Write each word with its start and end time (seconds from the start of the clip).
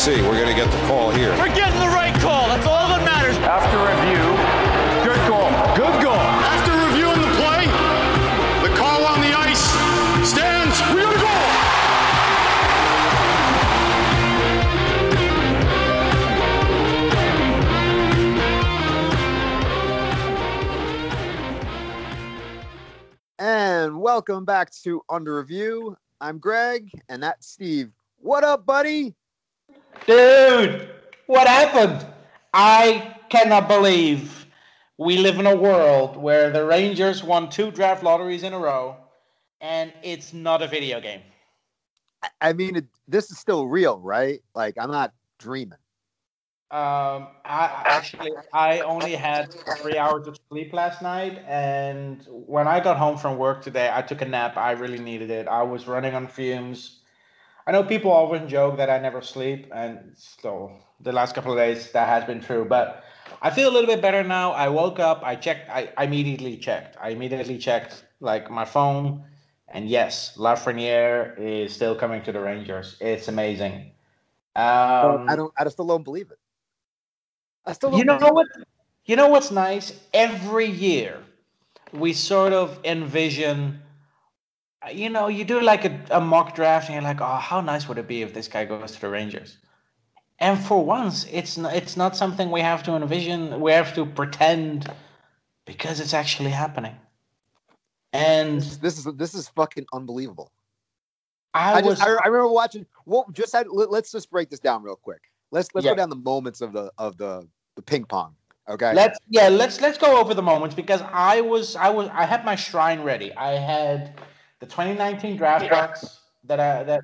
Let's 0.00 0.16
see. 0.16 0.22
We're 0.22 0.40
going 0.40 0.48
to 0.48 0.54
get 0.54 0.70
the 0.70 0.78
call 0.86 1.10
here. 1.10 1.28
We're 1.36 1.54
getting 1.54 1.78
the 1.78 1.88
right 1.88 2.14
call. 2.22 2.48
That's 2.48 2.66
all 2.66 2.88
that 2.88 3.04
matters. 3.04 3.36
After 3.44 3.76
review, 3.84 4.16
good 5.04 5.20
goal. 5.28 5.50
Good 5.76 6.02
goal. 6.02 6.16
After 6.16 6.72
reviewing 6.88 7.20
the 7.20 7.28
play, 7.36 7.68
the 8.66 8.72
call 8.78 9.04
on 9.04 9.20
the 9.20 9.36
ice 9.36 9.60
stands. 10.26 10.80
We 10.94 11.02
got 11.02 11.14
a 11.14 11.20
goal. 11.20 11.44
And 23.38 24.00
welcome 24.00 24.46
back 24.46 24.70
to 24.84 25.02
Under 25.10 25.36
Review. 25.36 25.94
I'm 26.22 26.38
Greg, 26.38 26.90
and 27.10 27.22
that's 27.22 27.48
Steve. 27.48 27.92
What 28.16 28.44
up, 28.44 28.64
buddy? 28.64 29.14
Dude, 30.06 30.88
what 31.26 31.46
happened? 31.46 32.06
I 32.52 33.16
cannot 33.28 33.68
believe 33.68 34.46
we 34.98 35.18
live 35.18 35.38
in 35.38 35.46
a 35.46 35.56
world 35.56 36.16
where 36.16 36.50
the 36.50 36.64
Rangers 36.64 37.22
won 37.22 37.48
two 37.48 37.70
draft 37.70 38.02
lotteries 38.02 38.42
in 38.42 38.52
a 38.52 38.58
row, 38.58 38.96
and 39.60 39.92
it's 40.02 40.32
not 40.32 40.62
a 40.62 40.68
video 40.68 41.00
game. 41.00 41.22
I- 42.40 42.52
mean, 42.52 42.76
it, 42.76 42.86
this 43.08 43.30
is 43.30 43.38
still 43.38 43.66
real, 43.66 43.98
right? 43.98 44.42
Like, 44.54 44.74
I'm 44.78 44.90
not 44.90 45.12
dreaming. 45.38 45.78
Um, 46.70 47.28
I 47.44 47.82
actually 47.84 48.30
I 48.52 48.80
only 48.80 49.16
had 49.16 49.52
three 49.82 49.98
hours 49.98 50.28
of 50.28 50.38
sleep 50.50 50.72
last 50.72 51.02
night, 51.02 51.42
and 51.46 52.24
when 52.28 52.68
I 52.68 52.78
got 52.78 52.96
home 52.96 53.18
from 53.18 53.38
work 53.38 53.60
today, 53.62 53.90
I 53.92 54.02
took 54.02 54.20
a 54.20 54.24
nap. 54.24 54.56
I 54.56 54.72
really 54.72 55.00
needed 55.00 55.30
it. 55.30 55.48
I 55.48 55.62
was 55.62 55.88
running 55.88 56.14
on 56.14 56.28
fumes. 56.28 56.99
I 57.70 57.72
know 57.72 57.84
people 57.84 58.10
often 58.10 58.48
joke 58.48 58.78
that 58.78 58.90
I 58.90 58.98
never 58.98 59.22
sleep, 59.22 59.70
and 59.72 60.12
so 60.16 60.72
the 60.98 61.12
last 61.12 61.36
couple 61.36 61.52
of 61.52 61.58
days 61.58 61.92
that 61.92 62.08
has 62.08 62.24
been 62.24 62.40
true. 62.40 62.64
But 62.64 63.04
I 63.40 63.50
feel 63.50 63.70
a 63.70 63.72
little 63.72 63.86
bit 63.86 64.02
better 64.02 64.24
now. 64.24 64.50
I 64.50 64.68
woke 64.68 64.98
up. 64.98 65.22
I 65.22 65.36
checked. 65.36 65.70
I, 65.70 65.92
I 65.96 66.02
immediately 66.06 66.56
checked. 66.56 66.96
I 67.00 67.10
immediately 67.10 67.58
checked 67.58 68.04
like 68.18 68.50
my 68.50 68.64
phone, 68.64 69.22
and 69.68 69.88
yes, 69.88 70.36
Lafreniere 70.36 71.38
is 71.38 71.72
still 71.72 71.94
coming 71.94 72.24
to 72.24 72.32
the 72.32 72.40
Rangers. 72.40 72.96
It's 73.00 73.28
amazing. 73.28 73.92
Um, 74.56 75.30
I 75.30 75.36
don't. 75.36 75.52
I 75.56 75.68
still 75.68 75.86
don't 75.86 76.02
believe 76.02 76.32
it. 76.32 76.40
I 77.64 77.72
still 77.74 77.92
don't. 77.92 77.98
you 78.00 78.04
know 78.04 78.32
what? 78.32 78.48
You 79.04 79.14
know 79.14 79.28
what's 79.28 79.52
nice? 79.52 79.92
Every 80.12 80.66
year, 80.66 81.22
we 81.92 82.14
sort 82.14 82.52
of 82.52 82.80
envision. 82.82 83.80
You 84.92 85.10
know, 85.10 85.28
you 85.28 85.44
do 85.44 85.60
like 85.60 85.84
a, 85.84 86.00
a 86.10 86.20
mock 86.20 86.54
draft, 86.54 86.88
and 86.88 86.94
you're 86.94 87.02
like, 87.02 87.20
"Oh, 87.20 87.36
how 87.36 87.60
nice 87.60 87.86
would 87.88 87.98
it 87.98 88.08
be 88.08 88.22
if 88.22 88.32
this 88.32 88.48
guy 88.48 88.64
goes 88.64 88.92
to 88.92 89.00
the 89.00 89.08
Rangers?" 89.08 89.58
And 90.38 90.58
for 90.58 90.82
once, 90.82 91.26
it's 91.30 91.58
not, 91.58 91.74
it's 91.74 91.96
not 91.98 92.16
something 92.16 92.50
we 92.50 92.62
have 92.62 92.82
to 92.84 92.92
envision. 92.92 93.60
We 93.60 93.72
have 93.72 93.94
to 93.94 94.06
pretend 94.06 94.90
because 95.66 96.00
it's 96.00 96.14
actually 96.14 96.50
happening. 96.50 96.96
And 98.12 98.60
This, 98.60 98.76
this 98.78 98.98
is 98.98 99.14
this 99.16 99.34
is 99.34 99.48
fucking 99.50 99.86
unbelievable. 99.92 100.50
I, 101.52 101.78
I, 101.78 101.82
was 101.82 101.98
just 101.98 102.08
I, 102.08 102.12
I 102.24 102.28
remember 102.28 102.48
watching. 102.48 102.86
Well, 103.04 103.26
just 103.32 103.52
had, 103.52 103.66
let, 103.68 103.90
us 103.90 104.12
just 104.12 104.30
break 104.30 104.48
this 104.48 104.60
down 104.60 104.82
real 104.82 104.96
quick. 104.96 105.20
Let's 105.50 105.68
let's 105.74 105.84
Yeah. 105.84 105.92
go 105.92 105.96
down 105.96 106.10
the 106.10 106.16
moments 106.16 106.60
of 106.60 106.72
the 106.72 106.90
of 106.96 107.18
the 107.18 107.46
the 107.76 107.82
ping 107.82 108.04
pong. 108.04 108.34
Okay. 108.68 108.94
Let's 108.94 109.18
yeah, 109.28 109.48
let's 109.48 109.80
let's 109.80 109.98
go 109.98 110.18
over 110.18 110.32
the 110.32 110.42
moments 110.42 110.74
because 110.74 111.02
I 111.12 111.40
was 111.40 111.76
I 111.76 111.90
was 111.90 112.08
I 112.12 112.24
had 112.24 112.44
my 112.44 112.56
shrine 112.56 113.02
ready. 113.02 113.32
I 113.34 113.52
had 113.52 114.14
the 114.60 114.66
2019 114.66 115.36
draft 115.36 115.68
picks 115.68 116.20
that 116.44 116.60
I 116.60 116.84
that 116.84 117.02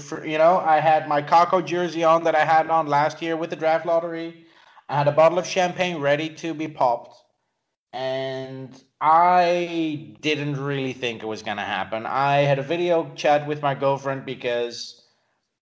for, 0.00 0.26
you 0.26 0.38
know 0.38 0.58
I 0.58 0.80
had 0.80 1.08
my 1.08 1.22
Kakko 1.22 1.64
jersey 1.64 2.02
on 2.02 2.24
that 2.24 2.34
I 2.34 2.44
had 2.44 2.68
on 2.70 2.86
last 2.86 3.22
year 3.22 3.36
with 3.36 3.50
the 3.50 3.56
draft 3.56 3.86
lottery. 3.86 4.46
I 4.88 4.96
had 4.96 5.06
a 5.06 5.12
bottle 5.12 5.38
of 5.38 5.46
champagne 5.46 6.00
ready 6.00 6.30
to 6.36 6.54
be 6.54 6.66
popped, 6.66 7.14
and 7.92 8.82
I 9.00 10.16
didn't 10.20 10.62
really 10.62 10.94
think 10.94 11.22
it 11.22 11.26
was 11.26 11.42
gonna 11.42 11.64
happen. 11.64 12.06
I 12.06 12.38
had 12.38 12.58
a 12.58 12.62
video 12.62 13.10
chat 13.14 13.46
with 13.46 13.62
my 13.62 13.74
girlfriend 13.74 14.24
because 14.24 15.04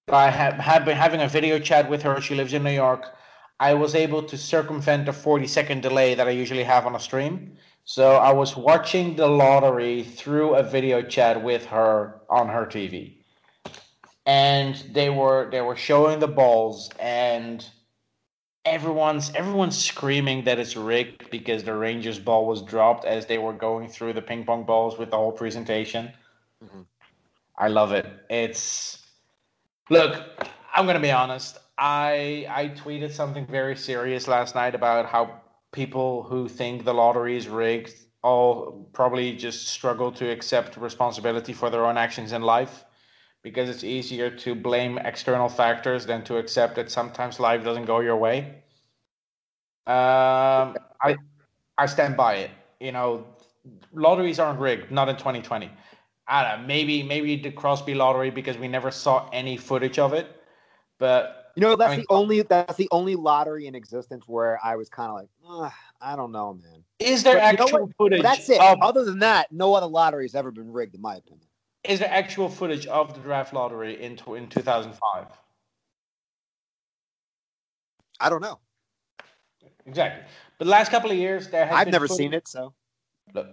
I 0.08 0.30
had 0.30 0.54
had 0.54 0.84
been 0.84 0.96
having 0.96 1.20
a 1.20 1.28
video 1.28 1.58
chat 1.58 1.90
with 1.90 2.02
her. 2.02 2.20
She 2.20 2.36
lives 2.36 2.52
in 2.52 2.62
New 2.62 2.70
York. 2.70 3.12
I 3.58 3.74
was 3.74 3.94
able 3.94 4.22
to 4.22 4.36
circumvent 4.36 5.06
the 5.06 5.12
40 5.12 5.46
second 5.46 5.80
delay 5.82 6.14
that 6.14 6.28
I 6.28 6.30
usually 6.30 6.62
have 6.62 6.86
on 6.86 6.94
a 6.94 7.00
stream. 7.00 7.56
So 7.88 8.16
I 8.16 8.32
was 8.32 8.56
watching 8.56 9.14
the 9.14 9.28
lottery 9.28 10.02
through 10.02 10.56
a 10.56 10.62
video 10.64 11.02
chat 11.02 11.44
with 11.44 11.64
her 11.66 12.20
on 12.28 12.48
her 12.48 12.66
TV. 12.66 13.22
And 14.26 14.74
they 14.92 15.08
were 15.08 15.48
they 15.52 15.60
were 15.60 15.76
showing 15.76 16.18
the 16.18 16.26
balls 16.26 16.90
and 16.98 17.64
everyone's 18.64 19.32
everyone's 19.36 19.78
screaming 19.78 20.42
that 20.44 20.58
it's 20.58 20.74
rigged 20.76 21.30
because 21.30 21.62
the 21.62 21.74
Rangers 21.74 22.18
ball 22.18 22.44
was 22.44 22.60
dropped 22.62 23.04
as 23.04 23.26
they 23.26 23.38
were 23.38 23.52
going 23.52 23.88
through 23.88 24.14
the 24.14 24.22
ping 24.22 24.44
pong 24.44 24.64
balls 24.64 24.98
with 24.98 25.12
the 25.12 25.16
whole 25.16 25.30
presentation. 25.30 26.12
Mhm. 26.64 26.86
I 27.56 27.68
love 27.68 27.92
it. 27.92 28.04
It's 28.28 29.06
look, 29.90 30.20
I'm 30.74 30.86
gonna 30.86 30.98
be 30.98 31.12
honest. 31.12 31.60
I 31.78 32.48
I 32.50 32.70
tweeted 32.70 33.12
something 33.12 33.46
very 33.46 33.76
serious 33.76 34.26
last 34.26 34.56
night 34.56 34.74
about 34.74 35.06
how 35.06 35.40
people 35.72 36.22
who 36.24 36.48
think 36.48 36.84
the 36.84 36.94
lottery 36.94 37.36
is 37.36 37.48
rigged 37.48 37.94
all 38.22 38.88
probably 38.92 39.36
just 39.36 39.68
struggle 39.68 40.10
to 40.10 40.28
accept 40.30 40.76
responsibility 40.76 41.52
for 41.52 41.70
their 41.70 41.84
own 41.86 41.96
actions 41.96 42.32
in 42.32 42.42
life 42.42 42.84
because 43.42 43.68
it's 43.68 43.84
easier 43.84 44.30
to 44.30 44.54
blame 44.54 44.98
external 44.98 45.48
factors 45.48 46.06
than 46.06 46.24
to 46.24 46.36
accept 46.36 46.74
that 46.74 46.90
sometimes 46.90 47.38
life 47.38 47.62
doesn't 47.62 47.84
go 47.84 48.00
your 48.00 48.16
way. 48.16 48.62
Um, 49.86 50.76
I 51.00 51.16
I 51.78 51.86
stand 51.86 52.16
by 52.16 52.36
it. 52.36 52.50
You 52.80 52.92
know, 52.92 53.26
lotteries 53.92 54.38
aren't 54.40 54.58
rigged, 54.58 54.90
not 54.90 55.08
in 55.08 55.16
2020. 55.16 55.70
I 56.28 56.42
don't 56.42 56.62
know, 56.62 56.66
maybe 56.66 57.02
maybe 57.04 57.36
the 57.36 57.52
Crosby 57.52 57.94
lottery 57.94 58.30
because 58.30 58.58
we 58.58 58.66
never 58.68 58.90
saw 58.90 59.28
any 59.32 59.56
footage 59.56 59.98
of 59.98 60.12
it, 60.12 60.26
but 60.98 61.45
You 61.56 61.62
know, 61.62 61.74
that's 61.74 61.92
I 61.94 61.96
mean- 61.96 62.06
the 62.08 62.14
only 62.14 62.42
that's 62.42 62.76
the 62.76 62.88
only 62.90 63.16
lottery 63.16 63.66
in 63.66 63.74
existence 63.74 64.24
where 64.28 64.60
I 64.62 64.76
was 64.76 64.88
kind 64.90 65.08
of 65.10 65.16
like, 65.16 65.28
"Ugh, 65.48 65.72
I 66.02 66.14
don't 66.14 66.30
know, 66.30 66.52
man. 66.54 66.84
is 66.98 67.22
there 67.22 67.36
But 67.36 67.52
you 67.52 67.58
know 67.58 67.64
actual 67.64 67.90
footage? 67.96 68.22
That's 68.22 68.48
it. 68.50 68.60
Of, 68.60 68.78
Other 68.82 69.04
than 69.06 69.18
that, 69.20 69.50
no 69.50 69.74
other 69.74 69.86
lottery 69.86 70.24
has 70.24 70.34
ever 70.34 70.50
been 70.50 70.70
rigged, 70.70 70.94
in 70.94 71.00
my 71.00 71.16
opinion. 71.16 71.48
is 71.84 72.00
there 72.00 72.10
actual 72.12 72.48
footage 72.50 72.86
of 72.88 73.14
the 73.14 73.20
draft 73.20 73.52
lottery 73.54 74.02
in 74.02 74.18
in 74.34 74.48
2005? 74.48 75.26
I 78.20 78.28
don't 78.28 78.42
know. 78.42 78.58
Exactly. 79.86 80.24
But 80.58 80.64
the 80.66 80.70
last 80.70 80.90
couple 80.90 81.10
of 81.10 81.16
years, 81.16 81.48
there 81.48 81.66
has 81.66 81.74
I've 81.76 81.84
been 81.86 81.92
never 81.92 82.06
footage- 82.08 82.18
seen 82.18 82.34
it, 82.34 82.48
so 82.48 82.74
Look, 83.34 83.46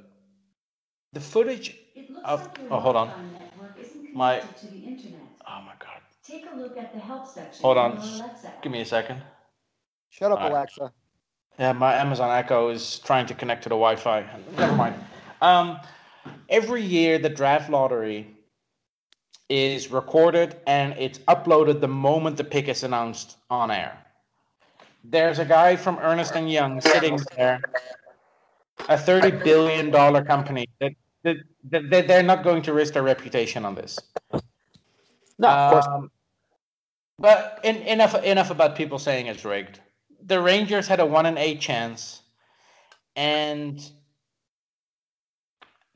the 1.13 1.19
footage. 1.21 1.77
Of- 2.25 2.45
like 2.47 2.59
oh, 2.71 2.79
hold 2.79 2.95
on. 2.95 3.07
Wi-Fi 3.09 3.39
network 3.45 3.77
isn't 3.79 4.13
My- 4.15 4.39
connected 4.39 4.67
to 4.67 4.73
the 4.73 4.83
internet. 4.85 5.21
Oh 5.47 5.61
my 5.61 5.73
God! 5.79 6.01
Take 6.25 6.45
a 6.51 6.55
look 6.55 6.77
at 6.77 6.93
the 6.93 6.99
help 6.99 7.27
section. 7.27 7.61
Hold 7.61 7.77
on 7.77 7.97
on. 7.97 7.97
Alexa. 7.97 8.53
Give 8.61 8.71
me 8.71 8.81
a 8.81 8.85
second. 8.85 9.21
shut 10.09 10.31
up, 10.31 10.39
All 10.39 10.45
right. 10.45 10.51
Alexa. 10.51 10.91
Yeah, 11.59 11.73
my 11.73 11.93
Amazon 11.95 12.31
Echo 12.31 12.69
is 12.69 12.99
trying 12.99 13.25
to 13.27 13.33
connect 13.33 13.63
to 13.63 13.69
the 13.69 13.75
Wi-Fi. 13.75 14.25
Never 14.57 14.75
mind. 14.75 14.95
Um, 15.41 15.79
every 16.49 16.81
year, 16.81 17.19
the 17.19 17.29
draft 17.29 17.69
lottery 17.69 18.33
is 19.49 19.91
recorded 19.91 20.55
and 20.65 20.93
it's 20.97 21.19
uploaded 21.27 21.81
the 21.81 21.87
moment 21.87 22.37
the 22.37 22.43
pick 22.43 22.69
is 22.69 22.83
announced 22.83 23.37
on 23.49 23.69
air. 23.69 23.97
There's 25.03 25.39
a 25.39 25.45
guy 25.45 25.75
from 25.75 25.99
Ernst 25.99 26.35
and 26.35 26.49
Young 26.49 26.79
sitting 26.79 27.19
there, 27.35 27.61
a 28.87 28.97
thirty 28.97 29.31
billion 29.31 29.91
dollar 29.91 30.23
company 30.23 30.67
that, 30.79 30.93
that, 31.23 31.37
that 31.69 31.89
that 31.89 32.07
they're 32.07 32.23
not 32.23 32.43
going 32.43 32.61
to 32.63 32.73
risk 32.73 32.93
their 32.93 33.03
reputation 33.03 33.65
on 33.65 33.75
this. 33.75 33.99
No, 35.37 35.49
of 35.49 35.71
course. 35.71 35.87
Um, 35.87 36.09
but 37.19 37.59
in, 37.63 37.77
enough 37.77 38.15
enough 38.23 38.51
about 38.51 38.75
people 38.75 38.99
saying 38.99 39.27
it's 39.27 39.45
rigged. 39.45 39.79
The 40.25 40.41
Rangers 40.41 40.87
had 40.87 40.99
a 40.99 41.05
one 41.05 41.25
in 41.25 41.37
eight 41.37 41.59
chance, 41.59 42.21
and 43.15 43.81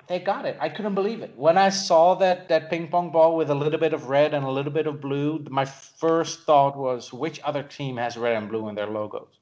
they 0.08 0.20
got 0.20 0.46
it. 0.46 0.58
I 0.60 0.70
couldn't 0.70 0.96
believe 0.96 1.22
it 1.22 1.34
when 1.36 1.58
I 1.58 1.70
saw 1.70 2.16
that 2.16 2.50
that 2.50 2.70
ping 2.70 2.88
pong 2.88 3.12
ball 3.12 3.36
with 3.36 3.50
a 3.50 3.56
little 3.56 3.80
bit 3.80 3.94
of 3.94 4.10
red 4.10 4.34
and 4.34 4.46
a 4.46 4.52
little 4.52 4.72
bit 4.72 4.88
of 4.88 5.02
blue. 5.02 5.46
My 5.50 5.66
first 5.66 6.42
thought 6.42 6.78
was, 6.78 7.12
which 7.12 7.42
other 7.44 7.64
team 7.64 7.98
has 7.98 8.18
red 8.18 8.36
and 8.36 8.50
blue 8.50 8.70
in 8.70 8.76
their 8.76 8.88
logos? 8.88 9.40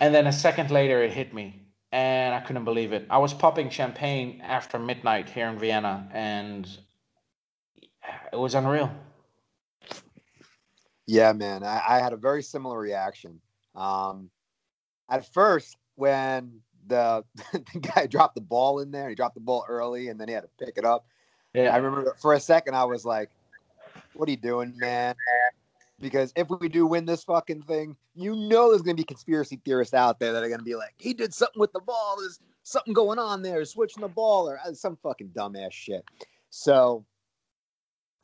And 0.00 0.14
then 0.14 0.26
a 0.26 0.32
second 0.32 0.70
later, 0.70 1.02
it 1.02 1.12
hit 1.12 1.32
me, 1.32 1.62
and 1.90 2.34
I 2.34 2.40
couldn't 2.40 2.64
believe 2.64 2.92
it. 2.92 3.06
I 3.08 3.18
was 3.18 3.32
popping 3.32 3.70
champagne 3.70 4.42
after 4.44 4.78
midnight 4.78 5.30
here 5.30 5.48
in 5.48 5.58
Vienna, 5.58 6.08
and 6.12 6.68
it 8.32 8.36
was 8.36 8.54
unreal. 8.54 8.92
Yeah, 11.06 11.32
man. 11.32 11.62
I, 11.62 11.82
I 11.88 11.98
had 12.00 12.12
a 12.12 12.16
very 12.16 12.42
similar 12.42 12.78
reaction. 12.78 13.40
Um, 13.74 14.30
at 15.08 15.32
first, 15.32 15.76
when 15.94 16.60
the, 16.86 17.24
the 17.52 17.80
guy 17.80 18.06
dropped 18.06 18.34
the 18.34 18.40
ball 18.40 18.80
in 18.80 18.90
there, 18.90 19.08
he 19.08 19.14
dropped 19.14 19.34
the 19.34 19.40
ball 19.40 19.64
early 19.68 20.08
and 20.08 20.20
then 20.20 20.28
he 20.28 20.34
had 20.34 20.42
to 20.42 20.64
pick 20.64 20.76
it 20.76 20.84
up. 20.84 21.06
Yeah. 21.54 21.74
I 21.74 21.78
remember 21.78 22.14
for 22.20 22.34
a 22.34 22.40
second, 22.40 22.74
I 22.74 22.84
was 22.84 23.04
like, 23.04 23.30
what 24.14 24.28
are 24.28 24.32
you 24.32 24.36
doing, 24.36 24.74
man? 24.76 25.14
Because 26.00 26.32
if 26.36 26.48
we 26.50 26.68
do 26.68 26.86
win 26.86 27.06
this 27.06 27.24
fucking 27.24 27.62
thing, 27.62 27.96
you 28.14 28.34
know 28.34 28.70
there's 28.70 28.82
gonna 28.82 28.94
be 28.94 29.04
conspiracy 29.04 29.60
theorists 29.64 29.94
out 29.94 30.18
there 30.18 30.32
that 30.32 30.42
are 30.42 30.48
gonna 30.50 30.62
be 30.62 30.74
like, 30.74 30.92
he 30.98 31.14
did 31.14 31.32
something 31.32 31.60
with 31.60 31.72
the 31.72 31.80
ball. 31.80 32.16
There's 32.18 32.40
something 32.62 32.92
going 32.92 33.18
on 33.18 33.42
there, 33.42 33.64
switching 33.64 34.02
the 34.02 34.08
ball, 34.08 34.48
or 34.48 34.58
uh, 34.66 34.74
some 34.74 34.96
fucking 35.02 35.28
dumbass 35.28 35.72
shit. 35.72 36.04
So, 36.50 37.04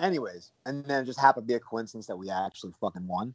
anyways, 0.03 0.53
and 0.67 0.85
then 0.85 1.03
it 1.03 1.07
just 1.07 1.21
happened 1.21 1.47
to 1.47 1.53
be 1.53 1.55
a 1.55 1.61
coincidence 1.61 2.07
that 2.07 2.17
we 2.17 2.31
actually 2.31 2.73
fucking 2.81 3.07
won. 3.07 3.35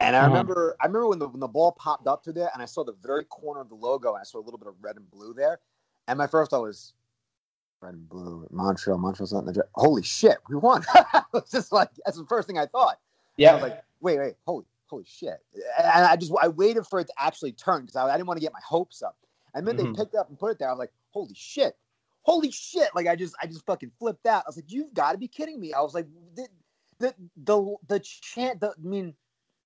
And 0.00 0.14
I 0.14 0.20
Mhm. 0.24 0.28
remember, 0.28 0.76
I 0.80 0.86
remember 0.86 1.08
when 1.08 1.18
the 1.18 1.28
when 1.28 1.40
the 1.40 1.48
ball 1.48 1.72
popped 1.72 2.06
up 2.06 2.22
to 2.24 2.32
there, 2.32 2.50
and 2.52 2.62
I 2.62 2.66
saw 2.66 2.84
the 2.84 2.92
very 2.94 3.24
corner 3.24 3.60
of 3.60 3.68
the 3.68 3.74
logo, 3.74 4.12
and 4.14 4.20
I 4.20 4.24
saw 4.24 4.38
a 4.38 4.44
little 4.44 4.58
bit 4.58 4.68
of 4.68 4.74
red 4.82 4.96
and 4.96 5.10
blue 5.10 5.32
there. 5.34 5.60
And 6.08 6.18
my 6.18 6.26
first 6.26 6.50
thought 6.50 6.62
was, 6.62 6.92
red 7.80 7.94
and 7.94 8.08
blue, 8.08 8.46
Montreal, 8.50 8.98
Montreal's 8.98 9.32
not 9.32 9.40
in 9.40 9.52
the 9.52 9.66
Holy 9.74 10.02
shit, 10.02 10.38
we 10.48 10.56
won! 10.56 10.84
it's 11.34 11.50
just 11.50 11.72
like 11.72 11.90
that's 12.04 12.18
the 12.18 12.26
first 12.26 12.46
thing 12.46 12.58
I 12.58 12.66
thought. 12.66 12.98
Yeah, 13.36 13.52
I 13.52 13.54
was 13.54 13.62
like, 13.62 13.82
wait, 14.00 14.18
wait, 14.18 14.34
holy, 14.46 14.66
holy 14.86 15.04
shit! 15.06 15.38
And 15.78 16.04
I 16.04 16.16
just 16.16 16.32
I 16.40 16.48
waited 16.48 16.86
for 16.86 17.00
it 17.00 17.06
to 17.06 17.14
actually 17.18 17.52
turn 17.52 17.82
because 17.82 17.96
I, 17.96 18.06
I 18.06 18.16
didn't 18.16 18.26
want 18.28 18.38
to 18.38 18.42
get 18.44 18.52
my 18.52 18.60
hopes 18.66 19.02
up. 19.02 19.16
And 19.54 19.66
then 19.66 19.76
Mhm. 19.76 19.94
they 19.94 20.02
picked 20.04 20.14
up 20.14 20.28
and 20.28 20.38
put 20.38 20.50
it 20.52 20.58
there. 20.58 20.68
I 20.68 20.72
was 20.72 20.78
like, 20.78 20.92
holy 21.10 21.34
shit, 21.34 21.76
holy 22.26 22.50
shit! 22.50 22.90
Like 22.94 23.06
I 23.06 23.16
just 23.16 23.34
I 23.40 23.46
just 23.46 23.64
fucking 23.64 23.92
flipped 23.98 24.26
out. 24.26 24.42
I 24.44 24.48
was 24.48 24.56
like, 24.56 24.70
you've 24.70 24.92
got 24.92 25.12
to 25.12 25.18
be 25.18 25.28
kidding 25.28 25.60
me! 25.60 25.72
I 25.72 25.80
was 25.80 25.94
like, 25.94 26.06
the 26.34 26.48
the 26.98 27.14
the, 27.44 27.76
the 27.88 28.00
chant. 28.00 28.60
The, 28.60 28.70
I 28.70 28.82
mean, 28.82 29.14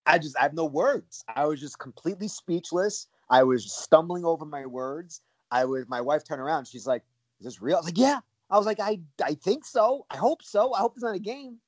I 0.07 0.19
just 0.19 0.39
I 0.39 0.43
have 0.43 0.55
no 0.55 0.67
words. 0.67 1.25
I 1.35 1.47
was 1.47 1.59
just 1.59 1.79
completely 1.79 2.29
speechless. 2.29 3.09
I 3.31 3.43
was 3.43 3.73
stumbling 3.73 4.25
over 4.25 4.45
my 4.45 4.67
words. 4.67 5.23
I 5.51 5.65
was 5.65 5.87
my 5.89 6.01
wife 6.01 6.23
turned 6.23 6.43
around. 6.43 6.67
She's 6.67 6.87
like, 6.87 7.03
"Is 7.41 7.47
this 7.47 7.62
real?" 7.62 7.77
I 7.77 7.81
was 7.81 7.87
like, 7.87 7.99
"Yeah." 7.99 8.21
I 8.51 8.59
was 8.59 8.67
like, 8.67 8.81
"I 8.81 9.01
I 9.25 9.35
think 9.35 9.65
so. 9.65 10.07
I 10.11 10.17
hope 10.17 10.43
so. 10.43 10.75
I 10.75 10.81
hope 10.81 10.93
it's 10.95 11.03
not 11.03 11.17
a 11.17 11.21
game." 11.21 11.59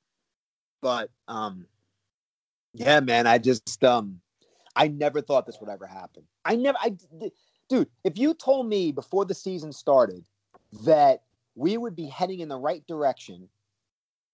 But 0.81 1.09
um, 1.27 1.65
yeah, 2.73 2.99
man. 2.99 3.25
I 3.25 3.39
just 3.39 3.83
um, 3.83 4.19
I 4.75 4.89
never 4.89 5.21
thought 5.21 5.45
this 5.45 5.59
would 5.59 5.69
ever 5.69 5.87
happen. 5.87 6.23
I 6.45 6.55
never. 6.55 6.77
I 6.79 6.95
dude, 7.69 7.89
if 8.03 8.17
you 8.17 8.33
told 8.35 8.67
me 8.67 8.91
before 8.91 9.25
the 9.25 9.33
season 9.33 9.71
started 9.71 10.25
that 10.81 11.23
we 11.55 11.77
would 11.77 11.95
be 11.95 12.07
heading 12.07 12.39
in 12.39 12.49
the 12.49 12.57
right 12.57 12.85
direction, 12.87 13.47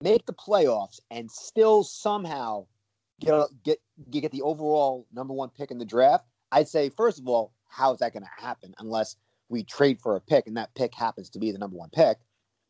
make 0.02 0.26
the 0.26 0.34
playoffs, 0.34 1.00
and 1.12 1.30
still 1.30 1.84
somehow 1.84 2.66
get 3.20 3.34
a, 3.34 3.48
get 3.64 3.80
get 4.10 4.32
the 4.32 4.42
overall 4.42 5.06
number 5.14 5.34
one 5.34 5.50
pick 5.50 5.72
in 5.72 5.78
the 5.78 5.86
draft, 5.86 6.26
I'd 6.52 6.68
say 6.68 6.90
first 6.90 7.20
of 7.20 7.28
all, 7.28 7.54
how 7.68 7.94
is 7.94 8.00
that 8.00 8.14
going 8.14 8.24
to 8.24 8.44
happen 8.44 8.74
unless 8.80 9.18
we 9.50 9.64
trade 9.64 10.00
for 10.00 10.16
a 10.16 10.22
pick 10.22 10.48
and 10.48 10.58
that 10.58 10.74
pick 10.76 10.94
happens 10.94 11.30
to 11.32 11.40
be 11.40 11.52
the 11.52 11.60
number 11.60 11.78
one 11.78 11.90
pick? 11.90 12.18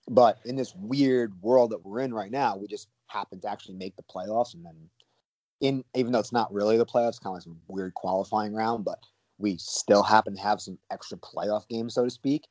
But 0.09 0.39
in 0.45 0.55
this 0.55 0.73
weird 0.75 1.39
world 1.41 1.69
that 1.71 1.85
we're 1.85 1.99
in 1.99 2.13
right 2.13 2.31
now, 2.31 2.57
we 2.57 2.67
just 2.67 2.87
happen 3.07 3.39
to 3.41 3.49
actually 3.49 3.75
make 3.75 3.95
the 3.95 4.03
playoffs, 4.03 4.55
and 4.55 4.65
then 4.65 4.75
in 5.61 5.83
even 5.95 6.11
though 6.11 6.19
it's 6.19 6.31
not 6.31 6.51
really 6.51 6.77
the 6.77 6.85
playoffs, 6.85 7.21
kind 7.21 7.27
of 7.27 7.33
like 7.33 7.43
some 7.43 7.59
weird 7.67 7.93
qualifying 7.93 8.53
round, 8.53 8.83
but 8.85 8.99
we 9.37 9.57
still 9.57 10.03
happen 10.03 10.35
to 10.35 10.41
have 10.41 10.59
some 10.59 10.77
extra 10.91 11.17
playoff 11.17 11.67
games, 11.67 11.93
so 11.93 12.03
to 12.03 12.09
speak. 12.09 12.45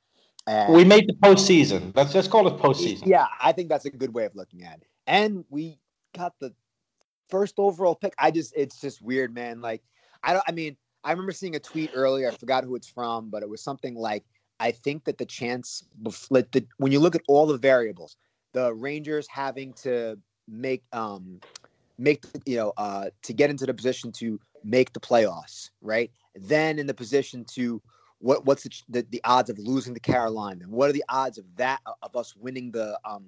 And 0.48 0.72
We 0.72 0.82
made 0.82 1.06
the 1.06 1.12
postseason. 1.12 1.94
Let's 1.94 2.10
just 2.10 2.30
call 2.30 2.48
it 2.48 2.56
postseason. 2.56 3.06
yeah, 3.06 3.26
I 3.42 3.52
think 3.52 3.68
that's 3.68 3.84
a 3.84 3.90
good 3.90 4.14
way 4.14 4.24
of 4.24 4.34
looking 4.34 4.64
at 4.64 4.78
it. 4.78 4.88
And 5.06 5.44
we 5.50 5.78
got 6.16 6.32
the 6.40 6.54
first 7.28 7.54
overall 7.58 7.94
pick. 7.94 8.14
I 8.18 8.30
just 8.30 8.54
it's 8.56 8.80
just 8.80 9.02
weird, 9.02 9.34
man. 9.34 9.60
Like 9.60 9.82
I 10.22 10.32
don't 10.32 10.44
I 10.48 10.52
mean, 10.52 10.76
I 11.04 11.10
remember 11.10 11.32
seeing 11.32 11.54
a 11.54 11.60
tweet 11.60 11.90
earlier, 11.94 12.28
I 12.28 12.34
forgot 12.34 12.64
who 12.64 12.76
it's 12.76 12.88
from, 12.88 13.28
but 13.28 13.42
it 13.42 13.48
was 13.48 13.62
something 13.62 13.94
like 13.94 14.24
I 14.58 14.70
think 14.70 15.04
that 15.04 15.18
the 15.18 15.26
chance 15.26 15.84
like 16.30 16.50
the, 16.52 16.66
when 16.78 16.92
you 16.92 17.00
look 17.00 17.14
at 17.14 17.22
all 17.28 17.46
the 17.46 17.58
variables, 17.58 18.16
the 18.54 18.74
Rangers 18.74 19.28
having 19.28 19.74
to 19.74 20.18
make 20.48 20.82
um 20.94 21.40
make 21.98 22.24
you 22.46 22.56
know 22.56 22.72
uh 22.78 23.10
to 23.22 23.34
get 23.34 23.50
into 23.50 23.66
the 23.66 23.74
position 23.74 24.12
to 24.12 24.40
make 24.64 24.94
the 24.94 25.00
playoffs, 25.00 25.68
right? 25.82 26.10
Then 26.34 26.78
in 26.78 26.86
the 26.86 26.94
position 26.94 27.44
to 27.52 27.82
what 28.20 28.44
what's 28.44 28.64
the, 28.64 28.70
the 28.88 29.06
the 29.10 29.20
odds 29.24 29.50
of 29.50 29.58
losing 29.58 29.94
to 29.94 30.00
Carolina? 30.00 30.64
What 30.66 30.90
are 30.90 30.92
the 30.92 31.04
odds 31.08 31.38
of 31.38 31.44
that 31.56 31.80
of 32.02 32.16
us 32.16 32.34
winning 32.36 32.70
the 32.70 32.98
um 33.04 33.26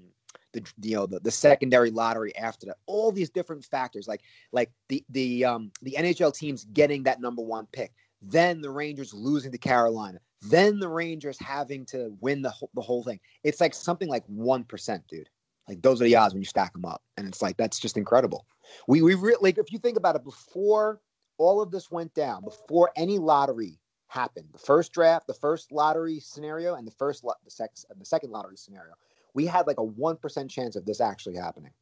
the 0.52 0.62
you 0.82 0.96
know 0.96 1.06
the, 1.06 1.20
the 1.20 1.30
secondary 1.30 1.90
lottery 1.90 2.36
after 2.36 2.66
that? 2.66 2.78
All 2.86 3.12
these 3.12 3.30
different 3.30 3.64
factors, 3.64 4.08
like 4.08 4.22
like 4.52 4.70
the 4.88 5.04
the 5.10 5.44
um 5.44 5.70
the 5.82 5.96
NHL 5.98 6.34
teams 6.34 6.64
getting 6.72 7.04
that 7.04 7.20
number 7.20 7.42
one 7.42 7.66
pick, 7.72 7.92
then 8.20 8.60
the 8.60 8.70
Rangers 8.70 9.14
losing 9.14 9.52
to 9.52 9.58
Carolina, 9.58 10.18
then 10.42 10.78
the 10.80 10.88
Rangers 10.88 11.38
having 11.38 11.84
to 11.86 12.16
win 12.20 12.42
the 12.42 12.50
whole, 12.50 12.70
the 12.74 12.80
whole 12.80 13.04
thing. 13.04 13.20
It's 13.44 13.60
like 13.60 13.74
something 13.74 14.08
like 14.08 14.24
one 14.26 14.64
percent, 14.64 15.04
dude. 15.08 15.28
Like 15.68 15.82
those 15.82 16.00
are 16.00 16.04
the 16.04 16.16
odds 16.16 16.34
when 16.34 16.42
you 16.42 16.46
stack 16.46 16.72
them 16.72 16.84
up, 16.84 17.02
and 17.16 17.28
it's 17.28 17.42
like 17.42 17.56
that's 17.56 17.78
just 17.78 17.96
incredible. 17.96 18.46
We 18.88 19.02
we 19.02 19.14
re- 19.14 19.36
like 19.40 19.58
if 19.58 19.70
you 19.72 19.78
think 19.78 19.96
about 19.96 20.16
it, 20.16 20.24
before 20.24 21.00
all 21.38 21.62
of 21.62 21.70
this 21.70 21.90
went 21.90 22.12
down, 22.12 22.42
before 22.42 22.90
any 22.96 23.18
lottery 23.18 23.79
happened, 24.10 24.46
the 24.52 24.58
first 24.58 24.92
draft, 24.92 25.26
the 25.26 25.34
first 25.34 25.70
lottery 25.72 26.20
scenario, 26.20 26.74
and 26.74 26.86
the 26.86 26.92
first 26.92 27.24
lo- 27.24 27.32
the, 27.44 27.50
sex, 27.50 27.86
the 27.96 28.04
second 28.04 28.30
lottery 28.30 28.56
scenario, 28.56 28.92
we 29.34 29.46
had 29.46 29.66
like 29.66 29.78
a 29.78 29.84
one 29.84 30.16
percent 30.16 30.50
chance 30.50 30.76
of 30.76 30.84
this 30.84 31.00
actually 31.00 31.36
happening, 31.36 31.72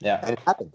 Yeah. 0.00 0.20
and 0.22 0.30
it 0.32 0.40
happened. 0.40 0.74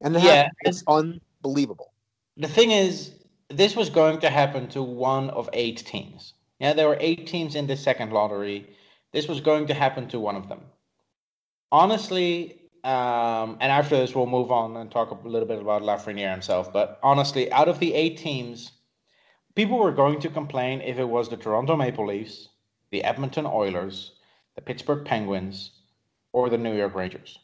And 0.00 0.16
it 0.16 0.22
Yeah, 0.22 0.34
happened. 0.34 0.54
it's 0.62 0.82
unbelievable. 0.88 1.92
The 2.38 2.48
thing 2.48 2.70
is, 2.70 3.12
this 3.48 3.76
was 3.76 3.90
going 3.90 4.20
to 4.20 4.30
happen 4.30 4.68
to 4.70 4.82
one 4.82 5.30
of 5.30 5.48
eight 5.52 5.84
teams. 5.84 6.32
Yeah, 6.58 6.72
there 6.72 6.88
were 6.88 6.96
eight 6.98 7.26
teams 7.26 7.54
in 7.54 7.66
the 7.66 7.76
second 7.76 8.12
lottery. 8.12 8.74
This 9.12 9.28
was 9.28 9.40
going 9.40 9.66
to 9.66 9.74
happen 9.74 10.08
to 10.08 10.18
one 10.18 10.36
of 10.36 10.48
them. 10.48 10.62
Honestly, 11.70 12.60
um, 12.84 13.58
and 13.60 13.70
after 13.70 13.96
this, 13.96 14.14
we'll 14.14 14.26
move 14.26 14.50
on 14.50 14.76
and 14.76 14.90
talk 14.90 15.10
a 15.10 15.28
little 15.28 15.48
bit 15.48 15.60
about 15.60 15.82
Lafreniere 15.82 16.30
himself. 16.30 16.72
But 16.72 16.98
honestly, 17.02 17.52
out 17.52 17.68
of 17.68 17.78
the 17.78 17.94
eight 17.94 18.16
teams, 18.18 18.72
people 19.54 19.78
were 19.78 19.92
going 19.92 20.20
to 20.20 20.28
complain 20.28 20.80
if 20.80 20.98
it 20.98 21.08
was 21.08 21.28
the 21.28 21.36
Toronto 21.36 21.76
Maple 21.76 22.06
Leafs, 22.06 22.48
the 22.90 23.04
Edmonton 23.04 23.46
Oilers, 23.46 24.12
the 24.54 24.62
Pittsburgh 24.62 25.04
Penguins, 25.04 25.70
or 26.32 26.48
the 26.48 26.58
New 26.58 26.76
York 26.76 26.94
Rangers. 26.94 27.38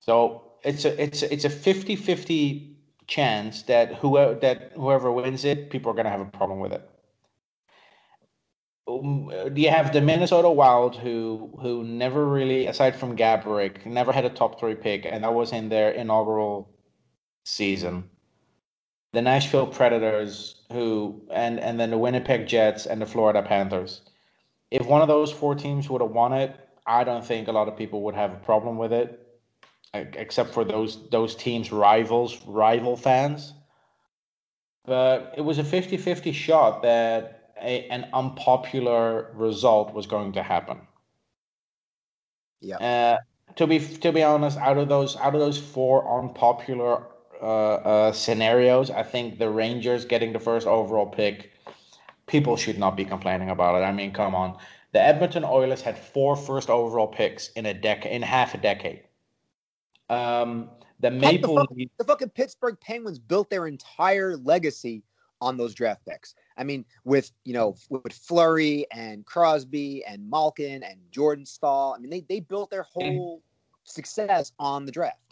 So 0.00 0.42
it's 0.62 0.84
a 0.84 1.02
it's 1.02 1.22
a, 1.22 1.32
it's 1.32 1.44
a 1.44 1.50
50-50 1.50 2.74
chance 3.06 3.62
that 3.64 3.94
whoever 3.96 4.34
that 4.36 4.72
whoever 4.74 5.12
wins 5.12 5.44
it, 5.44 5.70
people 5.70 5.90
are 5.90 5.94
going 5.94 6.04
to 6.04 6.10
have 6.10 6.20
a 6.20 6.24
problem 6.26 6.60
with 6.60 6.72
it. 6.72 6.88
Um, 8.88 9.30
you 9.54 9.70
have 9.70 9.92
the 9.92 10.00
Minnesota 10.00 10.50
Wild, 10.50 10.96
who 10.96 11.50
who 11.60 11.84
never 11.84 12.26
really, 12.26 12.66
aside 12.66 12.96
from 12.96 13.16
Gaborik, 13.16 13.84
never 13.86 14.12
had 14.12 14.24
a 14.24 14.30
top 14.30 14.58
three 14.58 14.74
pick, 14.74 15.04
and 15.04 15.22
that 15.24 15.34
was 15.34 15.52
in 15.52 15.68
their 15.68 15.90
inaugural 15.90 16.70
season. 17.44 18.08
The 19.12 19.22
Nashville 19.22 19.66
Predators, 19.66 20.54
who 20.70 21.20
and 21.32 21.58
and 21.58 21.80
then 21.80 21.90
the 21.90 21.98
Winnipeg 21.98 22.46
Jets 22.46 22.86
and 22.86 23.02
the 23.02 23.06
Florida 23.06 23.42
Panthers. 23.42 24.02
If 24.70 24.86
one 24.86 25.02
of 25.02 25.08
those 25.08 25.32
four 25.32 25.54
teams 25.54 25.90
would 25.90 26.00
have 26.00 26.12
won 26.12 26.32
it, 26.32 26.56
I 26.86 27.04
don't 27.04 27.24
think 27.24 27.48
a 27.48 27.52
lot 27.52 27.68
of 27.68 27.76
people 27.76 28.02
would 28.02 28.14
have 28.14 28.32
a 28.32 28.36
problem 28.36 28.78
with 28.78 28.92
it, 28.92 29.26
except 29.94 30.54
for 30.54 30.64
those 30.64 31.08
those 31.10 31.34
teams' 31.34 31.72
rivals, 31.72 32.44
rival 32.46 32.96
fans. 32.96 33.52
But 34.86 35.34
it 35.36 35.42
was 35.42 35.58
a 35.58 35.62
50-50 35.62 36.32
shot 36.32 36.82
that 36.82 37.52
a, 37.60 37.86
an 37.88 38.08
unpopular 38.12 39.30
result 39.34 39.92
was 39.92 40.06
going 40.06 40.32
to 40.32 40.42
happen. 40.42 40.78
Yeah. 42.60 42.76
Uh, 42.76 43.18
to 43.56 43.66
be 43.66 43.78
to 43.78 44.12
be 44.12 44.22
honest, 44.22 44.58
out 44.58 44.78
of 44.78 44.88
those 44.88 45.16
out 45.16 45.34
of 45.34 45.40
those 45.40 45.58
four 45.58 46.20
unpopular 46.20 47.04
uh, 47.40 47.74
uh, 47.74 48.12
scenarios, 48.12 48.90
I 48.90 49.02
think 49.02 49.38
the 49.38 49.50
Rangers 49.50 50.04
getting 50.04 50.32
the 50.32 50.40
first 50.40 50.66
overall 50.66 51.06
pick, 51.06 51.52
people 52.26 52.56
should 52.56 52.78
not 52.78 52.96
be 52.96 53.04
complaining 53.04 53.50
about 53.50 53.80
it. 53.80 53.84
I 53.84 53.92
mean, 53.92 54.12
come 54.12 54.34
on, 54.34 54.58
the 54.92 55.00
Edmonton 55.00 55.44
Oilers 55.44 55.82
had 55.82 55.98
four 55.98 56.36
first 56.36 56.70
overall 56.70 57.06
picks 57.06 57.48
in 57.52 57.66
a 57.66 57.74
decade, 57.74 58.12
in 58.12 58.22
half 58.22 58.54
a 58.54 58.58
decade. 58.58 59.02
Um, 60.08 60.70
the 61.00 61.10
Maple 61.10 61.54
the, 61.54 61.60
fuck- 61.60 61.88
the 61.98 62.04
fucking 62.04 62.28
Pittsburgh 62.30 62.76
Penguins 62.80 63.18
built 63.18 63.50
their 63.50 63.66
entire 63.66 64.36
legacy 64.36 65.02
on 65.40 65.56
those 65.56 65.74
draft 65.74 66.04
picks. 66.06 66.34
I 66.56 66.64
mean, 66.64 66.84
with 67.04 67.32
you 67.44 67.54
know, 67.54 67.76
with 67.88 68.12
Fleury 68.12 68.86
and 68.92 69.24
Crosby 69.24 70.04
and 70.04 70.28
Malkin 70.28 70.82
and 70.82 70.98
Jordan 71.10 71.46
Staal. 71.46 71.94
I 71.96 72.00
mean, 72.00 72.10
they 72.10 72.20
they 72.28 72.40
built 72.40 72.70
their 72.70 72.82
whole 72.82 73.42
success 73.84 74.52
on 74.58 74.84
the 74.84 74.92
draft. 74.92 75.29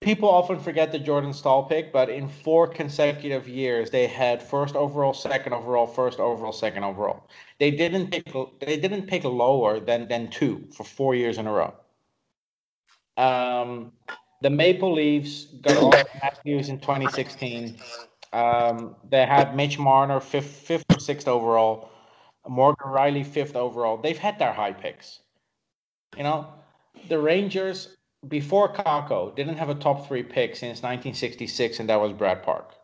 People 0.00 0.30
often 0.30 0.58
forget 0.58 0.92
the 0.92 0.98
Jordan 0.98 1.34
Staal 1.34 1.64
pick, 1.64 1.92
but 1.92 2.08
in 2.08 2.26
four 2.26 2.66
consecutive 2.66 3.46
years, 3.46 3.90
they 3.90 4.06
had 4.06 4.42
first 4.42 4.74
overall, 4.74 5.12
second 5.12 5.52
overall, 5.52 5.86
first 5.86 6.18
overall, 6.18 6.52
second 6.52 6.84
overall. 6.84 7.28
They 7.58 7.70
didn't 7.70 8.10
pick. 8.10 8.32
They 8.60 8.78
didn't 8.78 9.08
pick 9.08 9.24
lower 9.24 9.78
than 9.78 10.08
than 10.08 10.28
two 10.28 10.66
for 10.74 10.84
four 10.84 11.14
years 11.14 11.36
in 11.36 11.46
a 11.46 11.52
row. 11.52 11.74
Um, 13.18 13.92
the 14.40 14.48
Maple 14.48 14.94
Leafs 14.94 15.44
got 15.60 15.76
Auston 15.76 16.22
Matthews 16.22 16.70
in 16.70 16.80
2016. 16.80 17.76
Um, 18.32 18.96
they 19.10 19.26
had 19.26 19.54
Mitch 19.54 19.78
Marner 19.78 20.20
fifth, 20.20 20.50
fifth 20.50 20.84
or 20.90 20.98
sixth 20.98 21.28
overall, 21.28 21.90
Morgan 22.48 22.86
Rielly 22.86 23.26
fifth 23.26 23.54
overall. 23.54 23.98
They've 23.98 24.16
had 24.16 24.38
their 24.38 24.52
high 24.52 24.72
picks. 24.72 25.20
You 26.16 26.22
know, 26.22 26.46
the 27.08 27.18
Rangers 27.18 27.96
before 28.26 28.72
Kakko 28.72 29.34
didn't 29.34 29.56
have 29.56 29.70
a 29.70 29.74
top 29.74 30.06
three 30.06 30.22
pick 30.22 30.56
since 30.56 30.82
1966, 30.82 31.80
and 31.80 31.88
that 31.88 32.00
was 32.00 32.12
Brad 32.12 32.42
Park. 32.42 32.74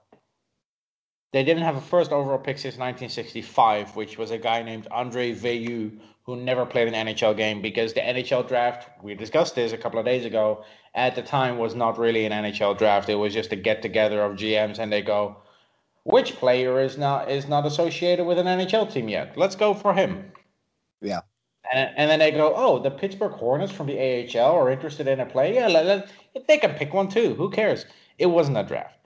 They 1.33 1.45
didn't 1.45 1.65
have 1.65 1.77
a 1.77 1.81
first 1.81 2.13
overall 2.13 2.39
pick 2.39 2.57
since 2.57 2.77
1965, 2.79 3.95
which 3.97 4.17
was 4.17 4.31
a 4.31 4.39
guy 4.39 4.63
named 4.63 4.89
Andre 4.91 5.35
Veilleux, 5.35 5.99
who 6.23 6.37
never 6.37 6.65
played 6.65 6.89
an 6.89 6.95
NHL 7.07 7.37
game 7.37 7.61
because 7.61 7.93
the 7.93 8.01
NHL 8.01 8.49
draft, 8.49 8.89
we 9.03 9.15
discussed 9.15 9.55
this 9.55 9.73
a 9.73 9.79
couple 9.79 9.99
of 9.99 10.07
days 10.07 10.25
ago, 10.25 10.65
at 10.95 11.15
the 11.15 11.23
time 11.23 11.59
was 11.59 11.75
not 11.75 11.99
really 11.99 12.25
an 12.25 12.33
NHL 12.33 12.79
draft. 12.79 13.09
It 13.09 13.17
was 13.17 13.35
just 13.35 13.53
a 13.53 13.57
get 13.57 13.83
together 13.83 14.23
of 14.23 14.37
GMs, 14.37 14.79
and 14.79 14.91
they 14.91 15.03
go, 15.03 15.37
which 16.05 16.37
player 16.37 16.81
is 16.81 16.97
not 16.97 17.31
is 17.31 17.49
not 17.49 17.67
associated 17.67 18.25
with 18.25 18.39
an 18.39 18.47
NHL 18.47 18.91
team 18.93 19.09
yet? 19.09 19.37
Let's 19.37 19.57
go 19.57 19.75
for 19.75 19.93
him. 19.93 20.33
Yeah. 21.03 21.21
And, 21.73 21.91
and 21.97 22.11
then 22.11 22.19
they 22.19 22.31
go, 22.31 22.53
oh, 22.57 22.79
the 22.79 22.91
Pittsburgh 22.91 23.33
Hornets 23.33 23.73
from 23.73 23.87
the 23.87 23.99
AHL 23.99 24.55
are 24.55 24.71
interested 24.71 25.09
in 25.09 25.21
a 25.21 25.27
play. 25.27 25.55
Yeah, 25.55 25.69
let, 25.69 25.87
let, 25.87 26.47
they 26.47 26.59
can 26.59 26.75
pick 26.75 26.93
one 26.93 27.09
too. 27.09 27.35
Who 27.35 27.51
cares? 27.51 27.87
It 28.19 28.27
wasn't 28.27 28.59
a 28.59 28.63
draft. 28.63 28.99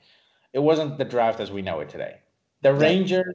It 0.52 0.58
wasn't 0.58 0.98
the 0.98 1.04
draft 1.04 1.40
as 1.40 1.50
we 1.50 1.62
know 1.62 1.80
it 1.80 1.88
today. 1.88 2.16
The 2.62 2.74
Rangers, 2.74 3.34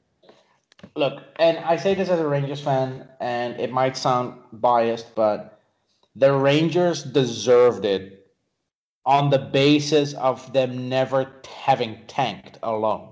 look, 0.95 1.23
and 1.37 1.57
I 1.59 1.77
say 1.77 1.95
this 1.95 2.09
as 2.09 2.19
a 2.19 2.27
Rangers 2.27 2.61
fan, 2.61 3.07
and 3.19 3.59
it 3.59 3.71
might 3.71 3.97
sound 3.97 4.39
biased, 4.51 5.15
but 5.15 5.59
the 6.15 6.31
Rangers 6.33 7.03
deserved 7.03 7.85
it 7.85 8.27
on 9.05 9.29
the 9.29 9.39
basis 9.39 10.13
of 10.13 10.51
them 10.53 10.89
never 10.89 11.31
having 11.47 11.99
tanked 12.07 12.59
alone. 12.63 13.09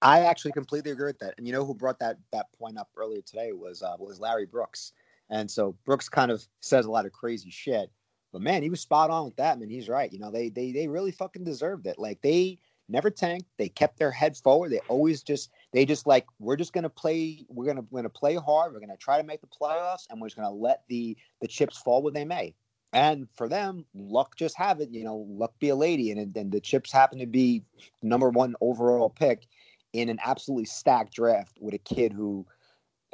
I 0.00 0.20
actually 0.20 0.52
completely 0.52 0.92
agree 0.92 1.06
with 1.06 1.18
that. 1.18 1.34
And 1.38 1.46
you 1.46 1.52
know 1.52 1.64
who 1.64 1.74
brought 1.74 1.98
that 1.98 2.18
that 2.32 2.46
point 2.56 2.78
up 2.78 2.88
earlier 2.96 3.20
today 3.20 3.52
was 3.52 3.82
uh, 3.82 3.96
was 3.98 4.20
Larry 4.20 4.46
Brooks. 4.46 4.92
And 5.30 5.50
so 5.50 5.76
Brooks 5.84 6.08
kind 6.08 6.30
of 6.30 6.46
says 6.60 6.86
a 6.86 6.90
lot 6.90 7.06
of 7.06 7.12
crazy 7.12 7.50
shit, 7.50 7.90
but 8.32 8.42
man, 8.42 8.62
he 8.62 8.70
was 8.70 8.80
spot 8.80 9.10
on 9.10 9.26
with 9.26 9.36
that. 9.36 9.58
Man, 9.58 9.70
he's 9.70 9.88
right. 9.88 10.12
You 10.12 10.18
know, 10.18 10.30
they 10.30 10.48
they 10.48 10.72
they 10.72 10.88
really 10.88 11.12
fucking 11.12 11.44
deserved 11.44 11.86
it. 11.86 11.98
Like 11.98 12.20
they 12.22 12.58
never 12.88 13.10
tanked. 13.10 13.48
They 13.58 13.68
kept 13.68 13.98
their 13.98 14.10
head 14.10 14.36
forward. 14.36 14.70
They 14.70 14.80
always 14.88 15.22
just 15.22 15.50
they 15.72 15.84
just 15.84 16.06
like 16.06 16.26
we're 16.38 16.56
just 16.56 16.72
gonna 16.72 16.88
play. 16.88 17.44
We're 17.48 17.66
gonna 17.66 17.84
we're 17.90 18.00
gonna 18.00 18.10
play 18.10 18.36
hard. 18.36 18.72
We're 18.72 18.80
gonna 18.80 18.96
try 18.96 19.20
to 19.20 19.26
make 19.26 19.40
the 19.40 19.46
playoffs, 19.46 20.06
and 20.10 20.20
we're 20.20 20.28
just 20.28 20.36
gonna 20.36 20.50
let 20.50 20.82
the 20.88 21.16
the 21.40 21.48
chips 21.48 21.78
fall 21.78 22.02
where 22.02 22.12
they 22.12 22.24
may. 22.24 22.54
And 22.94 23.28
for 23.34 23.50
them, 23.50 23.84
luck 23.94 24.36
just 24.36 24.56
have 24.56 24.80
it. 24.80 24.90
You 24.90 25.04
know, 25.04 25.26
luck 25.28 25.52
be 25.58 25.68
a 25.68 25.76
lady, 25.76 26.10
and 26.10 26.34
and 26.36 26.52
the 26.52 26.60
chips 26.60 26.90
happen 26.90 27.18
to 27.18 27.26
be 27.26 27.62
number 28.02 28.30
one 28.30 28.54
overall 28.60 29.10
pick 29.10 29.46
in 29.92 30.08
an 30.08 30.18
absolutely 30.24 30.66
stacked 30.66 31.14
draft 31.14 31.56
with 31.60 31.74
a 31.74 31.78
kid 31.78 32.12
who, 32.12 32.46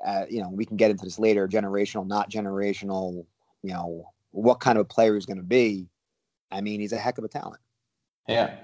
uh, 0.05 0.25
you 0.29 0.43
know, 0.43 0.51
we 0.51 0.65
can 0.65 0.77
get 0.77 0.91
into 0.91 1.05
this 1.05 1.19
later, 1.19 1.49
generational, 1.49 2.07
not 2.07 2.31
generational. 2.31 3.27
You 3.63 3.73
know, 3.73 4.13
what 4.31 4.61
kind 4.61 4.79
of 4.79 4.83
a 4.83 4.85
player 4.85 5.15
he's 5.15 5.27
going 5.27 5.39
to 5.39 5.43
be. 5.43 5.89
I 6.51 6.61
mean, 6.61 6.81
he's 6.81 6.93
a 6.93 6.99
heck 6.99 7.19
of 7.19 7.25
a 7.25 7.29
talent. 7.29 7.61
Yeah. 8.29 8.57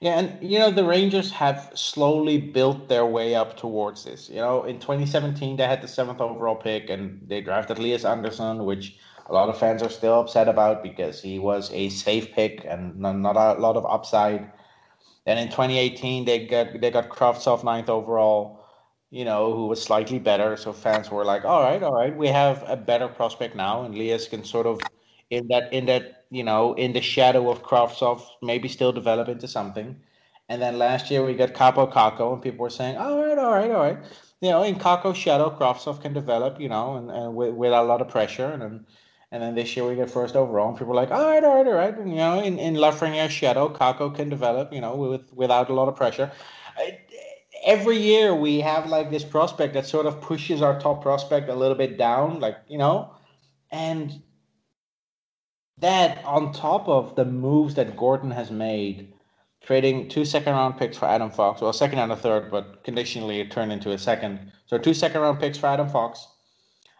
Yeah, 0.00 0.20
and 0.20 0.50
you 0.50 0.60
know 0.60 0.70
the 0.70 0.84
Rangers 0.84 1.32
have 1.32 1.72
slowly 1.74 2.38
built 2.38 2.88
their 2.88 3.04
way 3.04 3.34
up 3.34 3.56
towards 3.56 4.04
this. 4.04 4.28
You 4.28 4.36
know, 4.36 4.62
in 4.62 4.78
2017 4.78 5.56
they 5.56 5.66
had 5.66 5.82
the 5.82 5.88
seventh 5.88 6.20
overall 6.20 6.54
pick, 6.54 6.88
and 6.88 7.20
they 7.26 7.40
drafted 7.40 7.78
Elias 7.78 8.04
Andersson, 8.04 8.64
which 8.64 8.96
a 9.26 9.32
lot 9.32 9.48
of 9.48 9.58
fans 9.58 9.82
are 9.82 9.90
still 9.90 10.20
upset 10.20 10.48
about 10.48 10.84
because 10.84 11.20
he 11.20 11.40
was 11.40 11.72
a 11.72 11.88
safe 11.88 12.32
pick 12.32 12.64
and 12.64 12.96
not, 12.96 13.36
a 13.36 13.60
lot 13.60 13.76
of 13.76 13.84
upside. 13.86 14.50
Then 15.26 15.36
in 15.36 15.48
2018 15.48 16.24
they 16.24 16.46
got 16.46 16.80
they 16.80 16.90
got 16.92 17.08
Kravtsov 17.08 17.64
ninth 17.64 17.88
overall, 17.88 18.57
you 19.10 19.24
know, 19.24 19.54
who 19.54 19.66
was 19.66 19.82
slightly 19.82 20.18
better. 20.18 20.56
So 20.56 20.72
fans 20.72 21.10
were 21.10 21.24
like, 21.24 21.44
all 21.44 21.62
right, 21.62 21.82
all 21.82 21.94
right, 21.94 22.16
we 22.16 22.28
have 22.28 22.64
a 22.66 22.76
better 22.76 23.08
prospect 23.08 23.56
now, 23.56 23.82
and 23.84 23.94
Elias 23.94 24.28
can 24.28 24.44
sort 24.44 24.66
of 24.66 24.80
in 25.30 25.48
that 25.48 25.72
in 25.72 25.86
that 25.86 26.18
you 26.30 26.44
know, 26.44 26.74
in 26.74 26.92
the 26.92 27.00
shadow 27.00 27.50
of 27.50 27.62
Kravtsov, 27.62 28.22
maybe 28.42 28.68
still 28.68 28.92
develop 28.92 29.28
into 29.28 29.48
something. 29.48 29.96
And 30.48 30.62
then 30.62 30.78
last 30.78 31.10
year 31.10 31.24
we 31.24 31.34
got 31.34 31.52
Kaapo 31.52 31.92
Kakko, 31.92 32.32
and 32.32 32.42
people 32.42 32.62
were 32.62 32.70
saying, 32.70 32.96
all 32.96 33.22
right, 33.22 33.38
all 33.38 33.52
right, 33.52 33.70
all 33.70 33.82
right. 33.82 33.98
You 34.40 34.50
know, 34.50 34.62
in 34.62 34.76
Kakko's 34.76 35.16
shadow, 35.16 35.50
Kravtsov 35.50 36.00
can 36.00 36.12
develop, 36.12 36.60
you 36.60 36.68
know, 36.68 36.96
and, 36.96 37.10
and 37.10 37.34
with, 37.34 37.54
without 37.54 37.84
a 37.84 37.86
lot 37.86 38.00
of 38.00 38.08
pressure. 38.08 38.46
And 38.46 38.62
then, 38.62 38.86
and 39.30 39.42
then 39.42 39.54
this 39.54 39.76
year 39.76 39.86
we 39.86 39.94
get 39.94 40.10
first 40.10 40.36
overall, 40.36 40.68
and 40.68 40.78
people 40.78 40.92
are 40.92 40.96
like, 40.96 41.10
all 41.10 41.24
right, 41.24 41.44
all 41.44 41.56
right, 41.56 41.66
all 41.66 41.74
right. 41.74 41.96
And, 41.96 42.10
you 42.10 42.16
know, 42.16 42.40
in, 42.40 42.58
in 42.58 42.74
Lafreniere's 42.74 43.32
shadow, 43.32 43.68
Kakko 43.68 44.14
can 44.14 44.28
develop, 44.28 44.72
you 44.72 44.80
know, 44.80 44.96
with 44.96 45.32
without 45.34 45.68
a 45.70 45.74
lot 45.74 45.88
of 45.88 45.96
pressure. 45.96 46.30
Every 47.64 47.98
year 47.98 48.34
we 48.34 48.60
have 48.60 48.86
like 48.88 49.10
this 49.10 49.24
prospect 49.24 49.74
that 49.74 49.86
sort 49.86 50.06
of 50.06 50.20
pushes 50.20 50.62
our 50.62 50.78
top 50.80 51.02
prospect 51.02 51.48
a 51.48 51.54
little 51.54 51.76
bit 51.76 51.98
down, 51.98 52.40
like, 52.40 52.56
you 52.68 52.78
know, 52.78 53.10
and 53.70 54.22
that 55.78 56.24
on 56.24 56.52
top 56.52 56.88
of 56.88 57.14
the 57.16 57.24
moves 57.24 57.74
that 57.74 57.96
Gorton 57.96 58.30
has 58.30 58.50
made, 58.50 59.12
trading 59.62 60.08
two 60.08 60.24
second 60.24 60.54
round 60.54 60.76
picks 60.78 60.96
for 60.96 61.06
Adam 61.06 61.30
Fox, 61.30 61.60
well, 61.60 61.72
second 61.72 61.98
and 61.98 62.12
a 62.12 62.16
third, 62.16 62.50
but 62.50 62.84
conditionally 62.84 63.40
it 63.40 63.50
turned 63.50 63.72
into 63.72 63.92
a 63.92 63.98
second. 63.98 64.52
So 64.66 64.78
two 64.78 64.94
second 64.94 65.20
round 65.20 65.40
picks 65.40 65.58
for 65.58 65.66
Adam 65.66 65.88
Fox, 65.88 66.26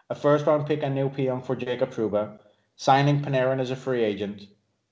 a 0.09 0.15
first 0.15 0.45
round 0.45 0.65
pick 0.65 0.83
and 0.83 0.95
Neal 0.95 1.09
Pionk 1.09 1.45
for 1.45 1.55
Jacob 1.55 1.91
Trouba, 1.91 2.39
signing 2.75 3.21
Panarin 3.21 3.59
as 3.59 3.71
a 3.71 3.75
free 3.75 4.03
agent, 4.03 4.43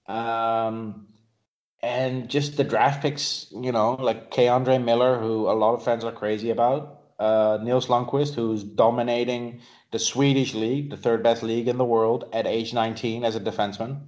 um, 0.08 1.08
and 1.82 2.30
just 2.30 2.58
the 2.58 2.64
draft 2.64 3.02
picks, 3.02 3.48
you 3.52 3.72
know, 3.72 3.94
like 3.96 4.32
K. 4.32 4.48
Andre 4.48 4.78
Miller, 4.78 5.20
who 5.20 5.50
a 5.50 5.54
lot 5.54 5.74
of 5.76 5.84
fans 5.84 6.04
are 6.04 6.12
crazy 6.12 6.50
about, 6.50 7.02
uh, 7.20 7.60
Nils 7.62 7.88
Lundkvist, 7.88 8.36
who's 8.36 8.64
dominating 8.64 9.62
the 9.92 10.00
Swedish 10.00 10.54
league, 10.54 10.90
the 10.90 10.98
third 10.98 11.24
best 11.24 11.44
league 11.44 11.68
in 11.68 11.78
the 11.78 11.86
world, 11.86 12.30
at 12.34 12.48
age 12.48 12.74
19 12.74 13.24
as 13.24 13.36
a 13.36 13.40
defenseman. 13.40 14.02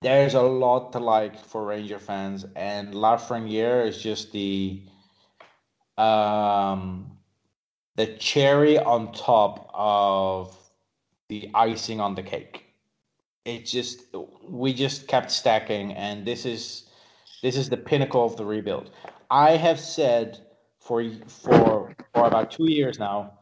There's 0.00 0.34
a 0.34 0.42
lot 0.42 0.92
to 0.92 0.98
like 0.98 1.38
for 1.38 1.64
Ranger 1.64 1.98
fans, 1.98 2.44
and 2.54 2.92
Lafreniere 2.92 3.86
is 3.86 4.02
just 4.02 4.32
the 4.32 4.82
um, 5.96 7.18
the 7.96 8.08
cherry 8.18 8.78
on 8.78 9.12
top 9.12 9.70
of 9.72 10.56
the 11.28 11.50
icing 11.54 12.00
on 12.00 12.14
the 12.14 12.22
cake. 12.22 12.63
It 13.44 13.66
just 13.66 14.04
we 14.48 14.72
just 14.72 15.06
kept 15.06 15.30
stacking, 15.30 15.92
and 15.92 16.26
this 16.26 16.46
is 16.46 16.88
this 17.42 17.56
is 17.56 17.68
the 17.68 17.76
pinnacle 17.76 18.24
of 18.24 18.36
the 18.36 18.44
rebuild. 18.44 18.90
I 19.30 19.56
have 19.56 19.78
said 19.78 20.38
for 20.80 21.04
for 21.26 21.94
for 22.14 22.26
about 22.26 22.50
two 22.50 22.70
years 22.70 22.98
now 22.98 23.32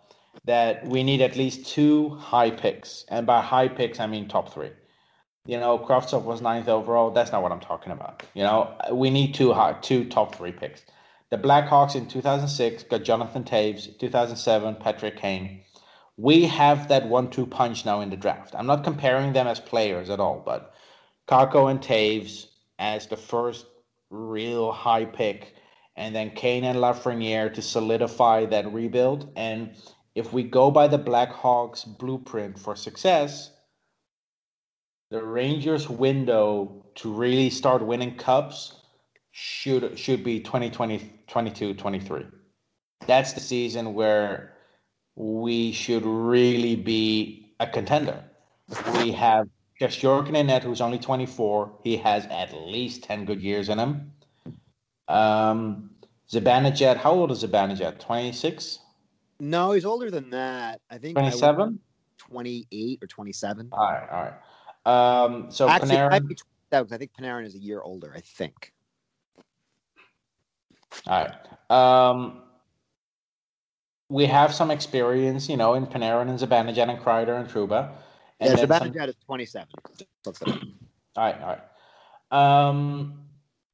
that 0.44 0.84
we 0.86 1.02
need 1.04 1.20
at 1.20 1.36
least 1.36 1.66
two 1.66 2.10
high 2.16 2.50
picks, 2.50 3.04
and 3.08 3.26
by 3.26 3.40
high 3.40 3.68
picks 3.68 4.00
I 4.00 4.06
mean 4.06 4.28
top 4.28 4.52
three. 4.52 4.70
You 5.44 5.58
know, 5.58 5.78
Kravtsov 5.78 6.22
was 6.22 6.40
ninth 6.40 6.68
overall. 6.68 7.10
That's 7.10 7.32
not 7.32 7.42
what 7.42 7.50
I'm 7.50 7.60
talking 7.60 7.92
about. 7.92 8.22
You 8.34 8.44
know, 8.44 8.76
we 8.92 9.10
need 9.10 9.34
two 9.34 9.52
high, 9.52 9.74
two 9.82 10.08
top 10.08 10.34
three 10.34 10.52
picks. 10.52 10.84
The 11.30 11.38
Blackhawks 11.38 11.96
in 11.96 12.06
2006 12.06 12.84
got 12.84 13.02
Jonathan 13.02 13.42
Toews, 13.42 13.98
2007, 13.98 14.76
Patrick 14.76 15.16
Kane. 15.16 15.62
We 16.22 16.44
have 16.44 16.86
that 16.86 17.08
one-two 17.08 17.46
punch 17.46 17.84
now 17.84 18.00
in 18.00 18.08
the 18.08 18.16
draft. 18.16 18.54
I'm 18.56 18.66
not 18.68 18.84
comparing 18.84 19.32
them 19.32 19.48
as 19.48 19.58
players 19.58 20.08
at 20.08 20.20
all, 20.20 20.40
but 20.46 20.72
Kakko 21.26 21.68
and 21.68 21.80
Toews 21.80 22.46
as 22.78 23.08
the 23.08 23.16
first 23.16 23.66
real 24.08 24.70
high 24.70 25.04
pick, 25.04 25.56
and 25.96 26.14
then 26.14 26.30
Kane 26.30 26.62
and 26.62 26.78
Lafreniere 26.78 27.52
to 27.54 27.60
solidify 27.60 28.46
that 28.46 28.72
rebuild. 28.72 29.32
And 29.34 29.74
if 30.14 30.32
we 30.32 30.44
go 30.44 30.70
by 30.70 30.86
the 30.86 30.96
Blackhawks 30.96 31.84
blueprint 31.98 32.56
for 32.56 32.76
success, 32.76 33.50
the 35.10 35.24
Rangers 35.24 35.88
window 35.88 36.86
to 36.94 37.12
really 37.12 37.50
start 37.50 37.84
winning 37.84 38.14
cups 38.16 38.76
should 39.32 39.98
should 39.98 40.22
be 40.22 40.38
2020 40.38 41.20
22 41.26 41.74
23. 41.74 42.26
That's 43.08 43.32
the 43.32 43.40
season 43.40 43.94
where 43.94 44.51
we 45.16 45.72
should 45.72 46.04
really 46.04 46.76
be 46.76 47.54
a 47.60 47.66
contender. 47.66 48.24
We 48.94 49.12
have 49.12 49.48
just 49.78 50.00
Jorgen 50.00 50.46
net, 50.46 50.62
who's 50.62 50.80
only 50.80 50.98
24. 50.98 51.72
He 51.82 51.96
has 51.98 52.26
at 52.26 52.54
least 52.54 53.04
10 53.04 53.24
good 53.24 53.42
years 53.42 53.68
in 53.68 53.78
him. 53.78 54.12
Um, 55.08 55.90
Zibanejad, 56.30 56.96
how 56.96 57.12
old 57.12 57.30
is 57.30 57.44
Zibanejad? 57.44 57.98
26? 57.98 58.78
No, 59.40 59.72
he's 59.72 59.84
older 59.84 60.10
than 60.10 60.30
that. 60.30 60.80
I 60.88 60.98
think 60.98 61.18
I 61.18 61.22
27? 61.22 61.78
28 62.18 62.98
or 63.02 63.06
27. 63.06 63.68
All 63.72 63.78
right, 63.84 64.08
all 64.10 64.22
right. 64.22 65.24
Um, 65.24 65.50
so 65.50 65.68
Actually, 65.68 65.96
Panarin, 65.96 66.10
might 66.10 66.28
be 66.28 66.34
27 66.70 66.86
'cause 66.86 66.92
I 66.92 66.98
think 66.98 67.12
Panarin 67.12 67.44
is 67.44 67.54
a 67.54 67.58
year 67.58 67.82
older. 67.82 68.12
I 68.14 68.20
think. 68.20 68.72
all 71.06 71.24
right. 71.24 71.70
Um, 71.70 72.42
we 74.12 74.26
have 74.26 74.52
some 74.54 74.70
experience, 74.70 75.48
you 75.48 75.56
know, 75.56 75.74
in 75.74 75.86
Panarin 75.86 76.28
and 76.28 76.38
Zibanejad 76.38 76.90
and 76.90 76.98
Kreider 77.00 77.40
and 77.40 77.48
Trouba. 77.48 77.90
And 78.40 78.58
yeah, 78.58 78.66
then 78.66 78.78
some- 78.78 79.08
is 79.08 79.14
27. 79.24 79.68
Let's 80.26 80.42
look. 80.42 80.62
All 81.16 81.24
right, 81.24 81.40
all 81.40 81.56
right. 81.56 82.68
Um, 82.68 83.18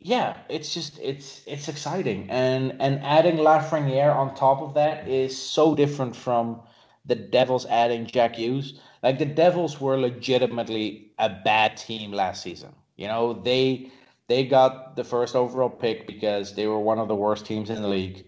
yeah, 0.01 0.37
it's 0.49 0.73
just 0.73 0.99
it's 1.01 1.43
it's 1.47 1.69
exciting, 1.69 2.29
and 2.31 2.75
and 2.81 3.01
adding 3.03 3.37
Lafreniere 3.37 4.15
on 4.15 4.35
top 4.35 4.61
of 4.61 4.75
that 4.75 5.09
is 5.09 5.37
so 5.37 5.75
different 5.75 6.15
from 6.15 6.61
the 7.05 7.15
Devils 7.15 7.67
adding 7.67 8.07
Jack 8.07 8.37
Hughes. 8.37 8.81
Like 9.03 9.19
the 9.19 9.27
Devils 9.27 9.81
were 9.81 9.99
legitimately 9.99 11.13
a 11.19 11.29
bad 11.29 11.77
team 11.77 12.13
last 12.13 12.43
season. 12.43 12.75
You 12.97 13.09
know, 13.09 13.33
they 13.33 13.91
they 14.29 14.45
got 14.45 14.97
the 14.97 15.05
first 15.05 15.35
overall 15.35 15.71
pick 15.71 16.07
because 16.07 16.55
they 16.55 16.67
were 16.67 16.81
one 16.81 16.99
of 16.99 17.09
the 17.09 17.17
worst 17.17 17.47
teams 17.47 17.71
in 17.71 17.83
the 17.83 17.89
league. 17.89 18.25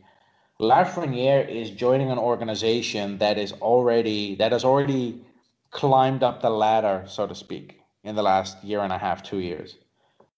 Lafreniere 0.60 1.48
is 1.48 1.70
joining 1.70 2.10
an 2.10 2.18
organization 2.18 3.16
that 3.18 3.38
is 3.38 3.52
already 3.52 4.34
that 4.36 4.52
has 4.52 4.62
already 4.62 5.24
climbed 5.70 6.22
up 6.22 6.42
the 6.42 6.50
ladder, 6.50 7.04
so 7.06 7.26
to 7.26 7.34
speak, 7.34 7.80
in 8.04 8.14
the 8.14 8.22
last 8.22 8.62
year 8.62 8.80
and 8.80 8.92
a 8.92 8.98
half, 8.98 9.22
two 9.22 9.38
years. 9.38 9.76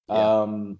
Yeah. 0.08 0.42
Um, 0.42 0.78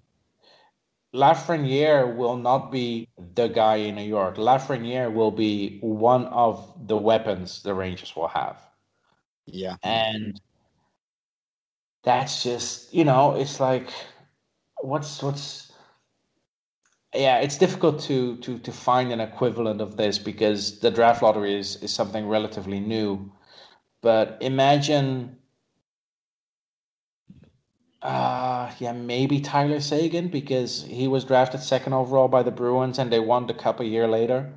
Lafreniere 1.15 2.17
will 2.17 2.37
not 2.37 2.71
be 2.71 3.09
the 3.35 3.49
guy 3.49 3.77
in 3.77 3.97
New 3.97 4.05
York. 4.05 4.37
Lafreniere 4.37 5.13
will 5.13 5.33
be 5.33 5.79
one 5.81 6.27
of 6.27 6.73
the 6.87 6.97
weapons 6.97 7.63
the 7.63 7.75
Rangers 7.75 8.15
will 8.17 8.29
have. 8.29 8.57
Yeah. 9.47 9.77
And 9.83 10.41
that's 12.05 12.43
just, 12.43 12.95
you 12.95 13.05
know, 13.05 13.35
it's 13.35 13.61
like 13.61 13.93
what's 14.81 15.23
what's 15.23 15.72
yeah, 17.15 17.39
it's 17.39 17.59
difficult 17.59 18.01
to 18.03 18.37
to 18.39 18.59
to 18.59 18.73
find 18.73 19.13
an 19.13 19.21
equivalent 19.21 19.81
of 19.81 19.97
this 19.97 20.19
because 20.19 20.81
the 20.81 20.91
draft 20.91 21.23
lottery 21.23 21.59
is 21.59 21.77
is 21.83 21.93
something 21.93 22.29
relatively 22.29 22.81
new. 22.81 23.31
But 24.01 24.39
imagine 24.41 25.37
uh 28.03 28.73
yeah, 28.79 28.93
maybe 28.93 29.41
Tyler 29.41 29.81
Seguin 29.81 30.29
because 30.29 30.85
he 30.85 31.07
was 31.09 31.25
drafted 31.25 31.61
second 31.61 31.93
overall 31.93 32.29
by 32.29 32.43
the 32.43 32.51
Bruins 32.51 32.99
and 32.99 33.13
they 33.13 33.21
won 33.21 33.47
the 33.47 33.55
cup 33.55 33.81
a 33.81 33.85
year 33.85 34.09
later. 34.09 34.53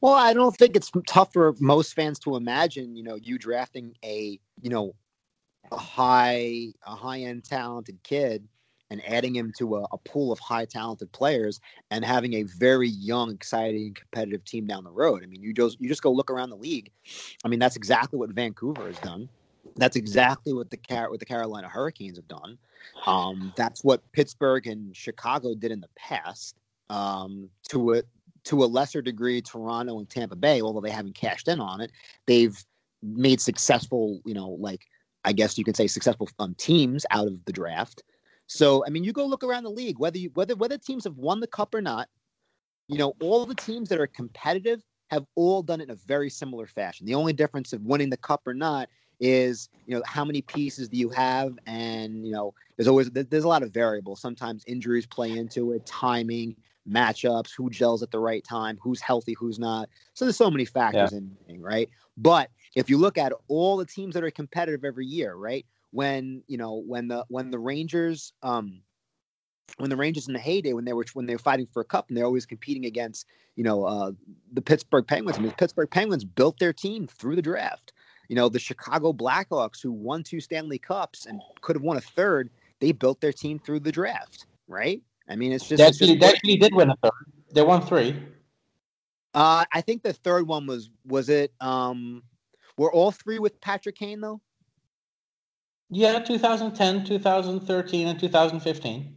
Well, 0.00 0.14
I 0.14 0.34
don't 0.34 0.54
think 0.56 0.76
it's 0.76 0.90
tough 1.06 1.32
for 1.32 1.54
most 1.60 1.94
fans 1.94 2.18
to 2.20 2.36
imagine, 2.36 2.94
you 2.94 3.02
know, 3.02 3.14
you 3.14 3.38
drafting 3.38 3.96
a, 4.04 4.38
you 4.60 4.70
know, 4.70 4.94
a 5.72 5.78
high 5.78 6.74
a 6.86 6.94
high 6.94 7.20
end 7.20 7.44
talented 7.44 8.02
kid 8.02 8.46
and 8.94 9.12
adding 9.12 9.34
him 9.34 9.52
to 9.58 9.76
a, 9.76 9.82
a 9.90 9.98
pool 9.98 10.30
of 10.30 10.38
high 10.38 10.64
talented 10.64 11.10
players 11.10 11.60
and 11.90 12.04
having 12.04 12.34
a 12.34 12.44
very 12.44 12.88
young, 12.88 13.32
exciting, 13.32 13.92
competitive 13.92 14.44
team 14.44 14.66
down 14.66 14.84
the 14.84 14.90
road. 14.90 15.24
I 15.24 15.26
mean, 15.26 15.42
you 15.42 15.52
just 15.52 15.80
you 15.80 15.88
just 15.88 16.02
go 16.02 16.12
look 16.12 16.30
around 16.30 16.50
the 16.50 16.56
league. 16.56 16.92
I 17.44 17.48
mean, 17.48 17.58
that's 17.58 17.74
exactly 17.74 18.18
what 18.18 18.30
Vancouver 18.30 18.86
has 18.86 18.98
done. 19.00 19.28
That's 19.76 19.96
exactly 19.96 20.52
what 20.52 20.70
the 20.70 20.76
Car- 20.76 21.10
what 21.10 21.18
the 21.18 21.26
Carolina 21.26 21.68
Hurricanes 21.68 22.16
have 22.16 22.28
done. 22.28 22.56
Um, 23.06 23.52
that's 23.56 23.82
what 23.82 24.00
Pittsburgh 24.12 24.68
and 24.68 24.96
Chicago 24.96 25.54
did 25.54 25.72
in 25.72 25.80
the 25.80 25.88
past. 25.96 26.54
Um, 26.88 27.50
to 27.70 27.94
a 27.94 28.02
to 28.44 28.62
a 28.62 28.66
lesser 28.66 29.02
degree, 29.02 29.42
Toronto 29.42 29.98
and 29.98 30.08
Tampa 30.08 30.36
Bay, 30.36 30.62
although 30.62 30.80
they 30.80 30.90
haven't 30.90 31.16
cashed 31.16 31.48
in 31.48 31.60
on 31.60 31.80
it, 31.80 31.90
they've 32.26 32.56
made 33.02 33.40
successful, 33.40 34.20
you 34.24 34.34
know, 34.34 34.50
like 34.50 34.82
I 35.24 35.32
guess 35.32 35.58
you 35.58 35.64
can 35.64 35.74
say 35.74 35.88
successful 35.88 36.28
um, 36.38 36.54
teams 36.54 37.04
out 37.10 37.26
of 37.26 37.44
the 37.44 37.52
draft. 37.52 38.04
So 38.54 38.84
I 38.86 38.90
mean, 38.90 39.02
you 39.02 39.12
go 39.12 39.26
look 39.26 39.42
around 39.42 39.64
the 39.64 39.70
league, 39.70 39.98
whether 39.98 40.16
you 40.16 40.30
whether 40.34 40.54
whether 40.54 40.78
teams 40.78 41.02
have 41.04 41.16
won 41.16 41.40
the 41.40 41.46
cup 41.48 41.74
or 41.74 41.82
not, 41.82 42.08
you 42.86 42.98
know, 42.98 43.14
all 43.20 43.44
the 43.46 43.54
teams 43.56 43.88
that 43.88 43.98
are 44.00 44.06
competitive 44.06 44.80
have 45.10 45.26
all 45.34 45.60
done 45.60 45.80
it 45.80 45.84
in 45.84 45.90
a 45.90 45.96
very 45.96 46.30
similar 46.30 46.68
fashion. 46.68 47.04
The 47.04 47.16
only 47.16 47.32
difference 47.32 47.72
of 47.72 47.82
winning 47.82 48.10
the 48.10 48.16
cup 48.16 48.46
or 48.46 48.54
not 48.54 48.88
is, 49.18 49.68
you 49.86 49.96
know, 49.96 50.02
how 50.06 50.24
many 50.24 50.40
pieces 50.40 50.88
do 50.88 50.96
you 50.96 51.08
have, 51.08 51.58
and 51.66 52.24
you 52.24 52.32
know, 52.32 52.54
there's 52.76 52.86
always 52.86 53.10
there's 53.10 53.42
a 53.42 53.48
lot 53.48 53.64
of 53.64 53.72
variables. 53.72 54.20
Sometimes 54.20 54.62
injuries 54.68 55.04
play 55.04 55.36
into 55.36 55.72
it, 55.72 55.84
timing, 55.84 56.54
matchups, 56.88 57.50
who 57.56 57.70
gels 57.70 58.04
at 58.04 58.12
the 58.12 58.20
right 58.20 58.44
time, 58.44 58.78
who's 58.80 59.00
healthy, 59.00 59.32
who's 59.32 59.58
not. 59.58 59.88
So 60.14 60.24
there's 60.24 60.36
so 60.36 60.50
many 60.50 60.64
factors 60.64 61.12
in, 61.12 61.36
in 61.48 61.60
right. 61.60 61.90
But 62.16 62.50
if 62.76 62.88
you 62.88 62.98
look 62.98 63.18
at 63.18 63.32
all 63.48 63.76
the 63.76 63.86
teams 63.86 64.14
that 64.14 64.22
are 64.22 64.30
competitive 64.30 64.84
every 64.84 65.06
year, 65.06 65.34
right? 65.34 65.66
When 65.94 66.42
you 66.48 66.58
know 66.58 66.82
when 66.84 67.06
the 67.06 67.24
when 67.28 67.50
the 67.50 67.58
Rangers 67.58 68.32
um 68.42 68.82
when 69.78 69.90
the 69.90 69.96
Rangers 69.96 70.26
in 70.26 70.34
the 70.34 70.40
heyday 70.40 70.72
when 70.72 70.84
they 70.84 70.92
were 70.92 71.04
when 71.14 71.26
they 71.26 71.34
were 71.34 71.38
fighting 71.38 71.68
for 71.72 71.80
a 71.82 71.84
cup 71.84 72.08
and 72.08 72.16
they're 72.16 72.24
always 72.24 72.46
competing 72.46 72.84
against 72.84 73.26
you 73.54 73.62
know 73.62 73.84
uh, 73.84 74.10
the 74.52 74.60
Pittsburgh 74.60 75.06
Penguins. 75.06 75.38
I 75.38 75.40
mean, 75.40 75.50
the 75.50 75.56
Pittsburgh 75.56 75.88
Penguins 75.90 76.24
built 76.24 76.58
their 76.58 76.72
team 76.72 77.06
through 77.06 77.36
the 77.36 77.42
draft. 77.42 77.92
You 78.28 78.34
know, 78.34 78.48
the 78.48 78.58
Chicago 78.58 79.12
Blackhawks, 79.12 79.80
who 79.80 79.92
won 79.92 80.24
two 80.24 80.40
Stanley 80.40 80.78
Cups 80.78 81.26
and 81.26 81.40
could 81.60 81.76
have 81.76 81.82
won 81.82 81.96
a 81.96 82.00
third, 82.00 82.50
they 82.80 82.90
built 82.90 83.20
their 83.20 83.32
team 83.32 83.60
through 83.60 83.80
the 83.80 83.92
draft, 83.92 84.46
right? 84.66 85.00
I 85.28 85.36
mean, 85.36 85.52
it's 85.52 85.68
just, 85.68 85.78
They 85.78 85.84
actually, 85.86 86.18
they 86.18 86.26
actually 86.26 86.56
did 86.56 86.74
win 86.74 86.90
a 86.90 86.96
third. 87.02 87.12
They 87.52 87.62
won 87.62 87.82
three. 87.82 88.20
uh, 89.34 89.64
I 89.72 89.80
think 89.80 90.02
the 90.02 90.12
third 90.12 90.48
one 90.48 90.66
was 90.66 90.90
was 91.06 91.28
it 91.28 91.52
um 91.60 92.22
were 92.76 92.92
all 92.92 93.12
three 93.12 93.38
with 93.38 93.60
Patrick 93.60 93.96
Kane 93.96 94.20
though? 94.20 94.40
Yeah, 95.94 96.18
2010, 96.18 97.04
2013, 97.04 98.08
and 98.08 98.18
2015. 98.18 99.14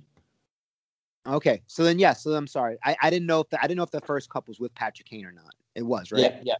Okay, 1.25 1.61
so 1.65 1.83
then 1.83 1.97
yes, 1.97 2.23
so 2.23 2.31
I'm 2.33 2.45
sorry. 2.45 2.77
I, 2.85 2.95
I 3.01 3.09
didn't 3.09 3.25
know 3.25 3.39
if 3.39 3.49
the, 3.49 3.59
I 3.59 3.63
didn't 3.63 3.77
know 3.77 3.83
if 3.83 3.89
the 3.89 4.01
first 4.01 4.29
cup 4.29 4.47
was 4.47 4.59
with 4.59 4.73
Patrick 4.75 5.07
Kane 5.07 5.25
or 5.25 5.31
not. 5.31 5.55
It 5.73 5.81
was, 5.81 6.11
right? 6.11 6.21
Yeah, 6.21 6.39
yeah. 6.43 6.55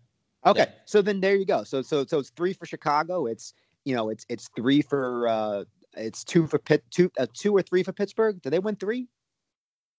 Okay, 0.46 0.62
Yeah. 0.62 0.72
so 0.86 1.04
then 1.04 1.22
there 1.22 1.36
you 1.36 1.46
go. 1.46 1.64
So 1.64 1.84
so 1.84 2.04
so 2.04 2.18
it's 2.18 2.32
three 2.32 2.54
for 2.54 2.66
Chicago. 2.66 3.28
It's 3.28 3.54
you 3.86 3.96
know 3.96 4.10
it's 4.10 4.26
it's 4.28 4.50
three 4.56 4.82
for 4.82 5.28
uh 5.28 5.64
it's 5.96 6.24
two 6.24 6.48
for 6.48 6.58
Pitt 6.58 6.84
two 6.90 7.12
uh, 7.20 7.28
two 7.34 7.56
or 7.56 7.62
three 7.62 7.84
for 7.84 7.94
Pittsburgh. 7.94 8.42
Did 8.42 8.52
they 8.52 8.60
win 8.60 8.76
three? 8.76 9.08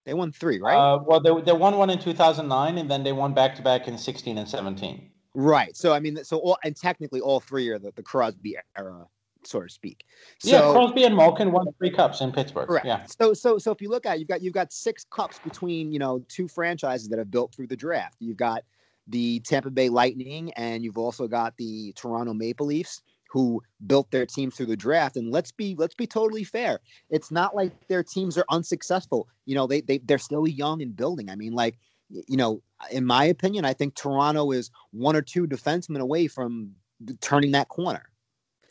They 0.05 0.15
won 0.15 0.33
three, 0.33 0.59
right? 0.59 0.77
Uh, 0.77 0.99
well, 1.05 1.21
they, 1.21 1.41
they 1.43 1.53
won 1.53 1.77
one 1.77 1.91
in 1.91 1.99
2009, 1.99 2.79
and 2.79 2.91
then 2.91 3.05
they 3.05 3.13
won 3.13 3.35
back 3.35 3.55
to 3.57 3.63
back 3.63 3.89
in 3.89 3.99
16 3.99 4.39
and 4.39 4.49
17. 4.49 5.11
right. 5.35 5.77
So 5.77 5.93
I 5.93 6.01
mean, 6.01 6.25
so 6.25 6.39
all 6.39 6.59
and 6.65 6.75
technically 6.75 7.21
all 7.21 7.41
three 7.41 7.69
are 7.69 7.79
the, 7.79 7.93
the 7.93 8.03
Crosby 8.03 8.57
era, 8.77 9.07
so 9.45 9.61
to 9.61 9.69
speak. 9.69 10.05
So, 10.39 10.51
yeah, 10.51 10.73
Crosby 10.73 11.05
and 11.05 11.17
Malkin 11.17 11.53
won 11.53 11.67
three 11.79 11.91
cups 11.91 12.21
in 12.21 12.33
Pittsburgh. 12.33 12.69
Correct. 12.69 12.87
Yeah. 12.87 13.05
So 13.07 13.33
so 13.35 13.59
so 13.59 13.71
if 13.71 13.81
you 13.81 13.89
look 13.89 14.07
at 14.07 14.17
it, 14.17 14.21
you've 14.21 14.29
got 14.29 14.43
you've 14.43 14.55
got 14.55 14.73
six 14.73 15.05
cups 15.11 15.39
between 15.39 15.93
you 15.93 15.99
know 15.99 16.25
two 16.29 16.49
franchises 16.49 17.09
that 17.09 17.19
have 17.19 17.31
built 17.31 17.55
through 17.55 17.69
the 17.69 17.77
draft. 17.77 18.17
You've 18.21 18.37
got 18.37 18.65
the 19.07 19.41
Tampa 19.41 19.71
Bay 19.71 19.89
Lightning 19.89 20.53
and 20.53 20.85
you've 20.85 20.99
also 20.99 21.27
got 21.27 21.57
the 21.57 21.93
Toronto 21.97 22.35
Maple 22.35 22.67
Leafs 22.67 23.01
who 23.31 23.63
built 23.87 24.11
their 24.11 24.27
teams 24.27 24.57
through 24.57 24.67
the 24.67 24.77
draft. 24.77 25.17
And 25.17 25.31
let's 25.31 25.53
be 25.53 25.75
let's 25.79 25.95
be 25.95 26.07
totally 26.07 26.45
fair. 26.45 26.81
It's 27.11 27.31
not 27.31 27.55
like 27.55 27.73
their 27.89 28.03
teams 28.03 28.39
are 28.39 28.45
unsuccessful. 28.51 29.29
You 29.47 29.55
know, 29.55 29.67
they 29.67 29.81
they 29.81 29.99
they're 29.99 30.19
still 30.19 30.47
young 30.47 30.83
and 30.83 30.97
building. 30.97 31.31
I 31.31 31.37
mean, 31.37 31.53
like 31.53 31.79
you 32.11 32.37
know, 32.37 32.63
in 32.91 33.05
my 33.05 33.25
opinion, 33.25 33.65
I 33.65 33.75
think 33.75 33.95
Toronto 33.95 34.51
is 34.51 34.71
one 34.93 35.15
or 35.17 35.23
two 35.23 35.47
defensemen 35.47 36.01
away 36.01 36.27
from 36.27 36.73
turning 37.21 37.53
that 37.53 37.69
corner. 37.69 38.05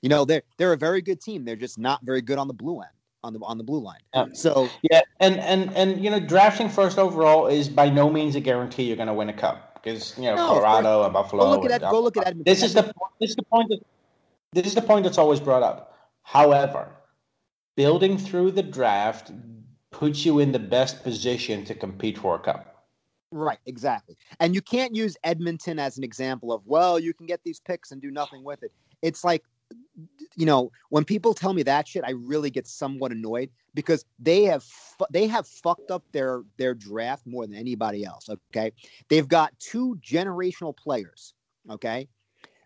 You 0.02 0.10
know, 0.10 0.26
they're 0.26 0.44
they're 0.58 0.74
a 0.74 0.78
very 0.78 1.02
good 1.02 1.22
team. 1.22 1.46
They're 1.46 1.56
just 1.56 1.78
not 1.78 2.02
very 2.04 2.22
good 2.22 2.38
on 2.38 2.48
the 2.48 2.54
blue 2.54 2.82
end, 2.82 2.92
on 3.24 3.34
the 3.34 3.40
on 3.40 3.58
the 3.58 3.64
blue 3.64 3.80
line. 3.80 4.00
Yeah. 4.14 4.26
So 4.34 4.70
Yeah, 4.84 5.02
and, 5.20 5.40
and 5.40 5.74
and 5.76 6.04
you 6.04 6.10
know, 6.10 6.20
drafting 6.20 6.70
first 6.70 6.98
overall 6.98 7.48
is 7.48 7.68
by 7.68 7.90
no 7.90 8.10
means 8.10 8.36
a 8.36 8.40
guarantee 8.40 8.84
you're 8.84 8.96
going 8.96 9.08
to 9.08 9.14
win 9.14 9.30
a 9.30 9.34
cup 9.34 9.82
because 9.82 10.16
you 10.18 10.26
know 10.26 10.36
No, 10.36 10.48
Colorado 10.48 11.04
and 11.04 11.14
Buffalo. 11.14 11.44
go 11.44 11.52
look 11.52 11.72
at 11.72 11.82
that. 11.82 11.92
Go 11.92 12.02
look 12.02 12.18
at 12.18 12.28
Edmonton. 12.28 12.52
This 12.52 12.64
is 12.64 12.74
the 12.74 12.84
this 13.20 13.32
is 13.32 13.36
the 13.36 13.44
point 13.44 13.70
that 13.70 13.80
this 14.54 14.68
is 14.68 14.76
the 14.76 14.82
point 14.82 15.04
that's 15.04 15.18
always 15.18 15.40
brought 15.40 15.64
up. 15.64 15.98
However, 16.22 16.90
building 17.76 18.18
through 18.18 18.52
the 18.52 18.64
draft 18.64 19.32
puts 19.92 20.26
you 20.26 20.40
in 20.40 20.52
the 20.52 20.60
best 20.60 21.04
position 21.04 21.64
to 21.66 21.74
compete 21.74 22.18
for 22.18 22.36
a 22.36 22.40
cup. 22.40 22.86
Right, 23.32 23.60
exactly. 23.66 24.18
And 24.40 24.56
you 24.56 24.62
can't 24.62 24.96
use 24.96 25.18
Edmonton 25.24 25.80
as 25.80 25.98
an 25.98 26.04
example 26.04 26.54
of, 26.54 26.62
well, 26.66 26.98
you 27.00 27.14
can 27.14 27.26
get 27.26 27.42
these 27.44 27.60
picks 27.60 27.92
and 27.92 28.02
do 28.02 28.12
nothing 28.12 28.44
with 28.44 28.64
it. 28.64 28.72
It's 29.02 29.24
like, 29.24 29.44
you 30.36 30.46
know, 30.46 30.72
when 30.90 31.04
people 31.04 31.34
tell 31.34 31.54
me 31.54 31.64
that 31.64 31.88
shit, 31.88 32.04
I 32.06 32.12
really 32.12 32.50
get 32.50 32.68
somewhat 32.68 33.12
annoyed 33.12 33.50
because 33.74 34.06
they 34.20 34.44
have 34.44 34.64
fu- 34.64 35.06
they 35.12 35.28
have 35.28 35.48
fucked 35.48 35.92
up 35.92 36.04
their 36.12 36.44
their 36.58 36.74
draft 36.74 37.26
more 37.26 37.46
than 37.48 37.56
anybody 37.56 38.06
else. 38.06 38.30
Okay, 38.52 38.72
they've 39.10 39.28
got 39.28 39.58
two 39.60 39.98
generational 40.02 40.76
players. 40.76 41.34
Okay, 41.70 42.08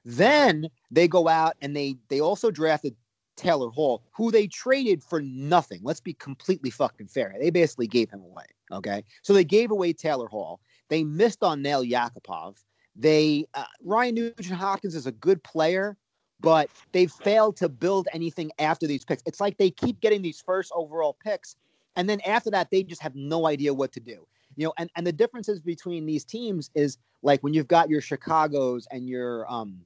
then 0.04 0.67
they 0.89 1.08
go 1.08 1.28
out 1.28 1.56
and 1.62 1.76
they 1.76 1.96
they 2.10 2.20
also 2.20 2.52
drafted 2.52 2.96
Taylor 3.38 3.70
Hall, 3.70 4.04
who 4.12 4.32
they 4.32 4.48
traded 4.48 5.04
for 5.04 5.22
nothing. 5.22 5.80
Let's 5.84 6.02
be 6.02 6.13
completely 6.13 6.70
fucking 6.70 7.08
fair. 7.08 7.36
They 7.39 7.50
basically 7.50 7.88
gave 7.88 8.10
him 8.10 8.22
away. 8.22 8.46
Okay, 8.72 9.04
so 9.22 9.34
they 9.34 9.46
gave 9.46 9.72
away 9.72 9.94
Taylor 9.94 10.28
Hall. 10.28 10.60
They 10.89 11.04
missed 11.04 11.44
on 11.44 11.62
Nail 11.62 11.84
Yakupov. 11.84 12.58
They 12.96 13.46
uh, 13.54 13.63
Ryan 13.84 14.15
Nugent 14.15 14.60
Hopkins 14.60 14.96
is 14.96 15.08
a 15.08 15.12
good 15.13 15.41
player, 15.44 15.98
but 16.41 16.69
they 16.91 17.08
failed 17.08 17.58
to 17.58 17.69
build 17.69 18.08
anything 18.13 18.51
after 18.60 18.88
these 18.88 19.06
picks. 19.06 19.23
It's 19.25 19.39
like 19.39 19.58
they 19.58 19.71
keep 19.71 19.99
getting 20.01 20.21
these 20.21 20.41
first 20.41 20.71
overall 20.75 21.15
picks, 21.23 21.56
and 21.95 22.10
then 22.10 22.21
after 22.21 22.49
that, 22.51 22.69
they 22.71 22.84
just 22.84 23.01
have 23.01 23.15
no 23.15 23.47
idea 23.47 23.73
what 23.73 23.91
to 23.93 23.99
do. 23.99 24.25
You 24.58 24.65
know, 24.65 24.73
and 24.77 24.89
and 24.95 25.08
the 25.08 25.13
differences 25.13 25.62
between 25.62 26.06
these 26.06 26.25
teams 26.25 26.69
is 26.75 26.97
like 27.21 27.41
when 27.41 27.54
you've 27.54 27.67
got 27.67 27.89
your 27.89 28.01
Chicago's 28.01 28.88
and 28.91 29.08
your 29.08 29.51
um 29.51 29.82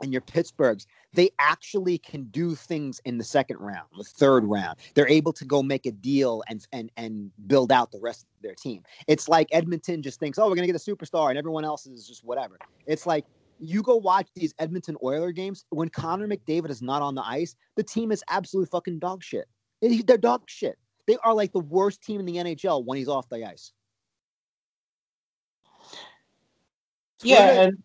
and 0.00 0.12
your 0.12 0.22
Pittsburghs, 0.22 0.86
they 1.12 1.30
actually 1.38 1.98
can 1.98 2.24
do 2.24 2.54
things 2.54 3.00
in 3.04 3.18
the 3.18 3.24
second 3.24 3.58
round, 3.58 3.86
the 3.96 4.04
third 4.04 4.44
round. 4.44 4.78
They're 4.94 5.08
able 5.08 5.32
to 5.34 5.44
go 5.44 5.62
make 5.62 5.86
a 5.86 5.92
deal 5.92 6.42
and 6.48 6.66
and 6.72 6.90
and 6.96 7.30
build 7.46 7.70
out 7.70 7.92
the 7.92 8.00
rest 8.00 8.22
of 8.22 8.42
their 8.42 8.54
team. 8.54 8.82
It's 9.06 9.28
like 9.28 9.48
Edmonton 9.52 10.02
just 10.02 10.18
thinks, 10.18 10.38
oh, 10.38 10.48
we're 10.48 10.56
gonna 10.56 10.66
get 10.66 10.76
a 10.76 10.78
superstar, 10.78 11.28
and 11.28 11.38
everyone 11.38 11.64
else 11.64 11.86
is 11.86 12.06
just 12.06 12.24
whatever. 12.24 12.58
It's 12.86 13.06
like 13.06 13.24
You 13.64 13.82
go 13.82 13.96
watch 13.96 14.28
these 14.34 14.54
Edmonton 14.58 14.96
Oiler 15.04 15.30
games. 15.32 15.64
When 15.70 15.88
Connor 15.88 16.26
McDavid 16.26 16.70
is 16.70 16.82
not 16.82 17.00
on 17.00 17.14
the 17.14 17.22
ice, 17.22 17.54
the 17.76 17.84
team 17.84 18.10
is 18.10 18.24
absolutely 18.28 18.70
fucking 18.70 18.98
dog 18.98 19.22
shit. 19.22 19.48
They- 19.80 19.98
They're 20.02 20.18
dog 20.18 20.42
shit. 20.48 20.78
They 21.06 21.16
are 21.24 21.34
like 21.34 21.52
the 21.52 21.60
worst 21.60 22.02
team 22.02 22.20
in 22.20 22.26
the 22.26 22.36
NHL 22.36 22.84
when 22.84 22.98
he's 22.98 23.08
off 23.08 23.28
the 23.28 23.44
ice. 23.46 23.72
Yeah, 27.22 27.62
and 27.62 27.82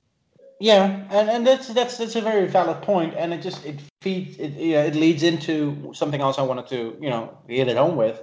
yeah, 0.60 1.06
and, 1.12 1.30
and 1.30 1.48
that's 1.48 1.68
that's 1.70 1.98
that's 1.98 2.16
a 2.16 2.22
very 2.22 2.48
valid 2.48 2.82
point, 2.82 3.14
and 3.16 3.34
it 3.34 3.42
just 3.42 3.66
it 3.66 3.80
feeds 4.02 4.38
it 4.40 4.54
yeah 4.54 4.84
it 4.84 4.96
leads 4.96 5.24
into 5.24 5.92
something 5.94 6.22
else 6.22 6.40
I 6.40 6.44
wanted 6.44 6.68
to 6.68 6.98
you 7.00 7.10
know 7.10 7.38
hit 7.48 7.68
it 7.68 7.78
home 7.78 7.96
with, 7.98 8.22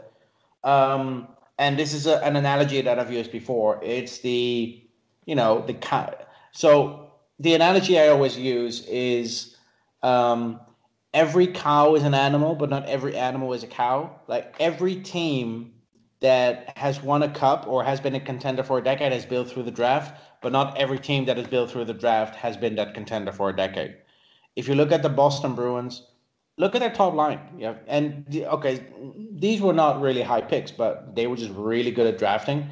um, 0.65 1.29
and 1.59 1.79
this 1.79 1.93
is 1.95 2.07
a, 2.07 2.25
an 2.25 2.37
analogy 2.37 2.81
that 2.83 2.99
I've 2.99 3.13
used 3.13 3.31
before. 3.33 3.81
It's 3.83 4.19
the 4.19 4.83
you 5.27 5.35
know 5.37 5.65
the. 5.67 5.75
So 6.53 7.04
the 7.39 7.55
analogy 7.55 7.99
I 7.99 8.09
always 8.09 8.39
use 8.39 8.87
is 8.87 9.57
um, 10.03 10.61
every 11.13 11.47
cow 11.47 11.95
is 11.95 12.05
an 12.05 12.15
animal, 12.15 12.55
but 12.55 12.71
not 12.71 12.87
every 12.87 13.17
animal 13.17 13.53
is 13.53 13.63
a 13.63 13.67
cow. 13.67 14.21
Like 14.29 14.55
every 14.61 14.97
team 14.97 15.73
that 16.21 16.77
has 16.77 17.03
won 17.03 17.23
a 17.23 17.29
cup 17.29 17.67
or 17.67 17.85
has 17.85 18.01
been 18.01 18.15
a 18.15 18.21
contender 18.21 18.63
for 18.63 18.79
a 18.79 18.85
decade 18.85 19.13
has 19.13 19.27
built 19.27 19.51
through 19.51 19.65
the 19.65 19.71
draft, 19.71 20.21
but 20.43 20.53
not 20.53 20.77
every 20.79 20.99
team 20.99 21.25
that 21.27 21.37
has 21.37 21.47
built 21.47 21.71
through 21.71 21.85
the 21.85 21.95
draft 21.95 22.35
has 22.37 22.57
been 22.57 22.77
that 22.77 22.95
contender 22.95 23.33
for 23.33 23.51
a 23.51 23.57
decade. 23.57 23.97
If 24.57 24.69
you 24.69 24.75
look 24.75 24.93
at 24.93 25.03
the 25.03 25.09
Boston 25.09 25.55
Bruins, 25.55 26.03
look 26.57 26.75
at 26.75 26.79
their 26.79 26.93
top 26.93 27.15
line. 27.15 27.41
Yeah, 27.59 27.75
and 27.87 28.25
okay, 28.35 28.87
these 29.33 29.61
were 29.61 29.73
not 29.73 30.01
really 30.01 30.23
high 30.23 30.41
picks, 30.41 30.71
but 30.71 31.15
they 31.15 31.27
were 31.27 31.37
just 31.37 31.53
really 31.53 31.91
good 31.91 32.07
at 32.07 32.19
drafting. 32.19 32.71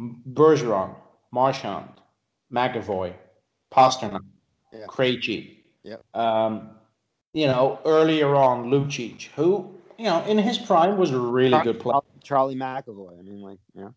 Bergeron, 0.00 0.94
Marchand, 1.30 1.88
McAvoy, 2.52 3.14
Pastrnak, 3.74 4.22
Yeah. 4.72 4.86
Krejci. 4.86 5.56
Yep. 5.82 6.02
Um, 6.14 6.70
you 7.32 7.46
know, 7.46 7.78
earlier 7.84 8.34
on, 8.34 8.70
Lucic, 8.70 9.24
who 9.34 9.74
you 9.98 10.04
know 10.04 10.22
in 10.24 10.38
his 10.38 10.58
prime 10.58 10.96
was 10.96 11.10
a 11.10 11.18
really 11.18 11.60
good 11.62 11.80
player. 11.80 12.00
Charlie 12.22 12.56
McAvoy. 12.56 13.18
I 13.18 13.22
mean, 13.22 13.40
like, 13.40 13.58
yeah. 13.74 13.90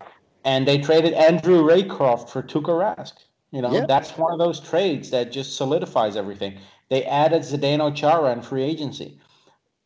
And 0.43 0.67
they 0.67 0.79
traded 0.79 1.13
Andrew 1.13 1.61
Raycroft 1.63 2.29
for 2.29 2.41
Tuukka 2.43 2.73
Rask. 2.97 3.13
You 3.51 3.61
know, 3.61 3.71
Yeah. 3.71 3.85
that's 3.85 4.17
one 4.17 4.33
of 4.33 4.39
those 4.39 4.59
trades 4.59 5.09
that 5.11 5.31
just 5.31 5.55
solidifies 5.55 6.17
everything. 6.17 6.57
They 6.89 7.05
added 7.05 7.43
Zdeno 7.43 7.95
Chara 7.95 8.33
in 8.33 8.41
free 8.41 8.63
agency. 8.63 9.19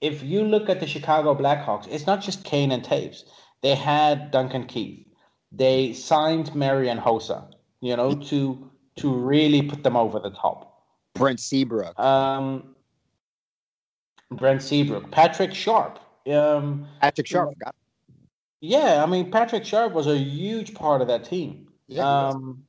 If 0.01 0.23
you 0.23 0.43
look 0.43 0.69
at 0.69 0.79
the 0.79 0.87
Chicago 0.87 1.35
Blackhawks, 1.35 1.87
it's 1.87 2.07
not 2.07 2.21
just 2.21 2.43
Kane 2.43 2.71
and 2.71 2.83
Toews. 2.83 3.25
They 3.61 3.75
had 3.75 4.31
Duncan 4.31 4.65
Keith. 4.65 5.05
They 5.51 5.93
signed 5.93 6.55
Marian 6.55 6.97
Hossa, 6.97 7.53
you 7.81 7.95
know, 7.95 8.15
to 8.15 8.70
to 8.97 9.13
really 9.13 9.61
put 9.61 9.83
them 9.83 9.95
over 9.95 10.19
the 10.19 10.31
top. 10.31 10.83
Brent 11.13 11.39
Seabrook. 11.39 11.97
Um, 11.99 12.75
Brent 14.31 14.61
Seabrook, 14.61 15.11
Patrick 15.11 15.53
Sharp. 15.53 15.99
Um, 16.31 16.87
Patrick 17.01 17.27
Sharp. 17.27 17.53
Yeah, 18.61 19.03
I 19.03 19.07
mean 19.07 19.31
Patrick 19.31 19.65
Sharp 19.65 19.93
was 19.93 20.07
a 20.07 20.17
huge 20.17 20.73
part 20.73 21.01
of 21.01 21.07
that 21.07 21.23
team. 21.25 21.67
Yeah, 21.87 22.27
um, 22.27 22.63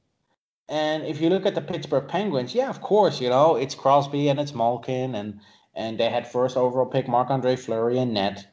and 0.69 1.05
if 1.05 1.21
you 1.21 1.29
look 1.29 1.45
at 1.45 1.55
the 1.55 1.61
Pittsburgh 1.61 2.09
Penguins, 2.09 2.55
yeah, 2.55 2.71
of 2.71 2.81
course, 2.81 3.21
you 3.21 3.29
know 3.29 3.57
it's 3.57 3.75
Crosby 3.75 4.29
and 4.29 4.41
it's 4.41 4.55
Malkin, 4.55 5.15
and 5.15 5.39
and 5.75 5.99
they 5.99 6.09
had 6.09 6.27
first 6.27 6.57
overall 6.57 6.87
pick 6.87 7.09
Marc 7.09 7.31
Andre 7.31 7.57
Fleury 7.57 7.99
and 7.99 8.15
net, 8.15 8.47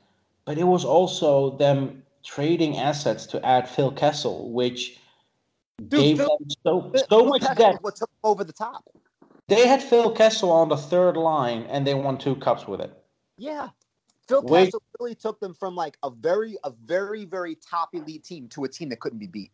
but 0.46 0.58
it 0.58 0.66
was 0.66 0.84
also 0.84 1.58
them 1.58 2.04
trading 2.24 2.78
assets 2.78 3.26
to 3.28 3.44
add 3.46 3.68
Phil 3.68 3.92
Kessel, 3.92 4.52
which 4.52 5.00
gave 5.80 6.18
Phil- 6.18 6.38
them 6.40 6.50
so 6.64 6.92
Phil- 6.92 7.06
so 7.10 7.26
much 7.26 7.42
depth. 7.56 7.82
What 7.82 7.96
took 7.96 8.10
over 8.24 8.44
the 8.44 8.54
top? 8.54 8.84
They 9.48 9.68
had 9.68 9.82
Phil 9.82 10.12
Kessel 10.12 10.52
on 10.52 10.70
the 10.70 10.78
third 10.78 11.18
line, 11.18 11.64
and 11.64 11.86
they 11.86 11.94
won 11.96 12.18
two 12.18 12.36
cups 12.36 12.68
with 12.68 12.82
it. 12.82 12.92
Yeah. 13.38 13.70
Phil 14.28 14.44
Wait. 14.44 14.66
Kessel 14.66 14.84
really 15.00 15.16
took 15.16 15.40
them 15.40 15.56
from 15.56 15.76
like 15.76 15.98
a 16.04 16.12
very, 16.12 16.58
a 16.64 16.72
very, 16.86 17.26
very 17.26 17.56
top 17.56 17.90
elite 17.94 18.24
team 18.24 18.48
to 18.50 18.64
a 18.66 18.70
team 18.70 18.90
that 18.90 19.00
couldn't 19.00 19.18
be 19.18 19.26
beat. 19.26 19.52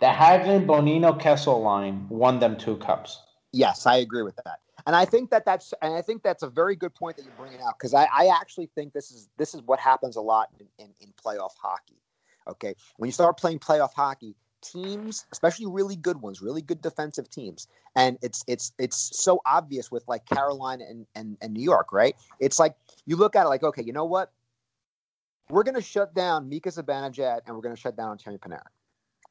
The 0.00 0.06
Hagelin 0.06 0.66
Bonino 0.66 1.18
Kessel 1.18 1.60
line 1.60 2.06
won 2.08 2.38
them 2.38 2.56
two 2.56 2.76
cups. 2.76 3.20
Yes, 3.52 3.86
I 3.86 3.96
agree 3.96 4.22
with 4.22 4.36
that, 4.44 4.60
and 4.86 4.94
I 4.94 5.04
think 5.04 5.30
that 5.30 5.44
that's, 5.44 5.74
and 5.82 5.92
I 5.92 6.00
think 6.00 6.22
that's 6.22 6.44
a 6.44 6.48
very 6.48 6.76
good 6.76 6.94
point 6.94 7.16
that 7.16 7.24
you're 7.24 7.34
bringing 7.36 7.60
out 7.60 7.74
because 7.76 7.92
I, 7.92 8.04
I 8.04 8.28
actually 8.28 8.70
think 8.76 8.92
this 8.92 9.10
is 9.10 9.28
this 9.36 9.54
is 9.54 9.62
what 9.62 9.80
happens 9.80 10.14
a 10.14 10.20
lot 10.20 10.48
in, 10.60 10.66
in, 10.78 10.94
in 11.00 11.12
playoff 11.22 11.50
hockey. 11.60 12.00
Okay, 12.48 12.74
when 12.96 13.08
you 13.08 13.12
start 13.12 13.36
playing 13.36 13.58
playoff 13.58 13.92
hockey, 13.92 14.36
teams, 14.60 15.26
especially 15.32 15.66
really 15.66 15.96
good 15.96 16.20
ones, 16.20 16.40
really 16.40 16.62
good 16.62 16.80
defensive 16.80 17.28
teams, 17.30 17.68
and 17.96 18.18
it's 18.22 18.44
it's 18.46 18.72
it's 18.78 19.18
so 19.18 19.40
obvious 19.46 19.90
with 19.90 20.06
like 20.08 20.26
Carolina 20.26 20.84
and 20.88 21.06
and, 21.14 21.36
and 21.40 21.52
New 21.52 21.62
York, 21.62 21.92
right? 21.92 22.14
It's 22.38 22.58
like 22.58 22.74
you 23.06 23.16
look 23.16 23.36
at 23.36 23.46
it 23.46 23.48
like, 23.48 23.62
okay, 23.62 23.82
you 23.82 23.92
know 23.92 24.04
what? 24.04 24.32
We're 25.48 25.64
gonna 25.64 25.82
shut 25.82 26.14
down 26.14 26.48
Mika 26.48 26.70
Zibanejad 26.70 27.40
and 27.46 27.56
we're 27.56 27.62
gonna 27.62 27.76
shut 27.76 27.96
down 27.96 28.16
Artemi 28.16 28.38
Panarin. 28.38 28.62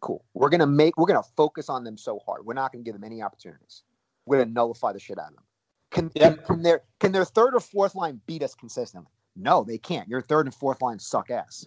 Cool. 0.01 0.23
We're 0.33 0.49
gonna 0.49 0.67
make 0.67 0.97
we're 0.97 1.07
gonna 1.07 1.23
focus 1.35 1.69
on 1.69 1.83
them 1.83 1.97
so 1.97 2.19
hard. 2.25 2.45
We're 2.45 2.53
not 2.53 2.71
gonna 2.71 2.83
give 2.83 2.93
them 2.93 3.03
any 3.03 3.21
opportunities. 3.21 3.83
We're 4.25 4.39
gonna 4.39 4.51
nullify 4.51 4.93
the 4.93 4.99
shit 4.99 5.17
out 5.17 5.29
of 5.29 5.35
them. 5.35 5.43
Can, 5.91 6.09
can, 6.09 6.37
can 6.45 6.61
their 6.61 6.81
can 6.99 7.11
their 7.11 7.25
third 7.25 7.55
or 7.55 7.59
fourth 7.59 7.95
line 7.95 8.21
beat 8.27 8.43
us 8.43 8.53
consistently? 8.53 9.11
No, 9.35 9.63
they 9.63 9.77
can't. 9.77 10.07
Your 10.07 10.21
third 10.21 10.45
and 10.45 10.53
fourth 10.53 10.81
line 10.81 10.99
suck 10.99 11.31
ass. 11.31 11.65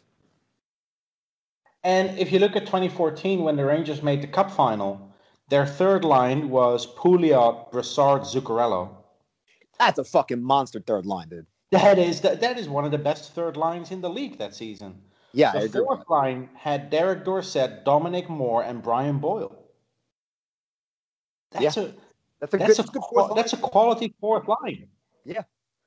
And 1.85 2.19
if 2.19 2.33
you 2.33 2.39
look 2.39 2.57
at 2.57 2.67
2014, 2.67 3.43
when 3.43 3.57
the 3.57 3.65
Rangers 3.65 4.03
made 4.03 4.23
the 4.23 4.29
Cup 4.29 4.51
final, 4.51 5.13
their 5.49 5.67
third 5.67 6.05
line 6.05 6.49
was 6.49 6.87
Pouliot, 6.87 7.71
Brassard, 7.73 8.23
Zuccarello. 8.23 8.91
That's 9.79 9.99
a 9.99 10.05
fucking 10.05 10.43
monster 10.43 10.81
third 10.81 11.07
line, 11.07 11.29
dude. 11.29 11.47
That 11.73 11.99
is 11.99 12.21
that, 12.21 12.41
that 12.41 12.59
is 12.59 12.69
one 12.69 12.85
of 12.85 12.91
the 12.91 12.99
best 12.99 13.35
third 13.35 13.57
lines 13.57 13.91
in 13.91 14.01
the 14.01 14.11
league 14.11 14.39
that 14.39 14.55
season. 14.55 15.01
Yeah, 15.33 15.53
The 15.53 15.69
fourth 15.69 16.09
line 16.11 16.51
had 16.55 16.91
Derek 16.91 17.25
Dorsett, 17.25 17.85
Dominic 17.87 18.29
Moore, 18.29 18.63
and 18.63 18.83
Brian 18.83 19.19
Boyle. 19.19 19.57
That's 21.51 21.77
a. 21.79 21.95
That's 22.41 22.55
a 22.55 22.59
that's 22.59 22.77
good, 22.77 22.89
a 22.89 22.93
good 22.93 23.03
fourth 23.11 23.29
line. 23.29 23.37
that's 23.37 23.53
a 23.53 23.57
quality 23.57 24.15
fourth 24.21 24.49
line. 24.49 24.89
Yeah. 25.25 25.43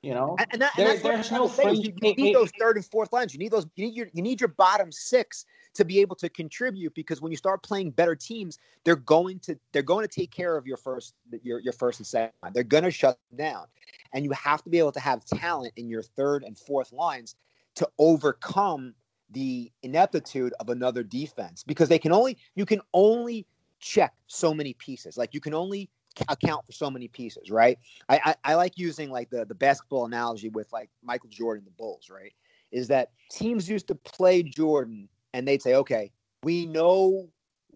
You 0.06 0.14
know, 0.14 0.36
And, 0.52 0.62
that, 0.62 0.72
There- 0.76 0.88
and 0.92 1.00
there's 1.02 1.32
no 1.32 1.48
to 1.48 1.52
say 1.52 1.62
is 1.64 1.80
fringe- 1.80 1.84
you, 1.86 1.92
you 2.00 2.14
need 2.14 2.32
those 2.32 2.52
third 2.60 2.76
and 2.76 2.86
fourth 2.86 3.12
lines. 3.12 3.34
You 3.34 3.40
need 3.40 3.50
those. 3.50 3.66
You 3.74 3.86
need 3.86 3.94
your. 3.96 4.06
You 4.12 4.22
need 4.22 4.40
your 4.40 4.46
bottom 4.46 4.92
six 4.92 5.46
to 5.74 5.84
be 5.84 5.98
able 5.98 6.14
to 6.14 6.28
contribute 6.28 6.94
because 6.94 7.20
when 7.20 7.32
you 7.32 7.36
start 7.36 7.64
playing 7.64 7.90
better 7.90 8.14
teams, 8.14 8.56
they're 8.84 8.94
going 8.94 9.40
to 9.40 9.58
they're 9.72 9.82
going 9.82 10.06
to 10.06 10.08
take 10.14 10.30
care 10.30 10.56
of 10.56 10.64
your 10.64 10.76
first 10.76 11.14
your 11.42 11.58
your 11.58 11.72
first 11.72 11.98
and 11.98 12.06
second 12.06 12.34
line. 12.40 12.52
They're 12.54 12.62
going 12.62 12.84
to 12.84 12.90
shut 12.92 13.18
down, 13.36 13.66
and 14.12 14.24
you 14.24 14.30
have 14.30 14.62
to 14.62 14.70
be 14.70 14.78
able 14.78 14.92
to 14.92 15.00
have 15.00 15.24
talent 15.24 15.72
in 15.74 15.88
your 15.88 16.02
third 16.04 16.44
and 16.44 16.56
fourth 16.56 16.92
lines 16.92 17.34
to 17.74 17.88
overcome 17.98 18.94
the 19.30 19.72
ineptitude 19.82 20.54
of 20.60 20.68
another 20.68 21.02
defense 21.02 21.64
because 21.64 21.88
they 21.88 21.98
can 21.98 22.12
only 22.12 22.38
you 22.54 22.64
can 22.64 22.80
only 22.94 23.44
check 23.80 24.14
so 24.28 24.54
many 24.54 24.72
pieces. 24.74 25.16
Like 25.16 25.34
you 25.34 25.40
can 25.40 25.52
only 25.52 25.90
account 26.28 26.64
for 26.66 26.72
so 26.72 26.90
many 26.90 27.08
pieces, 27.08 27.50
right? 27.50 27.78
I, 28.08 28.20
I, 28.24 28.34
I 28.44 28.54
like 28.54 28.76
using 28.76 29.10
like 29.10 29.30
the, 29.30 29.44
the 29.44 29.54
basketball 29.54 30.06
analogy 30.06 30.48
with 30.48 30.72
like 30.72 30.90
Michael 31.02 31.30
Jordan, 31.30 31.64
the 31.64 31.70
Bulls, 31.72 32.10
right? 32.10 32.32
Is 32.72 32.88
that 32.88 33.10
teams 33.30 33.68
used 33.68 33.88
to 33.88 33.94
play 33.94 34.42
Jordan 34.42 35.08
and 35.34 35.46
they'd 35.46 35.62
say, 35.62 35.74
okay, 35.74 36.10
we 36.42 36.66
know, 36.66 37.28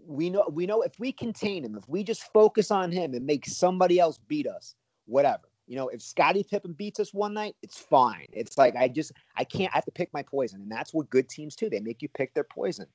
we 0.07 0.31
know, 0.31 0.49
we 0.51 0.67
know 0.67 0.83
if 0.83 0.99
we 0.99 1.13
contain 1.13 1.65
him, 1.65 1.77
if 1.77 1.89
we 1.89 2.03
just 2.03 2.33
focus 2.33 2.71
on 2.71 2.91
him 2.91 3.15
and 3.15 3.25
make 3.25 3.47
somebody 3.47 3.99
else 3.99 4.19
beat 4.29 4.47
us, 4.47 4.75
whatever. 5.07 5.43
You 5.67 5.77
know, 5.77 5.89
if 5.89 6.03
Scottie 6.03 6.43
Pippen 6.43 6.73
beats 6.73 6.99
us 6.99 7.15
one 7.15 7.33
night, 7.33 7.55
it's 7.63 7.79
fine. 7.79 8.27
It's 8.33 8.59
like 8.59 8.75
I 8.75 8.89
just 8.89 9.13
I 9.37 9.45
can't 9.45 9.73
I 9.73 9.77
have 9.77 9.85
to 9.85 9.93
pick 9.93 10.13
my 10.13 10.23
poison, 10.23 10.61
and 10.63 10.71
that's 10.71 10.93
what 10.93 11.09
good 11.11 11.29
teams 11.29 11.55
do. 11.55 11.71
They 11.71 11.79
make 11.79 12.03
you 12.03 12.09
pick 12.09 12.35
their 12.35 12.43
poison. 12.43 12.87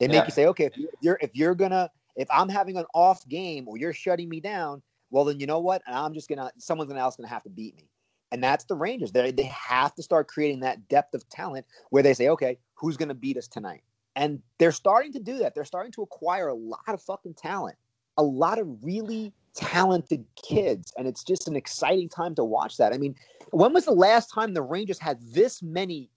They 0.00 0.08
make 0.08 0.22
Yeah. 0.22 0.24
you 0.26 0.32
say, 0.32 0.46
okay, 0.46 0.64
if 0.64 0.72
you're 1.00 1.18
if 1.20 1.30
you're 1.36 1.54
gonna 1.54 1.90
if 2.16 2.26
I'm 2.32 2.48
having 2.48 2.76
an 2.76 2.86
off 2.92 3.24
game 3.28 3.68
or 3.68 3.76
you're 3.76 3.92
shutting 3.92 4.28
me 4.28 4.40
down, 4.40 4.82
well 5.14 5.24
then 5.24 5.38
you 5.38 5.46
know 5.46 5.60
what? 5.60 5.80
I'm 5.86 6.12
just 6.12 6.28
gonna 6.28 6.50
someone's 6.58 6.88
gonna 6.88 7.00
else 7.00 7.14
gonna 7.14 7.28
have 7.28 7.44
to 7.44 7.48
beat 7.48 7.76
me. 7.76 7.88
And 8.32 8.42
that's 8.42 8.64
the 8.64 8.74
Rangers. 8.74 9.12
They 9.12 9.30
they 9.30 9.44
have 9.44 9.94
to 9.94 10.02
start 10.02 10.26
creating 10.26 10.60
that 10.60 10.88
depth 10.88 11.14
of 11.14 11.26
talent 11.28 11.66
where 11.90 12.02
they 12.02 12.14
say, 12.14 12.28
okay, 12.30 12.58
who's 12.74 12.96
gonna 12.96 13.14
beat 13.14 13.36
us 13.36 13.46
tonight? 13.46 13.84
And 14.16 14.42
they're 14.58 14.72
starting 14.72 15.12
to 15.12 15.20
do 15.20 15.38
that. 15.38 15.54
They're 15.54 15.64
starting 15.64 15.92
to 15.92 16.02
acquire 16.02 16.48
a 16.48 16.54
lot 16.54 16.88
of 16.88 17.00
fucking 17.00 17.34
talent, 17.34 17.76
a 18.18 18.24
lot 18.24 18.58
of 18.58 18.66
really 18.82 19.32
talented 19.54 20.24
kids, 20.34 20.92
and 20.98 21.06
it's 21.06 21.22
just 21.22 21.46
an 21.46 21.54
exciting 21.54 22.08
time 22.08 22.34
to 22.34 22.42
watch 22.42 22.76
that. 22.78 22.92
I 22.92 22.98
mean, 22.98 23.14
when 23.52 23.72
was 23.72 23.84
the 23.84 23.92
last 23.92 24.32
time 24.34 24.52
the 24.52 24.62
Rangers 24.62 24.98
had 24.98 25.20
this 25.22 25.62
many 25.62 26.10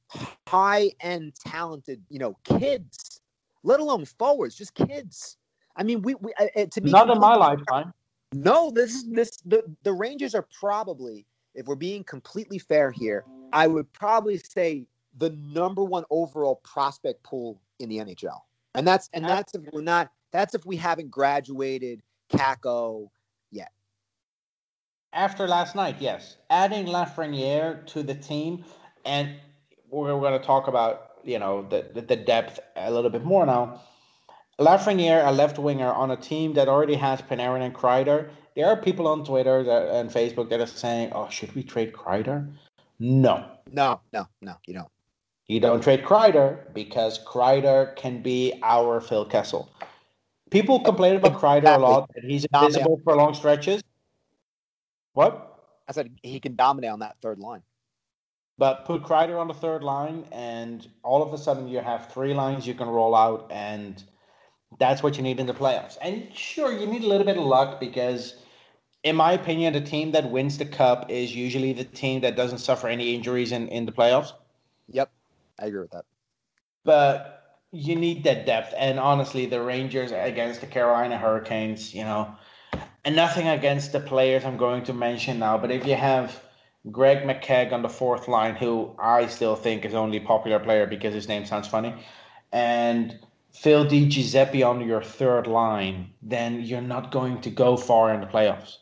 high 0.48 0.90
end 1.02 1.36
talented, 1.36 2.02
you 2.10 2.18
know, 2.18 2.36
kids, 2.46 3.22
let 3.62 3.80
alone 3.80 4.06
forwards, 4.06 4.56
just 4.56 4.74
kids? 4.74 5.38
I 5.76 5.84
mean, 5.84 6.02
we, 6.02 6.16
we 6.16 6.34
uh, 6.40 6.48
uh, 6.56 6.66
to 6.66 6.82
be 6.82 6.90
not 6.90 7.12
in 7.12 7.20
my 7.20 7.36
lifetime. 7.36 7.94
No, 8.34 8.72
this 8.72 8.94
is 8.94 9.10
this 9.10 9.38
the 9.46 9.64
the 9.84 9.94
Rangers 9.94 10.36
are 10.36 10.48
probably, 10.60 11.26
if 11.56 11.66
we're 11.66 11.76
being 11.76 12.04
completely 12.04 12.60
fair 12.60 12.92
here, 12.92 13.26
I 13.54 13.68
would 13.68 13.92
probably 13.94 14.38
say 14.38 14.86
the 15.18 15.32
number 15.32 15.84
one 15.84 16.04
overall 16.10 16.58
prospect 16.64 17.24
pool 17.24 17.62
in 17.80 17.90
the 17.90 17.98
NHL. 17.98 18.42
And 18.76 18.88
that's 18.88 19.10
and 19.14 19.26
that's 19.26 19.56
if 19.56 19.62
we're 19.72 19.82
not 19.82 20.12
that's 20.32 20.56
if 20.56 20.66
we 20.66 20.76
haven't 20.76 21.10
graduated 21.10 22.02
Kakko 22.32 23.10
yet. 23.52 23.72
after 25.14 25.48
last 25.48 25.76
night, 25.76 25.96
yes, 26.00 26.38
adding 26.50 26.86
Lafreniere 26.86 27.86
to 27.88 28.04
the 28.04 28.14
team, 28.16 28.64
and 29.06 29.36
we're 29.90 30.20
going 30.20 30.40
to 30.40 30.46
talk 30.46 30.68
about 30.68 31.12
you 31.24 31.40
know 31.40 31.66
the, 31.70 31.90
the 31.94 32.02
the 32.02 32.16
depth 32.16 32.60
a 32.76 32.92
little 32.92 33.10
bit 33.10 33.24
more 33.24 33.46
now. 33.46 33.82
Lafreniere, 34.60 35.26
a 35.28 35.32
left 35.32 35.60
winger 35.60 35.92
on 35.92 36.12
a 36.12 36.18
team 36.18 36.54
that 36.54 36.68
already 36.68 36.96
has 36.96 37.22
Panarin 37.22 37.62
and 37.62 37.76
Kreider. 37.76 38.30
There 38.56 38.66
are 38.66 38.76
people 38.76 39.08
on 39.08 39.24
Twitter 39.24 39.64
that, 39.64 39.90
and 39.90 40.10
Facebook 40.10 40.50
that 40.50 40.60
are 40.60 40.66
saying, 40.66 41.12
"Oh, 41.14 41.30
should 41.30 41.54
we 41.54 41.64
trade 41.64 41.94
Kreider?" 41.94 42.52
No, 43.00 43.46
No, 43.72 44.02
no, 44.12 44.28
no, 44.42 44.56
you 44.66 44.74
don't. 44.74 44.90
you 45.46 45.60
don't 45.60 45.82
trade 45.82 46.04
Kreider 46.04 46.74
because 46.74 47.24
Kreider 47.24 47.96
can 47.96 48.24
be 48.24 48.60
our 48.64 49.00
Phil 49.00 49.26
Kessel. 49.26 49.70
People 50.50 50.80
complain 50.80 51.18
about 51.18 51.34
Kreider 51.40 51.76
a 51.76 51.78
lot 51.78 52.10
that 52.16 52.24
he's 52.24 52.46
invisible 52.46 53.00
for 53.04 53.16
long 53.16 53.36
stretches. 53.36 53.84
What? 55.14 55.54
I 55.88 55.92
said 55.92 56.18
he 56.24 56.40
can 56.40 56.56
dominate 56.56 56.90
on 56.90 57.00
that 57.00 57.18
third 57.22 57.38
line. 57.38 57.62
But 58.58 58.86
put 58.86 59.04
Kreider 59.04 59.40
on 59.40 59.48
the 59.48 59.54
third 59.54 59.84
line, 59.84 60.26
and 60.32 60.88
all 61.04 61.22
of 61.22 61.32
a 61.32 61.38
sudden 61.38 61.68
you 61.68 61.80
have 61.80 62.12
three 62.12 62.34
lines 62.34 62.66
you 62.66 62.74
can 62.74 62.88
roll 62.88 63.14
out, 63.14 63.52
and 63.52 64.04
that's 64.80 65.02
what 65.04 65.18
you 65.18 65.24
need 65.24 65.40
in 65.40 65.48
the 65.48 65.54
playoffs. 65.54 65.98
And 66.02 66.28
sure, 66.34 66.72
you 66.72 66.86
need 66.86 67.04
a 67.04 67.08
little 67.08 67.26
bit 67.26 67.38
of 67.38 67.44
luck 67.44 67.80
because, 67.80 68.36
in 69.04 69.16
my 69.16 69.34
opinion, 69.34 69.74
the 69.74 69.82
team 69.82 70.12
that 70.12 70.30
wins 70.30 70.58
the 70.58 70.66
cup 70.66 71.10
is 71.10 71.36
usually 71.36 71.74
the 71.74 71.84
team 71.84 72.22
that 72.22 72.36
doesn't 72.36 72.60
suffer 72.60 72.88
any 72.88 73.16
injuries 73.16 73.52
in, 73.52 73.68
in 73.70 73.86
the 73.86 73.92
playoffs. 73.92 74.34
Yep, 74.90 75.12
I 75.60 75.66
agree 75.66 75.82
with 75.82 75.92
that. 75.92 76.06
But 76.84 77.38
you 77.72 77.96
need 77.96 78.24
that 78.24 78.46
depth. 78.46 78.74
And 78.78 79.00
honestly, 79.00 79.46
the 79.46 79.62
Rangers 79.62 80.12
against 80.12 80.62
the 80.62 80.68
Carolina 80.68 81.18
Hurricanes, 81.18 81.94
you 81.94 82.04
know, 82.04 82.36
and 83.04 83.16
nothing 83.16 83.48
against 83.48 83.92
the 83.92 84.00
players 84.00 84.46
I'm 84.46 84.58
going 84.58 84.84
to 84.86 84.94
mention 84.94 85.40
now, 85.40 85.58
but 85.58 85.72
if 85.72 85.86
you 85.86 85.96
have 85.96 86.44
Greg 86.92 87.20
McKegg 87.20 87.72
on 87.74 87.82
the 87.82 87.90
fourth 87.90 88.28
line, 88.28 88.56
who 88.56 88.96
I 89.00 89.28
still 89.28 89.56
think 89.56 89.86
is 89.86 89.94
only 89.94 90.18
a 90.18 90.22
popular 90.22 90.60
player 90.60 90.86
because 90.86 91.14
his 91.14 91.28
name 91.28 91.46
sounds 91.46 91.68
funny, 91.68 91.94
and 92.52 93.18
Phil 93.52 93.86
Di 93.86 94.08
Giuseppe 94.08 94.64
on 94.64 94.86
your 94.86 95.02
third 95.02 95.48
line, 95.48 96.12
then 96.22 96.62
you're 96.62 96.82
not 96.82 97.12
going 97.12 97.42
to 97.42 97.50
go 97.50 97.76
far 97.76 98.14
in 98.14 98.22
the 98.22 98.28
playoffs. 98.28 98.78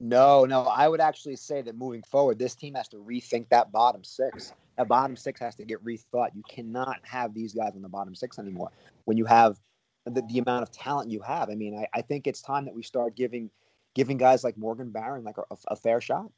No, 0.00 0.44
no, 0.44 0.62
I 0.62 0.88
would 0.88 1.00
actually 1.00 1.36
say 1.36 1.62
that 1.62 1.76
moving 1.76 2.02
forward, 2.02 2.38
this 2.38 2.54
team 2.54 2.74
has 2.74 2.88
to 2.88 2.96
rethink 2.96 3.48
that 3.50 3.70
bottom 3.70 4.02
six. 4.02 4.52
That 4.76 4.88
bottom 4.88 5.16
six 5.16 5.38
has 5.40 5.54
to 5.56 5.64
get 5.64 5.84
rethought. 5.84 6.30
You 6.34 6.42
cannot 6.48 7.00
have 7.04 7.34
these 7.34 7.52
guys 7.52 7.76
on 7.76 7.82
the 7.82 7.88
bottom 7.88 8.14
six 8.14 8.38
anymore. 8.38 8.70
When 9.04 9.16
you 9.16 9.26
have 9.26 9.58
the, 10.04 10.22
the 10.22 10.38
amount 10.38 10.62
of 10.62 10.72
talent 10.72 11.10
you 11.10 11.20
have, 11.20 11.50
I 11.50 11.54
mean, 11.54 11.78
I, 11.78 11.86
I 11.96 12.02
think 12.02 12.26
it's 12.26 12.42
time 12.42 12.64
that 12.64 12.74
we 12.74 12.82
start 12.82 13.14
giving 13.14 13.50
giving 13.94 14.16
guys 14.16 14.42
like 14.42 14.56
Morgan 14.56 14.90
Barron 14.90 15.22
like 15.22 15.36
a, 15.38 15.56
a 15.68 15.76
fair 15.76 16.00
shot. 16.00 16.32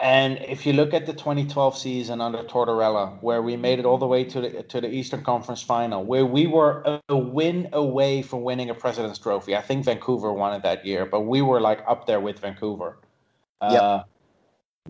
And 0.00 0.38
if 0.38 0.66
you 0.66 0.72
look 0.72 0.92
at 0.92 1.06
the 1.06 1.12
2012 1.12 1.78
season 1.78 2.20
under 2.20 2.42
Tortorella, 2.42 3.22
where 3.22 3.40
we 3.42 3.56
made 3.56 3.78
it 3.78 3.84
all 3.84 3.98
the 3.98 4.06
way 4.06 4.24
to 4.24 4.40
the 4.40 4.62
to 4.64 4.80
the 4.80 4.88
Eastern 4.88 5.22
Conference 5.22 5.62
Final, 5.62 6.04
where 6.04 6.26
we 6.26 6.46
were 6.48 6.82
a, 6.84 7.02
a 7.08 7.16
win 7.16 7.68
away 7.72 8.22
from 8.22 8.42
winning 8.42 8.70
a 8.70 8.74
President's 8.74 9.18
Trophy. 9.20 9.56
I 9.56 9.62
think 9.62 9.84
Vancouver 9.84 10.32
won 10.32 10.54
it 10.54 10.62
that 10.62 10.84
year, 10.84 11.06
but 11.06 11.20
we 11.20 11.42
were 11.42 11.60
like 11.60 11.80
up 11.86 12.06
there 12.06 12.20
with 12.20 12.40
Vancouver. 12.40 12.98
Yep. 13.62 13.82
Uh, 13.82 14.02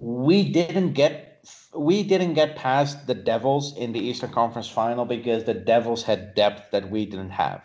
we 0.00 0.50
didn't 0.50 0.94
get 0.94 1.46
we 1.74 2.02
didn't 2.02 2.34
get 2.34 2.56
past 2.56 3.06
the 3.06 3.14
Devils 3.14 3.76
in 3.76 3.92
the 3.92 4.00
Eastern 4.00 4.30
Conference 4.30 4.68
Final 4.68 5.04
because 5.04 5.44
the 5.44 5.54
Devils 5.54 6.02
had 6.02 6.34
depth 6.34 6.70
that 6.70 6.90
we 6.90 7.04
didn't 7.04 7.30
have. 7.30 7.62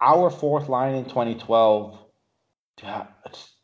Our 0.00 0.30
fourth 0.30 0.68
line 0.68 0.94
in 0.94 1.04
2012, 1.04 1.98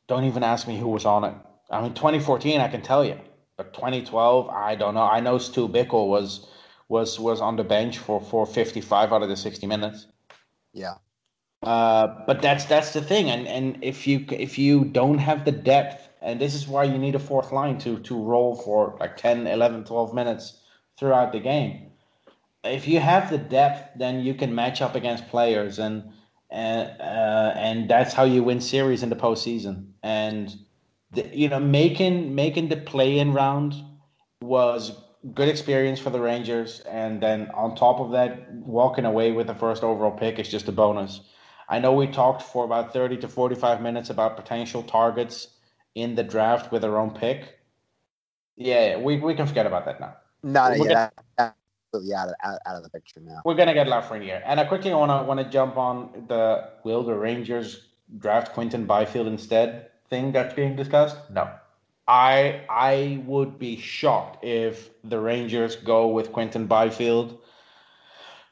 don't 0.08 0.24
even 0.24 0.42
ask 0.42 0.66
me 0.66 0.78
who 0.78 0.88
was 0.88 1.04
on 1.04 1.24
it. 1.24 1.34
I 1.70 1.80
mean, 1.82 1.94
2014, 1.94 2.60
I 2.60 2.68
can 2.68 2.82
tell 2.82 3.04
you, 3.04 3.18
but 3.56 3.72
2012, 3.74 4.48
I 4.48 4.74
don't 4.74 4.94
know. 4.94 5.02
I 5.02 5.20
know 5.20 5.38
Stu 5.38 5.68
Bickel 5.68 6.08
was 6.08 6.46
was 6.88 7.18
was 7.18 7.40
on 7.40 7.56
the 7.56 7.64
bench 7.64 7.98
for 7.98 8.20
for 8.20 8.46
55 8.46 9.12
out 9.12 9.22
of 9.22 9.28
the 9.28 9.36
60 9.36 9.66
minutes. 9.66 10.06
Yeah. 10.72 10.94
Uh, 11.62 12.24
but 12.26 12.42
that's 12.42 12.66
that's 12.66 12.92
the 12.92 13.00
thing, 13.00 13.30
and 13.30 13.48
and 13.48 13.82
if 13.82 14.06
you 14.06 14.26
if 14.30 14.58
you 14.58 14.84
don't 14.84 15.16
have 15.16 15.46
the 15.46 15.52
depth, 15.52 16.10
and 16.20 16.38
this 16.38 16.54
is 16.54 16.68
why 16.68 16.84
you 16.84 16.98
need 16.98 17.14
a 17.14 17.18
fourth 17.18 17.52
line 17.52 17.78
to 17.78 17.98
to 18.00 18.22
roll 18.22 18.54
for 18.54 18.96
like 19.00 19.16
10, 19.16 19.46
11, 19.46 19.84
12 19.84 20.14
minutes 20.14 20.58
throughout 20.98 21.32
the 21.32 21.40
game. 21.40 21.90
If 22.64 22.86
you 22.86 23.00
have 23.00 23.30
the 23.30 23.38
depth, 23.38 23.98
then 23.98 24.20
you 24.20 24.34
can 24.34 24.54
match 24.54 24.82
up 24.82 24.94
against 24.94 25.28
players, 25.28 25.78
and 25.78 26.02
and 26.50 27.00
uh, 27.00 27.52
and 27.56 27.88
that's 27.88 28.12
how 28.12 28.24
you 28.24 28.42
win 28.42 28.60
series 28.60 29.02
in 29.02 29.08
the 29.08 29.16
postseason. 29.16 29.86
And 30.02 30.54
the, 31.14 31.30
you 31.36 31.48
know, 31.48 31.60
making 31.60 32.34
making 32.34 32.68
the 32.68 32.76
play-in 32.76 33.32
round 33.32 33.74
was 34.40 34.92
good 35.32 35.48
experience 35.48 35.98
for 36.00 36.10
the 36.10 36.20
Rangers, 36.20 36.80
and 36.80 37.20
then 37.22 37.50
on 37.54 37.74
top 37.74 38.00
of 38.00 38.12
that, 38.12 38.52
walking 38.52 39.04
away 39.04 39.32
with 39.32 39.46
the 39.46 39.54
first 39.54 39.82
overall 39.82 40.10
pick 40.10 40.38
is 40.38 40.48
just 40.48 40.68
a 40.68 40.72
bonus. 40.72 41.20
I 41.68 41.78
know 41.78 41.94
we 41.94 42.06
talked 42.06 42.42
for 42.42 42.64
about 42.64 42.92
30 42.92 43.18
to 43.18 43.28
45 43.28 43.80
minutes 43.80 44.10
about 44.10 44.36
potential 44.36 44.82
targets 44.82 45.48
in 45.94 46.14
the 46.14 46.22
draft 46.22 46.70
with 46.70 46.84
our 46.84 46.98
own 46.98 47.10
pick. 47.12 47.58
Yeah, 48.56 48.98
we, 48.98 49.18
we 49.18 49.34
can 49.34 49.46
forget 49.46 49.66
about 49.66 49.86
that 49.86 49.98
now. 49.98 50.16
No, 50.42 50.72
yeah, 50.72 50.94
that, 50.94 51.14
that's 51.38 51.56
completely 51.90 52.14
out 52.14 52.28
of, 52.28 52.34
out, 52.44 52.58
out 52.66 52.76
of 52.76 52.82
the 52.82 52.90
picture 52.90 53.20
now. 53.20 53.40
We're 53.46 53.54
gonna 53.54 53.72
get 53.72 53.86
Lafreniere, 53.86 54.42
and 54.44 54.60
I 54.60 54.64
quickly 54.64 54.92
want 54.92 55.10
to 55.10 55.26
want 55.26 55.40
to 55.40 55.48
jump 55.48 55.78
on 55.78 56.26
the 56.28 56.68
will 56.84 57.02
the 57.02 57.14
Rangers 57.14 57.88
draft 58.18 58.52
Quinton 58.52 58.84
Byfield 58.84 59.26
instead 59.26 59.88
thing 60.08 60.32
that's 60.32 60.54
being 60.54 60.76
discussed. 60.76 61.16
No, 61.30 61.50
I 62.06 62.62
I 62.68 63.22
would 63.26 63.58
be 63.58 63.76
shocked 63.76 64.44
if 64.44 64.90
the 65.02 65.18
Rangers 65.18 65.76
go 65.76 66.08
with 66.08 66.32
Quinton 66.32 66.66
Byfield. 66.66 67.38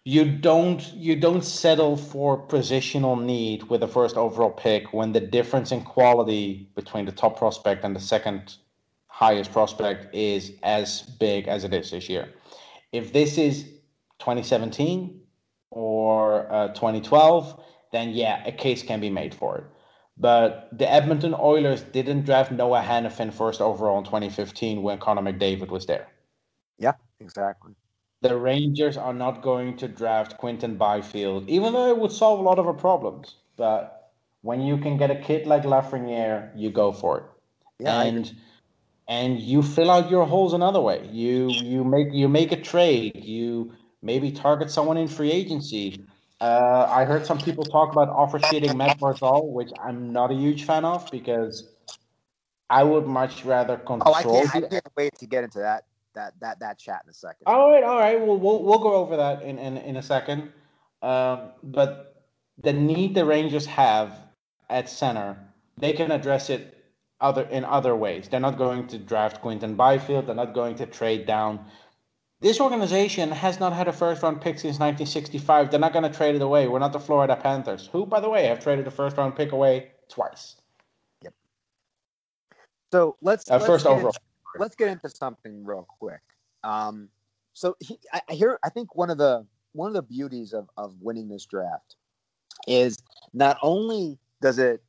You 0.05 0.25
don't 0.25 0.83
you 0.95 1.15
don't 1.17 1.45
settle 1.45 1.97
for 1.97 2.47
positional 2.49 3.23
need 3.23 3.65
with 3.65 3.81
the 3.81 3.88
first 3.88 4.17
overall 4.17 4.51
pick 4.51 4.93
when 4.93 5.12
the 5.12 5.21
difference 5.21 5.71
in 5.71 5.83
quality 5.83 6.69
between 6.75 7.05
the 7.05 7.12
top 7.12 7.38
prospect 7.38 7.85
and 7.85 7.95
the 7.95 8.01
second 8.01 8.57
highest 9.07 9.53
prospect 9.53 10.12
is 10.15 10.53
as 10.62 11.03
big 11.03 11.47
as 11.47 11.62
it 11.65 11.73
is 11.73 11.91
this 11.91 12.09
year. 12.09 12.31
If 12.91 13.12
this 13.12 13.38
is 13.38 13.65
2017 14.19 15.21
or 15.71 16.51
uh, 16.53 16.69
2012, 16.69 17.62
then 17.93 18.11
yeah, 18.11 18.43
a 18.47 18.53
case 18.53 18.83
can 18.83 19.01
be 19.01 19.11
made 19.11 19.35
for 19.35 19.59
it. 19.59 19.65
But 20.16 20.68
the 20.72 20.90
Edmonton 20.90 21.35
Oilers 21.38 21.83
didn't 21.83 22.25
draft 22.25 22.53
Noah 22.53 22.83
Hanifin 22.83 23.33
first 23.33 23.61
overall 23.61 23.98
in 23.98 24.05
2015 24.05 24.83
when 24.83 24.98
Connor 24.98 25.22
McDavid 25.22 25.68
was 25.68 25.87
there. 25.87 26.09
Yeah, 26.79 26.92
exactly. 27.20 27.75
The 28.20 28.37
Rangers 28.37 28.96
are 28.96 29.14
not 29.14 29.42
going 29.42 29.77
to 29.79 29.88
draft 29.88 30.38
Quinton 30.38 30.77
Byfield, 30.77 31.48
even 31.48 31.72
though 31.72 31.88
it 31.88 31.98
would 31.98 32.12
solve 32.12 32.38
a 32.38 32.42
lot 32.42 32.59
of 32.59 32.66
our 32.66 32.75
problems. 32.75 33.37
But 33.57 34.12
when 34.42 34.61
you 34.61 34.79
can 34.79 34.96
get 34.96 35.11
a 35.11 35.16
kid 35.16 35.46
like 35.46 35.64
Lafreniere, 35.64 36.51
you 36.55 36.70
go 36.70 36.92
for 36.92 37.18
it. 37.18 37.25
Yeah, 37.81 38.03
and 38.03 38.33
and 39.09 39.40
you 39.40 39.62
fill 39.62 39.90
out 39.90 40.11
your 40.11 40.25
holes 40.25 40.53
another 40.53 40.81
way. 40.81 41.09
You 41.11 41.51
you 41.51 41.85
make 41.85 42.12
you 42.12 42.29
make 42.29 42.53
a 42.53 42.61
trade. 42.61 43.25
You 43.25 43.72
maybe 44.03 44.31
target 44.31 44.70
someone 44.70 44.96
in 44.98 45.09
free 45.09 45.33
agency. 45.33 46.05
Uh, 46.43 46.89
I 46.91 47.05
heard 47.05 47.25
some 47.25 47.39
people 47.39 47.65
talk 47.65 47.93
about 47.93 48.09
offer 48.09 48.41
sheeting 48.41 48.77
Matt 48.77 48.99
Barzal, 48.99 49.53
which 49.53 49.71
I'm 49.81 50.13
not 50.13 50.33
a 50.33 50.35
huge 50.35 50.65
fan 50.65 50.85
of 50.85 51.09
because 51.13 51.71
I 52.69 52.83
would 52.83 53.07
much 53.07 53.45
rather 53.45 53.77
control. 53.77 54.13
Oh, 54.13 54.13
I 54.13 54.23
can't, 54.25 54.57
I 54.57 54.61
can't 54.69 54.89
wait 54.97 55.17
to 55.19 55.27
get 55.27 55.45
into 55.45 55.61
that 55.61 55.85
that 56.15 56.35
that 56.41 56.59
that 56.59 56.81
chat 56.81 57.03
in 57.05 57.11
a 57.11 57.15
second. 57.15 57.45
all 57.47 57.71
right, 57.71 57.85
all 57.85 57.97
right. 57.97 58.21
Well, 58.21 58.39
we'll 58.39 58.61
we'll 58.61 58.81
go 58.81 58.95
over 58.95 59.17
that 59.19 59.43
in 59.43 59.57
in, 59.57 59.77
in 59.77 59.97
a 59.97 60.03
second. 60.03 60.51
Um, 61.01 61.51
but 61.63 62.27
the 62.59 62.73
need 62.73 63.15
the 63.15 63.25
Rangers 63.25 63.67
have 63.67 64.19
at 64.69 64.89
center, 64.89 65.37
they 65.79 65.93
can 65.93 66.11
address 66.11 66.51
it 66.51 66.77
other 67.21 67.43
in 67.43 67.65
other 67.65 67.95
ways. 67.95 68.29
They're 68.29 68.41
not 68.41 68.59
going 68.59 68.89
to 68.89 68.99
draft 68.99 69.41
Quinton 69.43 69.77
Byfield. 69.77 70.27
They're 70.27 70.35
not 70.35 70.55
going 70.55 70.75
to 70.77 70.87
trade 70.87 71.25
down. 71.25 71.67
This 72.43 72.61
organization 72.61 73.31
has 73.31 73.61
not 73.61 73.73
had 73.73 73.87
a 73.87 73.93
first 73.93 74.21
round 74.21 74.41
pick 74.41 74.59
since 74.59 74.81
1965. 74.81 75.71
They're 75.71 75.79
not 75.79 75.93
going 75.93 76.03
to 76.03 76.15
trade 76.15 76.35
it 76.35 76.43
away. 76.43 76.67
We're 76.67 76.81
not 76.81 76.93
the 76.93 76.99
Florida 76.99 77.37
Panthers, 77.37 77.89
who, 77.93 78.05
by 78.05 78.19
the 78.19 78.29
way, 78.29 78.47
have 78.47 78.59
traded 78.59 78.85
a 78.89 78.91
first 78.91 79.17
round 79.17 79.37
pick 79.37 79.53
away 79.53 79.93
twice. 80.09 80.57
Yep. 81.23 81.35
So 82.91 83.17
let's, 83.23 83.49
Uh, 83.49 83.55
let's 83.55 83.67
first 83.67 83.87
overall. 83.87 84.09
Into, 84.09 84.21
let's 84.59 84.75
get 84.75 84.89
into 84.89 85.09
something 85.09 85.65
real 85.65 85.87
quick. 86.01 86.21
Um, 86.65 87.09
so 87.55 87.77
he, 87.79 87.97
I, 88.13 88.21
I 88.29 88.33
hear. 88.33 88.59
I 88.65 88.71
think 88.71 88.97
one 88.97 89.11
of 89.11 89.19
the 89.19 89.47
one 89.73 89.87
of 89.87 89.95
the 89.95 90.03
beauties 90.03 90.53
of 90.53 90.69
of 90.77 90.97
winning 91.01 91.29
this 91.29 91.47
draft 91.47 91.95
is 92.67 92.99
not 93.33 93.57
only 93.63 94.19
does 94.41 94.59
it, 94.59 94.83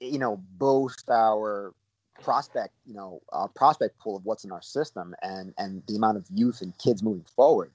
you 0.00 0.18
know, 0.18 0.42
boast 0.56 1.10
our 1.10 1.74
prospect, 2.22 2.74
you 2.86 2.94
know, 2.94 3.22
prospect 3.54 3.98
pool 3.98 4.16
of 4.16 4.24
what's 4.24 4.44
in 4.44 4.52
our 4.52 4.62
system 4.62 5.14
and 5.22 5.54
and 5.58 5.82
the 5.86 5.96
amount 5.96 6.16
of 6.18 6.26
youth 6.30 6.62
and 6.62 6.76
kids 6.78 7.02
moving 7.02 7.26
forward, 7.36 7.72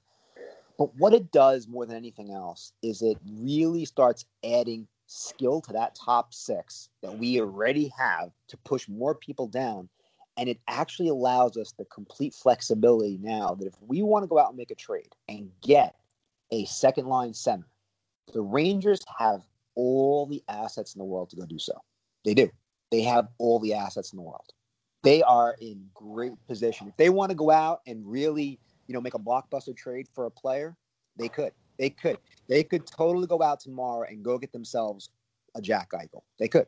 but 0.77 0.95
what 0.97 1.13
it 1.13 1.31
does 1.31 1.67
more 1.67 1.85
than 1.85 1.97
anything 1.97 2.31
else 2.31 2.73
is 2.83 3.01
it 3.01 3.17
really 3.27 3.85
starts 3.85 4.25
adding 4.43 4.87
skill 5.07 5.61
to 5.61 5.73
that 5.73 5.95
top 5.95 6.33
six 6.33 6.89
that 7.01 7.17
we 7.17 7.41
already 7.41 7.91
have 7.97 8.31
to 8.47 8.57
push 8.57 8.87
more 8.87 9.15
people 9.15 9.47
down 9.47 9.89
And 10.37 10.47
it 10.47 10.59
actually 10.69 11.09
allows 11.09 11.57
us 11.57 11.73
the 11.77 11.85
complete 11.85 12.33
flexibility 12.33 13.17
now 13.21 13.55
that 13.55 13.67
if 13.67 13.75
we 13.85 14.01
want 14.03 14.23
to 14.23 14.27
go 14.27 14.39
out 14.39 14.49
and 14.49 14.57
make 14.57 14.71
a 14.71 14.75
trade 14.75 15.13
and 15.27 15.51
get 15.61 15.95
a 16.51 16.65
second 16.65 17.07
line 17.07 17.33
center, 17.33 17.67
the 18.33 18.41
Rangers 18.41 19.01
have 19.17 19.43
all 19.75 20.25
the 20.27 20.41
assets 20.47 20.95
in 20.95 20.99
the 20.99 21.05
world 21.05 21.29
to 21.31 21.35
go 21.35 21.45
do 21.45 21.59
so. 21.59 21.73
They 22.23 22.33
do. 22.33 22.49
They 22.91 23.01
have 23.03 23.27
all 23.37 23.59
the 23.59 23.73
assets 23.73 24.13
in 24.13 24.17
the 24.17 24.23
world. 24.23 24.51
They 25.03 25.21
are 25.23 25.55
in 25.61 25.85
great 25.93 26.33
position. 26.47 26.87
If 26.87 26.97
they 26.97 27.09
want 27.09 27.29
to 27.29 27.35
go 27.35 27.51
out 27.51 27.81
and 27.87 28.05
really, 28.05 28.59
you 28.87 28.93
know, 28.93 29.01
make 29.01 29.13
a 29.13 29.19
blockbuster 29.19 29.75
trade 29.75 30.07
for 30.13 30.25
a 30.25 30.31
player, 30.31 30.75
they 31.17 31.29
could. 31.29 31.53
They 31.77 31.89
could. 31.89 32.17
They 32.47 32.63
could 32.63 32.85
totally 32.85 33.27
go 33.27 33.41
out 33.41 33.59
tomorrow 33.61 34.05
and 34.09 34.23
go 34.23 34.37
get 34.37 34.51
themselves 34.51 35.09
a 35.55 35.61
Jack 35.61 35.91
Eichel. 35.91 36.21
They 36.37 36.47
could. 36.47 36.67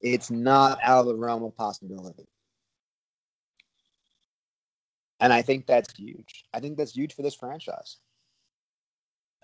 It's 0.00 0.30
not 0.30 0.78
out 0.82 1.00
of 1.00 1.06
the 1.06 1.14
realm 1.16 1.42
of 1.42 1.56
possibility. 1.56 2.28
And 5.20 5.32
I 5.32 5.42
think 5.42 5.66
that's 5.66 5.92
huge. 5.96 6.44
I 6.52 6.60
think 6.60 6.76
that's 6.76 6.94
huge 6.94 7.14
for 7.14 7.22
this 7.22 7.34
franchise. 7.34 7.96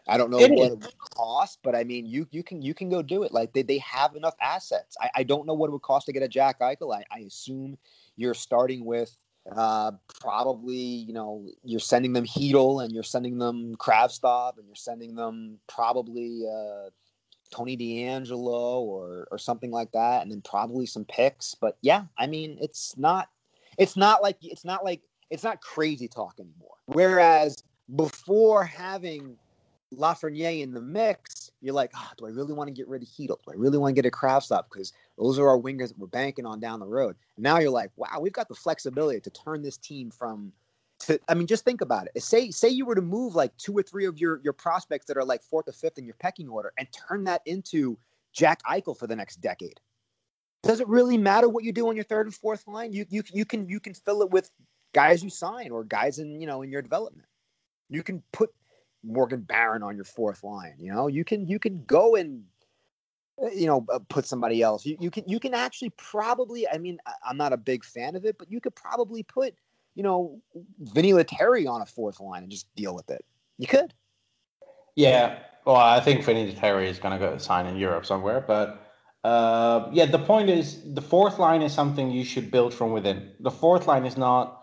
I 0.06 0.18
don't 0.18 0.30
know 0.30 0.38
It 0.38 0.50
what 0.50 0.66
is. 0.66 0.72
it 0.72 0.78
would 0.80 0.98
cost, 0.98 1.60
but 1.62 1.74
I 1.74 1.84
mean, 1.84 2.06
you 2.06 2.26
you 2.30 2.42
can 2.42 2.60
you 2.60 2.74
can 2.74 2.90
go 2.90 3.02
do 3.02 3.22
it. 3.22 3.32
Like 3.32 3.52
they, 3.52 3.62
they 3.62 3.78
have 3.78 4.16
enough 4.16 4.34
assets. 4.40 4.96
I, 5.00 5.10
I 5.16 5.22
don't 5.22 5.46
know 5.46 5.54
what 5.54 5.68
it 5.68 5.72
would 5.72 5.82
cost 5.82 6.06
to 6.06 6.12
get 6.12 6.22
a 6.22 6.28
Jack 6.28 6.60
Eichel. 6.60 6.94
I, 6.94 7.04
I 7.10 7.20
assume 7.20 7.78
you're 8.16 8.34
starting 8.34 8.84
with 8.84 9.16
uh, 9.54 9.92
probably 10.20 10.76
you 10.76 11.12
know 11.14 11.46
you're 11.62 11.80
sending 11.80 12.12
them 12.12 12.26
Chytil 12.26 12.84
and 12.84 12.92
you're 12.92 13.02
sending 13.02 13.38
them 13.38 13.76
Kravtsov 13.76 14.58
and 14.58 14.66
you're 14.66 14.74
sending 14.76 15.14
them 15.14 15.58
probably 15.68 16.44
uh, 16.46 16.90
Tony 17.50 17.76
DeAngelo 17.76 18.80
or 18.80 19.26
or 19.30 19.38
something 19.38 19.70
like 19.70 19.92
that, 19.92 20.22
and 20.22 20.30
then 20.30 20.42
probably 20.42 20.84
some 20.84 21.06
picks. 21.06 21.54
But 21.54 21.78
yeah, 21.80 22.04
I 22.18 22.26
mean, 22.26 22.58
it's 22.60 22.94
not 22.98 23.30
it's 23.78 23.96
not 23.96 24.22
like 24.22 24.36
it's 24.42 24.66
not 24.66 24.84
like 24.84 25.00
it's 25.30 25.44
not 25.44 25.62
crazy 25.62 26.08
talk 26.08 26.34
anymore. 26.38 26.76
Whereas 26.86 27.64
before 27.96 28.64
having 28.64 29.36
Lafreniere 29.96 30.62
in 30.62 30.72
the 30.72 30.80
mix, 30.80 31.50
you're 31.60 31.74
like, 31.74 31.90
oh, 31.96 32.10
do 32.16 32.26
I 32.26 32.30
really 32.30 32.52
want 32.52 32.68
to 32.68 32.74
get 32.74 32.88
rid 32.88 33.02
of 33.02 33.08
Chytil? 33.08 33.38
Do 33.44 33.50
I 33.50 33.54
really 33.54 33.78
want 33.78 33.94
to 33.94 34.02
get 34.02 34.08
a 34.08 34.14
Kravtsov? 34.14 34.64
Because 34.70 34.92
those 35.18 35.38
are 35.38 35.48
our 35.48 35.58
wingers 35.58 35.88
that 35.88 35.98
we're 35.98 36.06
banking 36.06 36.46
on 36.46 36.60
down 36.60 36.80
the 36.80 36.86
road. 36.86 37.16
And 37.36 37.42
now 37.42 37.58
you're 37.58 37.70
like, 37.70 37.90
wow, 37.96 38.18
we've 38.20 38.32
got 38.32 38.48
the 38.48 38.54
flexibility 38.54 39.20
to 39.20 39.30
turn 39.30 39.62
this 39.62 39.76
team 39.76 40.10
from 40.10 40.52
to 41.00 41.18
I 41.28 41.34
mean, 41.34 41.46
just 41.46 41.64
think 41.64 41.80
about 41.80 42.08
it. 42.14 42.22
Say 42.22 42.50
say 42.50 42.68
you 42.68 42.86
were 42.86 42.94
to 42.94 43.02
move 43.02 43.34
like 43.34 43.56
two 43.56 43.76
or 43.76 43.82
three 43.82 44.06
of 44.06 44.18
your 44.18 44.40
your 44.42 44.52
prospects 44.52 45.06
that 45.06 45.16
are 45.16 45.24
like 45.24 45.42
fourth 45.42 45.68
or 45.68 45.72
fifth 45.72 45.98
in 45.98 46.06
your 46.06 46.16
pecking 46.18 46.48
order 46.48 46.72
and 46.78 46.88
turn 46.92 47.24
that 47.24 47.42
into 47.46 47.98
Jack 48.32 48.60
Eichel 48.64 48.96
for 48.96 49.06
the 49.06 49.16
next 49.16 49.40
decade. 49.40 49.80
Does 50.62 50.80
it 50.80 50.88
really 50.88 51.18
matter 51.18 51.48
what 51.48 51.64
you 51.64 51.72
do 51.72 51.88
on 51.88 51.94
your 51.94 52.04
third 52.04 52.26
and 52.26 52.34
fourth 52.34 52.66
line? 52.66 52.92
You 52.92 53.04
you 53.08 53.22
you 53.32 53.44
can 53.44 53.68
you 53.68 53.80
can 53.80 53.94
fill 53.94 54.22
it 54.22 54.30
with 54.30 54.50
guys 54.92 55.22
you 55.22 55.30
sign 55.30 55.70
or 55.70 55.84
guys 55.84 56.18
in 56.18 56.40
you 56.40 56.46
know 56.46 56.62
in 56.62 56.70
your 56.70 56.82
development. 56.82 57.26
You 57.90 58.02
can 58.02 58.22
put 58.32 58.50
Morgan 59.04 59.40
Barron 59.40 59.82
on 59.82 59.96
your 59.96 60.04
fourth 60.04 60.42
line. 60.42 60.74
You 60.78 60.92
know, 60.92 61.06
you 61.06 61.24
can 61.24 61.46
you 61.46 61.58
can 61.58 61.84
go 61.84 62.14
and 62.14 62.44
uh, 63.42 63.48
you 63.48 63.66
know 63.66 63.84
uh, 63.92 63.98
put 64.08 64.26
somebody 64.26 64.62
else. 64.62 64.84
You 64.86 64.96
you 65.00 65.10
can 65.10 65.24
you 65.26 65.40
can 65.40 65.54
actually 65.54 65.90
probably. 65.90 66.68
I 66.68 66.78
mean, 66.78 66.98
I'm 67.26 67.36
not 67.36 67.52
a 67.52 67.56
big 67.56 67.84
fan 67.84 68.16
of 68.16 68.24
it, 68.24 68.38
but 68.38 68.50
you 68.50 68.60
could 68.60 68.74
probably 68.74 69.22
put 69.22 69.54
you 69.94 70.02
know 70.02 70.40
Vinny 70.80 71.12
Lettieri 71.12 71.66
on 71.66 71.82
a 71.82 71.86
fourth 71.86 72.20
line 72.20 72.42
and 72.42 72.50
just 72.50 72.72
deal 72.74 72.94
with 72.94 73.10
it. 73.10 73.24
You 73.58 73.66
could. 73.66 73.92
Yeah, 74.96 75.38
well, 75.64 75.76
I 75.76 76.00
think 76.00 76.24
Vinny 76.24 76.52
Terry 76.52 76.88
is 76.88 76.98
going 76.98 77.18
to 77.18 77.26
go 77.26 77.36
sign 77.38 77.66
in 77.66 77.76
Europe 77.76 78.06
somewhere, 78.06 78.40
but 78.40 78.84
uh, 79.24 79.88
yeah, 79.92 80.04
the 80.04 80.18
point 80.18 80.50
is 80.50 80.94
the 80.94 81.00
fourth 81.02 81.38
line 81.38 81.62
is 81.62 81.72
something 81.72 82.10
you 82.10 82.24
should 82.24 82.50
build 82.50 82.74
from 82.74 82.92
within. 82.92 83.32
The 83.40 83.50
fourth 83.50 83.86
line 83.86 84.04
is 84.04 84.16
not. 84.16 84.62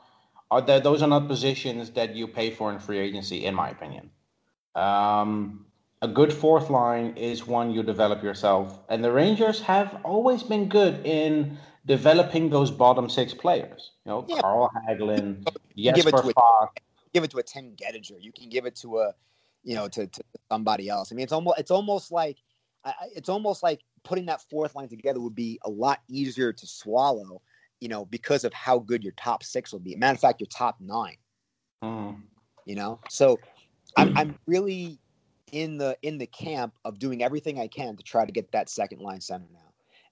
Are 0.51 0.62
there, 0.62 0.80
those 0.80 1.01
are 1.01 1.08
not 1.08 1.27
positions 1.27 1.91
that 1.91 2.15
you 2.15 2.27
pay 2.27 2.51
for 2.51 2.71
in 2.71 2.80
free 2.80 2.99
agency, 2.99 3.45
in 3.45 3.56
my 3.56 3.69
opinion. 3.69 4.12
Um, 4.76 5.66
a 6.02 6.08
good 6.08 6.34
fourth 6.34 6.70
line 6.70 7.16
is 7.18 7.46
one 7.46 7.72
you 7.72 7.84
develop 7.84 8.24
yourself, 8.24 8.80
and 8.90 9.04
the 9.04 9.12
Rangers 9.12 9.62
have 9.62 10.00
always 10.04 10.44
been 10.44 10.68
good 10.68 11.06
in 11.06 11.58
developing 11.86 12.50
those 12.50 12.72
bottom 12.72 13.10
six 13.10 13.34
players. 13.34 13.92
You 14.06 14.12
know, 14.12 14.26
Yeah. 14.28 14.42
Carl 14.42 14.70
Hagelin, 14.88 15.44
give 15.76 15.96
Jesper 15.96 16.12
to 16.12 16.34
a- 16.36 16.68
give 17.14 17.24
it 17.24 17.32
to 17.32 17.38
a 17.38 17.44
Tim 17.44 17.76
Gettinger. 17.76 18.22
You 18.22 18.32
can 18.32 18.50
give 18.50 18.66
it 18.66 18.76
to 18.78 19.00
a, 19.00 19.14
you 19.64 19.76
know, 19.76 19.88
to, 19.90 20.08
to 20.08 20.24
somebody 20.50 20.90
else. 20.90 21.12
I 21.12 21.16
mean, 21.16 21.24
it's 21.24 21.34
almost 21.34 21.60
it's 21.60 21.72
almost 21.72 22.12
like 22.12 22.38
it's 23.16 23.30
almost 23.30 23.62
like 23.62 23.82
putting 24.04 24.26
that 24.26 24.42
fourth 24.50 24.74
line 24.76 24.90
together 24.90 25.20
would 25.20 25.36
be 25.36 25.60
a 25.64 25.70
lot 25.70 26.02
easier 26.08 26.52
to 26.52 26.68
swallow, 26.68 27.42
you 27.80 27.90
know, 27.90 28.06
because 28.06 28.44
of 28.44 28.54
how 28.54 28.80
good 28.80 29.04
your 29.04 29.14
top 29.18 29.44
six 29.44 29.72
will 29.72 29.80
be. 29.80 29.96
Matter 29.96 30.16
of 30.16 30.20
fact, 30.20 30.42
your 30.42 30.48
top 30.48 30.78
nine. 30.80 31.18
Mhm. 31.84 32.24
You 32.66 32.76
know, 32.76 33.00
so 33.10 33.40
I'm 33.97 34.10
mm. 34.10 34.19
I'm 34.19 34.39
really 34.47 34.99
in 35.51 35.77
the 35.77 35.97
in 36.01 36.17
the 36.17 36.27
camp 36.27 36.73
of 36.86 36.99
doing 36.99 37.23
everything 37.23 37.60
I 37.60 37.67
can 37.67 37.95
to 37.97 38.04
try 38.04 38.25
to 38.25 38.32
get 38.32 38.51
that 38.51 38.69
second 38.69 38.99
line 39.01 39.21
center 39.21 39.47
now. 39.51 39.60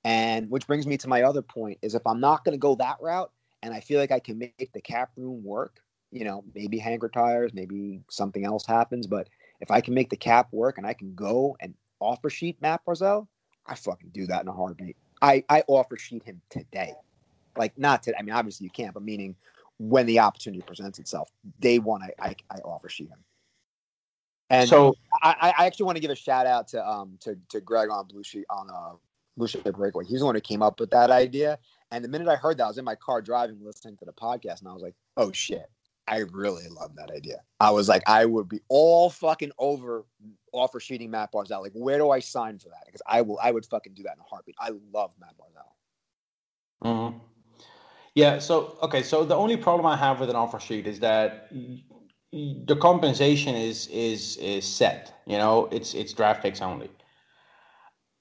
And 0.04 0.50
which 0.50 0.68
brings 0.68 0.88
me 0.88 0.98
to 0.98 1.10
my 1.10 1.24
other 1.24 1.42
point 1.42 1.78
is 1.82 1.96
if 1.96 2.06
I'm 2.06 2.20
not 2.20 2.46
going 2.46 2.54
to 2.54 2.60
go 2.60 2.76
that 2.76 2.98
route, 3.02 3.32
and 3.62 3.74
I 3.74 3.80
feel 3.82 4.00
like 4.00 4.12
I 4.12 4.20
can 4.20 4.38
make 4.38 4.72
the 4.74 4.82
cap 4.82 5.12
room 5.18 5.44
work, 5.44 5.82
you 6.12 6.24
know, 6.24 6.44
maybe 6.56 6.78
Hank 6.78 7.04
retires, 7.04 7.54
maybe 7.54 8.02
something 8.10 8.46
else 8.46 8.66
happens, 8.66 9.08
but 9.08 9.28
if 9.60 9.72
I 9.72 9.82
can 9.82 9.94
make 9.94 10.10
the 10.10 10.18
cap 10.18 10.48
work 10.52 10.78
and 10.78 10.88
I 10.88 10.94
can 10.94 11.14
go 11.16 11.58
and 11.60 11.74
offer 12.00 12.30
sheet 12.30 12.62
Matt 12.62 12.82
Barzal, 12.86 13.28
I 13.68 13.76
fucking 13.76 14.12
do 14.14 14.26
that 14.28 14.42
in 14.42 14.48
a 14.48 14.54
heartbeat. 14.54 14.96
I 15.22 15.44
I 15.50 15.64
offer 15.68 15.98
sheet 15.98 16.24
him 16.24 16.42
today, 16.50 16.94
like 17.58 17.78
not 17.78 18.04
today. 18.04 18.18
I 18.18 18.24
mean, 18.24 18.34
obviously 18.34 18.66
you 18.66 18.72
can't, 18.72 18.94
but 18.94 19.04
meaning 19.04 19.36
when 19.78 20.06
the 20.06 20.20
opportunity 20.20 20.62
presents 20.66 21.00
itself, 21.00 21.30
day 21.60 21.80
one, 21.80 22.02
I 22.02 22.12
I, 22.30 22.36
I 22.50 22.58
offer 22.60 22.88
sheet 22.88 23.10
him. 23.10 23.20
And 24.50 24.68
so 24.68 24.96
I, 25.22 25.54
I 25.58 25.66
actually 25.66 25.86
want 25.86 25.98
to 25.98 26.02
give 26.02 26.12
a 26.12 26.16
shout 26.16 26.48
out 26.48 26.68
to 26.70 26.88
um 26.88 27.18
to, 27.22 27.38
to 27.50 27.62
Greg 27.62 27.90
on 27.90 28.08
Blue 28.08 28.24
Sheet 28.24 28.46
on 28.50 28.70
uh 28.70 28.96
Blueshirt 29.38 29.64
Breakaway. 29.64 30.06
He's 30.06 30.20
the 30.20 30.26
one 30.26 30.36
who 30.36 30.42
came 30.42 30.62
up 30.62 30.80
with 30.80 30.90
that 30.92 31.12
idea. 31.12 31.60
And 31.92 32.04
the 32.04 32.08
minute 32.08 32.28
I 32.28 32.36
heard 32.36 32.58
that, 32.58 32.66
I 32.66 32.68
was 32.68 32.78
in 32.78 32.86
my 32.86 32.96
car 32.96 33.22
driving, 33.22 33.58
listening 33.64 33.98
to 33.98 34.06
the 34.06 34.14
podcast, 34.14 34.60
and 34.60 34.68
I 34.68 34.74
was 34.74 34.82
like, 34.82 34.96
"Oh 35.18 35.32
shit, 35.32 35.70
I 36.08 36.20
really 36.32 36.68
love 36.68 36.96
that 36.96 37.12
idea." 37.12 37.42
I 37.60 37.72
was 37.72 37.90
like, 37.90 38.04
I 38.08 38.26
would 38.26 38.50
be 38.50 38.60
all 38.70 39.10
fucking 39.10 39.52
over 39.58 40.06
offer 40.52 40.80
sheeting 40.80 41.12
Matt 41.12 41.32
Barzal. 41.32 41.62
Like, 41.62 41.74
where 41.74 41.98
do 41.98 42.10
I 42.10 42.20
sign 42.20 42.58
for 42.58 42.70
that? 42.70 42.84
Because 42.86 43.02
I 43.08 43.22
will, 43.22 43.40
I 43.42 43.52
would 43.52 43.66
fucking 43.66 43.94
do 43.94 44.04
that 44.04 44.14
in 44.14 44.20
a 44.20 44.24
heartbeat. 44.24 44.56
I 44.60 44.72
love 44.92 45.12
Matt 45.20 45.36
Barzal. 45.38 45.74
Mhm. 46.84 47.20
Yeah. 48.16 48.40
So 48.40 48.78
okay. 48.82 49.04
So 49.04 49.24
the 49.24 49.36
only 49.36 49.58
problem 49.58 49.86
I 49.86 49.96
have 49.96 50.20
with 50.20 50.30
an 50.30 50.36
offer 50.36 50.60
sheet 50.60 50.88
is 50.88 51.00
that 51.00 51.50
the 52.32 52.76
compensation 52.76 53.56
is 53.56 53.88
is 53.88 54.38
is 54.38 54.66
set. 54.66 55.14
You 55.26 55.38
know, 55.38 55.68
it's 55.72 55.94
it's 55.94 56.14
draft 56.14 56.44
picks 56.44 56.62
only. 56.62 56.90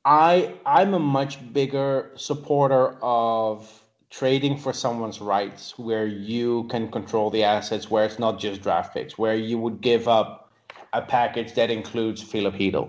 I 0.05 0.55
I'm 0.65 0.95
a 0.95 0.99
much 0.99 1.53
bigger 1.53 2.11
supporter 2.17 2.97
of 3.03 3.83
trading 4.11 4.57
for 4.57 4.73
someone's 4.73 5.21
rights, 5.21 5.79
where 5.79 6.07
you 6.07 6.65
can 6.65 6.91
control 6.91 7.31
the 7.31 7.45
assets, 7.45 7.91
where 7.91 8.05
it's 8.07 8.19
not 8.19 8.39
just 8.39 8.63
draft 8.63 8.95
picks, 8.95 9.19
where 9.19 9.35
you 9.37 9.59
would 9.59 9.81
give 9.83 10.09
up 10.09 10.51
a 10.95 11.03
package 11.03 11.55
that 11.55 11.71
includes 11.71 12.23
Philip 12.23 12.55
Chytil, 12.55 12.89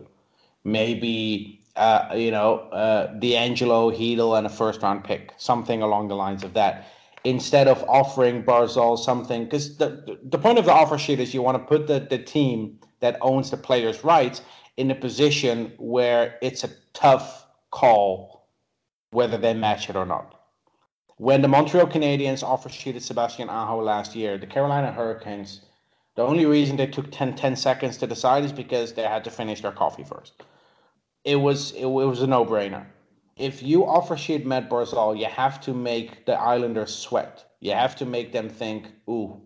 maybe 0.63 1.59
uh, 1.75 2.13
you 2.15 2.31
know 2.31 2.59
uh, 2.71 3.07
D'Angelo 3.19 3.91
Chytil 3.91 4.37
and 4.37 4.47
a 4.47 4.49
first 4.49 4.81
round 4.81 5.03
pick, 5.03 5.33
something 5.37 5.81
along 5.81 6.07
the 6.07 6.15
lines 6.15 6.43
of 6.43 6.53
that, 6.53 6.87
instead 7.23 7.67
of 7.67 7.83
offering 7.87 8.43
Barzal 8.43 8.97
something. 8.97 9.45
Because 9.45 9.77
the 9.77 10.19
the 10.23 10.37
point 10.37 10.59
of 10.59 10.65
the 10.65 10.73
offer 10.73 10.97
sheet 10.97 11.19
is 11.19 11.33
you 11.33 11.41
want 11.41 11.57
to 11.57 11.63
put 11.63 11.87
the 11.87 11.99
the 11.99 12.17
team 12.17 12.79
that 12.99 13.17
owns 13.21 13.51
the 13.51 13.57
player's 13.57 14.03
rights 14.03 14.41
in 14.77 14.91
a 14.91 14.95
position 14.95 15.73
where 15.77 16.37
it's 16.41 16.63
a 16.63 16.69
tough 16.93 17.45
call 17.71 18.47
whether 19.11 19.37
they 19.37 19.53
match 19.53 19.89
it 19.89 19.95
or 19.95 20.05
not. 20.05 20.35
When 21.17 21.41
the 21.41 21.47
Montreal 21.47 21.87
Canadiens 21.87 22.43
offer 22.43 22.69
sheeted 22.69 23.03
Sebastian 23.03 23.49
Aho 23.49 23.81
last 23.81 24.15
year, 24.15 24.37
the 24.37 24.47
Carolina 24.47 24.91
Hurricanes, 24.91 25.61
the 26.15 26.21
only 26.21 26.45
reason 26.45 26.77
they 26.77 26.87
took 26.87 27.11
10, 27.11 27.35
10 27.35 27.55
seconds 27.55 27.97
to 27.97 28.07
decide 28.07 28.43
is 28.43 28.53
because 28.53 28.93
they 28.93 29.03
had 29.03 29.23
to 29.25 29.31
finish 29.31 29.61
their 29.61 29.71
coffee 29.71 30.03
first. 30.03 30.33
It 31.25 31.35
was 31.35 31.71
it, 31.73 31.85
was 31.85 32.21
a 32.21 32.27
no 32.27 32.45
brainer. 32.45 32.85
If 33.39 33.63
you 33.63 33.85
offer 33.85 34.17
sheet 34.17 34.45
Matt 34.45 34.69
Barzal, 34.69 35.17
you 35.17 35.25
have 35.25 35.61
to 35.61 35.73
make 35.73 36.25
the 36.25 36.33
Islanders 36.33 36.93
sweat. 36.93 37.45
You 37.61 37.71
have 37.71 37.95
to 37.95 38.05
make 38.05 38.33
them 38.33 38.49
think, 38.49 38.91
"Ooh, 39.09 39.41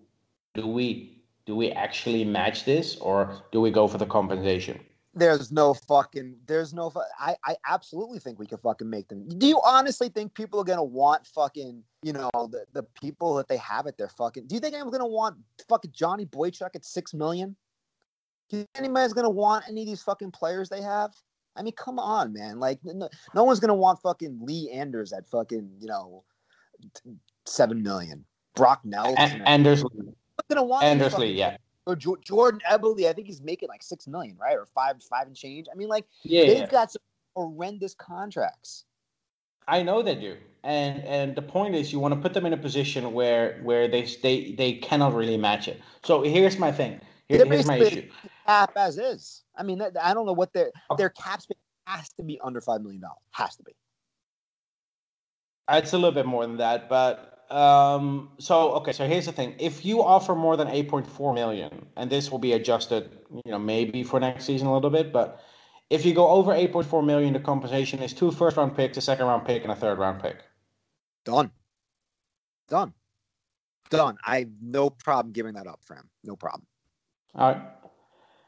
do 0.55 0.65
we 0.67 1.23
do 1.45 1.55
we 1.55 1.71
actually 1.71 2.25
match 2.25 2.65
this, 2.65 2.95
or 2.97 3.43
do 3.51 3.61
we 3.61 3.69
go 3.69 3.87
for 3.87 3.99
the 3.99 4.07
compensation?" 4.07 4.79
There's 5.13 5.51
no 5.51 5.75
fucking. 5.75 6.39
There's 6.47 6.73
no. 6.73 6.91
I 7.19 7.37
I 7.45 7.55
absolutely 7.67 8.17
think 8.17 8.39
we 8.39 8.47
can 8.47 8.57
fucking 8.57 8.89
make 8.89 9.09
them. 9.09 9.27
Do 9.27 9.45
you 9.47 9.61
honestly 9.63 10.09
think 10.09 10.33
people 10.33 10.59
are 10.59 10.63
gonna 10.63 10.83
want 10.83 11.27
fucking 11.27 11.83
you 12.01 12.13
know 12.13 12.31
the 12.33 12.65
the 12.73 12.83
people 12.99 13.35
that 13.35 13.47
they 13.47 13.57
have 13.57 13.85
at 13.85 13.97
their 13.99 14.09
fucking? 14.09 14.47
Do 14.47 14.55
you 14.55 14.61
think 14.61 14.73
anyone's 14.73 14.97
gonna 14.97 15.07
want 15.07 15.37
fucking 15.69 15.91
Johnny 15.91 16.25
Boychuk 16.25 16.75
at 16.75 16.83
six 16.83 17.13
million? 17.13 17.55
Do 18.49 18.57
you 18.57 18.63
think 18.63 18.85
anybody's 18.85 19.13
gonna 19.13 19.29
want 19.29 19.65
any 19.69 19.81
of 19.81 19.87
these 19.87 20.01
fucking 20.01 20.31
players 20.31 20.67
they 20.67 20.81
have? 20.81 21.13
I 21.55 21.61
mean, 21.61 21.73
come 21.73 21.99
on, 21.99 22.33
man. 22.33 22.59
Like, 22.59 22.79
no, 22.83 23.09
no 23.35 23.43
one's 23.43 23.59
gonna 23.59 23.75
want 23.75 24.01
fucking 24.01 24.39
Lee 24.41 24.69
Anders 24.71 25.13
at 25.13 25.27
fucking 25.29 25.69
you 25.79 25.87
know 25.87 26.23
seven 27.45 27.83
million. 27.83 28.25
Brock 28.55 28.81
Nelson. 28.83 29.17
And, 29.17 29.47
Anders 29.47 29.83
gonna 30.49 30.63
want 30.63 30.83
Anders? 30.83 31.17
Lee, 31.17 31.31
yeah, 31.31 31.57
Or 31.85 31.95
Jo- 31.95 32.17
Jordan 32.23 32.61
Eberle, 32.69 33.07
I 33.07 33.13
think 33.13 33.27
he's 33.27 33.41
making 33.41 33.69
like 33.69 33.83
six 33.83 34.07
million, 34.07 34.37
right? 34.37 34.55
Or 34.55 34.65
five, 34.65 35.01
five 35.03 35.27
and 35.27 35.35
change. 35.35 35.67
I 35.71 35.75
mean, 35.75 35.89
like 35.89 36.05
yeah. 36.23 36.45
they've 36.45 36.57
yeah. 36.59 36.67
got 36.67 36.91
some 36.91 37.01
horrendous 37.35 37.93
contracts. 37.93 38.85
I 39.67 39.81
know 39.81 40.01
they 40.01 40.15
do, 40.15 40.35
and 40.63 41.01
and 41.03 41.35
the 41.35 41.41
point 41.41 41.73
is, 41.73 41.93
you 41.93 41.99
want 41.99 42.13
to 42.13 42.19
put 42.19 42.33
them 42.33 42.45
in 42.45 42.51
a 42.51 42.57
position 42.57 43.13
where 43.13 43.59
where 43.63 43.87
they 43.87 44.03
they 44.21 44.51
they 44.51 44.73
cannot 44.73 45.13
really 45.13 45.37
match 45.37 45.67
it. 45.67 45.79
So 46.03 46.21
here's 46.21 46.57
my 46.57 46.71
thing. 46.71 46.99
Here- 47.29 47.45
here's 47.45 47.65
my 47.65 47.77
issue. 47.77 48.09
Cap 48.45 48.71
as 48.75 48.97
is. 48.97 49.43
I 49.55 49.63
mean, 49.63 49.81
I 49.81 50.13
don't 50.13 50.25
know 50.25 50.33
what 50.33 50.53
their 50.53 50.71
their 50.97 51.09
cap 51.09 51.41
space 51.41 51.57
has 51.85 52.09
to 52.13 52.23
be 52.23 52.39
under 52.43 52.61
five 52.61 52.81
million 52.81 53.01
dollars. 53.01 53.17
Has 53.31 53.55
to 53.57 53.63
be. 53.63 53.73
It's 55.71 55.93
a 55.93 55.97
little 55.97 56.11
bit 56.11 56.25
more 56.25 56.45
than 56.45 56.57
that, 56.57 56.89
but 56.89 57.45
um, 57.49 58.31
so 58.39 58.71
okay. 58.73 58.91
So 58.91 59.07
here's 59.07 59.25
the 59.25 59.31
thing: 59.31 59.55
if 59.59 59.85
you 59.85 60.03
offer 60.03 60.35
more 60.35 60.57
than 60.57 60.67
8.4 60.67 61.33
million, 61.33 61.85
and 61.95 62.09
this 62.09 62.31
will 62.31 62.39
be 62.39 62.53
adjusted, 62.53 63.17
you 63.45 63.51
know, 63.51 63.59
maybe 63.59 64.03
for 64.03 64.19
next 64.19 64.45
season 64.45 64.67
a 64.67 64.73
little 64.73 64.89
bit, 64.89 65.13
but 65.13 65.41
if 65.89 66.05
you 66.05 66.13
go 66.13 66.27
over 66.27 66.51
8.4 66.51 67.05
million, 67.05 67.33
the 67.33 67.39
compensation 67.39 68.01
is 68.01 68.13
two 68.13 68.31
first 68.31 68.57
round 68.57 68.75
picks, 68.75 68.97
a 68.97 69.01
second 69.01 69.27
round 69.27 69.45
pick, 69.45 69.63
and 69.63 69.71
a 69.71 69.75
third 69.75 69.99
round 69.99 70.21
pick. 70.21 70.37
Done. 71.23 71.51
Done. 72.67 72.93
Done. 73.89 74.17
I 74.25 74.39
have 74.39 74.49
no 74.61 74.89
problem 74.89 75.33
giving 75.33 75.53
that 75.53 75.67
up 75.67 75.81
for 75.83 75.95
him. 75.95 76.09
No 76.23 76.35
problem. 76.35 76.65
All 77.35 77.53
right. 77.53 77.61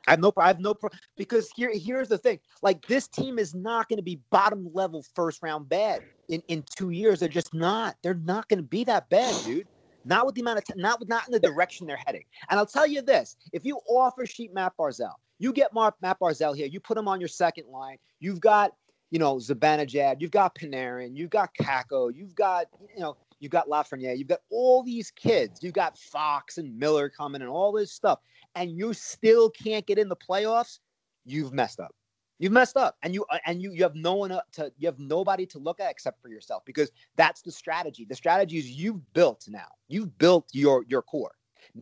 I 0.08 0.12
have 0.12 0.20
no. 0.20 0.32
I 0.38 0.48
have 0.48 0.60
no. 0.60 0.74
Pro- 0.74 0.90
because 1.18 1.50
here, 1.56 1.72
here's 1.74 2.10
the 2.10 2.18
thing. 2.18 2.40
Like 2.62 2.86
this 2.88 3.08
team 3.08 3.40
is 3.40 3.54
not 3.54 3.90
going 3.90 3.98
to 3.98 4.04
be 4.04 4.20
bottom 4.30 4.70
level 4.74 5.04
first 5.16 5.42
round 5.42 5.68
bad 5.70 6.02
in 6.30 6.42
in 6.48 6.64
two 6.76 6.92
years. 6.92 7.20
They're 7.20 7.30
just 7.30 7.54
not. 7.54 7.96
They're 8.02 8.14
not 8.14 8.48
going 8.50 8.60
to 8.60 8.64
be 8.64 8.84
that 8.86 9.10
bad, 9.10 9.36
dude. 9.44 9.68
Not 10.08 10.28
with 10.28 10.36
the 10.36 10.42
amount 10.42 10.60
of, 10.60 10.66
t- 10.66 10.74
not 10.76 11.00
with, 11.00 11.10
not 11.10 11.28
in 11.28 11.32
the 11.32 11.40
direction 11.40 11.88
they're 11.88 12.00
heading. 12.06 12.24
And 12.50 12.60
I'll 12.60 12.66
tell 12.66 12.86
you 12.86 13.02
this: 13.02 13.38
if 13.54 13.66
you 13.66 13.80
offer 13.90 14.26
sheet 14.26 14.54
Matt 14.54 14.74
Barzal, 14.78 15.14
you 15.40 15.52
get 15.52 15.74
Mark 15.74 15.96
Matt 16.02 16.20
Barzal 16.20 16.56
here. 16.56 16.68
You 16.68 16.80
put 16.80 16.98
him 16.98 17.08
on 17.08 17.20
your 17.20 17.28
second 17.28 17.68
line. 17.70 17.98
You've 18.20 18.40
got, 18.40 18.74
you 19.10 19.18
know, 19.18 19.38
Zibanejad. 19.38 20.18
You've 20.20 20.32
got 20.32 20.56
Panarin. 20.56 21.16
You've 21.16 21.32
got 21.32 21.50
Kakko. 21.60 22.14
You've 22.14 22.36
got, 22.36 22.68
you 22.94 23.02
know, 23.02 23.18
you've 23.40 23.52
got 23.52 23.68
Lafreniere. 23.68 24.18
You've 24.18 24.28
got 24.28 24.42
all 24.52 24.84
these 24.84 25.10
kids. 25.12 25.64
You've 25.64 25.74
got 25.74 25.98
Fox 25.98 26.60
and 26.60 26.78
Miller 26.78 27.10
coming 27.10 27.42
and 27.42 27.50
all 27.50 27.72
this 27.72 27.92
stuff 27.92 28.20
and 28.56 28.72
you 28.72 28.94
still 28.94 29.50
can't 29.50 29.86
get 29.86 29.98
in 29.98 30.10
the 30.10 30.16
playoffs, 30.16 30.80
you've 31.26 31.54
messed 31.54 31.80
up. 31.80 31.94
You've 32.38 32.52
messed 32.52 32.76
up, 32.76 32.98
and 33.02 33.14
you 33.14 33.26
uh, 33.32 33.38
and 33.46 33.62
you 33.62 33.72
you 33.72 33.84
have 33.84 33.96
no 33.96 34.16
one 34.16 34.32
uh, 34.32 34.42
to 34.54 34.72
you 34.78 34.88
have 34.88 35.00
nobody 35.00 35.46
to 35.46 35.60
look 35.60 35.80
at 35.80 35.90
except 35.90 36.22
for 36.22 36.28
yourself 36.28 36.64
because 36.66 36.92
that's 37.16 37.42
the 37.42 37.52
strategy. 37.52 38.06
The 38.06 38.16
strategy 38.16 38.58
is 38.58 38.70
you've 38.70 39.14
built 39.14 39.46
now. 39.48 39.70
You've 39.88 40.18
built 40.18 40.50
your 40.52 40.84
your 40.90 41.02
core. 41.02 41.32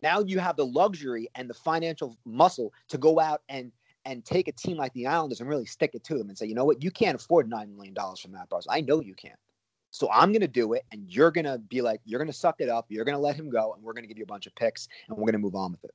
Now 0.02 0.20
you 0.20 0.38
have 0.38 0.56
the 0.56 0.66
luxury 0.66 1.28
and 1.34 1.50
the 1.50 1.54
financial 1.54 2.16
muscle 2.24 2.72
to 2.88 2.98
go 2.98 3.18
out 3.18 3.42
and 3.48 3.72
and 4.04 4.24
take 4.24 4.46
a 4.46 4.52
team 4.52 4.76
like 4.76 4.92
the 4.92 5.06
Islanders 5.08 5.40
and 5.40 5.48
really 5.48 5.66
stick 5.66 5.90
it 5.94 6.04
to 6.04 6.18
them 6.18 6.28
and 6.28 6.38
say, 6.38 6.46
you 6.46 6.54
know 6.54 6.64
what, 6.64 6.84
you 6.84 6.90
can't 6.90 7.16
afford 7.16 7.48
nine 7.48 7.74
million 7.74 7.94
dollars 7.94 8.20
from 8.20 8.32
Matt 8.32 8.48
Barzal. 8.48 8.66
I 8.70 8.80
know 8.80 9.00
you 9.00 9.14
can't. 9.14 9.38
So 9.90 10.10
I'm 10.10 10.32
to 10.32 10.48
do 10.48 10.72
it, 10.72 10.84
and 10.90 11.08
you're 11.08 11.30
to 11.30 11.58
be 11.58 11.80
like, 11.80 12.00
you're 12.04 12.24
to 12.24 12.32
suck 12.32 12.56
it 12.58 12.68
up. 12.68 12.86
You're 12.88 13.04
to 13.04 13.16
let 13.16 13.36
him 13.36 13.48
go, 13.48 13.74
and 13.74 13.82
we're 13.82 13.92
to 13.92 14.02
give 14.06 14.18
you 14.18 14.24
a 14.24 14.26
bunch 14.26 14.46
of 14.46 14.54
picks, 14.56 14.88
and 15.08 15.16
we're 15.16 15.30
to 15.30 15.38
move 15.38 15.54
on 15.54 15.70
with 15.70 15.84
it. 15.84 15.94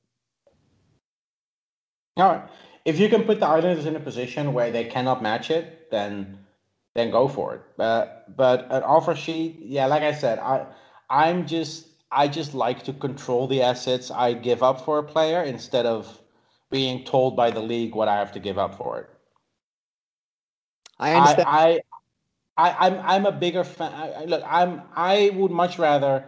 All 2.20 2.32
right. 2.34 2.48
If 2.84 2.98
you 2.98 3.08
can 3.08 3.24
put 3.24 3.40
the 3.40 3.46
Islanders 3.46 3.86
in 3.86 3.96
a 3.96 4.00
position 4.00 4.52
where 4.52 4.70
they 4.70 4.84
cannot 4.84 5.22
match 5.22 5.50
it, 5.50 5.90
then 5.90 6.38
then 6.94 7.10
go 7.10 7.28
for 7.28 7.54
it. 7.54 7.62
But 7.76 8.36
but 8.36 8.66
an 8.70 8.82
offer 8.82 9.14
sheet, 9.14 9.58
yeah, 9.60 9.86
like 9.86 10.02
I 10.02 10.12
said, 10.12 10.38
I 10.38 10.66
I'm 11.08 11.46
just 11.46 11.88
I 12.10 12.28
just 12.28 12.54
like 12.54 12.84
to 12.84 12.92
control 12.92 13.46
the 13.46 13.62
assets 13.62 14.10
I 14.10 14.32
give 14.32 14.62
up 14.62 14.84
for 14.84 14.98
a 14.98 15.02
player 15.04 15.42
instead 15.42 15.86
of 15.86 16.20
being 16.70 17.04
told 17.04 17.36
by 17.36 17.50
the 17.50 17.60
league 17.60 17.94
what 17.94 18.08
I 18.08 18.16
have 18.16 18.32
to 18.32 18.40
give 18.40 18.58
up 18.58 18.76
for 18.76 19.00
it. 19.00 19.10
I 20.98 21.14
understand. 21.14 21.48
I, 21.48 21.80
I, 22.56 22.70
I 22.70 22.86
I'm 22.86 23.00
I'm 23.00 23.26
a 23.26 23.32
bigger 23.32 23.64
fan. 23.64 23.92
I- 23.92 24.24
look, 24.24 24.42
I'm 24.46 24.82
I 24.94 25.30
would 25.34 25.50
much 25.50 25.78
rather 25.78 26.24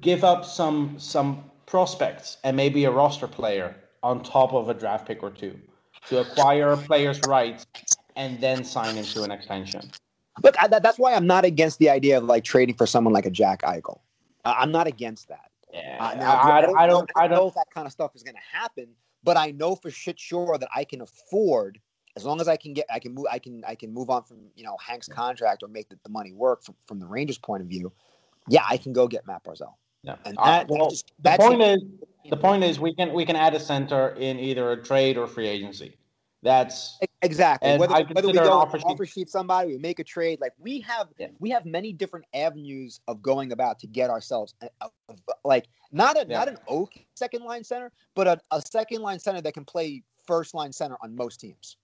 give 0.00 0.24
up 0.24 0.44
some 0.44 0.98
some 0.98 1.50
prospects 1.66 2.38
and 2.44 2.56
maybe 2.56 2.84
a 2.84 2.90
roster 2.90 3.26
player 3.26 3.76
on 4.06 4.22
top 4.22 4.52
of 4.52 4.68
a 4.68 4.74
draft 4.74 5.06
pick 5.06 5.22
or 5.22 5.30
two 5.30 5.58
to 6.08 6.20
acquire 6.20 6.70
a 6.70 6.76
player's 6.76 7.20
rights 7.26 7.66
and 8.14 8.40
then 8.40 8.62
sign 8.62 8.94
him 8.94 9.04
to 9.04 9.24
an 9.24 9.32
extension. 9.32 9.90
Look, 10.44 10.54
I, 10.62 10.68
that, 10.68 10.82
that's 10.84 10.98
why 10.98 11.14
I'm 11.14 11.26
not 11.26 11.44
against 11.44 11.78
the 11.80 11.90
idea 11.90 12.18
of 12.18 12.24
like 12.24 12.44
trading 12.44 12.76
for 12.76 12.86
someone 12.86 13.12
like 13.12 13.26
a 13.26 13.30
Jack 13.30 13.62
Eichel. 13.62 13.98
Uh, 14.44 14.54
I'm 14.56 14.70
not 14.70 14.86
against 14.86 15.28
that. 15.28 15.50
Yeah, 15.72 15.96
Uh, 15.98 16.04
I, 16.04 16.14
now, 16.14 16.40
I, 16.40 16.60
don't 16.60 16.78
I 16.78 16.86
don't 16.86 17.10
I 17.16 17.26
know 17.26 17.36
don't 17.36 17.48
if 17.48 17.54
that 17.54 17.66
kind 17.74 17.86
of 17.86 17.92
stuff 17.92 18.14
is 18.14 18.22
going 18.22 18.36
to 18.36 18.58
happen, 18.58 18.86
but 19.24 19.36
I 19.36 19.50
know 19.50 19.74
for 19.74 19.90
shit 19.90 20.20
sure 20.20 20.56
that 20.56 20.68
I 20.74 20.84
can 20.84 21.00
afford 21.00 21.80
as 22.16 22.24
long 22.24 22.40
as 22.40 22.48
I 22.48 22.56
can 22.56 22.72
get 22.72 22.86
I 22.90 23.00
can 23.00 23.12
move 23.12 23.26
I 23.30 23.38
can 23.38 23.64
I 23.66 23.74
can 23.74 23.92
move 23.92 24.08
on 24.08 24.22
from 24.22 24.38
you 24.54 24.64
know 24.64 24.76
Hank's 24.86 25.08
contract 25.08 25.62
or 25.64 25.68
make 25.68 25.88
the, 25.88 25.98
the 26.04 26.10
money 26.10 26.32
work 26.32 26.62
from, 26.62 26.76
from 26.86 27.00
the 27.00 27.06
Rangers 27.06 27.38
point 27.38 27.62
of 27.62 27.68
view. 27.68 27.92
Yeah, 28.48 28.62
I 28.68 28.76
can 28.76 28.92
go 28.92 29.08
get 29.08 29.26
Matt 29.26 29.42
Barzal. 29.42 29.74
Yeah. 30.02 30.14
And 30.24 30.38
Uh, 30.38 30.44
that, 30.44 30.68
well, 30.68 30.84
that 30.84 30.90
just, 30.90 31.12
the 31.20 31.36
point 31.36 31.62
is 31.62 31.82
the 32.30 32.36
point 32.36 32.64
is 32.64 32.78
we 32.80 32.94
can 32.94 33.12
we 33.12 33.24
can 33.24 33.36
add 33.36 33.54
a 33.54 33.60
center 33.60 34.10
in 34.10 34.38
either 34.38 34.72
a 34.72 34.82
trade 34.82 35.16
or 35.16 35.26
free 35.26 35.46
agency. 35.48 35.96
That's 36.42 36.98
Exactly. 37.22 37.70
And 37.70 37.80
whether, 37.80 38.04
whether 38.12 38.28
we 38.28 38.34
go 38.34 38.52
offer 38.52 38.78
offer 38.78 39.04
sheet, 39.04 39.08
sheet- 39.08 39.20
sheet 39.22 39.30
somebody, 39.30 39.72
we 39.72 39.78
make 39.78 39.98
a 39.98 40.04
trade. 40.04 40.38
Like 40.40 40.52
we 40.58 40.80
have, 40.80 41.08
Yeah. 41.18 41.28
we 41.40 41.50
have 41.50 41.64
many 41.64 41.92
different 41.92 42.26
avenues 42.34 43.00
of 43.08 43.20
going 43.20 43.50
about 43.52 43.80
to 43.80 43.86
get 43.88 44.10
ourselves, 44.10 44.54
uh, 44.62 44.68
uh, 44.80 44.88
a, 45.08 45.12
a- 45.12 45.34
like 45.44 45.66
not 45.90 46.16
a 46.16 46.20
Yeah. 46.28 46.38
not 46.38 46.48
an 46.48 46.58
oak 46.68 46.92
second 47.14 47.42
line 47.42 47.64
center, 47.64 47.90
but 48.14 48.26
a, 48.28 48.38
a 48.52 48.60
second 48.60 49.00
line 49.02 49.18
center 49.18 49.40
that 49.40 49.54
can 49.54 49.64
play 49.64 50.04
first 50.26 50.54
line 50.54 50.72
center 50.72 50.96
on 51.02 51.16
most 51.16 51.40
teams. 51.40 51.78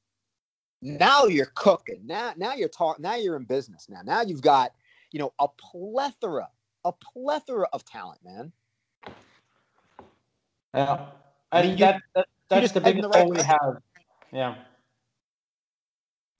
Now 0.81 1.25
you're 1.25 1.51
cooking. 1.55 2.01
Now 2.05 2.35
now 2.37 2.55
you're 2.55 2.69
talking. 2.69 3.03
Now 3.03 3.17
you're 3.17 3.37
in 3.37 3.45
business. 3.45 3.89
Now 3.89 4.03
now 4.05 4.23
you've 4.23 4.43
got 4.43 4.73
you 5.11 5.19
know 5.19 5.33
a 5.41 5.49
plethora, 5.49 6.49
a 6.85 6.93
plethora 6.93 7.67
of 7.73 7.85
talent, 7.85 8.21
man. 8.25 8.53
Yeah. 10.75 11.07
I 11.51 11.63
mean, 11.63 11.77
that, 11.79 12.03
that 12.15 12.27
that's 12.49 12.63
just 12.63 12.75
the 12.75 12.81
in 12.81 13.01
the 13.01 13.09
biggest 13.09 13.15
right 13.15 13.29
we 13.29 13.43
have. 13.43 13.77
Yeah. 14.33 14.55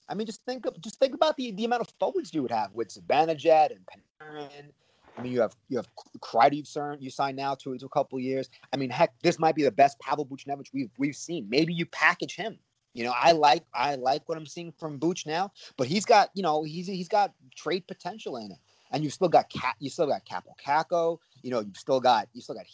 I 0.09 0.15
mean, 0.15 0.25
just 0.27 0.43
think 0.45 0.65
of 0.65 0.79
just 0.81 0.99
think 0.99 1.13
about 1.13 1.37
the 1.37 1.51
the 1.51 1.65
amount 1.65 1.81
of 1.81 1.89
forwards 1.99 2.33
you 2.33 2.41
would 2.41 2.51
have 2.51 2.73
with 2.73 2.89
Zibanejad 2.89 3.71
and 3.71 3.79
Panarin. 3.85 4.71
I 5.17 5.21
mean, 5.21 5.31
you 5.31 5.41
have 5.41 5.55
you 5.69 5.77
have 5.77 5.87
Kreider 6.19 6.55
you've 6.55 6.67
signed 6.67 7.01
you 7.01 7.09
signed 7.09 7.37
now 7.37 7.55
to 7.55 7.77
to 7.77 7.85
a 7.85 7.89
couple 7.89 8.19
years. 8.19 8.49
I 8.73 8.77
mean, 8.77 8.89
heck, 8.89 9.13
this 9.21 9.39
might 9.39 9.55
be 9.55 9.63
the 9.63 9.71
best 9.71 9.99
Pavel 9.99 10.25
Buchnevich 10.25 10.67
we've 10.73 10.89
we've 10.97 11.15
seen. 11.15 11.47
Maybe 11.49 11.73
you 11.73 11.85
package 11.85 12.35
him. 12.35 12.57
You 12.93 13.03
know, 13.03 13.13
I 13.15 13.31
like 13.31 13.63
I 13.73 13.95
like 13.95 14.27
what 14.27 14.37
I'm 14.37 14.45
seeing 14.45 14.71
from 14.71 14.97
Buch 14.97 15.25
now, 15.25 15.51
but 15.77 15.87
he's 15.87 16.05
got 16.05 16.29
you 16.33 16.43
know 16.43 16.63
he's 16.63 16.87
he's 16.87 17.07
got 17.07 17.33
trade 17.55 17.87
potential 17.87 18.37
in 18.37 18.51
it, 18.51 18.57
and 18.91 19.03
you've 19.03 19.13
still 19.13 19.29
got 19.29 19.49
Cat 19.49 19.75
you 19.79 19.89
still 19.89 20.07
got 20.07 20.25
Kaapo 20.25 20.53
Kakko. 20.63 21.19
You 21.41 21.51
know, 21.51 21.59
you've 21.61 21.77
still 21.77 21.99
got 21.99 22.27
you 22.33 22.41
still 22.41 22.55
got. 22.55 22.65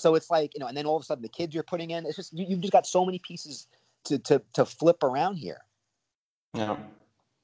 So 0.00 0.14
it's 0.14 0.30
like 0.30 0.54
you 0.54 0.60
know, 0.60 0.66
and 0.66 0.76
then 0.76 0.86
all 0.86 0.96
of 0.96 1.02
a 1.02 1.04
sudden 1.04 1.22
the 1.22 1.28
kids 1.28 1.54
you're 1.54 1.62
putting 1.64 1.90
in. 1.90 2.06
It's 2.06 2.16
just 2.16 2.36
you, 2.36 2.46
you've 2.48 2.60
just 2.60 2.72
got 2.72 2.86
so 2.86 3.04
many 3.04 3.18
pieces 3.18 3.68
to 4.04 4.18
to 4.20 4.42
to 4.54 4.64
flip 4.64 5.02
around 5.02 5.36
here. 5.36 5.60
Yeah. 6.54 6.76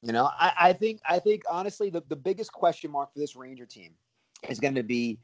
You 0.01 0.13
know, 0.13 0.29
I, 0.39 0.51
I 0.59 0.73
think 0.73 1.01
I 1.07 1.19
think 1.19 1.43
honestly 1.49 1.89
the, 1.89 2.03
the 2.07 2.15
biggest 2.15 2.51
question 2.51 2.91
mark 2.91 3.13
for 3.13 3.19
this 3.19 3.35
Ranger 3.35 3.65
team 3.65 3.93
is 4.47 4.59
going 4.59 4.75
to 4.75 4.83
be 4.83 5.19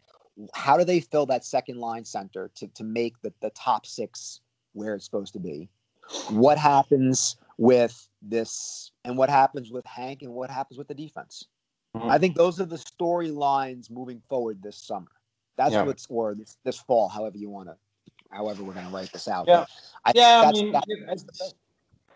how 0.54 0.78
do 0.78 0.84
they 0.84 1.00
fill 1.00 1.26
that 1.28 1.46
second 1.46 1.78
line 1.78 2.04
center 2.04 2.50
to, 2.56 2.68
to 2.70 2.84
make 2.84 3.22
the, 3.22 3.32
the 3.42 3.52
top 3.52 3.86
six 3.86 4.42
where 4.74 4.96
it's 4.96 5.06
supposed 5.06 5.34
to 5.34 5.40
be? 5.40 5.70
What 6.30 6.58
happens 6.58 7.38
with 7.58 8.10
this 8.22 8.92
and 9.06 9.18
what 9.18 9.30
happens 9.30 9.72
with 9.72 9.86
Hank 9.86 10.22
and 10.22 10.34
what 10.34 10.50
happens 10.50 10.78
with 10.78 10.88
the 10.88 10.96
defense? 10.96 11.46
Mhm. 11.96 12.10
I 12.10 12.18
think 12.18 12.36
those 12.36 12.60
are 12.60 12.66
the 12.66 12.78
storylines 12.78 13.92
moving 13.92 14.22
forward 14.28 14.62
this 14.62 14.78
summer. 14.78 15.12
That's 15.58 15.74
Yeah. 15.74 15.84
what's 15.84 16.08
or 16.10 16.36
this, 16.36 16.58
this 16.64 16.80
fall, 16.80 17.08
however 17.08 17.38
you 17.38 17.50
want 17.50 17.70
to, 17.70 17.76
however 18.32 18.64
we're 18.64 18.74
going 18.74 18.88
to 18.88 18.92
write 18.92 19.12
this 19.12 19.28
out. 19.28 19.48
Yeah. 19.48 19.66
But 20.06 20.16
Yeah, 20.16 20.44
I 20.46 20.52
mean, 20.52 20.72
that's 20.72 20.88
it- 20.90 21.28
the 21.28 21.54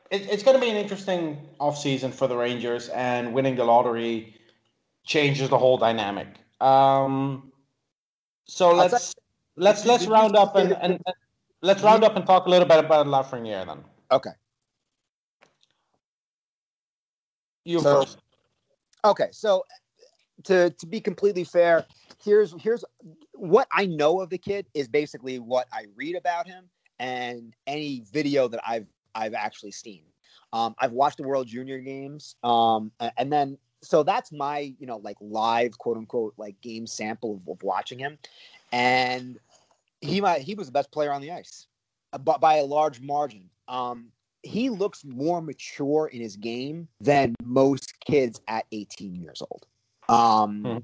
it's 0.10 0.42
going 0.44 0.56
to 0.56 0.62
be 0.62 0.70
an 0.70 0.78
interesting 0.78 1.38
offseason 1.60 2.14
for 2.14 2.28
the 2.28 2.36
Rangers, 2.38 2.88
and 2.90 3.34
winning 3.34 3.56
the 3.56 3.66
lottery 3.66 4.36
changes 5.04 5.50
the 5.50 5.58
whole 5.58 5.78
dynamic. 5.78 6.28
Um, 6.62 7.52
so 8.46 8.70
I'll 8.70 8.78
let's 8.78 9.14
let's 9.58 9.86
let's 9.86 10.06
you 10.06 10.12
round 10.12 10.36
see 10.36 10.42
up 10.42 10.56
and, 10.56 10.72
and, 10.74 10.94
and 11.06 11.16
let's 11.62 11.84
round 11.84 12.04
up 12.06 12.16
and 12.16 12.26
talk 12.26 12.46
a 12.46 12.50
little 12.50 12.68
bit 12.68 12.80
about 12.80 13.06
Lafreniere 13.06 13.66
then. 13.66 13.84
Okay. 14.12 14.32
You 17.66 17.80
So- 17.82 18.02
first. 18.02 18.20
Okay, 19.06 19.28
so 19.32 19.64
to 20.46 20.70
to 20.72 20.86
be 20.88 21.00
completely 21.02 21.44
fair, 21.44 21.86
here's 22.24 22.54
here's 22.62 22.84
what 23.34 23.68
I 23.72 23.86
know 23.86 24.22
of 24.22 24.30
the 24.30 24.38
kid 24.38 24.68
is 24.74 24.88
basically 24.88 25.40
what 25.40 25.68
I 25.72 25.86
read 25.96 26.16
about 26.16 26.48
him 26.48 26.70
and 27.00 27.56
any 27.66 28.04
video 28.12 28.48
that 28.48 28.62
I've 28.68 28.88
I've 29.16 29.34
actually 29.34 29.72
seen. 29.72 30.04
Um, 30.54 30.76
I've 30.80 30.92
watched 30.92 31.18
the 31.18 31.24
World 31.24 31.48
Junior 31.48 31.80
Games, 31.80 32.36
um, 32.44 32.92
and 33.18 33.32
then 33.32 33.58
so 33.82 34.04
that's 34.04 34.32
my 34.32 34.74
you 34.80 34.88
know 34.88 34.98
like 34.98 35.18
live 35.20 35.78
quote 35.78 35.98
unquote 35.98 36.34
like 36.38 36.60
game 36.62 36.88
sample 36.88 37.36
of, 37.36 37.52
of 37.52 37.64
watching 37.64 38.00
him, 38.00 38.18
and 38.72 39.40
he 40.02 40.22
might 40.22 40.42
he 40.42 40.56
was 40.56 40.68
the 40.68 40.74
best 40.74 40.92
player 40.92 41.12
on 41.12 41.22
the 41.22 41.32
ice, 41.32 41.68
uh, 42.14 42.18
but 42.18 42.42
by 42.42 42.58
a 42.58 42.66
large 42.66 43.02
margin. 43.02 43.50
Um, 43.68 44.12
he 44.44 44.70
looks 44.70 45.04
more 45.04 45.42
mature 45.42 46.08
in 46.08 46.22
his 46.22 46.38
game 46.38 46.88
than 47.02 47.36
most 47.44 48.00
kids 48.00 48.40
at 48.48 48.66
18 48.72 49.16
years 49.16 49.42
old. 49.42 49.66
Um, 50.08 50.62
Hmm. 50.62 50.78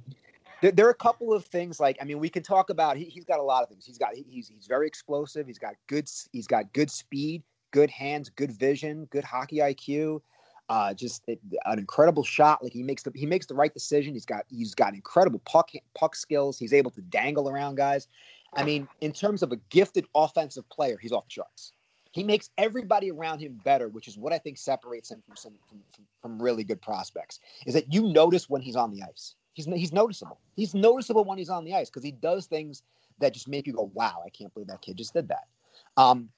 There, 0.63 0.71
there 0.71 0.87
are 0.87 0.91
a 0.91 0.95
couple 0.95 1.33
of 1.33 1.43
things 1.45 1.77
like 1.77 1.97
I 2.01 2.05
mean 2.05 2.19
we 2.19 2.29
can 2.29 2.41
talk 2.41 2.69
about. 2.69 2.95
He, 2.95 3.03
he's 3.03 3.25
got 3.25 3.39
a 3.39 3.43
lot 3.43 3.63
of 3.63 3.69
things. 3.69 3.85
He's 3.85 3.97
got 3.97 4.15
he- 4.15 4.25
he's 4.29 4.47
he's 4.47 4.65
very 4.65 4.87
explosive. 4.87 5.45
He's 5.45 5.59
got 5.59 5.73
good 5.87 6.09
he's 6.31 6.47
got 6.47 6.71
good 6.71 6.89
speed, 6.89 7.43
good 7.71 7.89
hands, 7.89 8.29
good 8.29 8.51
vision, 8.51 9.05
good 9.11 9.25
hockey 9.25 9.57
IQ. 9.57 10.21
Uh, 10.69 10.93
just 10.93 11.21
it, 11.27 11.41
an 11.65 11.79
incredible 11.79 12.23
shot. 12.23 12.63
Like 12.63 12.71
he 12.71 12.81
makes 12.81 13.03
the 13.03 13.11
he 13.13 13.25
makes 13.25 13.45
the 13.45 13.55
right 13.55 13.73
decision. 13.73 14.13
He's 14.13 14.25
got 14.25 14.45
he's 14.47 14.73
got 14.73 14.93
incredible 14.93 15.41
puck 15.45 15.71
puck 15.95 16.15
skills. 16.15 16.57
He's 16.57 16.73
able 16.73 16.91
to 16.91 17.01
dangle 17.01 17.49
around 17.49 17.75
guys. 17.75 18.07
I 18.55 18.63
mean, 18.63 18.87
in 19.01 19.11
terms 19.11 19.43
of 19.43 19.51
a 19.51 19.57
gifted 19.69 20.05
offensive 20.15 20.69
player, 20.69 20.97
he's 21.01 21.11
off 21.11 21.25
the 21.25 21.31
charts. 21.31 21.73
He 22.11 22.23
makes 22.23 22.51
everybody 22.57 23.11
around 23.11 23.39
him 23.39 23.59
better, 23.65 23.89
which 23.89 24.07
is 24.07 24.17
what 24.17 24.31
I 24.31 24.37
think 24.37 24.57
separates 24.57 25.11
him 25.11 25.21
from 25.25 25.35
some 25.35 25.53
from, 25.67 25.79
from 26.21 26.41
really 26.41 26.63
good 26.63 26.81
prospects. 26.81 27.41
Is 27.65 27.73
that 27.73 27.91
you 27.91 28.03
notice 28.13 28.49
when 28.49 28.61
he's 28.61 28.77
on 28.77 28.91
the 28.91 29.03
ice. 29.03 29.35
He's 29.53 29.65
he's 29.65 29.93
noticeable. 29.93 30.39
He's 30.55 30.73
noticeable 30.73 31.23
when 31.23 31.37
he's 31.37 31.49
on 31.49 31.63
the 31.63 31.73
ice 31.73 31.89
because 31.89 32.03
he 32.03 32.11
does 32.11 32.47
things 32.47 32.83
that 33.19 33.33
just 33.33 33.47
make 33.47 33.67
you 33.67 33.73
go, 33.73 33.91
"Wow, 33.93 34.21
I 34.25 34.29
can't 34.29 34.53
believe 34.53 34.67
that 34.67 34.81
kid 34.81 34.97
just 34.97 35.13
did 35.13 35.27
that." 35.29 35.47
Um, 35.95 36.29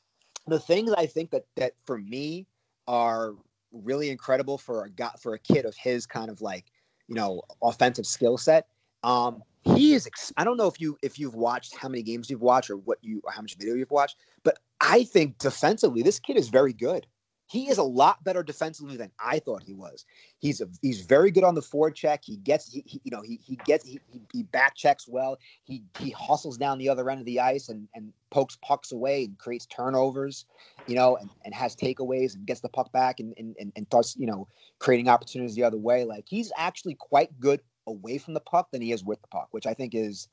the 0.47 0.59
things 0.59 0.91
I 0.91 1.05
think 1.05 1.31
that 1.31 1.45
that 1.55 1.73
for 1.85 1.97
me 1.97 2.45
are 2.87 3.33
really 3.71 4.09
incredible 4.09 4.57
for 4.57 4.85
a 4.85 4.89
guy 4.89 5.11
for 5.19 5.33
a 5.33 5.39
kid 5.39 5.65
of 5.65 5.75
his 5.75 6.05
kind 6.05 6.29
of 6.29 6.41
like 6.41 6.65
you 7.07 7.15
know 7.15 7.41
offensive 7.63 8.05
skill 8.05 8.37
set. 8.37 8.67
Um, 9.03 9.43
he 9.63 9.93
is. 9.93 10.05
Ex- 10.07 10.33
I 10.37 10.43
don't 10.43 10.57
know 10.57 10.67
if 10.67 10.79
you 10.79 10.97
if 11.01 11.17
you've 11.17 11.35
watched 11.35 11.75
how 11.75 11.87
many 11.87 12.03
games 12.03 12.29
you've 12.29 12.41
watched 12.41 12.69
or 12.69 12.77
what 12.77 12.99
you 13.01 13.21
or 13.23 13.31
how 13.31 13.41
much 13.41 13.55
video 13.55 13.75
you've 13.75 13.91
watched, 13.91 14.17
but 14.43 14.59
I 14.81 15.03
think 15.03 15.37
defensively 15.37 16.03
this 16.03 16.19
kid 16.19 16.37
is 16.37 16.49
very 16.49 16.73
good. 16.73 17.07
He 17.47 17.69
is 17.69 17.77
a 17.77 17.83
lot 17.83 18.23
better 18.23 18.41
defensively 18.43 18.97
than 18.97 19.11
I 19.19 19.39
thought 19.39 19.63
he 19.63 19.73
was. 19.73 20.05
He's 20.39 20.61
a, 20.61 20.67
he's 20.81 21.01
very 21.01 21.29
good 21.31 21.43
on 21.43 21.53
the 21.53 21.61
forward 21.61 21.95
check. 21.95 22.21
He 22.23 22.37
gets 22.37 22.71
he, 22.71 22.83
he- 22.85 23.01
you 23.03 23.11
know 23.11 23.21
he 23.21 23.39
he 23.45 23.55
gets 23.65 23.85
he, 23.85 23.99
he, 24.33 24.43
back 24.43 24.75
checks 24.75 25.07
well. 25.07 25.37
He 25.63 25.83
he 25.99 26.09
hustles 26.09 26.57
down 26.57 26.77
the 26.79 26.89
other 26.89 27.09
end 27.09 27.19
of 27.19 27.25
the 27.25 27.39
ice 27.39 27.69
and 27.69 27.87
and 27.93 28.11
pokes 28.31 28.57
pucks 28.61 28.91
away 28.91 29.25
and 29.25 29.37
creates 29.37 29.65
turnovers, 29.67 30.45
you 30.87 30.95
know, 30.95 31.17
and, 31.17 31.29
and 31.45 31.53
has 31.53 31.75
takeaways 31.75 32.35
and 32.35 32.45
gets 32.45 32.61
the 32.61 32.69
puck 32.69 32.91
back 32.91 33.19
and 33.19 33.33
and 33.37 33.55
and, 33.59 33.71
and 33.75 33.85
starts 33.85 34.15
you 34.17 34.25
know 34.27 34.47
creating 34.79 35.07
opportunities 35.07 35.55
the 35.55 35.63
other 35.63 35.77
way. 35.77 36.03
Like 36.03 36.25
he's 36.27 36.51
actually 36.57 36.95
quite 36.95 37.39
good 37.39 37.61
away 37.87 38.17
from 38.17 38.33
the 38.33 38.39
puck 38.39 38.71
than 38.71 38.81
he 38.81 38.91
is 38.91 39.03
with 39.03 39.21
the 39.21 39.27
puck, 39.27 39.49
which 39.51 39.67
I 39.67 39.73
think 39.73 39.93
is 39.93 40.27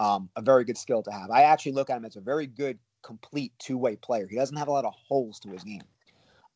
um, 0.00 0.28
a 0.36 0.42
very 0.42 0.64
good 0.64 0.78
skill 0.78 1.02
to 1.04 1.12
have. 1.12 1.30
I 1.30 1.42
actually 1.42 1.72
look 1.72 1.90
at 1.90 1.96
him 1.96 2.04
as 2.04 2.16
a 2.16 2.20
very 2.20 2.46
good, 2.46 2.78
complete 3.02 3.52
two 3.58 3.78
way 3.78 3.96
player. 3.96 4.26
He 4.28 4.36
doesn't 4.36 4.56
have 4.56 4.68
a 4.68 4.72
lot 4.72 4.84
of 4.84 4.92
holes 5.08 5.38
to 5.40 5.50
his 5.50 5.62
game. 5.62 5.82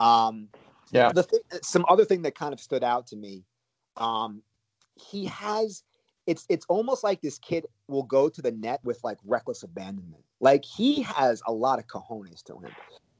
Um, 0.00 0.48
Yeah. 0.92 1.12
The 1.12 1.22
thing, 1.22 1.40
some 1.62 1.84
other 1.88 2.04
thing 2.04 2.22
that 2.22 2.34
kind 2.34 2.52
of 2.52 2.58
stood 2.58 2.82
out 2.82 3.06
to 3.08 3.16
me, 3.16 3.44
um, 3.96 4.42
he 4.96 5.26
has. 5.26 5.84
It's 6.26 6.46
it's 6.48 6.66
almost 6.68 7.02
like 7.02 7.20
this 7.20 7.38
kid 7.38 7.66
will 7.88 8.02
go 8.02 8.28
to 8.28 8.42
the 8.42 8.50
net 8.50 8.80
with 8.84 9.02
like 9.04 9.18
reckless 9.24 9.62
abandonment. 9.62 10.22
Like 10.40 10.64
he 10.64 11.02
has 11.02 11.42
a 11.46 11.52
lot 11.52 11.78
of 11.78 11.86
cojones 11.86 12.42
to 12.44 12.58
him. 12.58 12.72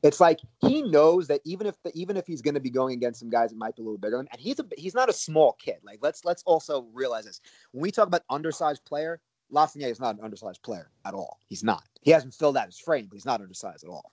It's 0.03 0.21
like 0.21 0.41
he 0.61 0.83
knows 0.83 1.29
that 1.29 1.41
even 1.45 1.67
if 1.67 1.77
the, 1.83 1.93
even 1.95 2.17
if 2.17 2.27
he's 2.27 2.41
going 2.41 2.55
to 2.55 2.61
be 2.61 2.71
going 2.71 2.95
against 2.95 3.21
some 3.21 3.31
guys 3.31 3.51
that 3.51 3.57
might 3.57 3.77
be 3.77 3.83
a 3.83 3.85
little 3.85 3.99
bigger, 3.99 4.17
than 4.17 4.27
him, 4.27 4.29
and 4.33 4.41
he's 4.41 4.59
a 4.59 4.67
he's 4.77 4.95
not 4.95 5.09
a 5.09 5.13
small 5.13 5.57
kid. 5.61 5.77
Like 5.83 5.99
let's 6.03 6.25
let's 6.25 6.43
also 6.45 6.87
realize 6.93 7.25
this 7.25 7.41
when 7.73 7.83
we 7.83 7.91
talk 7.91 8.07
about 8.07 8.23
undersized 8.31 8.85
player, 8.85 9.21
Lafreniere 9.53 9.91
is 9.91 10.01
not 10.01 10.17
an 10.17 10.25
undersized 10.25 10.63
player 10.63 10.91
at 11.05 11.15
all. 11.15 11.39
He's 11.47 11.65
not. 11.65 11.85
He 12.03 12.11
hasn't 12.11 12.35
filled 12.35 12.57
out 12.57 12.67
his 12.67 12.79
frame, 12.79 13.07
but 13.11 13.17
he's 13.17 13.27
not 13.27 13.41
undersized 13.41 13.85
at 13.85 13.91
all. 13.91 14.13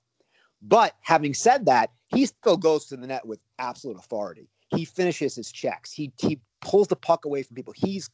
But 0.61 0.95
having 1.01 1.33
said 1.33 1.65
that, 1.65 1.91
he 2.07 2.25
still 2.25 2.57
goes 2.57 2.85
to 2.85 2.97
the 2.97 3.07
net 3.07 3.25
with 3.25 3.39
absolute 3.59 3.97
authority. 3.97 4.49
He 4.69 4.85
finishes 4.85 5.35
his 5.35 5.51
checks. 5.51 5.91
He 5.91 6.11
he 6.19 6.39
pulls 6.61 6.87
the 6.87 6.95
puck 6.95 7.25
away 7.25 7.43
from 7.43 7.55
people. 7.55 7.73
He's 7.75 8.09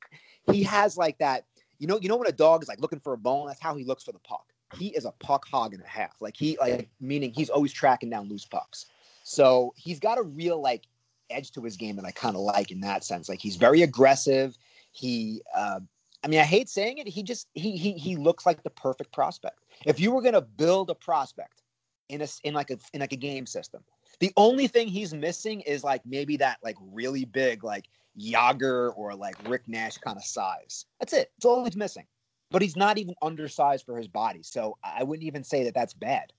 he 0.51 0.63
has 0.63 0.97
like 0.97 1.17
that. 1.19 1.45
You 1.79 1.87
know, 1.87 1.99
you 1.99 2.09
know 2.09 2.17
when 2.17 2.27
a 2.27 2.33
dog 2.33 2.61
is 2.61 2.69
like 2.69 2.79
looking 2.79 2.99
for 2.99 3.13
a 3.13 3.17
bone, 3.17 3.47
that's 3.47 3.61
how 3.61 3.75
he 3.75 3.83
looks 3.83 4.03
for 4.03 4.11
the 4.11 4.19
puck. 4.19 4.45
He 4.77 4.87
is 4.89 5.05
a 5.05 5.11
puck 5.11 5.45
hog 5.47 5.73
and 5.73 5.83
a 5.83 5.87
half. 5.87 6.21
Like 6.21 6.35
he 6.35 6.57
like 6.59 6.89
meaning 6.99 7.33
he's 7.33 7.49
always 7.49 7.73
tracking 7.73 8.09
down 8.09 8.29
loose 8.29 8.45
pucks. 8.45 8.85
So 9.23 9.73
he's 9.75 9.99
got 9.99 10.17
a 10.17 10.23
real 10.23 10.61
like 10.61 10.83
edge 11.29 11.51
to 11.51 11.61
his 11.63 11.77
game 11.77 11.95
that 11.95 12.05
I 12.05 12.11
kind 12.11 12.35
of 12.35 12.41
like 12.41 12.71
in 12.71 12.81
that 12.81 13.03
sense. 13.03 13.29
Like 13.29 13.39
he's 13.39 13.55
very 13.55 13.81
aggressive. 13.81 14.57
He 14.91 15.41
uh 15.55 15.79
I 16.23 16.29
mean, 16.29 16.39
I 16.39 16.43
hate 16.43 16.69
saying 16.69 16.99
it. 16.99 17.07
He 17.07 17.23
just 17.23 17.47
he 17.53 17.77
he 17.77 17.93
he 17.93 18.15
looks 18.15 18.45
like 18.45 18.63
the 18.63 18.69
perfect 18.69 19.11
prospect. 19.11 19.59
If 19.85 19.99
you 19.99 20.11
were 20.11 20.21
gonna 20.21 20.41
build 20.41 20.89
a 20.89 20.95
prospect 20.95 21.62
in 22.09 22.21
a 22.21 22.27
in 22.43 22.53
like 22.53 22.69
a 22.69 22.77
in 22.93 23.01
like 23.01 23.13
a 23.13 23.17
game 23.17 23.45
system, 23.45 23.83
the 24.19 24.31
only 24.37 24.67
thing 24.67 24.87
he's 24.87 25.13
missing 25.13 25.61
is 25.61 25.83
like 25.83 26.01
maybe 26.05 26.37
that 26.37 26.57
like 26.63 26.75
really 26.91 27.25
big 27.25 27.63
like 27.63 27.85
Jagr 28.19 28.93
or 28.95 29.15
like 29.15 29.35
Rick 29.47 29.67
Nash 29.67 29.97
kind 29.97 30.17
of 30.17 30.23
size. 30.23 30.85
That's 30.99 31.13
it. 31.13 31.31
It's 31.37 31.45
all 31.45 31.63
he's 31.63 31.75
missing. 31.75 32.05
But 32.51 32.61
he's 32.61 32.75
not 32.75 32.99
even 32.99 33.15
undersized 33.23 33.83
for 33.83 33.97
his 33.97 34.07
body, 34.07 34.43
so 34.43 34.77
I 34.83 35.03
wouldn't 35.03 35.25
even 35.25 35.43
say 35.43 35.63
that 35.63 35.73
that's 35.73 35.93
bad. 35.95 36.31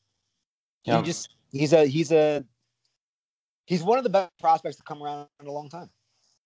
Yeah. 0.85 0.99
He 0.99 1.03
just 1.03 1.29
he's 1.51 1.73
a 1.73 1.87
he's 1.87 2.12
a 2.12 2.45
he's 3.65 3.83
one 3.83 3.99
of 3.99 4.05
the 4.05 4.11
best 4.11 4.31
prospects 4.41 4.77
to 4.77 4.83
come 4.85 5.03
around 5.03 5.27
in 5.41 5.47
a 5.47 5.53
long 5.53 5.69
time. 5.69 5.91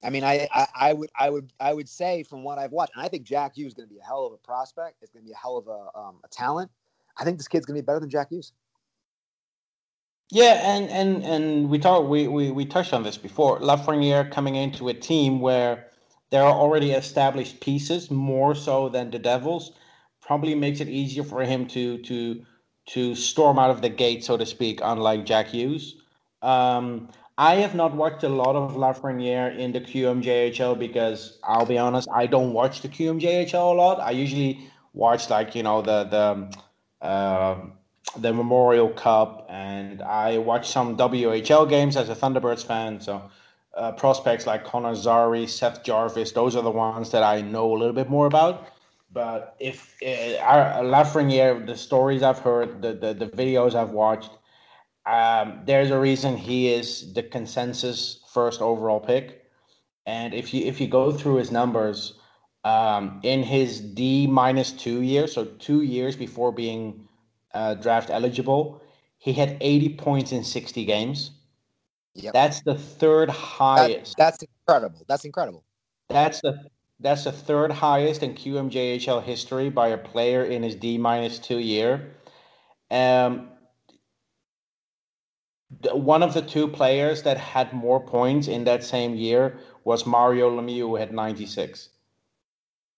I 0.02 0.10
mean, 0.10 0.22
I, 0.22 0.48
I, 0.52 0.66
I 0.76 0.92
would, 0.92 1.10
I 1.18 1.28
would, 1.28 1.52
I 1.58 1.74
would 1.74 1.88
say 1.88 2.22
from 2.22 2.44
what 2.44 2.56
I've 2.58 2.70
watched, 2.70 2.92
and 2.94 3.04
I 3.04 3.08
think 3.08 3.24
Jack 3.24 3.56
Hughes 3.56 3.68
is 3.68 3.74
going 3.74 3.88
to 3.88 3.92
be 3.92 3.98
a 3.98 4.04
hell 4.04 4.26
of 4.26 4.32
a 4.32 4.36
prospect. 4.36 4.98
It's 5.02 5.10
going 5.10 5.24
to 5.24 5.26
be 5.26 5.32
a 5.32 5.36
hell 5.36 5.56
of 5.56 5.66
a, 5.66 5.98
um, 5.98 6.20
a 6.24 6.28
talent. 6.28 6.70
I 7.16 7.24
think 7.24 7.36
this 7.36 7.48
kid's 7.48 7.66
going 7.66 7.76
to 7.76 7.82
be 7.82 7.84
better 7.84 7.98
than 7.98 8.08
Jack 8.08 8.30
Hughes. 8.30 8.52
Yeah, 10.30 10.60
and 10.76 10.90
and 10.90 11.24
and 11.24 11.70
we 11.70 11.78
talked 11.78 12.08
we, 12.08 12.28
we 12.28 12.50
we 12.50 12.66
touched 12.66 12.92
on 12.92 13.02
this 13.02 13.16
before. 13.16 13.60
Lafreniere 13.60 14.30
coming 14.30 14.56
into 14.56 14.88
a 14.88 14.94
team 14.94 15.40
where 15.40 15.86
there 16.30 16.42
are 16.44 16.52
already 16.52 16.92
established 16.92 17.60
pieces 17.60 18.10
more 18.10 18.54
so 18.54 18.90
than 18.90 19.10
the 19.10 19.18
Devils 19.18 19.72
probably 20.20 20.54
makes 20.54 20.80
it 20.80 20.88
easier 20.88 21.24
for 21.24 21.42
him 21.44 21.66
to 21.68 21.98
to 22.02 22.44
to 22.88 23.14
storm 23.14 23.58
out 23.58 23.70
of 23.70 23.80
the 23.82 23.88
gate, 23.88 24.22
so 24.24 24.36
to 24.36 24.44
speak. 24.44 24.80
Unlike 24.84 25.24
Jack 25.24 25.48
Hughes, 25.48 25.96
um, 26.42 27.08
I 27.38 27.56
have 27.56 27.74
not 27.74 27.94
watched 27.96 28.22
a 28.24 28.28
lot 28.28 28.54
of 28.54 28.74
Lafreniere 28.76 29.56
in 29.58 29.72
the 29.72 29.80
QMJHL 29.80 30.78
because 30.78 31.38
I'll 31.44 31.66
be 31.66 31.78
honest, 31.78 32.08
I 32.14 32.26
don't 32.26 32.52
watch 32.52 32.82
the 32.82 32.88
QMJHL 32.90 33.54
a 33.72 33.76
lot. 33.76 33.98
I 34.00 34.10
usually 34.10 34.68
watch 34.92 35.30
like 35.30 35.54
you 35.54 35.62
know 35.62 35.80
the 35.80 36.04
the. 36.04 37.08
um 37.08 37.77
the 38.16 38.32
Memorial 38.32 38.88
Cup, 38.88 39.46
and 39.48 40.02
I 40.02 40.38
watch 40.38 40.68
some 40.68 40.96
WHL 40.96 41.68
games 41.68 41.96
as 41.96 42.08
a 42.08 42.14
Thunderbirds 42.14 42.64
fan. 42.64 43.00
So 43.00 43.30
uh, 43.76 43.92
prospects 43.92 44.46
like 44.46 44.64
Connor 44.64 44.94
Zary, 44.94 45.46
Seth 45.46 45.84
Jarvis, 45.84 46.32
those 46.32 46.56
are 46.56 46.62
the 46.62 46.70
ones 46.70 47.10
that 47.12 47.22
I 47.22 47.40
know 47.40 47.72
a 47.72 47.78
little 47.78 47.94
bit 47.94 48.08
more 48.08 48.26
about. 48.26 48.68
But 49.12 49.56
if 49.60 49.96
uh, 50.02 50.38
our- 50.42 50.82
Lafreniere, 50.82 51.66
the 51.66 51.76
stories 51.76 52.22
I've 52.22 52.40
heard, 52.40 52.82
the, 52.82 52.92
the, 52.94 53.14
the 53.14 53.26
videos 53.28 53.74
I've 53.74 53.90
watched, 53.90 54.30
um, 55.06 55.60
there's 55.64 55.90
a 55.90 55.98
reason 55.98 56.36
he 56.36 56.68
is 56.68 57.14
the 57.14 57.22
consensus 57.22 58.20
first 58.32 58.60
overall 58.60 59.00
pick. 59.00 59.44
And 60.06 60.34
if 60.34 60.52
you 60.54 60.66
if 60.66 60.80
you 60.80 60.88
go 60.88 61.12
through 61.12 61.36
his 61.36 61.50
numbers, 61.50 62.18
um, 62.64 63.20
in 63.22 63.42
his 63.42 63.80
D 63.80 64.26
minus 64.26 64.72
two 64.72 65.02
years, 65.02 65.32
so 65.34 65.44
two 65.44 65.82
years 65.82 66.16
before 66.16 66.52
being 66.52 67.07
uh, 67.54 67.74
draft 67.74 68.10
eligible, 68.10 68.80
he 69.18 69.32
had 69.32 69.56
80 69.60 69.90
points 69.96 70.32
in 70.32 70.44
60 70.44 70.84
games. 70.84 71.30
Yep. 72.14 72.32
That's 72.32 72.62
the 72.62 72.74
third 72.74 73.28
That- 73.28 73.34
highest. 73.36 74.16
that's 74.16 74.42
incredible. 74.42 75.04
That's 75.08 75.24
incredible. 75.24 75.64
That's 76.08 76.40
the 76.40 76.68
that's 77.00 77.22
the 77.24 77.32
third 77.32 77.70
highest 77.70 78.24
in 78.24 78.34
QMJHL 78.34 79.22
history 79.22 79.70
by 79.70 79.88
a 79.88 79.98
player 79.98 80.44
in 80.44 80.64
his 80.64 80.74
D 80.74 80.98
minus 80.98 81.38
two 81.38 81.58
year. 81.60 82.16
Um, 82.90 83.50
the- 85.80 85.94
one 85.94 86.22
of 86.24 86.34
the 86.34 86.42
two 86.42 86.66
players 86.66 87.22
that 87.22 87.36
had 87.36 87.72
more 87.72 88.00
points 88.04 88.48
in 88.48 88.64
that 88.64 88.82
same 88.82 89.14
year 89.14 89.58
was 89.84 90.06
Mario 90.06 90.50
Lemieux, 90.50 90.88
who 90.88 90.96
had 90.96 91.12
96. 91.12 91.90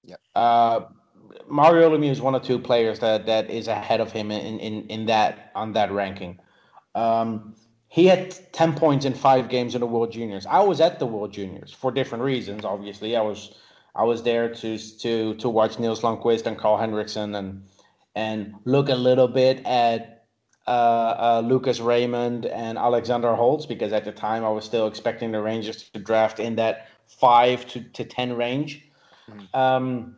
Yep. 0.04 0.20
Uh, 0.34 0.80
Mario 1.50 1.90
Lemieux 1.90 2.10
is 2.10 2.20
one 2.20 2.34
of 2.34 2.42
two 2.42 2.58
players 2.58 3.00
that, 3.00 3.26
that 3.26 3.50
is 3.50 3.68
ahead 3.68 4.00
of 4.00 4.12
him 4.12 4.30
in, 4.30 4.58
in, 4.58 4.86
in 4.88 5.06
that 5.06 5.50
on 5.54 5.72
that 5.72 5.90
ranking. 5.92 6.38
Um, 6.94 7.54
he 7.88 8.06
had 8.06 8.36
10 8.52 8.74
points 8.74 9.04
in 9.04 9.14
five 9.14 9.48
games 9.48 9.74
in 9.74 9.80
the 9.80 9.86
World 9.86 10.12
Juniors. 10.12 10.46
I 10.46 10.60
was 10.60 10.80
at 10.80 11.00
the 11.00 11.06
World 11.06 11.32
Juniors 11.32 11.72
for 11.72 11.90
different 11.90 12.22
reasons. 12.22 12.64
Obviously, 12.64 13.16
I 13.16 13.20
was 13.20 13.54
I 13.94 14.04
was 14.04 14.22
there 14.22 14.54
to 14.54 14.78
to 14.98 15.34
to 15.34 15.48
watch 15.48 15.78
Nils 15.78 16.02
Lundkvist 16.02 16.46
and 16.46 16.56
Karl 16.56 16.76
Henriksson 16.76 17.34
and 17.34 17.64
and 18.14 18.54
look 18.64 18.88
a 18.88 18.94
little 18.94 19.28
bit 19.28 19.64
at 19.66 20.24
uh, 20.66 20.70
uh, 20.70 21.42
Lucas 21.44 21.80
Raymond 21.80 22.46
and 22.46 22.78
Alexander 22.78 23.34
Holtz 23.34 23.66
because 23.66 23.92
at 23.92 24.04
the 24.04 24.12
time 24.12 24.44
I 24.44 24.50
was 24.50 24.64
still 24.64 24.86
expecting 24.86 25.32
the 25.32 25.40
Rangers 25.40 25.90
to 25.90 25.98
draft 25.98 26.38
in 26.38 26.56
that 26.56 26.88
five 27.08 27.66
to, 27.68 27.80
to 27.80 28.04
ten 28.04 28.36
range. 28.36 28.86
Um, 29.52 30.16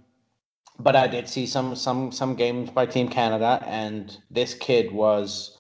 but 0.83 0.97
I 0.97 1.07
did 1.07 1.29
see 1.29 1.47
some 1.47 1.77
some 1.77 2.13
some 2.13 2.35
games 2.35 2.71
by 2.71 2.87
Team 2.87 3.09
Canada, 3.09 3.63
and 3.67 4.17
this 4.31 4.55
kid 4.55 4.93
was 4.93 5.59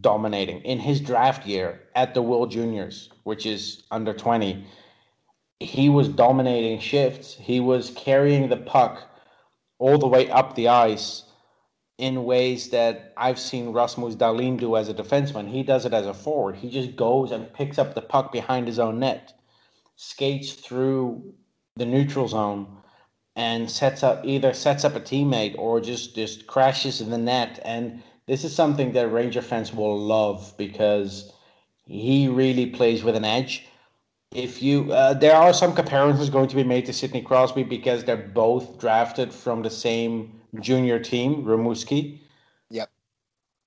dominating 0.00 0.60
in 0.62 0.78
his 0.78 1.00
draft 1.00 1.46
year 1.46 1.82
at 1.94 2.14
the 2.14 2.22
World 2.22 2.50
Juniors, 2.50 3.10
which 3.24 3.46
is 3.46 3.82
under 3.90 4.12
twenty. 4.12 4.66
He 5.58 5.88
was 5.88 6.08
dominating 6.08 6.80
shifts. 6.80 7.34
He 7.34 7.60
was 7.60 7.90
carrying 7.96 8.48
the 8.48 8.56
puck 8.56 9.02
all 9.78 9.98
the 9.98 10.08
way 10.08 10.30
up 10.30 10.54
the 10.54 10.68
ice 10.68 11.24
in 11.98 12.24
ways 12.24 12.70
that 12.70 13.12
I've 13.16 13.38
seen 13.38 13.72
Rasmus 13.72 14.16
Dahlin 14.16 14.58
do 14.58 14.76
as 14.76 14.88
a 14.88 14.94
defenseman. 14.94 15.48
He 15.50 15.62
does 15.62 15.84
it 15.84 15.92
as 15.92 16.06
a 16.06 16.14
forward. 16.14 16.56
He 16.56 16.70
just 16.70 16.96
goes 16.96 17.30
and 17.30 17.52
picks 17.52 17.78
up 17.78 17.94
the 17.94 18.00
puck 18.00 18.32
behind 18.32 18.66
his 18.66 18.78
own 18.78 19.00
net, 19.00 19.34
skates 19.96 20.52
through 20.52 21.34
the 21.76 21.84
neutral 21.84 22.28
zone, 22.28 22.79
and 23.40 23.70
sets 23.70 24.02
up 24.02 24.20
either 24.22 24.52
sets 24.52 24.84
up 24.84 24.94
a 24.94 25.00
teammate 25.00 25.54
or 25.56 25.80
just 25.80 26.14
just 26.14 26.46
crashes 26.46 27.00
in 27.00 27.08
the 27.08 27.22
net. 27.32 27.58
And 27.64 28.02
this 28.26 28.44
is 28.44 28.54
something 28.54 28.92
that 28.92 29.10
Ranger 29.10 29.40
fans 29.40 29.72
will 29.72 29.98
love 29.98 30.52
because 30.58 31.32
he 31.86 32.28
really 32.28 32.66
plays 32.66 33.02
with 33.02 33.16
an 33.16 33.24
edge. 33.24 33.66
If 34.32 34.62
you, 34.62 34.92
uh, 34.92 35.14
there 35.14 35.34
are 35.34 35.54
some 35.54 35.74
comparisons 35.74 36.28
going 36.30 36.48
to 36.48 36.54
be 36.54 36.62
made 36.62 36.84
to 36.86 36.92
Sidney 36.92 37.22
Crosby 37.22 37.64
because 37.64 38.04
they're 38.04 38.28
both 38.44 38.78
drafted 38.78 39.32
from 39.32 39.62
the 39.62 39.70
same 39.70 40.38
junior 40.60 41.00
team, 41.00 41.42
Rimouski. 41.42 42.20
Yep. 42.68 42.90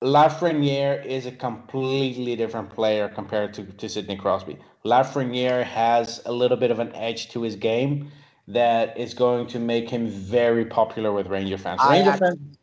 Lafreniere 0.03 1.03
is 1.03 1.25
a 1.25 1.31
completely 1.31 2.35
different 2.35 2.69
player 2.69 3.09
compared 3.09 3.53
to, 3.55 3.63
to 3.63 3.89
Sidney 3.89 4.17
Crosby. 4.17 4.57
Lafreniere 4.85 5.63
has 5.63 6.21
a 6.25 6.31
little 6.31 6.57
bit 6.57 6.71
of 6.71 6.79
an 6.79 6.95
edge 6.95 7.29
to 7.31 7.41
his 7.41 7.55
game 7.55 8.11
that 8.47 8.97
is 8.97 9.13
going 9.13 9.47
to 9.47 9.59
make 9.59 9.89
him 9.89 10.07
very 10.07 10.65
popular 10.65 11.11
with 11.11 11.27
Ranger 11.27 11.57
fans. 11.57 11.81
Ranger 11.89 12.11
actually- 12.11 12.27
fans, 12.27 12.57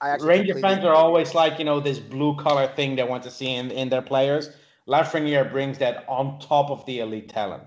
I 0.00 0.16
Ranger 0.16 0.58
fans 0.58 0.84
are 0.84 0.94
always 0.94 1.34
like, 1.34 1.58
you 1.58 1.64
know, 1.64 1.80
this 1.80 1.98
blue 1.98 2.36
collar 2.36 2.68
thing 2.68 2.96
they 2.96 3.04
want 3.04 3.22
to 3.22 3.30
see 3.30 3.54
in, 3.54 3.70
in 3.70 3.88
their 3.88 4.02
players. 4.02 4.50
Lafreniere 4.86 5.50
brings 5.50 5.78
that 5.78 6.04
on 6.08 6.38
top 6.40 6.70
of 6.70 6.84
the 6.84 6.98
elite 6.98 7.28
talent. 7.28 7.62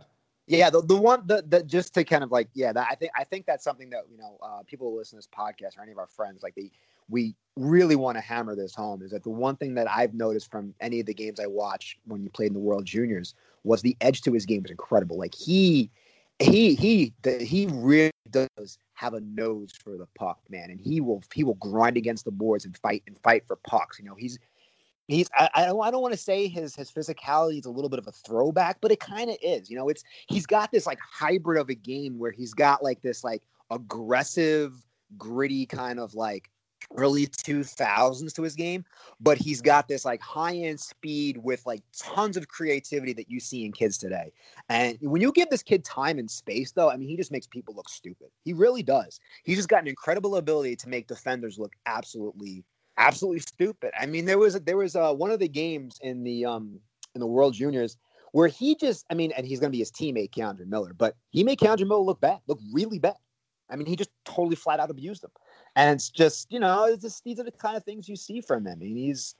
Yeah, 0.46 0.70
the, 0.70 0.82
the 0.82 0.96
one 0.96 1.26
that 1.28 1.50
the 1.52 1.64
just 1.64 1.94
to 1.96 2.06
kind 2.06 2.24
of 2.24 2.32
like 2.32 2.48
yeah, 2.54 2.72
that 2.72 2.88
I 2.90 2.96
think 2.96 3.12
I 3.18 3.26
think 3.26 3.46
that's 3.46 3.64
something 3.64 3.90
that 3.90 4.04
you 4.10 4.18
know 4.18 4.38
uh, 4.42 4.62
people 4.66 4.90
who 4.90 4.98
listen 4.98 5.20
to 5.20 5.28
this 5.28 5.28
podcast 5.28 5.78
or 5.78 5.84
any 5.84 5.92
of 5.92 5.98
our 5.98 6.08
friends 6.08 6.42
like 6.42 6.56
they 6.56 6.72
we 7.10 7.36
really 7.56 7.96
want 7.96 8.18
to 8.18 8.22
hammer 8.22 8.56
this 8.56 8.74
home 8.74 9.02
is 9.02 9.12
that 9.12 9.24
the 9.24 9.30
one 9.30 9.56
thing 9.58 9.74
that 9.76 9.90
I've 9.90 10.14
noticed 10.14 10.50
from 10.52 10.74
any 10.80 11.00
of 11.00 11.06
the 11.06 11.14
games 11.14 11.40
I 11.40 11.48
watched 11.48 11.98
when 12.06 12.22
you 12.24 12.30
played 12.30 12.48
in 12.48 12.54
the 12.54 12.60
World 12.60 12.86
Juniors 12.86 13.34
was 13.64 13.82
the 13.82 13.98
edge 14.00 14.22
to 14.22 14.32
his 14.32 14.46
game 14.46 14.62
was 14.62 14.72
incredible. 14.72 15.18
Like 15.18 15.36
he 15.36 15.90
he 16.40 16.76
he 16.76 17.14
the, 17.24 17.38
he 17.44 17.68
really 17.72 18.12
does 18.30 18.78
have 18.94 19.14
a 19.14 19.22
nose 19.22 19.72
for 19.84 19.98
the 19.98 20.08
puck, 20.18 20.40
man, 20.50 20.70
and 20.70 20.80
he 20.80 21.02
will 21.02 21.24
he 21.34 21.44
will 21.44 21.56
grind 21.56 21.98
against 21.98 22.26
the 22.26 22.32
boards 22.32 22.66
and 22.66 22.78
fight 22.78 23.04
and 23.08 23.18
fight 23.20 23.46
for 23.48 23.56
pucks. 23.58 24.00
You 24.00 24.06
know, 24.06 24.16
he's 24.16 24.38
he's 25.08 25.30
I, 25.36 25.50
I 25.56 25.66
don't 25.66 25.82
I 25.82 25.92
don't 25.92 26.02
want 26.02 26.14
to 26.14 26.20
say 26.20 26.48
his 26.48 26.76
his 26.76 26.92
physicality 26.92 27.60
is 27.60 27.66
a 27.66 27.72
little 27.72 27.90
bit 27.90 28.00
of 28.00 28.08
a 28.08 28.12
throwback, 28.12 28.78
but 28.82 28.92
it 28.92 29.00
kind 29.00 29.30
of 29.30 29.38
is. 29.42 29.70
You 29.70 29.78
know, 29.78 29.90
it's 29.90 30.04
he's 30.28 30.46
got 30.46 30.72
this 30.72 30.86
like 30.86 31.00
hybrid 31.00 31.60
of 31.60 31.70
a 31.70 31.76
game 31.76 32.20
where 32.20 32.32
he's 32.32 32.54
got 32.54 32.84
like 32.84 33.02
this 33.02 33.24
like 33.24 33.42
aggressive, 33.72 34.74
gritty 35.18 35.66
kind 35.66 36.00
of 36.00 36.14
like 36.14 36.50
early 36.96 37.28
2000s 37.28 38.34
to 38.34 38.42
his 38.42 38.56
game, 38.56 38.86
but 39.20 39.38
he's 39.38 39.62
got 39.62 39.88
this 39.88 40.06
like 40.06 40.22
high 40.22 40.56
end 40.56 40.80
speed 40.80 41.38
with 41.38 41.66
like 41.66 41.82
tons 41.98 42.38
of 42.38 42.48
creativity 42.48 43.14
that 43.14 43.30
you 43.30 43.40
see 43.40 43.66
in 43.66 43.72
kids 43.72 43.98
today. 43.98 44.32
And 44.70 44.98
when 45.02 45.22
you 45.22 45.32
give 45.32 45.50
this 45.50 45.64
kid 45.64 45.84
time 45.84 46.18
and 46.18 46.30
space, 46.30 46.72
though, 46.72 46.90
I 46.90 46.98
mean, 46.98 47.10
he 47.10 47.18
just 47.18 47.32
makes 47.32 47.48
people 47.48 47.76
look 47.76 47.90
stupid. 47.90 48.28
He 48.44 48.54
really 48.54 48.84
does. 48.84 49.20
He's 49.44 49.58
just 49.58 49.70
got 49.70 49.82
an 49.82 49.88
incredible 49.88 50.38
ability 50.38 50.76
to 50.78 50.90
make 50.90 51.08
defenders 51.08 51.60
look 51.60 51.74
absolutely 51.86 52.64
absolutely 52.98 53.40
stupid. 53.40 53.92
I 54.00 54.06
mean, 54.06 54.26
there 54.26 54.40
was 54.40 54.60
there 54.62 54.78
was 54.78 54.96
uh, 54.96 55.14
one 55.14 55.32
of 55.32 55.40
the 55.40 55.48
games 55.48 56.00
in 56.02 56.24
the 56.24 56.46
um 56.46 56.80
in 57.16 57.20
the 57.20 57.28
World 57.28 57.54
Juniors 57.54 57.98
where 58.32 58.48
he 58.48 58.76
just 58.76 59.06
I 59.10 59.14
mean, 59.14 59.32
and 59.38 59.46
he's 59.46 59.60
going 59.60 59.72
to 59.72 59.76
be 59.76 59.80
his 59.80 59.92
teammate 59.92 60.32
K'Andre 60.32 60.68
Miller, 60.68 60.94
but 60.94 61.16
he 61.30 61.44
made 61.44 61.60
K'Andre 61.60 61.88
Miller 61.88 62.02
look 62.02 62.22
bad, 62.22 62.40
look 62.48 62.60
really 62.74 63.00
bad. 63.00 63.16
I 63.70 63.76
mean, 63.76 63.88
he 63.88 63.96
just 63.96 64.12
totally 64.24 64.56
flat 64.56 64.80
out 64.80 64.90
abused 64.90 65.24
him, 65.24 65.32
and 65.78 65.96
it's 65.96 66.10
just 66.10 66.52
you 66.52 66.60
know, 66.60 66.86
it's 66.86 67.04
just 67.04 67.24
these 67.24 67.40
are 67.40 67.44
the 67.44 67.52
kind 67.52 67.78
of 67.78 67.84
things 67.84 68.10
you 68.10 68.16
see 68.16 68.42
from 68.42 68.68
him. 68.68 68.74
I 68.74 68.76
mean, 68.76 68.98
he's 68.98 69.36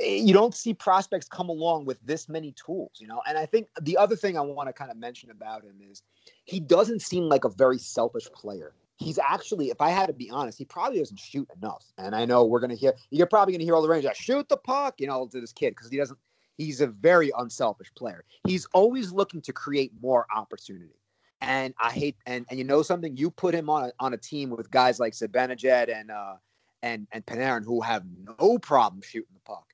eh, 0.00 0.16
you 0.16 0.34
don't 0.34 0.54
see 0.54 0.74
prospects 0.74 1.28
come 1.28 1.48
along 1.48 1.86
with 1.86 1.98
this 2.04 2.28
many 2.28 2.52
tools, 2.52 2.92
you 2.96 3.06
know. 3.06 3.22
And 3.26 3.38
I 3.38 3.46
think 3.46 3.68
the 3.80 3.96
other 3.96 4.16
thing 4.16 4.36
I 4.36 4.42
want 4.42 4.68
to 4.68 4.72
kind 4.74 4.90
of 4.90 4.98
mention 4.98 5.30
about 5.30 5.64
him 5.64 5.76
is 5.90 6.02
he 6.44 6.60
doesn't 6.60 7.00
seem 7.00 7.24
like 7.24 7.44
a 7.44 7.50
very 7.50 7.78
selfish 7.78 8.30
player 8.32 8.74
he's 9.02 9.18
actually, 9.18 9.70
if 9.70 9.80
I 9.80 9.90
had 9.90 10.06
to 10.06 10.12
be 10.12 10.30
honest, 10.30 10.58
he 10.58 10.64
probably 10.64 10.98
doesn't 10.98 11.18
shoot 11.18 11.48
enough. 11.60 11.84
And 11.98 12.14
I 12.14 12.24
know 12.24 12.44
we're 12.44 12.60
gonna 12.60 12.74
hear 12.74 12.94
you're 13.10 13.26
probably 13.26 13.54
gonna 13.54 13.64
hear 13.64 13.74
all 13.74 13.82
the 13.82 13.88
Rangers 13.88 14.16
shoot 14.16 14.48
the 14.48 14.56
puck, 14.56 14.94
you 14.98 15.06
know, 15.06 15.26
to 15.26 15.40
this 15.40 15.52
kid 15.52 15.70
because 15.70 15.90
he 15.90 15.96
doesn't. 15.96 16.18
He's 16.58 16.80
a 16.80 16.86
very 16.86 17.32
unselfish 17.38 17.92
player. 17.94 18.24
He's 18.46 18.66
always 18.66 19.10
looking 19.10 19.40
to 19.42 19.52
create 19.52 19.90
more 20.00 20.26
opportunity. 20.34 20.94
And 21.42 21.74
I 21.82 21.90
hate 21.90 22.16
and 22.24 22.46
and 22.48 22.58
you 22.58 22.64
know 22.64 22.82
something, 22.82 23.16
you 23.16 23.30
put 23.30 23.52
him 23.52 23.68
on 23.68 23.86
a, 23.86 23.92
on 23.98 24.14
a 24.14 24.16
team 24.16 24.50
with 24.50 24.70
guys 24.70 25.00
like 25.00 25.12
Zibanejad 25.12 25.92
and 25.92 26.10
uh 26.10 26.34
and 26.82 27.08
and 27.10 27.26
Panarin 27.26 27.64
who 27.64 27.80
have 27.80 28.04
no 28.38 28.58
problem 28.58 29.02
shooting 29.02 29.34
the 29.34 29.40
puck. 29.40 29.66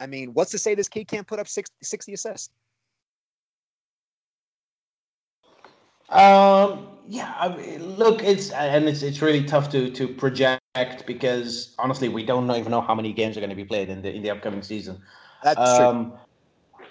I 0.00 0.06
mean, 0.06 0.32
what's 0.32 0.52
to 0.52 0.58
say 0.58 0.76
this 0.76 0.88
kid 0.88 1.08
can't 1.08 1.26
put 1.26 1.40
up 1.40 1.48
60, 1.48 1.74
60 1.82 2.12
assists? 2.12 2.50
Um, 6.08 6.86
yeah, 7.06 7.34
I 7.36 7.54
mean, 7.54 7.96
look, 7.96 8.22
it's 8.22 8.50
and 8.50 8.88
it's 8.88 9.02
it's 9.02 9.20
really 9.20 9.44
tough 9.44 9.68
to 9.70 9.90
to 9.90 10.08
project 10.08 10.60
because 11.06 11.74
honestly, 11.78 12.08
we 12.08 12.24
don't 12.24 12.50
even 12.50 12.70
know 12.70 12.80
how 12.80 12.94
many 12.94 13.12
games 13.12 13.36
are 13.36 13.40
going 13.40 13.50
to 13.50 13.56
be 13.56 13.64
played 13.64 13.88
in 13.88 14.02
the 14.02 14.14
in 14.14 14.22
the 14.22 14.30
upcoming 14.30 14.62
season. 14.62 15.02
That's 15.42 15.80
um, 15.80 16.14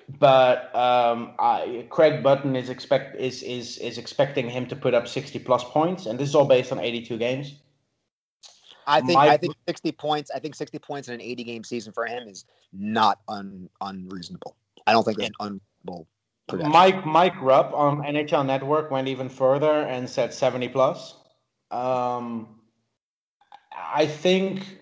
But 0.09 0.73
um, 0.73 1.33
I, 1.37 1.85
Craig 1.89 2.23
Button 2.23 2.55
is 2.55 2.69
expect 2.69 3.19
is 3.19 3.43
is 3.43 3.77
is 3.79 3.97
expecting 3.97 4.49
him 4.49 4.65
to 4.67 4.75
put 4.75 4.93
up 4.93 5.07
sixty 5.07 5.37
plus 5.37 5.63
points, 5.65 6.05
and 6.05 6.17
this 6.17 6.29
is 6.29 6.35
all 6.35 6.45
based 6.45 6.71
on 6.71 6.79
eighty 6.79 7.01
two 7.01 7.17
games. 7.17 7.55
I 8.87 9.01
think 9.01 9.15
My- 9.15 9.27
I 9.27 9.37
think 9.37 9.53
60 9.67 9.91
points. 9.91 10.31
I 10.33 10.39
think 10.39 10.55
60 10.55 10.79
points 10.79 11.09
in 11.09 11.13
an 11.15 11.19
80 11.21 11.43
game 11.43 11.63
season 11.65 11.91
for 11.91 12.05
him 12.05 12.25
is 12.25 12.45
not 12.71 13.19
un, 13.27 13.69
unreasonable. 13.81 14.55
I 14.87 14.93
don't 14.93 15.03
think 15.03 15.19
it's 15.19 15.29
unreasonable. 15.41 16.07
projection. 16.47 16.71
Mike 16.71 17.05
Mike 17.05 17.41
Rupp 17.41 17.73
on 17.73 17.97
NHL 18.03 18.45
Network 18.45 18.89
went 18.89 19.09
even 19.09 19.27
further 19.27 19.81
and 19.81 20.09
said 20.09 20.33
seventy 20.33 20.69
plus. 20.69 21.15
Um, 21.69 22.47
I 23.75 24.07
think 24.07 24.79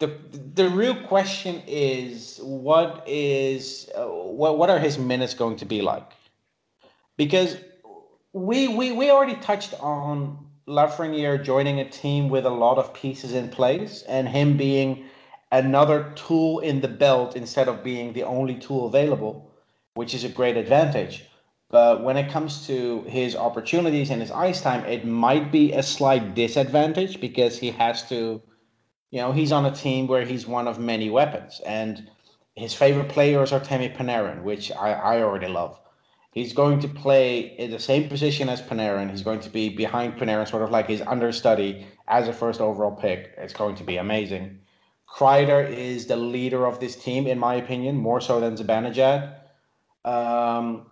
the 0.00 0.08
the 0.54 0.68
real 0.70 0.94
question 0.94 1.62
is 1.66 2.40
what 2.42 3.04
is 3.06 3.88
uh, 3.94 4.06
what 4.06 4.58
what 4.58 4.70
are 4.70 4.78
his 4.78 4.98
minutes 4.98 5.34
going 5.34 5.56
to 5.58 5.64
be 5.64 5.82
like? 5.82 6.10
Because 7.16 7.56
we 8.32 8.68
we 8.68 8.92
we 8.92 9.10
already 9.10 9.36
touched 9.36 9.74
on 9.80 10.38
Lafreniere 10.66 11.42
joining 11.42 11.80
a 11.80 11.88
team 11.88 12.28
with 12.28 12.46
a 12.46 12.50
lot 12.50 12.78
of 12.78 12.94
pieces 12.94 13.34
in 13.34 13.48
place 13.50 14.02
and 14.08 14.28
him 14.28 14.56
being 14.56 15.04
another 15.52 16.12
tool 16.14 16.60
in 16.60 16.80
the 16.80 16.88
belt 16.88 17.36
instead 17.36 17.68
of 17.68 17.84
being 17.84 18.12
the 18.12 18.22
only 18.22 18.54
tool 18.54 18.86
available, 18.86 19.50
which 19.94 20.14
is 20.14 20.24
a 20.24 20.28
great 20.28 20.56
advantage. 20.56 21.26
But 21.70 22.02
when 22.02 22.16
it 22.16 22.30
comes 22.30 22.66
to 22.66 23.02
his 23.02 23.36
opportunities 23.36 24.10
and 24.10 24.20
his 24.20 24.30
ice 24.30 24.60
time, 24.60 24.84
it 24.86 25.04
might 25.04 25.52
be 25.52 25.72
a 25.72 25.82
slight 25.82 26.34
disadvantage 26.34 27.20
because 27.20 27.58
he 27.58 27.70
has 27.72 28.08
to, 28.08 28.40
you 29.10 29.20
know, 29.20 29.32
he's 29.32 29.52
on 29.52 29.66
a 29.66 29.74
team 29.74 30.06
where 30.06 30.24
he's 30.24 30.46
one 30.46 30.68
of 30.68 30.78
many 30.78 31.10
weapons. 31.10 31.60
And 31.66 32.08
his 32.54 32.74
favorite 32.74 33.08
players 33.08 33.52
are 33.52 33.60
Tammy 33.60 33.88
Panarin, 33.88 34.42
which 34.42 34.70
I, 34.72 34.92
I 34.92 35.22
already 35.22 35.48
love. 35.48 35.78
He's 36.32 36.52
going 36.52 36.78
to 36.80 36.88
play 36.88 37.40
in 37.40 37.72
the 37.72 37.80
same 37.80 38.08
position 38.08 38.48
as 38.48 38.62
Panarin. 38.62 39.10
He's 39.10 39.22
going 39.22 39.40
to 39.40 39.50
be 39.50 39.68
behind 39.68 40.16
Panarin, 40.16 40.48
sort 40.48 40.62
of 40.62 40.70
like 40.70 40.86
his 40.86 41.00
understudy 41.02 41.86
as 42.06 42.28
a 42.28 42.32
first 42.32 42.60
overall 42.60 42.94
pick. 42.94 43.34
It's 43.36 43.52
going 43.52 43.74
to 43.76 43.84
be 43.84 43.96
amazing. 43.96 44.60
Kreider 45.08 45.68
is 45.68 46.06
the 46.06 46.16
leader 46.16 46.66
of 46.66 46.78
this 46.78 46.94
team, 46.94 47.26
in 47.26 47.36
my 47.36 47.56
opinion, 47.56 47.96
more 47.96 48.20
so 48.20 48.38
than 48.38 48.56
Zibanejad. 48.56 49.34
Um, 50.04 50.86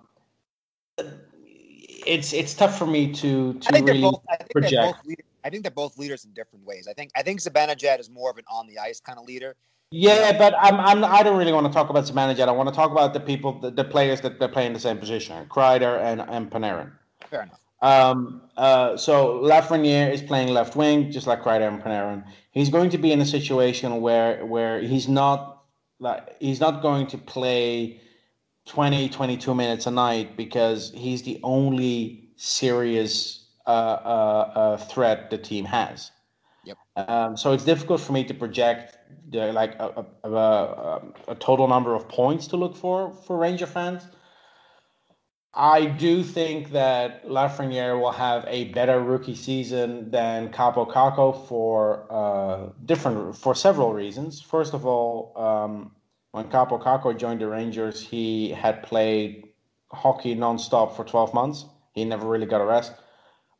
it's 2.07 2.33
it's 2.33 2.55
tough 2.55 2.77
for 2.77 2.87
me 2.87 3.13
to 3.13 3.55
to 3.55 3.69
really 3.75 4.01
both. 4.01 4.23
I 4.29 4.37
think 4.37 4.51
they're 4.55 4.63
project. 4.63 5.28
I 5.49 5.51
think 5.51 5.63
they're 5.63 5.71
both 5.71 5.97
leaders 5.97 6.27
in 6.27 6.33
different 6.35 6.67
ways. 6.67 6.87
I 6.87 6.93
think 6.93 7.11
I 7.17 7.23
think 7.23 7.41
Zibanejad 7.41 8.01
is 8.01 8.11
more 8.11 8.31
of 8.31 8.37
an 8.37 8.45
on 8.51 8.67
the 8.67 8.79
ice 8.79 9.01
kind 9.01 9.19
of 9.19 9.25
leader. 9.25 9.57
Yeah, 9.91 10.37
but 10.37 10.55
I'm, 10.61 10.79
I'm 10.79 11.03
I 11.03 11.23
don't 11.23 11.39
really 11.39 11.55
want 11.55 11.67
to 11.67 11.73
talk 11.73 11.89
about 11.89 12.05
Zibanejad. 12.05 12.49
I 12.49 12.51
want 12.51 12.69
to 12.69 12.75
talk 12.75 12.91
about 12.91 13.15
the 13.15 13.21
people, 13.21 13.59
the, 13.59 13.71
the 13.71 13.85
players 13.85 14.21
that 14.21 14.39
they 14.39 14.47
play 14.47 14.67
in 14.67 14.75
the 14.75 14.79
same 14.79 14.99
position, 14.99 15.47
Kreider 15.47 15.99
and 16.03 16.21
and 16.21 16.51
Panarin. 16.51 16.91
Fair 17.31 17.45
enough. 17.45 17.61
Um, 17.81 18.43
uh, 18.59 18.99
so 18.99 19.41
Lafreniere 19.41 20.13
is 20.13 20.21
playing 20.21 20.49
left 20.49 20.77
wing, 20.77 21.11
just 21.11 21.27
like 21.27 21.43
Kreider 21.43 21.67
and 21.67 21.83
Panarin. 21.83 22.25
He's 22.51 22.69
going 22.69 22.91
to 22.91 22.99
be 22.99 23.11
in 23.13 23.21
a 23.23 23.27
situation 23.27 24.03
where 24.03 24.45
where 24.45 24.83
he's 24.83 25.09
not 25.09 25.63
like 25.99 26.37
he's 26.41 26.61
not 26.61 26.83
going 26.83 27.07
to 27.07 27.17
play 27.17 28.03
20, 28.67 29.09
22 29.09 29.55
minutes 29.55 29.87
a 29.87 29.91
night 29.91 30.37
because 30.37 30.93
he's 30.95 31.23
the 31.23 31.41
only 31.43 32.29
serious 32.37 33.38
uh, 33.69 34.53
uh, 34.63 34.77
threat 34.79 35.31
the 35.31 35.39
team 35.39 35.65
has. 35.65 36.11
Yep. 36.65 36.79
Um, 36.97 37.37
so 37.37 37.53
it's 37.53 37.65
difficult 37.65 38.01
for 38.01 38.13
me 38.13 38.25
to 38.25 38.35
project 38.35 38.97
the, 39.31 39.53
like 39.53 39.75
a, 39.79 40.05
a, 40.25 40.29
a, 40.31 41.03
a 41.29 41.35
total 41.35 41.69
number 41.69 41.95
of 41.95 42.09
points 42.09 42.47
to 42.49 42.57
look 42.57 42.77
for 42.77 43.13
for 43.27 43.37
Ranger 43.37 43.67
fans. 43.67 44.03
I 45.55 45.87
do 45.87 46.23
think 46.23 46.71
that 46.73 47.27
Lafreniere 47.27 47.99
will 48.01 48.13
have 48.13 48.45
a 48.47 48.65
better 48.67 49.01
rookie 49.01 49.35
season 49.35 50.11
than 50.11 50.51
Kaapo 50.51 50.89
Kakko 50.89 51.49
for 51.49 52.07
uh, 52.11 52.71
different 52.85 53.37
for 53.37 53.55
several 53.55 53.93
reasons. 53.93 54.41
First 54.41 54.75
of 54.75 54.87
all, 54.87 55.33
um, 55.37 55.93
when 56.33 56.45
Kaapo 56.49 56.81
Kakko 56.83 57.19
joined 57.19 57.41
the 57.41 57.49
Rangers, 57.49 58.01
he 58.01 58.51
had 58.51 58.83
played 58.83 59.49
hockey 59.91 60.37
nonstop 60.37 60.95
for 60.95 61.05
12 61.05 61.35
months. 61.35 61.65
He 61.93 62.05
never 62.05 62.29
really 62.29 62.47
got 62.47 62.61
a 62.61 62.65
rest. 62.65 62.93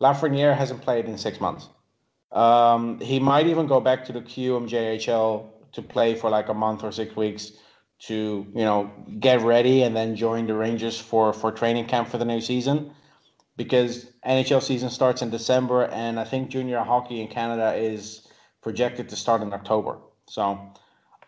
Lafreniere 0.01 0.57
hasn't 0.57 0.83
played 0.83 1.07
in 1.07 1.19
six 1.19 1.41
months. 1.41 1.69
Um, 2.33 3.01
he 3.01 3.19
might 3.19 3.47
even 3.47 3.67
go 3.67 3.81
back 3.81 4.05
to 4.07 4.13
the 4.13 4.21
QMJHL 4.21 5.47
to 5.73 5.83
play 5.83 6.15
for 6.15 6.31
like 6.31 6.49
a 6.49 6.55
month 6.55 6.85
or 6.85 6.93
six 6.93 7.17
weeks 7.17 7.53
to 8.01 8.47
you 8.55 8.65
know 8.65 8.91
get 9.19 9.43
ready 9.43 9.83
and 9.83 9.97
then 9.97 10.15
join 10.15 10.47
the 10.47 10.55
Rangers 10.55 11.01
for 11.01 11.33
for 11.33 11.51
training 11.51 11.87
camp 11.87 12.09
for 12.09 12.19
the 12.19 12.25
new 12.25 12.41
season 12.41 12.93
because 13.57 14.07
NHL 14.25 14.63
season 14.63 14.89
starts 14.89 15.21
in 15.21 15.31
December 15.31 15.87
and 15.87 16.21
I 16.21 16.25
think 16.25 16.49
junior 16.49 16.81
hockey 16.81 17.21
in 17.21 17.29
Canada 17.29 17.75
is 17.75 18.29
projected 18.63 19.09
to 19.09 19.17
start 19.17 19.43
in 19.43 19.53
October. 19.53 19.99
So 20.27 20.73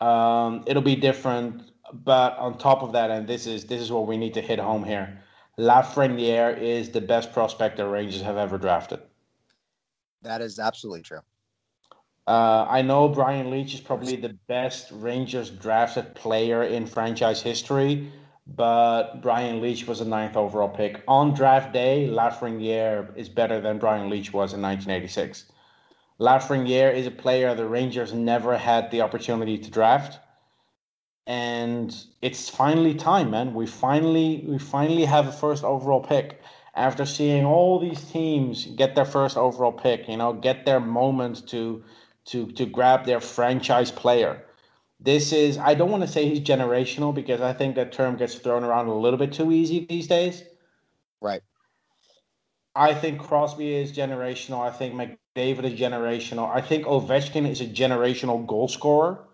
um, 0.00 0.64
it'll 0.66 0.82
be 0.82 0.96
different. 0.96 1.62
But 1.92 2.38
on 2.38 2.56
top 2.56 2.82
of 2.84 2.92
that, 2.92 3.10
and 3.10 3.26
this 3.26 3.46
is 3.46 3.64
this 3.64 3.80
is 3.80 3.90
what 3.90 4.06
we 4.06 4.16
need 4.16 4.34
to 4.34 4.40
hit 4.40 4.60
home 4.60 4.84
here. 4.84 5.24
Lafreniere 5.58 6.58
is 6.58 6.90
the 6.90 7.00
best 7.00 7.32
prospect 7.32 7.76
the 7.76 7.86
Rangers 7.86 8.22
have 8.22 8.36
ever 8.36 8.58
drafted. 8.58 9.00
That 10.22 10.40
is 10.40 10.58
absolutely 10.58 11.02
true. 11.02 11.20
Uh, 12.26 12.66
I 12.68 12.82
know 12.82 13.08
Brian 13.08 13.50
Leetch 13.50 13.74
is 13.74 13.80
probably 13.80 14.16
the 14.16 14.36
best 14.46 14.90
Rangers 14.92 15.50
drafted 15.50 16.14
player 16.14 16.62
in 16.62 16.86
franchise 16.86 17.42
history, 17.42 18.12
but 18.46 19.20
Brian 19.20 19.60
Leetch 19.60 19.86
was 19.86 20.00
a 20.00 20.04
ninth 20.04 20.36
overall 20.36 20.68
pick. 20.68 21.02
On 21.08 21.34
draft 21.34 21.72
day, 21.72 22.08
Lafreniere 22.08 23.16
is 23.16 23.28
better 23.28 23.60
than 23.60 23.78
Brian 23.78 24.08
Leetch 24.10 24.32
was 24.32 24.52
in 24.52 24.62
1986. 24.62 25.46
Lafreniere 26.20 26.94
is 26.94 27.06
a 27.06 27.10
player 27.10 27.54
the 27.54 27.66
Rangers 27.66 28.12
never 28.12 28.56
had 28.56 28.90
the 28.90 29.00
opportunity 29.00 29.56
to 29.58 29.70
draft. 29.70 30.18
And 31.26 31.94
it's 32.22 32.48
finally 32.48 32.94
time, 32.94 33.30
man. 33.30 33.54
We 33.54 33.66
finally 33.66 34.44
we 34.48 34.58
finally 34.58 35.04
have 35.04 35.28
a 35.28 35.32
first 35.32 35.64
overall 35.64 36.00
pick 36.02 36.40
after 36.74 37.06
seeing 37.06 37.44
all 37.44 37.78
these 37.78 38.02
teams 38.10 38.66
get 38.66 38.94
their 38.94 39.04
first 39.04 39.36
overall 39.36 39.72
pick, 39.72 40.08
you 40.08 40.16
know, 40.16 40.32
get 40.32 40.66
their 40.66 40.80
moment 40.80 41.46
to 41.48 41.84
to 42.26 42.50
to 42.52 42.66
grab 42.66 43.06
their 43.06 43.20
franchise 43.20 43.90
player. 43.92 44.44
This 45.00 45.32
is 45.32 45.58
I 45.58 45.74
don't 45.74 45.90
want 45.90 46.02
to 46.02 46.08
say 46.08 46.28
he's 46.28 46.40
generational 46.40 47.14
because 47.14 47.40
I 47.40 47.52
think 47.52 47.76
that 47.76 47.92
term 47.92 48.16
gets 48.16 48.34
thrown 48.36 48.64
around 48.64 48.88
a 48.88 48.94
little 48.94 49.18
bit 49.18 49.32
too 49.32 49.52
easy 49.52 49.86
these 49.86 50.06
days. 50.08 50.44
Right. 51.20 51.42
I 52.74 52.94
think 52.94 53.20
Crosby 53.20 53.74
is 53.74 53.92
generational. 53.92 54.60
I 54.60 54.70
think 54.70 54.94
McDavid 54.94 55.64
is 55.64 55.78
generational. 55.78 56.48
I 56.54 56.60
think 56.60 56.86
Ovechkin 56.86 57.48
is 57.48 57.60
a 57.60 57.66
generational 57.66 58.46
goal 58.46 58.68
scorer. 58.68 59.26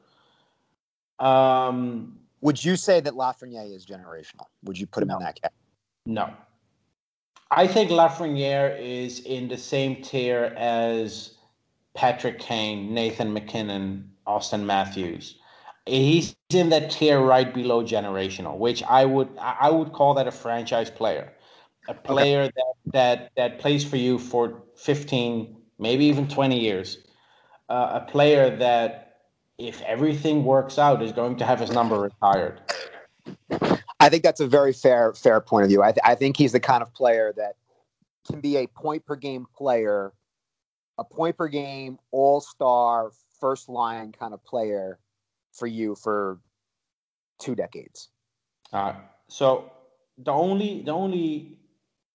Um, 1.19 2.19
Would 2.41 2.63
you 2.65 2.77
say 2.77 3.01
that 3.01 3.15
Lafreniere 3.15 3.75
is 3.75 3.87
generational? 3.87 4.47
Would 4.65 4.79
you 4.79 4.87
put 4.87 5.03
him 5.03 5.09
No. 5.09 5.17
in 5.17 5.23
that 5.25 5.41
category? 5.41 5.61
no. 6.07 6.33
I 7.51 7.67
think 7.67 7.91
Lafreniere 7.91 8.77
is 8.81 9.21
in 9.21 9.49
the 9.49 9.57
same 9.57 10.03
tier 10.03 10.53
as 10.57 11.35
Patrick 11.95 12.41
Kane, 12.41 12.93
Nathan 12.93 13.33
MacKinnon, 13.33 14.11
Auston 14.27 14.65
Matthews. 14.65 15.37
He's 15.87 16.35
in 16.51 16.71
that 16.71 16.91
tier 16.91 17.21
right 17.21 17.55
below 17.55 17.85
generational, 17.85 18.59
which 18.59 18.83
I 18.83 19.05
would 19.05 19.29
I 19.39 19.71
would 19.71 19.93
call 19.93 20.15
that 20.15 20.27
a 20.27 20.33
franchise 20.33 20.91
player, 20.91 21.33
a 21.89 21.95
player 21.95 22.47
that 22.47 22.75
that 22.93 23.31
that 23.37 23.59
plays 23.61 23.85
for 23.85 23.97
you 23.97 24.19
for 24.19 24.63
fifteen, 24.75 25.57
maybe 25.79 26.05
even 26.07 26.27
twenty 26.27 26.59
years, 26.59 26.99
uh, 27.69 28.01
a 28.03 28.11
player 28.11 28.57
that 28.57 29.06
if 29.59 29.81
everything 29.83 30.45
works 30.45 30.79
out 30.79 31.03
is 31.03 31.13
going 31.13 31.37
to 31.37 31.45
have 31.45 31.61
his 31.61 31.71
number 31.71 31.99
retired. 32.01 32.61
I 33.99 34.09
think 34.09 34.23
that's 34.23 34.41
a 34.41 34.47
very 34.47 34.73
fair 34.73 35.15
fair 35.15 35.41
point 35.41 35.65
of 35.65 35.71
view. 35.71 35.83
I, 35.83 35.93
th- 35.93 36.03
I 36.05 36.15
think 36.15 36.37
he's 36.37 36.53
the 36.53 36.61
kind 36.61 36.83
of 36.83 36.93
player 36.93 37.33
that 37.37 37.57
can 38.29 38.41
be 38.41 38.57
a 38.59 38.67
point 38.67 39.07
per 39.07 39.17
game 39.17 39.47
player, 39.57 40.13
a 40.99 41.05
point 41.05 41.37
per 41.37 41.49
game 41.49 41.99
all 42.11 42.41
star 42.41 43.11
first 43.41 43.69
line 43.69 44.13
kind 44.13 44.35
of 44.35 44.45
player 44.45 44.99
for 45.53 45.67
you 45.67 45.95
for 45.95 46.39
two 47.39 47.55
decades. 47.55 48.09
Uh, 48.73 48.95
so 49.29 49.73
the 50.19 50.33
only 50.33 50.83
the 50.83 50.93
only 50.93 51.59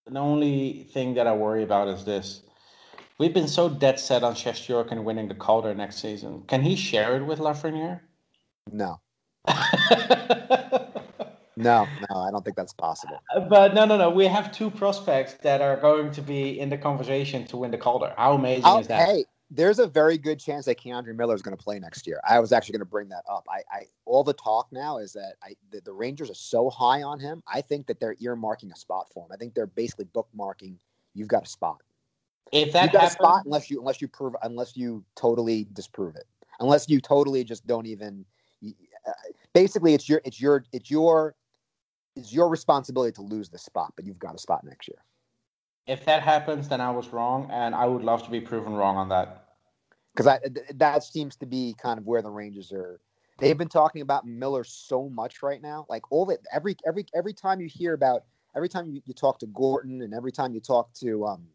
the 0.05 0.19
only 0.19 0.87
thing 0.91 1.15
that 1.15 1.27
I 1.27 1.33
worry 1.33 1.63
about 1.63 1.87
is 1.87 2.05
this. 2.05 2.41
We've 3.22 3.32
been 3.32 3.47
so 3.47 3.69
dead 3.69 3.99
set 3.99 4.24
on 4.24 4.34
Shesterkin 4.34 5.03
winning 5.03 5.28
the 5.28 5.36
Calder 5.36 5.76
next 5.76 5.97
season. 6.01 6.41
Can 6.47 6.63
he 6.63 6.76
share 6.76 7.15
it 7.15 7.24
with 7.24 7.38
Lafreniere? 7.38 7.99
No, 8.72 8.99
no, 11.55 11.86
no. 11.86 12.15
I 12.15 12.32
don't 12.32 12.43
think 12.43 12.55
that's 12.55 12.74
possible. 12.74 13.22
but 13.47 13.76
no, 13.76 13.86
no, 13.86 13.95
no. 13.95 14.09
We 14.09 14.26
have 14.26 14.51
two 14.51 14.72
prospects 14.72 15.36
that 15.43 15.61
are 15.61 15.78
going 15.78 16.11
to 16.13 16.22
be 16.24 16.59
in 16.59 16.69
the 16.69 16.80
conversation 16.80 17.45
to 17.45 17.57
win 17.57 17.69
the 17.69 17.78
Calder. 17.78 18.11
How 18.17 18.34
amazing 18.34 18.65
I'll- 18.65 18.80
is 18.80 18.88
that? 18.88 19.07
hey, 19.07 19.26
there's 19.51 19.78
a 19.78 19.86
very 19.86 20.17
good 20.17 20.39
chance 20.39 20.65
that 20.65 20.80
K'Andre 20.80 21.15
Miller 21.15 21.36
is 21.36 21.43
going 21.43 21.55
to 21.55 21.63
play 21.63 21.78
next 21.78 22.07
year. 22.07 22.19
I 22.28 22.39
was 22.39 22.51
actually 22.51 22.74
going 22.74 22.88
to 22.88 22.91
bring 22.91 23.09
that 23.09 23.24
up. 23.30 23.45
I, 23.47 23.61
I 23.72 23.84
all 24.05 24.24
the 24.24 24.34
talk 24.34 24.69
now 24.72 24.97
is 24.97 25.13
that 25.13 25.36
I 25.43 25.53
the, 25.69 25.80
the 25.82 25.93
Rangers 25.93 26.32
are 26.32 26.34
so 26.34 26.72
high 26.72 27.03
on 27.03 27.19
him. 27.19 27.43
I 27.47 27.61
think 27.61 27.86
that 27.86 27.99
they're 27.99 28.15
earmarking 28.15 28.74
a 28.74 28.76
spot 28.76 29.11
for 29.13 29.28
him. 29.28 29.32
I 29.32 29.38
think 29.38 29.53
they're 29.53 29.67
basically 29.67 30.05
bookmarking. 30.05 30.78
You've 31.13 31.28
got 31.28 31.43
a 31.45 31.49
spot. 31.49 31.84
If 32.52 32.68
You 32.68 32.74
that 32.74 32.91
got 32.91 32.99
a 32.99 33.02
happens, 33.02 33.14
spot 33.14 33.45
unless 33.45 33.70
you 33.70 33.80
unless 33.80 34.02
you 34.02 34.08
prove 34.08 34.36
unless 34.43 34.76
you 34.78 35.04
totally 35.16 35.68
disprove 35.74 36.16
it. 36.16 36.26
Unless 36.60 36.89
you 36.89 36.99
totally 37.02 37.43
just 37.43 37.66
don't 37.68 37.86
even. 37.88 38.26
Uh, 38.64 39.12
basically, 39.54 39.93
it's 39.93 40.08
your 40.10 40.22
it's 40.26 40.39
your 40.41 40.66
it's 40.72 40.89
your 40.91 41.36
it's 42.16 42.34
your 42.34 42.49
responsibility 42.49 43.12
to 43.14 43.22
lose 43.22 43.49
the 43.49 43.58
spot, 43.58 43.93
but 43.95 44.06
you've 44.06 44.20
got 44.20 44.36
a 44.36 44.39
spot 44.39 44.64
next 44.64 44.88
year. 44.88 44.99
if 45.88 46.06
that 46.06 46.22
happens, 46.24 46.68
then 46.70 46.82
I 46.82 46.91
was 46.91 47.12
wrong, 47.14 47.49
and 47.52 47.76
I 47.76 47.86
would 47.86 48.04
love 48.04 48.24
to 48.24 48.32
be 48.32 48.41
proven 48.41 48.74
wrong 48.76 48.97
on 48.97 49.10
that. 49.10 49.45
because 50.14 50.28
I 50.28 50.39
th- 50.39 50.68
that 50.76 51.04
seems 51.04 51.36
to 51.38 51.45
be 51.45 51.76
kind 51.82 51.99
of 51.99 52.06
where 52.06 52.22
the 52.22 52.30
Rangers 52.30 52.72
are. 52.72 52.99
They've 53.39 53.58
been 53.58 53.70
talking 53.70 54.02
about 54.02 54.26
Miller 54.28 54.64
so 54.64 55.10
much 55.10 55.41
right 55.41 55.62
now. 55.62 55.86
Like 55.89 56.12
all 56.12 56.26
that 56.28 56.39
every 56.54 56.76
every 56.86 57.06
every 57.16 57.34
time 57.34 57.60
you 57.60 57.68
hear 57.68 57.93
about 57.93 58.24
every 58.56 58.70
time 58.70 58.88
you, 58.91 59.02
you 59.06 59.14
talk 59.14 59.39
to 59.39 59.47
Gorton 59.47 60.02
and 60.02 60.14
every 60.14 60.32
time 60.32 60.54
you 60.54 60.60
talk 60.60 60.93
to 60.95 61.26
um 61.26 61.47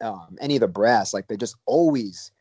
um 0.00 0.36
any 0.40 0.56
of 0.56 0.60
the 0.60 0.68
brass, 0.68 1.14
like 1.14 1.26
they're 1.26 1.36
just 1.36 1.56
always, 1.66 2.32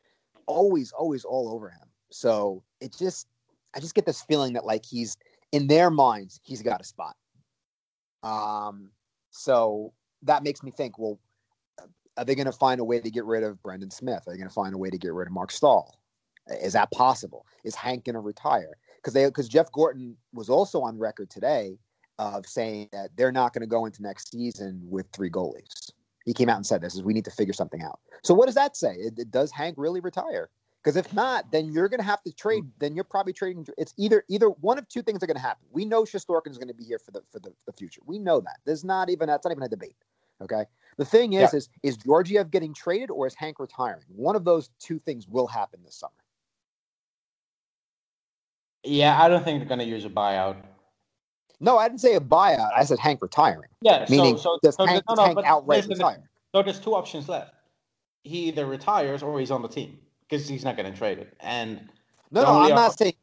always, 0.46 0.92
always 0.92 1.26
all 1.26 1.50
over 1.50 1.70
him. 1.70 1.88
So 2.12 2.64
it 2.82 2.96
just 2.98 3.28
I 3.76 3.80
just 3.80 3.96
get 3.96 4.06
this 4.06 4.22
feeling 4.24 4.54
that 4.54 4.66
like 4.66 4.86
he's 4.86 5.18
in 5.52 5.68
their 5.68 5.90
minds, 5.90 6.40
he's 6.44 6.62
got 6.62 6.82
a 6.82 6.84
spot. 6.84 7.16
Um 8.24 8.92
so 9.32 9.94
that 10.24 10.44
makes 10.44 10.64
me 10.64 10.72
think, 10.72 10.98
well, 10.98 11.20
are 12.18 12.26
they 12.26 12.36
going 12.36 12.46
to 12.46 12.52
find 12.52 12.80
a 12.80 12.84
way 12.84 13.00
to 13.00 13.12
get 13.12 13.26
rid 13.26 13.44
of 13.44 13.62
Brendan 13.62 13.92
Smith? 13.92 14.24
Are 14.26 14.32
they 14.32 14.38
going 14.38 14.50
to 14.50 14.54
find 14.54 14.74
a 14.74 14.78
way 14.78 14.90
to 14.90 14.98
get 14.98 15.14
rid 15.14 15.28
of 15.28 15.34
Marc 15.34 15.52
Staal? 15.52 16.00
Is 16.62 16.74
that 16.74 16.92
possible? 16.92 17.46
Is 17.64 17.76
Hank 17.76 18.06
going 18.06 18.14
to 18.14 18.20
retire? 18.20 18.78
Because 18.98 19.14
they 19.14 19.26
because 19.26 19.50
Jeff 19.50 19.72
Gorton 19.72 20.16
was 20.34 20.50
also 20.50 20.82
on 20.82 20.98
record 20.98 21.30
today 21.30 21.78
of 22.18 22.46
saying 22.46 22.90
that 22.92 23.10
they're 23.18 23.32
not 23.32 23.54
going 23.54 23.62
to 23.62 23.68
go 23.68 23.86
into 23.86 24.02
next 24.02 24.32
season 24.32 24.82
with 24.90 25.08
three 25.12 25.30
goalies. 25.30 25.92
He 26.26 26.34
came 26.34 26.50
out 26.50 26.58
and 26.58 26.66
said 26.66 26.82
this 26.82 26.96
is 26.96 27.04
we 27.04 27.14
need 27.14 27.26
to 27.26 27.32
figure 27.32 27.54
something 27.54 27.82
out. 27.82 28.00
So 28.24 28.34
what 28.34 28.48
does 28.48 28.56
that 28.56 28.76
say? 28.76 28.96
It, 28.96 29.20
it- 29.20 29.32
does 29.32 29.52
Hank 29.52 29.76
really 29.78 30.00
retire? 30.00 30.50
Because 30.84 30.98
if 30.98 31.12
not, 31.14 31.52
then 31.52 31.72
you're 31.72 31.90
going 31.90 32.00
to 32.00 32.06
have 32.06 32.22
to 32.24 32.32
trade. 32.32 32.64
Mm. 32.64 32.70
Then 32.78 32.94
you're 32.96 33.04
probably 33.06 33.34
trading. 33.34 33.66
It's 33.76 33.94
either 33.98 34.24
either 34.28 34.50
one 34.50 34.78
of 34.78 34.88
two 34.88 35.02
things 35.02 35.24
are 35.24 35.26
going 35.26 35.36
to 35.38 35.42
happen. 35.42 35.66
We 35.72 35.84
know 35.84 36.04
Shesterkin 36.04 36.52
is 36.52 36.60
going 36.60 36.68
to 36.68 36.76
be 36.76 36.84
here 36.84 37.00
for 37.00 37.10
the 37.10 37.22
for 37.32 37.40
the, 37.40 37.52
the 37.66 37.74
future. 37.74 38.02
We 38.06 38.20
know 38.20 38.40
that. 38.42 38.58
There's 38.66 38.84
not 38.84 39.10
even 39.10 39.28
that's 39.28 39.46
not 39.46 39.52
even 39.52 39.64
a 39.64 39.68
debate. 39.70 39.96
Okay. 40.42 40.66
The 40.98 41.06
thing 41.06 41.34
is, 41.34 41.54
is 41.56 41.70
is 41.82 41.98
Georgiev 41.98 42.52
getting 42.52 42.74
traded 42.74 43.10
or 43.10 43.26
is 43.26 43.34
Hank 43.34 43.60
retiring? 43.60 44.04
One 44.10 44.36
of 44.36 44.46
those 44.46 44.70
two 44.80 45.00
things 45.00 45.28
will 45.28 45.48
happen 45.48 45.80
this 45.84 45.96
summer. 45.96 46.14
Yeah, 48.84 49.20
I 49.20 49.28
don't 49.28 49.44
think 49.44 49.60
they're 49.60 49.68
going 49.68 49.80
to 49.80 49.86
use 49.86 50.06
a 50.06 50.10
buyout. 50.10 50.58
No, 51.60 51.78
I 51.78 51.88
didn't 51.88 52.02
say 52.02 52.16
a 52.16 52.20
buyout. 52.20 52.72
I 52.76 52.84
said 52.84 53.00
Hank 53.00 53.22
retiring. 53.22 53.70
Yeah, 53.82 54.06
Meaning, 54.10 54.38
so, 54.38 54.44
so, 54.44 54.60
does 54.62 54.76
so 54.76 54.86
Hank, 54.86 55.04
no, 55.10 55.16
no, 55.16 55.24
Hank 55.24 55.36
but 55.36 55.46
outright 55.46 55.88
retire? 55.88 56.30
So 56.54 56.64
there's 56.64 56.80
two 56.80 56.96
options 56.96 57.30
left. 57.30 57.54
He 58.24 58.48
either 58.48 58.66
retires 58.66 59.22
or 59.22 59.40
he's 59.40 59.52
on 59.52 59.62
the 59.62 59.68
team 59.68 60.00
because 60.28 60.48
he's 60.48 60.64
not 60.64 60.76
getting 60.76 60.94
traded. 60.94 61.32
And 61.40 61.90
No, 62.32 62.42
no, 62.42 62.60
I'm 62.60 62.76
not 62.76 62.98
saying. 62.98 63.14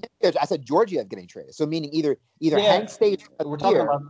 I 0.40 0.44
said 0.44 0.64
Georgiev 0.64 1.08
getting 1.08 1.26
traded. 1.26 1.54
So 1.54 1.66
meaning 1.66 1.90
either 1.92 2.16
either 2.40 2.58
Yeah, 2.58 2.72
Hank 2.72 2.88
stays 2.88 3.18
we're 3.44 3.56
talking 3.56 3.80
about 3.80 4.02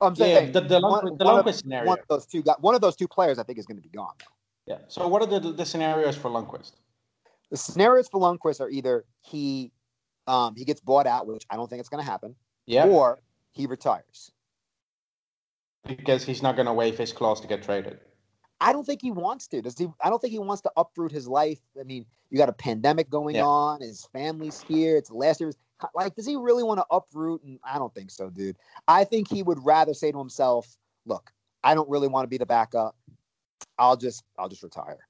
I'm 0.00 0.14
Yeah, 0.16 0.26
saying 0.26 0.52
the, 0.52 0.60
the, 0.60 0.80
one, 0.80 1.16
the 1.18 1.24
one 1.24 1.48
of, 1.48 1.54
scenario. 1.54 1.90
one 1.90 1.98
of 1.98 2.06
those 2.08 2.26
two 2.26 2.42
got 2.42 2.60
one 2.62 2.74
of 2.74 2.80
those 2.80 2.96
two 2.96 3.08
players. 3.08 3.38
I 3.38 3.42
think 3.42 3.58
is 3.58 3.66
going 3.66 3.76
to 3.78 3.82
be 3.82 3.88
gone. 3.88 4.14
Though. 4.18 4.74
Yeah. 4.74 4.78
So 4.88 5.08
what 5.08 5.22
are 5.22 5.26
the, 5.26 5.52
the 5.52 5.64
scenarios 5.64 6.16
for 6.16 6.30
Lundqvist? 6.30 6.72
The 7.50 7.56
scenarios 7.56 8.08
for 8.08 8.20
Lundqvist 8.20 8.60
are 8.60 8.68
either 8.68 9.04
he 9.22 9.72
um, 10.26 10.54
he 10.56 10.64
gets 10.64 10.80
bought 10.80 11.06
out, 11.06 11.26
which 11.26 11.44
I 11.50 11.56
don't 11.56 11.68
think 11.68 11.80
it's 11.80 11.88
going 11.88 12.04
to 12.04 12.10
happen, 12.10 12.34
Yeah. 12.66 12.86
or 12.86 13.20
he 13.52 13.66
retires. 13.66 14.30
because 15.86 16.24
he's 16.24 16.42
not 16.42 16.56
going 16.56 16.66
to 16.66 16.72
waive 16.72 16.96
his 16.96 17.12
clause 17.12 17.40
to 17.42 17.46
get 17.46 17.62
traded. 17.62 18.00
I 18.60 18.72
don't 18.72 18.84
think 18.86 19.02
he 19.02 19.10
wants 19.10 19.46
to. 19.48 19.60
Does 19.60 19.76
he? 19.76 19.88
I 20.00 20.08
don't 20.08 20.20
think 20.22 20.32
he 20.32 20.38
wants 20.38 20.62
to 20.62 20.72
uproot 20.76 21.12
his 21.12 21.28
life. 21.28 21.58
I 21.78 21.82
mean, 21.82 22.06
you 22.30 22.38
got 22.38 22.48
a 22.48 22.52
pandemic 22.54 23.10
going 23.10 23.34
Yeah. 23.36 23.44
on. 23.44 23.82
His 23.82 24.06
family's 24.06 24.62
here. 24.62 24.96
It's 24.96 25.10
the 25.10 25.16
last 25.16 25.40
year. 25.40 25.52
Like, 25.94 26.14
does 26.14 26.24
he 26.24 26.36
really 26.36 26.62
want 26.62 26.78
to 26.80 26.86
uproot? 26.90 27.42
And 27.42 27.58
I 27.62 27.78
don't 27.78 27.92
think 27.92 28.10
so, 28.10 28.30
dude. 28.30 28.56
I 28.88 29.04
think 29.04 29.28
he 29.28 29.42
would 29.42 29.62
rather 29.62 29.92
say 29.92 30.10
to 30.12 30.18
himself, 30.18 30.78
"Look, 31.04 31.30
I 31.62 31.74
don't 31.74 31.88
really 31.90 32.08
want 32.08 32.24
to 32.24 32.28
be 32.28 32.38
the 32.38 32.46
backup. 32.46 32.96
I'll 33.78 33.96
just, 33.96 34.24
I'll 34.38 34.48
just 34.48 34.62
retire." 34.62 35.06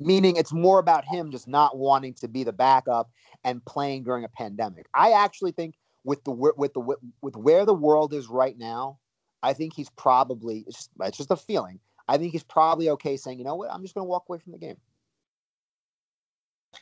Meaning, 0.00 0.36
it's 0.36 0.52
more 0.52 0.78
about 0.78 1.04
him 1.04 1.30
just 1.32 1.48
not 1.48 1.76
wanting 1.76 2.14
to 2.14 2.28
be 2.28 2.44
the 2.44 2.52
backup 2.52 3.10
and 3.44 3.64
playing 3.64 4.04
during 4.04 4.24
a 4.24 4.28
pandemic. 4.28 4.86
I 4.94 5.12
actually 5.12 5.52
think 5.52 5.74
with 6.04 6.22
the 6.24 6.30
with 6.30 6.72
the 6.74 6.80
with 7.20 7.36
where 7.36 7.64
the 7.66 7.74
world 7.74 8.12
is 8.14 8.28
right 8.28 8.56
now, 8.56 8.98
I 9.42 9.52
think 9.54 9.74
he's 9.74 9.90
probably 9.90 10.64
it's 10.66 10.76
just, 10.76 10.90
it's 11.02 11.18
just 11.18 11.30
a 11.30 11.36
feeling. 11.36 11.80
I 12.06 12.16
think 12.16 12.32
he's 12.32 12.44
probably 12.44 12.90
okay 12.90 13.16
saying, 13.16 13.38
you 13.38 13.44
know 13.44 13.56
what, 13.56 13.70
I'm 13.72 13.82
just 13.82 13.94
going 13.94 14.04
to 14.04 14.08
walk 14.08 14.24
away 14.28 14.38
from 14.38 14.52
the 14.52 14.58
game. 14.58 14.76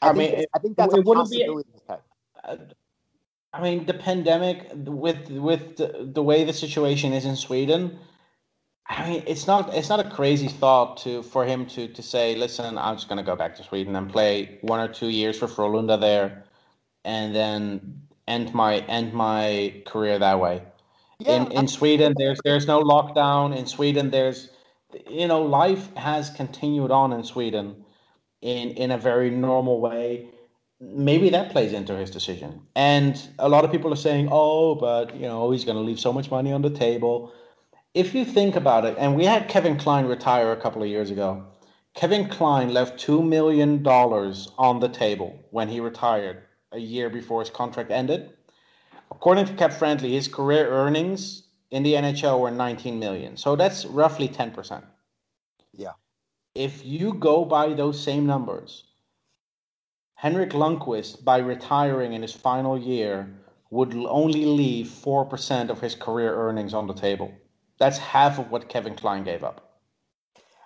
I, 0.02 0.10
I 0.10 0.12
mean, 0.12 0.30
that's- 0.30 0.46
I 0.54 0.58
think 0.58 0.76
that's 0.76 0.92
it 0.94 0.98
a 1.00 1.02
wouldn't 1.02 1.30
be- 1.30 1.42
his. 1.42 1.64
Uh, 2.44 2.56
I 3.52 3.62
mean, 3.62 3.86
the 3.86 3.94
pandemic 3.94 4.70
with 4.74 5.30
with 5.30 5.76
the, 5.76 6.10
the 6.12 6.22
way 6.22 6.44
the 6.44 6.52
situation 6.52 7.14
is 7.14 7.24
in 7.24 7.36
Sweden. 7.36 7.98
I 8.88 9.10
mean, 9.10 9.24
it's 9.26 9.46
not 9.46 9.74
it's 9.74 9.88
not 9.88 10.00
a 10.04 10.10
crazy 10.10 10.48
thought 10.48 10.98
to 10.98 11.22
for 11.22 11.44
him 11.44 11.66
to 11.66 11.88
to 11.88 12.02
say, 12.02 12.36
listen, 12.36 12.78
I'm 12.78 12.96
just 12.96 13.08
going 13.08 13.18
to 13.18 13.24
go 13.24 13.36
back 13.36 13.56
to 13.56 13.64
Sweden 13.64 13.96
and 13.96 14.10
play 14.10 14.58
one 14.62 14.80
or 14.80 14.88
two 14.88 15.08
years 15.08 15.38
for 15.38 15.48
Frölunda 15.48 16.00
there, 16.00 16.44
and 17.04 17.34
then 17.34 18.02
end 18.28 18.54
my 18.54 18.78
end 18.86 19.12
my 19.12 19.82
career 19.86 20.18
that 20.18 20.40
way. 20.40 20.62
in 21.26 21.50
in 21.52 21.68
Sweden, 21.68 22.14
there's 22.16 22.40
there's 22.44 22.66
no 22.66 22.82
lockdown. 22.82 23.56
In 23.56 23.66
Sweden, 23.66 24.10
there's 24.10 24.50
you 25.10 25.26
know 25.26 25.42
life 25.42 25.94
has 25.96 26.30
continued 26.30 26.90
on 26.90 27.12
in 27.12 27.24
Sweden 27.24 27.84
in 28.42 28.70
in 28.70 28.90
a 28.92 28.98
very 28.98 29.30
normal 29.30 29.80
way. 29.80 30.28
Maybe 30.80 31.30
that 31.30 31.52
plays 31.52 31.72
into 31.72 31.96
his 31.96 32.10
decision. 32.10 32.62
And 32.76 33.20
a 33.38 33.48
lot 33.48 33.64
of 33.64 33.72
people 33.72 33.92
are 33.92 33.96
saying, 34.08 34.28
"Oh, 34.30 34.74
but 34.76 35.14
you 35.16 35.26
know 35.26 35.50
he's 35.50 35.64
going 35.64 35.76
to 35.76 35.82
leave 35.82 36.00
so 36.00 36.12
much 36.12 36.30
money 36.30 36.52
on 36.52 36.62
the 36.62 36.70
table." 36.70 37.32
If 37.96 38.14
you 38.14 38.26
think 38.26 38.56
about 38.56 38.84
it, 38.84 38.94
and 38.98 39.16
we 39.16 39.24
had 39.24 39.48
Kevin 39.48 39.78
Klein 39.78 40.04
retire 40.04 40.52
a 40.52 40.60
couple 40.60 40.82
of 40.82 40.88
years 40.90 41.10
ago. 41.10 41.46
Kevin 41.94 42.28
Klein 42.28 42.74
left 42.74 43.00
two 43.00 43.22
million 43.22 43.82
dollars 43.82 44.50
on 44.58 44.80
the 44.80 44.88
table 44.90 45.42
when 45.50 45.70
he 45.70 45.80
retired 45.80 46.42
a 46.72 46.78
year 46.78 47.08
before 47.08 47.40
his 47.40 47.48
contract 47.48 47.90
ended. 47.90 48.34
According 49.10 49.46
to 49.46 49.54
Cap 49.54 49.72
Friendly, 49.72 50.12
his 50.12 50.28
career 50.28 50.68
earnings 50.68 51.44
in 51.70 51.82
the 51.84 51.94
NHL 51.94 52.38
were 52.38 52.50
19 52.50 52.98
million. 52.98 53.34
So 53.38 53.56
that's 53.56 53.86
roughly 53.86 54.28
10%. 54.28 54.84
Yeah. 55.72 55.92
If 56.54 56.84
you 56.84 57.14
go 57.14 57.46
by 57.46 57.72
those 57.72 57.98
same 57.98 58.26
numbers, 58.26 58.84
Henrik 60.16 60.50
Lundqvist, 60.50 61.24
by 61.24 61.38
retiring 61.38 62.12
in 62.12 62.20
his 62.20 62.34
final 62.34 62.76
year, 62.78 63.26
would 63.70 63.94
only 63.94 64.44
leave 64.44 64.86
4% 64.88 65.70
of 65.70 65.80
his 65.80 65.94
career 65.94 66.34
earnings 66.34 66.74
on 66.74 66.88
the 66.88 66.92
table. 66.92 67.32
That's 67.78 67.98
half 67.98 68.38
of 68.38 68.50
what 68.50 68.68
Kevin 68.68 68.94
Klein 68.94 69.24
gave 69.24 69.44
up. 69.44 69.62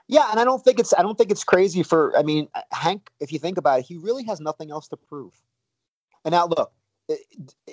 Yeah, 0.08 0.28
and 0.30 0.40
I 0.40 0.44
don't 0.44 0.62
think 0.62 0.80
it's 0.80 0.92
I 0.96 1.02
don't 1.02 1.16
think 1.16 1.30
it's 1.30 1.44
crazy 1.44 1.82
for 1.82 2.16
I 2.16 2.22
mean 2.22 2.48
Hank. 2.72 3.10
If 3.20 3.32
you 3.32 3.38
think 3.38 3.58
about 3.58 3.80
it, 3.80 3.86
he 3.86 3.96
really 3.96 4.24
has 4.24 4.40
nothing 4.40 4.70
else 4.70 4.88
to 4.88 4.96
prove. 4.96 5.32
And 6.24 6.32
now 6.32 6.46
look, 6.46 6.72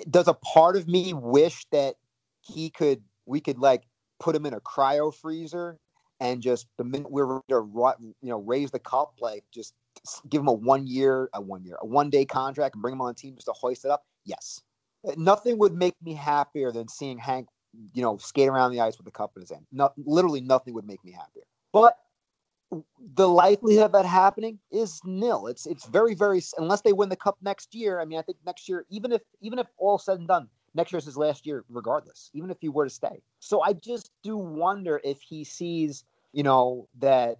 does 0.08 0.28
a 0.28 0.34
part 0.34 0.76
of 0.76 0.86
me 0.86 1.12
wish 1.12 1.66
that 1.72 1.96
he 2.40 2.70
could 2.70 3.02
we 3.26 3.40
could 3.40 3.58
like 3.58 3.84
put 4.20 4.34
him 4.34 4.46
in 4.46 4.54
a 4.54 4.60
cryo 4.60 5.12
freezer 5.14 5.78
and 6.20 6.40
just 6.40 6.66
the 6.76 6.84
minute 6.84 7.10
we're 7.10 7.26
ready 7.26 7.42
to 7.48 8.14
you 8.22 8.30
know 8.30 8.38
raise 8.38 8.70
the 8.70 8.78
cup, 8.78 9.14
like 9.20 9.44
just 9.52 9.74
give 10.28 10.40
him 10.40 10.48
a 10.48 10.52
one 10.52 10.86
year, 10.86 11.28
a 11.34 11.40
one 11.40 11.64
year, 11.64 11.76
a 11.80 11.86
one 11.86 12.10
day 12.10 12.24
contract 12.24 12.74
and 12.74 12.82
bring 12.82 12.94
him 12.94 13.00
on 13.00 13.08
the 13.08 13.14
team 13.14 13.34
just 13.34 13.46
to 13.46 13.52
hoist 13.52 13.84
it 13.84 13.90
up? 13.90 14.04
Yes. 14.24 14.62
Nothing 15.16 15.58
would 15.58 15.74
make 15.74 15.94
me 16.02 16.14
happier 16.14 16.72
than 16.72 16.88
seeing 16.88 17.18
Hank, 17.18 17.48
you 17.92 18.02
know, 18.02 18.16
skate 18.16 18.48
around 18.48 18.72
the 18.72 18.80
ice 18.80 18.96
with 18.96 19.04
the 19.04 19.10
cup 19.10 19.32
in 19.36 19.42
his 19.42 19.50
hand. 19.50 19.66
No, 19.72 19.90
literally 19.96 20.40
nothing 20.40 20.74
would 20.74 20.86
make 20.86 21.04
me 21.04 21.12
happier. 21.12 21.44
But 21.72 21.98
the 23.14 23.28
likelihood 23.28 23.84
of 23.84 23.92
that 23.92 24.04
happening 24.04 24.58
is 24.70 25.00
nil. 25.04 25.46
It's 25.46 25.66
it's 25.66 25.86
very 25.86 26.14
very 26.14 26.42
unless 26.58 26.82
they 26.82 26.92
win 26.92 27.08
the 27.08 27.16
cup 27.16 27.38
next 27.42 27.74
year. 27.74 28.00
I 28.00 28.04
mean, 28.04 28.18
I 28.18 28.22
think 28.22 28.38
next 28.44 28.68
year, 28.68 28.84
even 28.90 29.12
if 29.12 29.22
even 29.40 29.58
if 29.58 29.66
all 29.78 29.98
said 29.98 30.18
and 30.18 30.28
done, 30.28 30.48
next 30.74 30.92
year's 30.92 31.06
his 31.06 31.16
last 31.16 31.46
year, 31.46 31.64
regardless. 31.70 32.30
Even 32.34 32.50
if 32.50 32.58
he 32.60 32.68
were 32.68 32.84
to 32.84 32.90
stay, 32.90 33.22
so 33.38 33.62
I 33.62 33.72
just 33.72 34.10
do 34.22 34.36
wonder 34.36 35.00
if 35.02 35.20
he 35.20 35.44
sees, 35.44 36.04
you 36.32 36.42
know, 36.42 36.88
that 36.98 37.38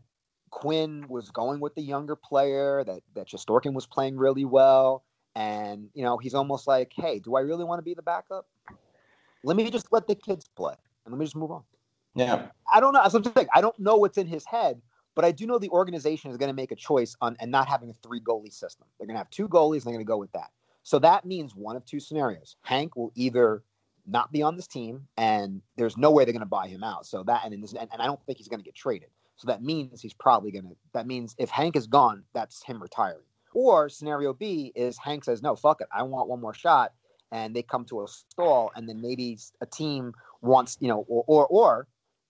Quinn 0.50 1.06
was 1.08 1.30
going 1.30 1.60
with 1.60 1.74
the 1.74 1.82
younger 1.82 2.16
player, 2.16 2.82
that 2.84 3.02
that 3.14 3.28
Shesterkin 3.28 3.74
was 3.74 3.86
playing 3.86 4.16
really 4.16 4.46
well, 4.46 5.04
and 5.34 5.90
you 5.94 6.04
know, 6.04 6.16
he's 6.16 6.34
almost 6.34 6.66
like, 6.66 6.92
hey, 6.94 7.18
do 7.18 7.36
I 7.36 7.40
really 7.40 7.64
want 7.64 7.80
to 7.80 7.84
be 7.84 7.94
the 7.94 8.02
backup? 8.02 8.46
Let 9.44 9.56
me 9.56 9.70
just 9.70 9.92
let 9.92 10.06
the 10.06 10.14
kids 10.14 10.48
play, 10.56 10.74
and 11.04 11.12
let 11.12 11.18
me 11.18 11.24
just 11.24 11.36
move 11.36 11.50
on. 11.50 11.62
Yeah. 12.14 12.46
I 12.72 12.80
don't 12.80 12.92
know. 12.92 13.00
I'm 13.00 13.10
saying, 13.10 13.48
I 13.54 13.60
don't 13.60 13.78
know 13.78 13.96
what's 13.96 14.18
in 14.18 14.26
his 14.26 14.44
head, 14.44 14.80
but 15.14 15.24
I 15.24 15.32
do 15.32 15.46
know 15.46 15.58
the 15.58 15.70
organization 15.70 16.30
is 16.30 16.36
going 16.36 16.48
to 16.48 16.54
make 16.54 16.72
a 16.72 16.76
choice 16.76 17.16
on 17.20 17.36
and 17.40 17.50
not 17.50 17.68
having 17.68 17.90
a 17.90 17.94
three 17.94 18.20
goalie 18.20 18.52
system. 18.52 18.86
They're 18.98 19.06
going 19.06 19.14
to 19.14 19.18
have 19.18 19.30
two 19.30 19.48
goalies. 19.48 19.78
And 19.78 19.86
they're 19.86 19.94
going 19.94 20.06
to 20.06 20.08
go 20.08 20.18
with 20.18 20.32
that. 20.32 20.50
So 20.82 20.98
that 21.00 21.24
means 21.24 21.54
one 21.54 21.76
of 21.76 21.84
two 21.84 22.00
scenarios. 22.00 22.56
Hank 22.62 22.96
will 22.96 23.12
either 23.14 23.62
not 24.06 24.32
be 24.32 24.42
on 24.42 24.56
this 24.56 24.66
team, 24.66 25.06
and 25.16 25.60
there's 25.76 25.96
no 25.96 26.10
way 26.10 26.24
they're 26.24 26.32
going 26.32 26.40
to 26.40 26.46
buy 26.46 26.66
him 26.66 26.82
out. 26.82 27.06
So 27.06 27.22
that 27.24 27.44
and 27.44 27.54
and, 27.54 27.88
and 27.92 28.02
I 28.02 28.06
don't 28.06 28.20
think 28.24 28.38
he's 28.38 28.48
going 28.48 28.60
to 28.60 28.64
get 28.64 28.74
traded. 28.74 29.10
So 29.36 29.46
that 29.46 29.62
means 29.62 30.00
he's 30.00 30.14
probably 30.14 30.50
going 30.50 30.64
to. 30.64 30.76
That 30.94 31.06
means 31.06 31.36
if 31.38 31.50
Hank 31.50 31.76
is 31.76 31.86
gone, 31.86 32.24
that's 32.32 32.64
him 32.64 32.82
retiring. 32.82 33.22
Or 33.54 33.88
scenario 33.88 34.32
B 34.32 34.72
is 34.74 34.98
Hank 34.98 35.24
says, 35.24 35.42
"No, 35.42 35.54
fuck 35.54 35.80
it, 35.80 35.88
I 35.92 36.02
want 36.02 36.28
one 36.28 36.40
more 36.40 36.54
shot," 36.54 36.94
and 37.32 37.54
they 37.54 37.62
come 37.62 37.84
to 37.86 38.02
a 38.02 38.08
stall, 38.08 38.70
and 38.74 38.88
then 38.88 39.00
maybe 39.00 39.38
a 39.60 39.66
team 39.66 40.12
wants, 40.40 40.76
you 40.80 40.88
know, 40.88 41.04
or 41.08 41.24
or, 41.26 41.46
or 41.46 41.88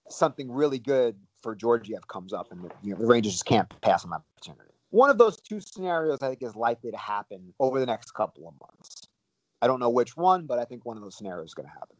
something 0.08 0.50
really 0.50 0.78
good 0.78 1.16
for 1.42 1.54
Georgiev 1.54 2.08
comes 2.08 2.32
up, 2.32 2.50
and 2.50 2.64
the, 2.64 2.70
you 2.82 2.92
know, 2.92 3.00
the 3.00 3.06
Rangers 3.06 3.32
just 3.32 3.46
can't 3.46 3.68
pass 3.80 4.04
on 4.04 4.10
that 4.10 4.22
opportunity. 4.36 4.74
One 4.90 5.10
of 5.10 5.18
those 5.18 5.40
two 5.40 5.60
scenarios, 5.60 6.18
I 6.22 6.28
think, 6.28 6.42
is 6.42 6.56
likely 6.56 6.90
to 6.90 6.96
happen 6.96 7.52
over 7.60 7.78
the 7.78 7.86
next 7.86 8.12
couple 8.12 8.48
of 8.48 8.54
months. 8.60 9.06
I 9.60 9.66
don't 9.66 9.80
know 9.80 9.90
which 9.90 10.16
one, 10.16 10.46
but 10.46 10.58
I 10.58 10.64
think 10.64 10.86
one 10.86 10.96
of 10.96 11.02
those 11.02 11.16
scenarios 11.16 11.48
is 11.48 11.54
going 11.54 11.68
to 11.68 11.72
happen. 11.72 11.96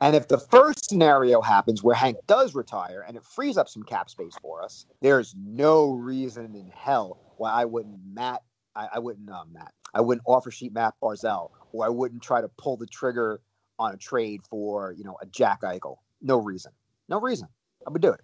And 0.00 0.14
if 0.14 0.28
the 0.28 0.38
first 0.38 0.88
scenario 0.88 1.40
happens 1.40 1.82
where 1.82 1.94
Hank 1.94 2.16
does 2.26 2.54
retire 2.54 3.04
and 3.06 3.16
it 3.16 3.24
frees 3.24 3.56
up 3.56 3.68
some 3.68 3.82
cap 3.82 4.10
space 4.10 4.34
for 4.40 4.62
us, 4.62 4.86
there's 5.00 5.34
no 5.36 5.92
reason 5.92 6.54
in 6.54 6.70
hell 6.74 7.18
why 7.36 7.50
I 7.50 7.64
wouldn't 7.64 7.98
Matt, 8.12 8.42
I, 8.74 8.88
I 8.94 8.98
wouldn't 8.98 9.30
uh, 9.30 9.44
Matt, 9.52 9.72
I 9.94 10.00
wouldn't 10.00 10.24
offer 10.26 10.50
sheet 10.50 10.72
Matt 10.72 10.94
Barzal, 11.02 11.50
or 11.72 11.84
I 11.84 11.88
wouldn't 11.88 12.22
try 12.22 12.40
to 12.40 12.48
pull 12.48 12.76
the 12.76 12.86
trigger 12.86 13.40
on 13.78 13.94
a 13.94 13.96
trade 13.96 14.42
for 14.48 14.92
you 14.92 15.04
know 15.04 15.16
a 15.20 15.26
Jack 15.26 15.62
Eichel. 15.62 15.96
No 16.20 16.38
reason, 16.38 16.72
no 17.08 17.20
reason. 17.20 17.48
I 17.86 17.90
would 17.90 18.02
do 18.02 18.12
it. 18.12 18.20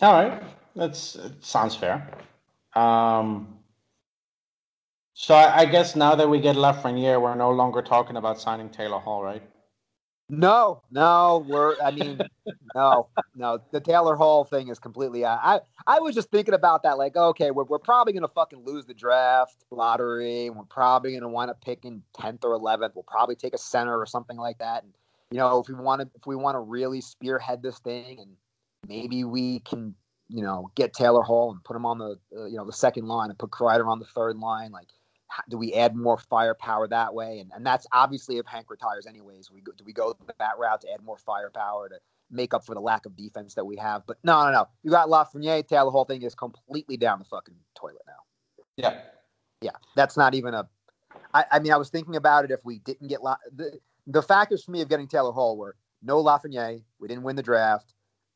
All 0.00 0.12
right. 0.14 0.42
That's 0.74 1.18
sounds 1.40 1.76
fair. 1.76 2.08
Um, 2.74 3.58
so 5.14 5.34
I, 5.34 5.60
I 5.60 5.64
guess 5.66 5.96
now 5.96 6.14
that 6.14 6.28
we 6.28 6.40
get 6.40 6.56
Lafreniere, 6.56 7.20
we're 7.20 7.34
no 7.34 7.50
longer 7.50 7.82
talking 7.82 8.16
about 8.16 8.40
signing 8.40 8.70
Taylor 8.70 8.98
Hall, 8.98 9.22
right? 9.22 9.42
No, 10.30 10.82
no, 10.92 11.44
we're. 11.48 11.74
I 11.82 11.90
mean, 11.90 12.20
no, 12.74 13.08
no. 13.34 13.58
The 13.72 13.80
Taylor 13.80 14.14
Hall 14.14 14.44
thing 14.44 14.68
is 14.68 14.78
completely. 14.78 15.24
I, 15.24 15.60
I, 15.86 15.98
was 15.98 16.14
just 16.14 16.30
thinking 16.30 16.54
about 16.54 16.84
that. 16.84 16.98
Like, 16.98 17.16
okay, 17.16 17.50
we're, 17.50 17.64
we're 17.64 17.80
probably 17.80 18.12
gonna 18.12 18.28
fucking 18.28 18.64
lose 18.64 18.86
the 18.86 18.94
draft 18.94 19.64
lottery. 19.72 20.46
And 20.46 20.56
we're 20.56 20.64
probably 20.64 21.14
gonna 21.14 21.28
wind 21.28 21.50
up 21.50 21.60
picking 21.64 22.02
tenth 22.14 22.44
or 22.44 22.52
eleventh. 22.52 22.94
We'll 22.94 23.02
probably 23.02 23.34
take 23.34 23.54
a 23.54 23.58
center 23.58 23.98
or 23.98 24.06
something 24.06 24.36
like 24.36 24.58
that. 24.58 24.84
And 24.84 24.92
you 25.32 25.38
know, 25.38 25.58
if 25.58 25.68
we 25.68 25.74
want 25.74 26.02
to, 26.02 26.08
if 26.14 26.26
we 26.26 26.36
want 26.36 26.54
to 26.54 26.60
really 26.60 27.00
spearhead 27.00 27.62
this 27.62 27.80
thing, 27.80 28.20
and 28.20 28.30
maybe 28.86 29.24
we 29.24 29.60
can, 29.60 29.94
you 30.28 30.42
know, 30.42 30.70
get 30.76 30.92
Taylor 30.92 31.22
Hall 31.22 31.50
and 31.50 31.62
put 31.64 31.74
him 31.74 31.86
on 31.86 31.98
the, 31.98 32.16
uh, 32.36 32.46
you 32.46 32.56
know, 32.56 32.64
the 32.64 32.72
second 32.72 33.06
line 33.06 33.30
and 33.30 33.38
put 33.38 33.50
Kreider 33.50 33.88
on 33.88 33.98
the 33.98 34.06
third 34.06 34.36
line, 34.36 34.70
like 34.70 34.88
do 35.48 35.58
we 35.58 35.74
add 35.74 35.94
more 35.94 36.18
firepower 36.18 36.88
that 36.88 37.14
way? 37.14 37.38
And 37.40 37.50
and 37.54 37.64
that's 37.64 37.86
obviously 37.92 38.38
if 38.38 38.46
Hank 38.46 38.70
retires 38.70 39.06
anyways. 39.06 39.50
We 39.50 39.60
go, 39.60 39.72
do 39.76 39.84
we 39.84 39.92
go 39.92 40.16
that 40.38 40.58
route 40.58 40.80
to 40.82 40.92
add 40.92 41.02
more 41.04 41.18
firepower 41.18 41.88
to 41.88 41.96
make 42.30 42.54
up 42.54 42.64
for 42.64 42.74
the 42.74 42.80
lack 42.80 43.06
of 43.06 43.16
defense 43.16 43.54
that 43.54 43.64
we 43.64 43.76
have? 43.76 44.06
But 44.06 44.18
no, 44.24 44.44
no, 44.44 44.52
no. 44.52 44.68
You 44.82 44.90
got 44.90 45.08
Lafreniere. 45.08 45.66
Taylor 45.66 45.86
the 45.86 45.90
whole 45.90 46.04
thing 46.04 46.22
is 46.22 46.34
completely 46.34 46.96
down 46.96 47.18
the 47.18 47.24
fucking 47.24 47.56
toilet 47.74 48.02
now. 48.06 48.22
Yeah. 48.76 49.00
Yeah, 49.62 49.72
that's 49.94 50.16
not 50.16 50.34
even 50.34 50.54
a. 50.54 50.68
I, 51.34 51.44
I 51.52 51.58
mean, 51.58 51.72
I 51.72 51.76
was 51.76 51.90
thinking 51.90 52.16
about 52.16 52.44
it 52.44 52.50
if 52.50 52.64
we 52.64 52.78
didn't 52.78 53.08
get 53.08 53.22
La- 53.22 53.36
the 53.54 53.78
the 54.06 54.22
factors 54.22 54.64
for 54.64 54.70
me 54.70 54.80
of 54.80 54.88
getting 54.88 55.06
Taylor 55.06 55.32
Hall 55.32 55.56
were 55.56 55.76
no 56.02 56.22
Lafreniere, 56.22 56.82
we 56.98 57.08
didn't 57.08 57.24
win 57.24 57.36
the 57.36 57.42
draft, 57.42 57.92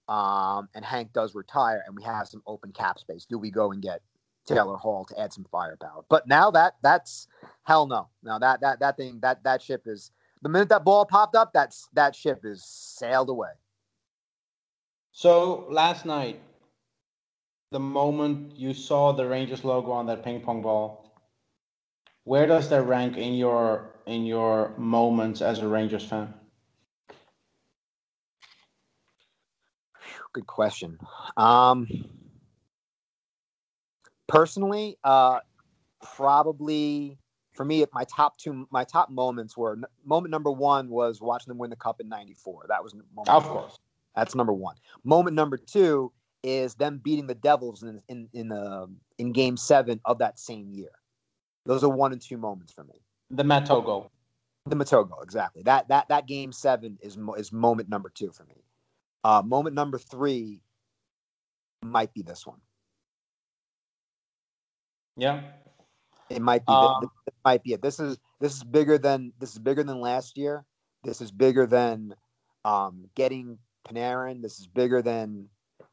um, 0.09 0.68
and 0.74 0.84
Hank 0.84 1.12
does 1.12 1.34
retire, 1.34 1.82
and 1.86 1.97
we 1.97 2.03
have 2.03 2.28
some 2.28 2.42
open 2.47 2.72
cap 2.72 2.99
space. 2.99 3.24
Do 3.24 3.38
we 3.38 3.51
go 3.51 3.72
and 3.72 3.82
get 3.82 4.03
Taylor 4.47 4.76
Hall 4.76 5.05
to 5.07 5.20
add 5.20 5.32
some 5.32 5.47
firepower? 5.51 6.05
But 6.09 6.26
now 6.26 6.51
that 6.51 6.76
that's 6.82 7.28
hell 7.64 7.86
no, 7.86 8.09
Now 8.22 8.38
that 8.38 8.61
that 8.61 8.80
that 8.80 8.97
thing 8.97 9.18
that 9.20 9.42
that 9.45 9.62
ship 9.62 9.82
is 9.86 10.11
the 10.42 10.49
minute 10.49 10.68
that 10.68 10.84
ball 10.84 11.07
popped 11.07 11.34
up, 11.36 11.53
that's 11.53 11.88
that 11.95 12.14
ship 12.14 12.45
is 12.45 12.64
sailed 12.64 13.30
away. 13.30 13.51
So 15.12 15.66
last 15.70 16.05
night, 16.05 16.40
the 17.70 17.80
moment 17.80 18.57
you 18.57 18.74
saw 18.74 19.12
the 19.12 19.26
Rangers 19.26 19.64
logo 19.64 19.90
on 19.92 20.07
that 20.07 20.22
ping 20.22 20.40
pong 20.40 20.62
ball, 20.62 21.12
where 22.24 22.47
does 22.47 22.68
that 22.68 22.82
rank 22.82 23.16
in 23.16 23.34
your 23.34 23.90
in 24.07 24.26
your 24.26 24.74
moments 24.76 25.40
as 25.40 25.61
a 25.61 25.68
Rangers 25.68 26.05
fan? 26.05 26.34
Good 30.32 30.47
question. 30.47 30.99
Um, 31.36 31.86
personally, 34.27 34.97
uh, 35.05 35.41
probably 36.03 37.18
for 37.55 37.64
me, 37.64 37.85
my 37.93 38.05
top 38.05 38.37
two, 38.37 38.66
my 38.70 38.85
top 38.85 39.11
moments 39.11 39.57
were 39.57 39.79
moment 40.05 40.31
number 40.31 40.51
one 40.51 40.89
was 40.89 41.20
watching 41.20 41.51
them 41.51 41.59
win 41.59 41.70
the 41.70 41.77
cup 41.77 42.01
in 42.01 42.09
'94. 42.09 42.66
That 42.68 42.83
was 42.83 42.95
moment 42.95 43.29
Of 43.29 43.45
course. 43.45 43.79
That's 44.16 44.35
number 44.35 44.53
one. 44.53 44.77
Moment 45.05 45.35
number 45.35 45.57
two 45.57 46.12
is 46.43 46.75
them 46.75 47.01
beating 47.03 47.27
the 47.27 47.35
Devils 47.35 47.83
in 47.83 48.03
in 48.09 48.29
in, 48.33 48.53
uh, 48.53 48.87
in 49.18 49.33
Game 49.33 49.57
Seven 49.57 50.01
of 50.05 50.18
that 50.18 50.39
same 50.39 50.70
year. 50.70 50.91
Those 51.64 51.85
are 51.85 51.89
one 51.89 52.12
and 52.12 52.20
two 52.20 52.37
moments 52.37 52.72
for 52.72 52.85
me. 52.85 53.01
The 53.31 53.45
Matteau 53.45 53.85
goal. 53.85 54.11
The 54.66 54.77
Matteau 54.77 55.09
goal, 55.09 55.20
exactly. 55.22 55.62
That 55.62 55.89
that 55.89 56.09
that 56.09 56.27
Game 56.27 56.53
Seven 56.53 56.99
is 57.01 57.16
is 57.39 57.53
moment 57.53 57.89
number 57.89 58.11
two 58.11 58.33
for 58.33 58.45
me. 58.45 58.64
Uh, 59.22 59.43
moment 59.45 59.75
number 59.75 59.99
three 59.99 60.61
might 61.83 62.12
be 62.12 62.22
this 62.22 62.47
one. 62.47 62.61
Yeah. 65.17 65.43
It 66.31 66.43
might 66.43 66.67
be. 66.67 66.73
Um, 66.73 67.11
this 67.27 67.35
might 67.45 67.62
be 67.62 67.73
it. 67.75 67.83
This 67.83 68.01
is 68.01 68.19
this 68.41 68.57
is 68.57 68.65
bigger 68.65 68.99
than 68.99 69.33
this 69.39 69.53
is 69.53 69.59
bigger 69.59 69.83
than 69.83 70.01
last 70.01 70.37
year. 70.37 70.65
This 71.03 71.21
is 71.21 71.31
bigger 71.31 71.67
than 71.67 72.15
um, 72.65 73.09
getting 73.15 73.59
Panarin. 73.87 74.43
This 74.43 74.59
is 74.59 74.67
bigger 74.67 75.03
than 75.03 75.49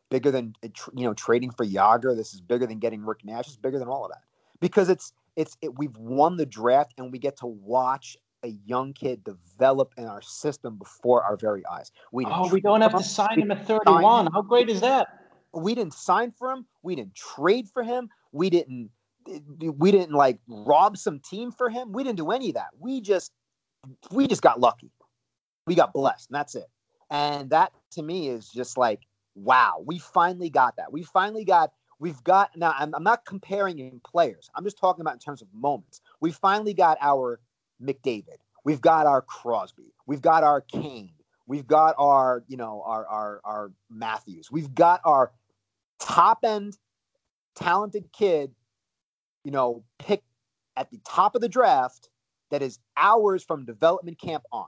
bigger 0.10 0.32
than 0.32 0.56
uh, 0.64 0.70
you 0.96 1.06
know 1.06 1.14
trading 1.14 1.52
for 1.52 1.66
Jagr. 1.66 2.16
This 2.16 2.34
is 2.34 2.42
bigger 2.42 2.66
than 2.66 2.80
getting 2.80 3.06
Rick 3.06 3.26
Nash. 3.26 3.48
It's 3.48 3.58
bigger 3.58 3.78
than 3.78 3.88
all 3.88 4.06
of 4.06 4.12
that 4.12 4.24
because 4.60 4.90
it's 4.90 5.14
it's 5.36 5.58
it, 5.62 5.78
we've 5.78 5.96
won 5.98 6.38
the 6.38 6.46
draft 6.46 6.94
and 6.98 7.12
we 7.12 7.20
get 7.20 7.38
to 7.38 7.48
watch 7.48 8.18
a 8.44 8.56
young 8.66 8.94
kid 8.94 9.24
develop 9.24 9.94
in 9.98 10.06
our 10.06 10.22
system 10.22 10.78
before 10.78 11.22
our 11.24 11.38
very 11.38 11.64
eyes. 11.68 11.92
We 12.12 12.26
Oh, 12.26 12.50
we 12.52 12.62
don't 12.62 12.82
have 12.82 12.96
to 12.96 13.04
sign 13.04 13.40
him 13.40 13.52
at 13.52 13.60
didn't 13.60 13.86
31. 13.86 14.28
him. 14.28 14.34
How 14.34 14.42
great 14.42 14.70
is 14.70 14.82
that? 14.82 15.08
we 15.54 15.76
didn't 15.76 15.94
sign 15.94 16.32
for 16.32 16.52
him. 16.52 16.66
We 16.82 16.96
didn't 16.96 17.16
trade 17.16 17.68
for 17.74 17.84
him. 17.84 18.10
We 18.32 18.50
didn't 18.50 18.90
we 19.60 19.92
didn't 19.92 20.14
like 20.14 20.40
rob 20.48 20.98
some 20.98 21.20
team 21.20 21.52
for 21.52 21.70
him. 21.70 21.92
We 21.92 22.04
didn't 22.04 22.18
do 22.18 22.32
any 22.32 22.50
of 22.50 22.56
that. 22.56 22.70
We 22.80 23.02
just 23.02 23.32
we 24.12 24.28
just 24.28 24.42
got 24.42 24.60
lucky. 24.60 24.92
We 25.68 25.76
got 25.76 25.94
blessed, 25.94 26.30
and 26.30 26.36
that's 26.36 26.56
it. 26.56 26.68
And 27.10 27.50
that 27.50 27.74
to 27.92 28.04
me 28.04 28.30
is 28.30 28.50
just 28.50 28.78
like 28.78 29.02
wow. 29.36 29.84
We 29.86 30.00
finally 30.00 30.50
got 30.50 30.76
that. 30.78 30.92
We 30.92 31.04
finally 31.04 31.46
got. 31.46 31.72
We've 32.00 32.24
got 32.24 32.50
now. 32.56 32.74
I'm, 32.78 32.96
I'm 32.96 33.04
not 33.04 33.26
comparing 33.26 33.80
in 33.80 34.00
players. 34.00 34.50
I'm 34.56 34.64
just 34.64 34.78
talking 34.78 35.02
about 35.02 35.14
in 35.14 35.20
terms 35.20 35.42
of 35.42 35.48
moments. 35.54 36.02
We 36.20 36.32
finally 36.32 36.74
got 36.74 36.98
our 37.00 37.40
McDavid. 37.84 38.38
We've 38.64 38.82
got 38.82 39.06
our 39.06 39.22
Crosby. 39.22 39.94
We've 40.08 40.22
got 40.22 40.44
our 40.44 40.62
Kane. 40.62 41.14
We've 41.46 41.68
got 41.68 41.96
our 41.98 42.44
you 42.48 42.58
know 42.58 42.82
our 42.86 43.06
our 43.06 43.42
our 43.44 43.72
Matthews. 43.90 44.52
We've 44.52 44.74
got 44.74 45.02
our 45.04 45.32
top 46.00 46.40
end 46.44 46.78
talented 47.56 48.12
kid, 48.12 48.52
you 49.44 49.52
know, 49.52 49.84
pick 50.00 50.24
at 50.78 50.92
the 50.92 51.00
top 51.06 51.36
of 51.36 51.42
the 51.42 51.50
draft 51.50 52.10
that 52.50 52.62
is 52.62 52.80
hours 52.98 53.44
from 53.44 53.66
development 53.66 54.20
camp 54.20 54.44
on. 54.52 54.68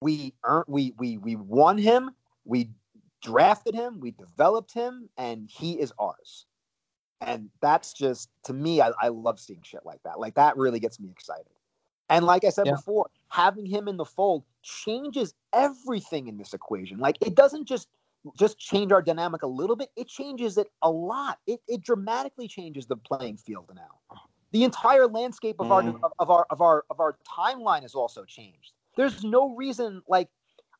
We 0.00 0.34
earned 0.44 0.66
we 0.68 0.94
we 0.98 1.18
we 1.18 1.36
won 1.36 1.78
him, 1.78 2.10
we 2.44 2.70
drafted 3.22 3.74
him, 3.74 4.00
we 4.00 4.10
developed 4.10 4.72
him, 4.72 5.08
and 5.16 5.48
he 5.48 5.80
is 5.80 5.92
ours. 5.98 6.46
And 7.20 7.48
that's 7.62 7.94
just 7.94 8.28
to 8.44 8.52
me, 8.52 8.80
I, 8.82 8.90
I 9.00 9.08
love 9.08 9.40
seeing 9.40 9.62
shit 9.62 9.80
like 9.84 10.02
that. 10.04 10.20
Like 10.20 10.34
that 10.34 10.56
really 10.56 10.80
gets 10.80 11.00
me 11.00 11.10
excited. 11.10 11.46
And 12.10 12.26
like 12.26 12.44
I 12.44 12.50
said 12.50 12.66
Yeah. 12.66 12.72
before, 12.72 13.08
having 13.28 13.64
him 13.64 13.88
in 13.88 13.96
the 13.96 14.04
fold 14.04 14.44
changes 14.62 15.34
everything 15.52 16.28
in 16.28 16.36
this 16.36 16.52
equation. 16.52 16.98
Like 16.98 17.16
it 17.22 17.34
doesn't 17.34 17.66
just 17.66 17.88
just 18.38 18.58
change 18.58 18.92
our 18.92 19.02
dynamic 19.02 19.42
a 19.42 19.46
little 19.46 19.76
bit, 19.76 19.90
it 19.96 20.08
changes 20.08 20.56
it 20.58 20.68
a 20.82 20.90
lot. 20.90 21.38
It, 21.46 21.60
it 21.68 21.82
dramatically 21.82 22.48
changes 22.48 22.86
the 22.86 22.96
playing 22.96 23.36
field 23.36 23.70
now. 23.74 24.18
The 24.52 24.64
entire 24.64 25.06
landscape 25.06 25.56
of 25.58 25.70
our 25.72 25.82
Mm. 25.82 25.98
of, 26.02 26.12
of 26.18 26.30
our 26.30 26.46
of 26.50 26.60
our 26.60 26.84
of 26.90 27.00
our 27.00 27.18
timeline 27.28 27.82
has 27.82 27.94
also 27.94 28.24
changed. 28.24 28.72
There's 28.96 29.24
no 29.24 29.54
reason 29.54 30.00
like 30.08 30.28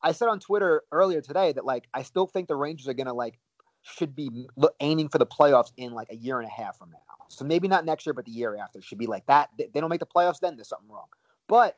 I 0.02 0.12
said 0.12 0.28
on 0.28 0.38
Twitter 0.38 0.82
earlier 0.92 1.20
today 1.20 1.52
that 1.52 1.64
like 1.64 1.88
I 1.92 2.02
still 2.02 2.26
think 2.26 2.46
the 2.48 2.56
Rangers 2.56 2.88
are 2.88 2.94
gonna 2.94 3.12
like 3.12 3.38
should 3.82 4.14
be 4.14 4.48
aiming 4.80 5.08
for 5.08 5.18
the 5.18 5.26
playoffs 5.26 5.72
in 5.76 5.92
like 5.92 6.08
a 6.10 6.16
year 6.16 6.38
and 6.40 6.46
a 6.46 6.50
half 6.50 6.78
from 6.78 6.90
now. 6.90 6.98
So 7.28 7.44
maybe 7.44 7.68
not 7.68 7.84
next 7.84 8.06
year, 8.06 8.14
but 8.14 8.24
the 8.24 8.30
year 8.30 8.56
after 8.56 8.80
should 8.80 8.98
be 8.98 9.06
like 9.06 9.26
that. 9.26 9.50
They 9.58 9.68
don't 9.80 9.90
make 9.90 10.00
the 10.00 10.06
playoffs, 10.06 10.38
then 10.40 10.56
there's 10.56 10.68
something 10.68 10.88
wrong. 10.88 11.08
But 11.48 11.76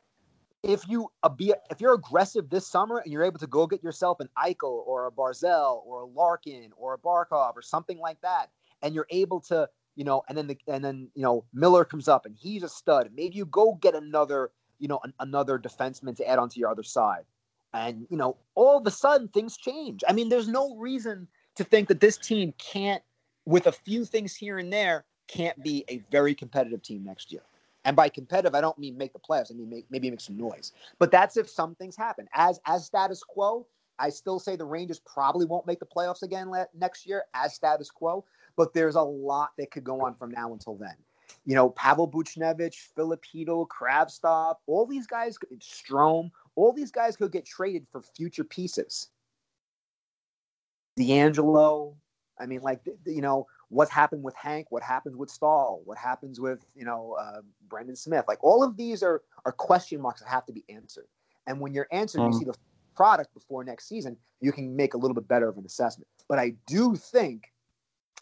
if 0.63 0.87
you 0.87 1.09
uh, 1.23 1.29
be 1.29 1.53
if 1.69 1.79
you're 1.79 1.93
aggressive 1.93 2.49
this 2.49 2.67
summer 2.67 2.97
and 2.97 3.11
you're 3.11 3.23
able 3.23 3.39
to 3.39 3.47
go 3.47 3.67
get 3.67 3.83
yourself 3.83 4.19
an 4.19 4.29
Eichel 4.37 4.85
or 4.85 5.07
a 5.07 5.11
Barzal 5.11 5.85
or 5.85 6.01
a 6.01 6.05
Larkin 6.05 6.71
or 6.75 6.93
a 6.93 6.97
Barkov 6.97 7.53
or 7.55 7.61
something 7.61 7.99
like 7.99 8.19
that, 8.21 8.49
and 8.81 8.93
you're 8.93 9.07
able 9.09 9.39
to 9.41 9.69
you 9.97 10.03
know, 10.03 10.23
and 10.29 10.37
then 10.37 10.47
the 10.47 10.57
and 10.67 10.85
then 10.85 11.09
you 11.15 11.23
know 11.23 11.43
Miller 11.53 11.83
comes 11.83 12.07
up 12.07 12.25
and 12.25 12.35
he's 12.39 12.63
a 12.63 12.69
stud. 12.69 13.09
Maybe 13.15 13.35
you 13.35 13.45
go 13.45 13.73
get 13.81 13.95
another 13.95 14.51
you 14.79 14.87
know 14.87 14.99
an, 15.03 15.11
another 15.19 15.57
defenseman 15.57 16.15
to 16.17 16.27
add 16.29 16.37
onto 16.37 16.59
your 16.59 16.69
other 16.69 16.83
side, 16.83 17.25
and 17.73 18.05
you 18.09 18.15
know 18.15 18.37
all 18.53 18.77
of 18.77 18.85
a 18.85 18.91
sudden 18.91 19.27
things 19.27 19.57
change. 19.57 20.03
I 20.07 20.13
mean, 20.13 20.29
there's 20.29 20.47
no 20.47 20.75
reason 20.75 21.27
to 21.55 21.63
think 21.63 21.87
that 21.87 21.99
this 21.99 22.15
team 22.15 22.53
can't, 22.59 23.01
with 23.45 23.65
a 23.65 23.71
few 23.71 24.05
things 24.05 24.35
here 24.35 24.59
and 24.59 24.71
there, 24.71 25.05
can't 25.27 25.61
be 25.63 25.83
a 25.89 26.03
very 26.11 26.35
competitive 26.35 26.83
team 26.83 27.03
next 27.03 27.31
year. 27.31 27.41
And 27.85 27.95
by 27.95 28.09
competitive, 28.09 28.55
I 28.55 28.61
don't 28.61 28.77
mean 28.77 28.97
make 28.97 29.13
the 29.13 29.19
playoffs. 29.19 29.51
I 29.51 29.55
mean 29.55 29.69
make, 29.69 29.85
maybe 29.89 30.09
make 30.09 30.21
some 30.21 30.37
noise. 30.37 30.73
But 30.99 31.11
that's 31.11 31.37
if 31.37 31.49
some 31.49 31.75
things 31.75 31.95
happen. 31.95 32.27
As 32.33 32.59
as 32.65 32.85
status 32.85 33.23
quo, 33.23 33.65
I 33.99 34.09
still 34.09 34.39
say 34.39 34.55
the 34.55 34.65
Rangers 34.65 34.99
probably 34.99 35.45
won't 35.45 35.65
make 35.65 35.79
the 35.79 35.85
playoffs 35.85 36.21
again 36.23 36.51
next 36.75 37.05
year 37.05 37.23
as 37.33 37.53
status 37.53 37.89
quo. 37.89 38.25
But 38.55 38.73
there's 38.73 38.95
a 38.95 39.01
lot 39.01 39.51
that 39.57 39.71
could 39.71 39.83
go 39.83 40.01
on 40.01 40.15
from 40.15 40.31
now 40.31 40.53
until 40.53 40.75
then. 40.75 40.95
You 41.45 41.55
know, 41.55 41.69
Pavel 41.71 42.09
Buchnevich, 42.09 42.75
Filipino, 42.95 43.65
Kravtsov, 43.65 44.55
all 44.65 44.85
these 44.85 45.07
guys, 45.07 45.37
Strome, 45.59 46.31
all 46.55 46.73
these 46.73 46.91
guys 46.91 47.15
could 47.15 47.31
get 47.31 47.45
traded 47.45 47.85
for 47.91 48.01
future 48.01 48.43
pieces. 48.43 49.09
DeAngelo, 50.97 51.95
I 52.39 52.45
mean, 52.45 52.61
like 52.61 52.81
you 53.05 53.21
know, 53.21 53.47
what 53.69 53.89
happened 53.89 54.23
with 54.23 54.35
Hank? 54.35 54.67
What 54.71 54.83
happens 54.83 55.15
with 55.15 55.29
Staal? 55.29 55.81
What 55.85 55.97
happens 55.97 56.39
with 56.39 56.65
you 56.75 56.85
know 56.85 57.15
uh, 57.19 57.41
Brendan 57.67 57.95
Smith? 57.95 58.25
Like 58.27 58.43
all 58.43 58.63
of 58.63 58.77
these 58.77 59.03
are 59.03 59.21
are 59.45 59.51
question 59.51 60.01
marks 60.01 60.21
that 60.21 60.29
have 60.29 60.45
to 60.45 60.53
be 60.53 60.63
answered. 60.69 61.07
And 61.47 61.59
when 61.59 61.73
you're 61.73 61.87
answered, 61.91 62.25
you 62.25 62.31
Mhm. 62.31 62.35
see 62.39 62.45
the 62.45 62.55
product 62.95 63.33
before 63.33 63.63
next 63.63 63.87
season, 63.87 64.17
you 64.41 64.51
can 64.51 64.75
make 64.75 64.93
a 64.93 64.97
little 64.97 65.15
bit 65.15 65.27
better 65.27 65.47
of 65.47 65.57
an 65.57 65.65
assessment. 65.65 66.07
But 66.27 66.39
I 66.39 66.51
do 66.65 66.95
think 66.95 67.53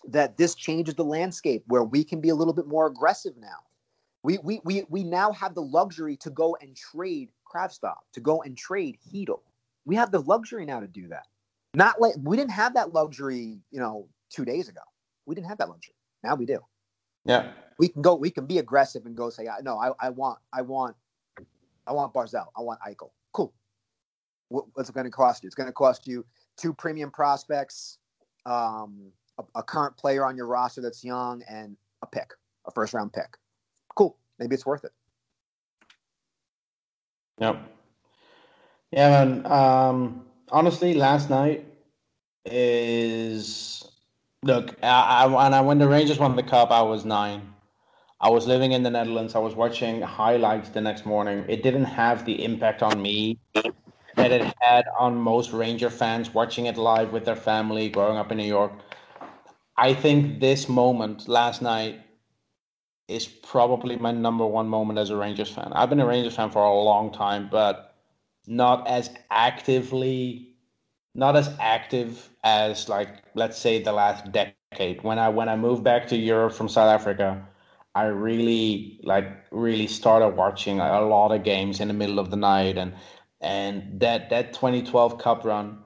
that 0.07 0.37
this 0.37 0.55
changes 0.55 0.95
the 0.95 1.03
landscape 1.05 1.63
where 1.67 1.83
we 1.83 2.03
can 2.03 2.21
be 2.21 2.29
a 2.29 2.35
little 2.35 2.53
bit 2.53 2.67
more 2.67 2.87
aggressive 2.87 3.37
now. 3.37 3.59
We 4.23 4.37
we 4.39 4.61
we 4.63 4.85
we 4.89 5.03
now 5.03 5.31
have 5.33 5.55
the 5.55 5.61
luxury 5.63 6.17
to 6.17 6.29
go 6.31 6.55
and 6.61 6.75
trade 6.75 7.29
Kravtsov, 7.51 7.97
to 8.13 8.19
go 8.19 8.41
and 8.41 8.57
trade 8.57 8.97
Heedle. 9.07 9.41
We 9.85 9.95
have 9.95 10.11
the 10.11 10.19
luxury 10.21 10.65
now 10.65 10.79
to 10.79 10.87
do 10.87 11.07
that. 11.09 11.27
Not 11.75 12.01
like 12.01 12.15
we 12.21 12.35
didn't 12.37 12.51
have 12.51 12.73
that 12.75 12.93
luxury, 12.93 13.61
you 13.71 13.79
know, 13.79 14.09
two 14.29 14.45
days 14.45 14.69
ago. 14.69 14.81
We 15.25 15.35
didn't 15.35 15.47
have 15.47 15.57
that 15.59 15.69
luxury. 15.69 15.95
Now 16.23 16.35
we 16.35 16.45
do. 16.45 16.59
Yeah. 17.25 17.51
We 17.77 17.89
can 17.89 18.01
go. 18.01 18.15
We 18.15 18.29
can 18.31 18.45
be 18.45 18.59
aggressive 18.59 19.05
and 19.05 19.15
go 19.15 19.29
say, 19.29 19.47
"I- 19.47 19.61
"No, 19.61 19.77
I, 19.77 19.91
I 19.99 20.09
want, 20.09 20.39
I 20.53 20.61
want, 20.61 20.95
I 21.85 21.91
want 21.91 22.13
Barzal. 22.13 22.47
I 22.57 22.61
want 22.61 22.79
Eichel." 22.81 23.11
Cool. 23.33 23.53
What, 24.49 24.65
what's 24.73 24.89
it 24.89 24.95
going 24.95 25.05
to 25.05 25.11
cost 25.11 25.43
you? 25.43 25.47
It's 25.47 25.55
going 25.55 25.67
to 25.67 25.73
cost 25.73 26.07
you 26.07 26.25
two 26.57 26.73
premium 26.73 27.11
prospects, 27.11 27.97
um, 28.45 29.11
a, 29.37 29.43
a 29.55 29.63
current 29.63 29.97
player 29.97 30.25
on 30.25 30.37
your 30.37 30.47
roster 30.47 30.81
that's 30.81 31.03
young, 31.03 31.41
and 31.49 31.75
a 32.01 32.07
pick, 32.07 32.31
a 32.65 32.71
first 32.71 32.93
round 32.93 33.11
pick. 33.11 33.37
Cool. 33.95 34.17
Maybe 34.39 34.53
it's 34.55 34.65
worth 34.65 34.85
it. 34.85 34.91
Yep. 37.39 37.57
Yeah, 38.91 39.25
man. 39.25 39.45
Um, 39.51 40.25
honestly, 40.49 40.93
last 40.93 41.29
night 41.29 41.65
is 42.45 43.83
look. 44.43 44.75
I, 44.83 45.23
I 45.23 45.25
when 45.25 45.53
I 45.53 45.61
when 45.61 45.77
the 45.79 45.87
Rangers 45.87 46.19
won 46.19 46.35
the 46.35 46.43
cup, 46.43 46.71
I 46.71 46.81
was 46.81 47.05
nine. 47.05 47.53
I 48.19 48.29
was 48.29 48.47
living 48.47 48.71
in 48.71 48.83
the 48.83 48.89
Netherlands. 48.89 49.35
I 49.35 49.39
was 49.39 49.55
watching 49.55 50.01
highlights 50.01 50.69
the 50.69 50.81
next 50.81 51.05
morning. 51.05 51.45
It 51.47 51.63
didn't 51.63 51.85
have 51.85 52.25
the 52.25 52.43
impact 52.43 52.81
on 52.81 53.01
me 53.01 53.39
that 54.15 54.31
it 54.31 54.53
had 54.59 54.85
on 54.97 55.17
most 55.17 55.51
Ranger 55.51 55.89
fans 55.89 56.33
watching 56.33 56.65
it 56.67 56.77
live 56.77 57.11
with 57.11 57.25
their 57.25 57.35
family 57.35 57.89
growing 57.89 58.17
up 58.17 58.31
in 58.31 58.37
New 58.37 58.45
York. 58.45 58.71
I 59.77 59.93
think 59.93 60.39
this 60.39 60.69
moment 60.69 61.27
last 61.27 61.61
night 61.61 61.99
is 63.07 63.27
probably 63.27 63.97
my 63.97 64.11
number 64.11 64.45
one 64.45 64.67
moment 64.67 64.97
as 64.97 65.09
a 65.09 65.17
Rangers 65.17 65.51
fan. 65.51 65.71
I've 65.73 65.89
been 65.89 65.99
a 65.99 66.05
Rangers 66.05 66.35
fan 66.35 66.49
for 66.49 66.63
a 66.63 66.73
long 66.73 67.11
time, 67.11 67.49
but 67.51 67.95
not 68.47 68.87
as 68.87 69.09
actively 69.29 70.55
not 71.15 71.37
as 71.37 71.49
active 71.59 72.29
as 72.45 72.89
like 72.89 73.09
let's 73.35 73.57
say 73.59 73.81
the 73.83 73.93
last 73.93 74.31
decade 74.33 75.03
when 75.03 75.19
i 75.19 75.29
when 75.29 75.49
i 75.49 75.55
moved 75.55 75.83
back 75.83 76.07
to 76.07 76.17
europe 76.17 76.53
from 76.53 76.69
south 76.69 76.89
africa 76.89 77.47
i 77.95 78.05
really 78.05 78.99
like 79.03 79.27
really 79.51 79.87
started 79.87 80.29
watching 80.29 80.79
a 80.79 81.01
lot 81.01 81.31
of 81.31 81.43
games 81.43 81.79
in 81.81 81.87
the 81.89 81.93
middle 81.93 82.19
of 82.19 82.31
the 82.31 82.37
night 82.37 82.77
and 82.77 82.93
and 83.41 83.99
that 84.01 84.29
that 84.29 84.53
2012 84.53 85.17
cup 85.19 85.45
run 85.45 85.79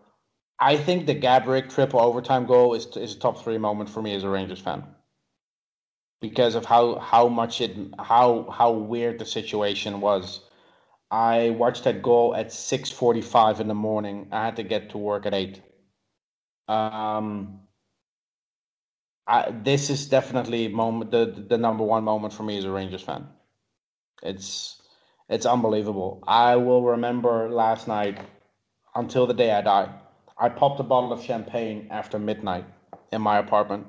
i 0.60 0.78
think 0.78 1.05
the 1.07 1.16
gaborik 1.16 1.70
triple 1.70 2.01
overtime 2.01 2.45
goal 2.45 2.74
is 2.76 2.88
is 2.97 3.16
a 3.16 3.20
top 3.20 3.43
three 3.43 3.57
moment 3.57 3.89
for 3.89 4.01
me 4.01 4.16
as 4.16 4.24
a 4.24 4.30
rangers 4.30 4.60
fan 4.62 4.84
because 6.22 6.55
of 6.55 6.66
how 6.66 6.97
how 6.99 7.28
much 7.28 7.62
it 7.62 7.76
how 7.99 8.49
how 8.51 8.72
weird 8.72 9.20
the 9.20 9.26
situation 9.26 9.99
was 10.01 10.41
I 11.12 11.51
watched 11.51 11.84
that 11.86 12.01
goal 12.03 12.36
at 12.36 12.51
6:45 12.51 13.60
in 13.62 13.68
the 13.68 13.76
morning. 13.76 14.28
I 14.32 14.45
had 14.45 14.55
to 14.57 14.64
get 14.64 14.89
to 14.91 14.97
work 14.99 15.26
at 15.28 15.34
8. 15.36 15.62
Um 16.70 17.61
I, 19.28 19.51
this 19.51 19.89
is 19.91 20.07
definitely 20.09 20.67
moment 20.70 21.11
the 21.11 21.45
the 21.47 21.57
number 21.57 21.84
one 21.84 22.03
moment 22.03 22.34
for 22.34 22.43
me 22.43 22.57
as 22.57 22.65
a 22.65 22.72
Rangers 22.72 23.03
fan. 23.03 23.28
It's 24.24 24.82
it's 25.30 25.45
unbelievable. 25.45 26.24
I 26.28 26.55
will 26.55 26.84
remember 26.84 27.49
last 27.49 27.88
night 27.88 28.20
until 28.95 29.28
the 29.28 29.36
day 29.36 29.51
I 29.51 29.61
die. 29.61 29.89
I 30.38 30.49
popped 30.49 30.80
a 30.80 30.84
bottle 30.84 31.13
of 31.13 31.24
champagne 31.24 31.88
after 31.91 32.17
midnight 32.20 32.65
in 33.11 33.22
my 33.22 33.39
apartment. 33.39 33.88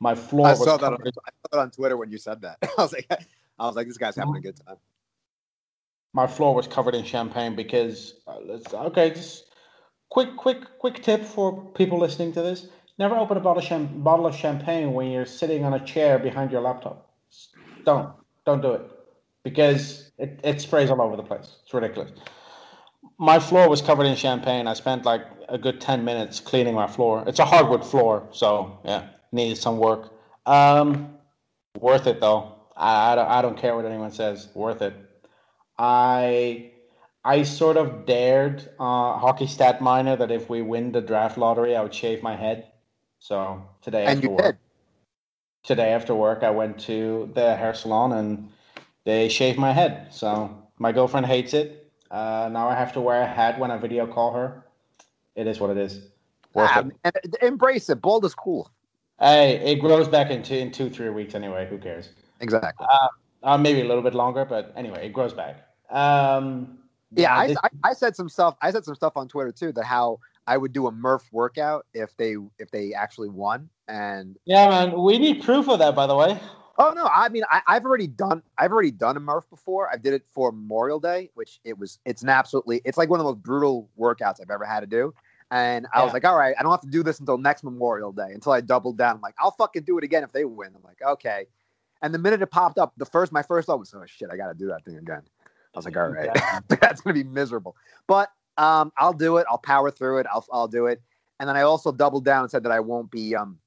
My 0.00 0.14
floor 0.14 0.46
I 0.48 0.52
was 0.52 0.64
saw 0.64 0.76
that. 0.78 0.92
On, 0.92 0.98
I 1.02 1.10
saw 1.10 1.48
that 1.52 1.58
on 1.60 1.70
Twitter 1.70 1.96
when 1.96 2.10
you 2.10 2.18
said 2.18 2.42
that. 2.42 2.58
I 2.78 2.82
was 2.82 2.92
like, 2.92 3.06
I 3.58 3.66
was 3.66 3.76
like, 3.76 3.88
this 3.88 3.98
guy's 3.98 4.16
having 4.16 4.36
a 4.36 4.40
good 4.40 4.58
time. 4.66 4.76
my 6.14 6.26
floor 6.26 6.54
was 6.54 6.66
covered 6.66 6.94
in 6.94 7.04
champagne 7.04 7.56
because 7.56 8.14
uh, 8.26 8.38
let's 8.44 8.72
okay 8.72 9.10
just 9.10 9.44
quick 10.10 10.36
quick 10.36 10.78
quick 10.78 11.02
tip 11.02 11.24
for 11.24 11.64
people 11.74 11.98
listening 11.98 12.32
to 12.32 12.42
this. 12.42 12.66
Never 12.98 13.16
open 13.16 13.36
a 13.36 13.40
bottle 13.40 13.62
of, 13.62 13.68
cham- 13.68 14.02
bottle 14.02 14.26
of 14.26 14.34
champagne 14.34 14.92
when 14.92 15.10
you're 15.10 15.26
sitting 15.26 15.64
on 15.64 15.74
a 15.74 15.84
chair 15.84 16.18
behind 16.18 16.50
your 16.50 16.60
laptop. 16.60 17.10
Don't 17.84 18.12
don't 18.44 18.60
do 18.60 18.72
it. 18.72 18.90
Because 19.44 20.10
it, 20.18 20.40
it 20.42 20.60
sprays 20.60 20.90
all 20.90 21.00
over 21.00 21.16
the 21.16 21.22
place. 21.22 21.56
It's 21.62 21.72
ridiculous. 21.72 22.10
My 23.18 23.38
floor 23.38 23.68
was 23.68 23.80
covered 23.80 24.04
in 24.04 24.16
champagne. 24.16 24.66
I 24.66 24.74
spent 24.74 25.04
like 25.04 25.22
a 25.48 25.56
good 25.56 25.80
10 25.80 26.04
minutes 26.04 26.40
cleaning 26.40 26.74
my 26.74 26.86
floor. 26.86 27.24
It's 27.26 27.38
a 27.38 27.44
hardwood 27.44 27.84
floor 27.84 28.28
so 28.32 28.78
yeah 28.84 29.08
needed 29.32 29.58
some 29.58 29.78
work. 29.78 30.12
Um 30.46 31.14
worth 31.78 32.06
it 32.06 32.20
though. 32.20 32.54
I, 32.76 33.12
I, 33.12 33.14
don't, 33.16 33.28
I 33.28 33.42
don't 33.42 33.58
care 33.58 33.74
what 33.74 33.84
anyone 33.84 34.12
says. 34.12 34.48
Worth 34.54 34.82
it. 34.82 34.94
I 35.78 36.70
I 37.24 37.42
sort 37.42 37.76
of 37.76 38.06
dared 38.06 38.68
uh, 38.78 39.18
hockey 39.18 39.46
stat 39.46 39.80
miner 39.80 40.16
that 40.16 40.30
if 40.30 40.48
we 40.48 40.62
win 40.62 40.92
the 40.92 41.00
draft 41.00 41.36
lottery, 41.36 41.76
I 41.76 41.82
would 41.82 41.94
shave 41.94 42.22
my 42.22 42.36
head. 42.36 42.68
So 43.18 43.62
today 43.82 44.06
And 44.06 44.18
after 44.18 44.26
you 44.26 44.30
work, 44.30 44.44
did. 44.44 44.58
today 45.64 45.92
after 45.92 46.14
work, 46.14 46.42
I 46.42 46.50
went 46.50 46.78
to 46.80 47.30
the 47.34 47.56
hair 47.56 47.74
salon 47.74 48.12
and 48.12 48.48
they 49.04 49.28
shaved 49.28 49.58
my 49.58 49.72
head. 49.72 50.08
So 50.10 50.56
my 50.78 50.92
girlfriend 50.92 51.26
hates 51.26 51.54
it. 51.54 51.90
Uh, 52.10 52.48
now 52.52 52.68
I 52.68 52.74
have 52.74 52.92
to 52.94 53.00
wear 53.00 53.22
a 53.22 53.26
hat 53.26 53.58
when 53.58 53.70
I 53.70 53.76
video 53.76 54.06
call 54.06 54.32
her. 54.32 54.64
It 55.34 55.46
is 55.46 55.60
what 55.60 55.70
it 55.70 55.76
is. 55.76 56.00
Ah, 56.56 56.84
it. 57.04 57.36
embrace 57.42 57.88
it. 57.90 58.00
Bald 58.00 58.24
is 58.24 58.34
cool. 58.34 58.70
Hey, 59.20 59.56
it 59.72 59.76
grows 59.76 60.08
back 60.08 60.30
in 60.30 60.42
two, 60.42 60.54
in 60.56 60.70
two 60.70 60.88
three 60.88 61.10
weeks 61.10 61.34
anyway. 61.34 61.66
Who 61.68 61.78
cares? 61.78 62.10
Exactly. 62.40 62.86
Uh, 63.42 63.58
maybe 63.58 63.80
a 63.80 63.84
little 63.84 64.02
bit 64.02 64.14
longer, 64.14 64.44
but 64.44 64.72
anyway, 64.76 65.06
it 65.06 65.12
grows 65.12 65.32
back. 65.32 65.68
Um, 65.90 66.77
yeah, 67.14 67.34
I, 67.34 67.54
I, 67.62 67.68
I 67.84 67.92
said 67.94 68.16
some 68.16 68.28
stuff. 68.28 68.56
I 68.60 68.70
said 68.70 68.84
some 68.84 68.94
stuff 68.94 69.16
on 69.16 69.28
Twitter 69.28 69.52
too 69.52 69.72
that 69.72 69.84
how 69.84 70.18
I 70.46 70.56
would 70.56 70.72
do 70.72 70.86
a 70.86 70.92
Murph 70.92 71.28
workout 71.32 71.86
if 71.94 72.16
they 72.16 72.36
if 72.58 72.70
they 72.70 72.92
actually 72.92 73.28
won. 73.28 73.68
And 73.86 74.36
yeah, 74.44 74.68
man, 74.68 75.00
we 75.00 75.18
need 75.18 75.42
proof 75.42 75.68
of 75.68 75.78
that, 75.78 75.94
by 75.94 76.06
the 76.06 76.14
way. 76.14 76.38
oh 76.78 76.92
no, 76.94 77.08
I 77.12 77.28
mean 77.28 77.44
I, 77.50 77.62
I've 77.66 77.84
already 77.84 78.06
done 78.06 78.42
I've 78.56 78.72
already 78.72 78.90
done 78.90 79.16
a 79.16 79.20
Murph 79.20 79.48
before. 79.50 79.90
I 79.90 79.96
did 79.96 80.14
it 80.14 80.22
for 80.32 80.52
Memorial 80.52 81.00
Day, 81.00 81.30
which 81.34 81.60
it 81.64 81.78
was 81.78 81.98
it's 82.04 82.22
an 82.22 82.28
absolutely 82.28 82.82
it's 82.84 82.98
like 82.98 83.08
one 83.08 83.20
of 83.20 83.24
the 83.26 83.32
most 83.32 83.42
brutal 83.42 83.88
workouts 83.98 84.40
I've 84.40 84.50
ever 84.50 84.64
had 84.64 84.80
to 84.80 84.86
do. 84.86 85.14
And 85.50 85.86
I 85.94 86.04
was 86.04 86.12
like, 86.12 86.26
all 86.26 86.36
right, 86.36 86.54
I 86.58 86.62
don't 86.62 86.70
have 86.70 86.82
to 86.82 86.88
do 86.88 87.02
this 87.02 87.20
until 87.20 87.38
next 87.38 87.64
Memorial 87.64 88.12
Day. 88.12 88.32
Until 88.34 88.52
I 88.52 88.60
doubled 88.60 88.98
down. 88.98 89.16
I'm 89.16 89.22
like, 89.22 89.34
I'll 89.38 89.52
fucking 89.52 89.84
do 89.84 89.96
it 89.96 90.04
again 90.04 90.22
if 90.22 90.30
they 90.30 90.44
win. 90.44 90.72
I'm 90.74 90.82
like, 90.82 91.00
okay. 91.02 91.46
And 92.02 92.12
the 92.12 92.18
minute 92.18 92.42
it 92.42 92.50
popped 92.50 92.78
up, 92.78 92.92
the 92.96 93.06
first 93.06 93.32
my 93.32 93.42
first 93.42 93.66
thought 93.66 93.78
was, 93.78 93.92
oh 93.94 94.04
shit, 94.06 94.28
I 94.30 94.36
got 94.36 94.48
to 94.48 94.54
do 94.54 94.66
that 94.68 94.84
thing 94.84 94.98
again. 94.98 95.22
I 95.78 95.80
was 95.80 95.84
like, 95.84 95.96
all 95.96 96.08
right, 96.08 96.30
that's 96.80 97.00
gonna 97.00 97.14
be 97.14 97.22
miserable. 97.22 97.76
But 98.08 98.30
um, 98.56 98.92
I'll 98.98 99.12
do 99.12 99.36
it. 99.36 99.46
I'll 99.48 99.58
power 99.58 99.90
through 99.92 100.18
it. 100.18 100.26
I'll 100.32 100.44
I'll 100.52 100.66
do 100.66 100.86
it. 100.86 101.00
And 101.38 101.48
then 101.48 101.56
I 101.56 101.62
also 101.62 101.92
doubled 101.92 102.24
down 102.24 102.42
and 102.42 102.50
said 102.50 102.64
that 102.64 102.72
I 102.72 102.80
won't 102.80 103.10
be. 103.12 103.36
Um, 103.36 103.58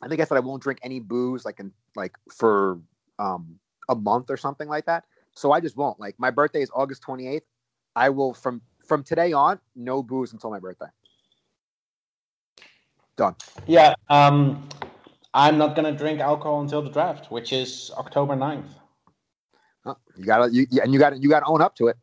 I 0.00 0.08
think 0.08 0.20
I 0.20 0.24
said 0.24 0.36
I 0.36 0.40
won't 0.40 0.62
drink 0.62 0.80
any 0.82 0.98
booze 0.98 1.44
like 1.44 1.60
in 1.60 1.72
like 1.94 2.16
for 2.30 2.80
um 3.18 3.58
a 3.90 3.94
month 3.94 4.30
or 4.30 4.38
something 4.38 4.66
like 4.68 4.86
that. 4.86 5.04
So 5.34 5.52
I 5.52 5.60
just 5.60 5.76
won't. 5.76 6.00
Like 6.00 6.14
my 6.18 6.30
birthday 6.30 6.62
is 6.62 6.70
August 6.74 7.02
28th. 7.06 7.42
I 7.94 8.08
will 8.08 8.32
from 8.32 8.62
from 8.86 9.04
today 9.04 9.34
on 9.34 9.60
no 9.76 10.02
booze 10.02 10.32
until 10.32 10.50
my 10.50 10.58
birthday. 10.58 10.86
Done. 13.16 13.36
Yeah, 13.66 13.94
um, 14.08 14.66
I'm 15.34 15.58
not 15.58 15.76
gonna 15.76 15.92
drink 15.92 16.20
alcohol 16.20 16.62
until 16.62 16.80
the 16.80 16.90
draft, 16.90 17.30
which 17.30 17.52
is 17.52 17.90
October 17.98 18.34
9th. 18.36 18.81
Huh, 19.84 19.94
You 20.16 20.24
gotta 20.24 20.52
you 20.52 20.66
yeah, 20.70 20.84
and 20.84 20.92
you 20.92 20.98
gotta 20.98 21.18
you 21.18 21.28
gotta 21.28 21.46
own 21.46 21.60
up 21.60 21.74
to 21.76 21.88
it. 21.88 21.96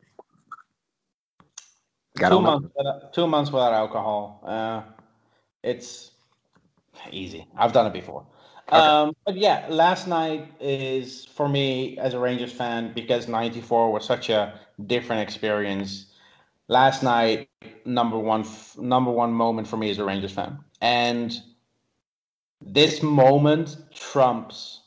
Two 2.28 2.40
months, 2.40 2.68
without, 2.76 3.14
two 3.14 3.26
months 3.26 3.50
without 3.50 3.72
alcohol. 3.72 4.42
Uh, 4.44 4.82
it's 5.62 6.10
easy. 7.10 7.46
I've 7.56 7.72
done 7.72 7.86
it 7.86 7.92
before. 7.92 8.26
Um, 8.68 9.14
but 9.24 9.36
yeah, 9.36 9.66
last 9.68 10.06
night 10.06 10.52
is 10.60 11.24
for 11.24 11.48
me 11.48 11.96
as 11.98 12.14
a 12.14 12.18
Rangers 12.18 12.52
fan 12.52 12.92
because 12.92 13.26
'94 13.28 13.92
was 13.92 14.04
such 14.04 14.28
a 14.28 14.60
different 14.86 15.22
experience. 15.22 16.06
Last 16.68 17.02
night, 17.02 17.48
number 17.84 18.18
one, 18.18 18.44
number 18.78 19.10
one 19.10 19.32
moment 19.32 19.66
for 19.66 19.76
me 19.76 19.90
as 19.90 19.98
a 19.98 20.04
Rangers 20.04 20.32
fan, 20.32 20.58
and 20.80 21.32
this 22.60 23.02
moment 23.02 23.76
trumps 23.94 24.79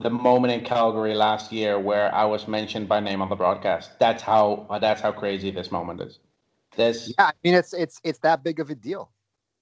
the 0.00 0.10
moment 0.10 0.52
in 0.52 0.64
Calgary 0.64 1.14
last 1.14 1.52
year 1.52 1.78
where 1.78 2.14
I 2.14 2.24
was 2.24 2.46
mentioned 2.46 2.88
by 2.88 3.00
name 3.00 3.22
on 3.22 3.28
the 3.28 3.36
broadcast. 3.36 3.98
That's 3.98 4.22
how 4.22 4.66
that's 4.80 5.00
how 5.00 5.12
crazy 5.12 5.50
this 5.50 5.72
moment 5.72 6.00
is. 6.00 6.18
This 6.76 7.12
Yeah, 7.18 7.26
I 7.26 7.32
mean 7.42 7.54
it's 7.54 7.72
it's 7.72 8.00
it's 8.04 8.18
that 8.20 8.44
big 8.44 8.60
of 8.60 8.70
a 8.70 8.74
deal. 8.74 9.10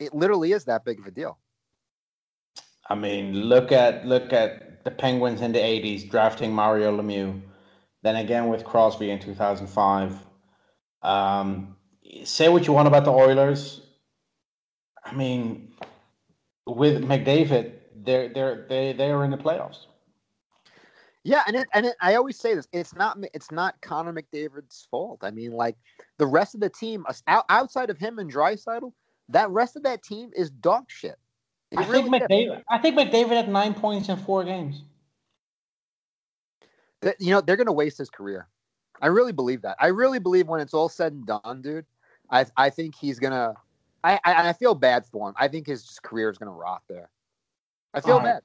It 0.01 0.13
literally 0.13 0.53
is 0.53 0.65
that 0.65 0.85
big 0.85 0.99
of 0.99 1.07
a 1.07 1.11
deal. 1.11 1.39
I 2.91 2.95
mean, 2.95 3.33
look 3.35 3.73
at 3.73 4.07
look 4.07 4.33
at 4.33 4.85
the 4.85 4.91
Penguins 4.91 5.41
in 5.41 5.53
the 5.53 5.61
'80s 5.61 6.11
drafting 6.11 6.53
Mario 6.53 7.01
Lemieux, 7.01 7.41
then 8.03 8.17
again 8.17 8.49
with 8.49 8.65
Crosby 8.65 9.11
in 9.11 9.21
2005. 9.21 10.19
Um, 11.03 11.77
say 12.25 12.49
what 12.49 12.67
you 12.67 12.73
want 12.73 12.89
about 12.89 13.05
the 13.05 13.13
Oilers. 13.13 13.83
I 15.05 15.15
mean, 15.15 15.75
with 16.67 17.03
McDavid, 17.03 17.75
they're 17.95 18.29
they're 18.31 18.67
they 18.69 18.93
they 18.93 19.11
are 19.11 19.25
in 19.25 19.31
the 19.31 19.39
playoffs. 19.39 19.87
Yeah, 21.25 21.43
and 21.47 21.57
it, 21.57 21.67
and 21.73 21.87
it, 21.87 21.97
I 22.03 22.17
always 22.17 22.39
say 22.39 22.55
this: 22.55 22.69
it's 22.71 22.95
not 22.95 23.17
it's 23.33 23.51
not 23.51 23.81
Connor 23.81 24.13
McDavid's 24.13 24.87
fault. 24.91 25.21
I 25.23 25.31
mean, 25.31 25.53
like 25.53 25.77
the 26.19 26.27
rest 26.27 26.55
of 26.55 26.61
the 26.61 26.69
team 26.69 27.07
outside 27.49 27.89
of 27.89 27.97
him 27.97 28.19
and 28.19 28.31
Draisaitl, 28.31 28.93
that 29.31 29.49
rest 29.49 29.77
of 29.77 29.85
that 29.85 30.03
team 30.03 30.31
is 30.37 30.51
dog 30.51 30.85
shit. 30.89 31.17
It 31.71 31.79
I 31.79 31.85
think 31.85 32.11
really 32.11 32.19
is. 32.19 32.29
McDavid. 32.29 32.63
I 32.71 32.79
think 32.79 32.99
McDavid 32.99 33.31
had 33.31 33.49
nine 33.49 33.73
points 33.73 34.11
in 34.11 34.19
four 34.19 34.45
games. 34.45 34.83
That- 37.01 37.21
you 37.21 37.31
know 37.31 37.41
they're 37.41 37.57
gonna 37.57 37.73
waste 37.73 37.97
his 37.97 38.11
career. 38.11 38.49
I 39.01 39.07
really 39.07 39.33
believe 39.33 39.63
that. 39.63 39.77
I 39.81 39.87
really 39.89 40.19
believe 40.19 40.47
when 40.47 40.61
it's 40.61 40.75
all 40.75 40.91
said 40.91 41.15
and 41.15 41.27
done, 41.27 41.63
dude. 41.63 41.87
I 42.31 42.45
I 42.57 42.69
think 42.69 42.95
he's 42.95 43.19
gonna. 43.19 43.55
I 44.03 44.21
I, 44.27 44.51
I 44.51 44.53
feel 44.53 44.75
bad 44.75 45.07
for 45.07 45.31
him. 45.31 45.35
I 45.39 45.49
think 45.49 45.67
his 45.67 45.99
career 46.03 46.29
is 46.29 46.37
gonna 46.37 46.53
rot 46.53 46.83
there. 46.87 47.09
I 47.95 48.03
feel 48.03 48.17
uh, 48.17 48.19
All 48.19 48.25
right. 48.25 48.43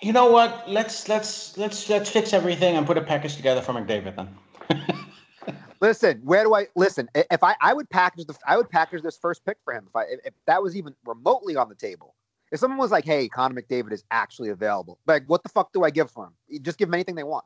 You 0.00 0.12
know 0.12 0.30
what? 0.30 0.68
Let's 0.68 1.08
let's 1.08 1.56
let's 1.56 1.88
let's 1.88 2.10
fix 2.10 2.32
everything 2.32 2.76
and 2.76 2.86
put 2.86 2.98
a 2.98 3.02
package 3.02 3.36
together 3.36 3.62
for 3.62 3.72
McDavid 3.72 4.16
then. 4.16 4.36
Listen, 5.80 6.20
where 6.24 6.42
do 6.42 6.54
I 6.54 6.66
listen? 6.74 7.08
If 7.14 7.42
I 7.42 7.54
I 7.60 7.74
would 7.74 7.88
package 7.90 8.26
the 8.26 8.34
I 8.46 8.56
would 8.56 8.70
package 8.70 9.02
this 9.02 9.18
first 9.18 9.44
pick 9.44 9.58
for 9.62 9.74
him 9.74 9.84
if 9.86 9.94
I 9.94 10.04
if 10.24 10.34
that 10.46 10.62
was 10.62 10.74
even 10.74 10.94
remotely 11.04 11.56
on 11.56 11.68
the 11.68 11.74
table. 11.74 12.14
If 12.50 12.60
someone 12.60 12.78
was 12.78 12.90
like, 12.90 13.04
"Hey, 13.04 13.28
Connor 13.28 13.60
McDavid 13.60 13.92
is 13.92 14.04
actually 14.10 14.50
available," 14.50 14.98
like, 15.06 15.24
what 15.26 15.42
the 15.42 15.48
fuck 15.48 15.72
do 15.72 15.84
I 15.84 15.90
give 15.90 16.10
for 16.10 16.26
him? 16.26 16.62
Just 16.62 16.78
give 16.78 16.88
them 16.88 16.94
anything 16.94 17.14
they 17.14 17.24
want, 17.24 17.44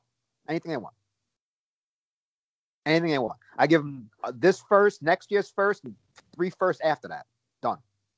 anything 0.48 0.70
they 0.70 0.76
want, 0.76 0.94
anything 2.86 3.10
they 3.10 3.18
want. 3.18 3.38
I 3.58 3.66
give 3.66 3.82
them 3.82 4.10
uh, 4.22 4.32
this 4.34 4.60
first, 4.68 5.02
next 5.02 5.30
year's 5.30 5.50
first, 5.50 5.84
and 5.84 5.94
three 6.34 6.50
first 6.50 6.80
after 6.84 7.08
that. 7.08 7.26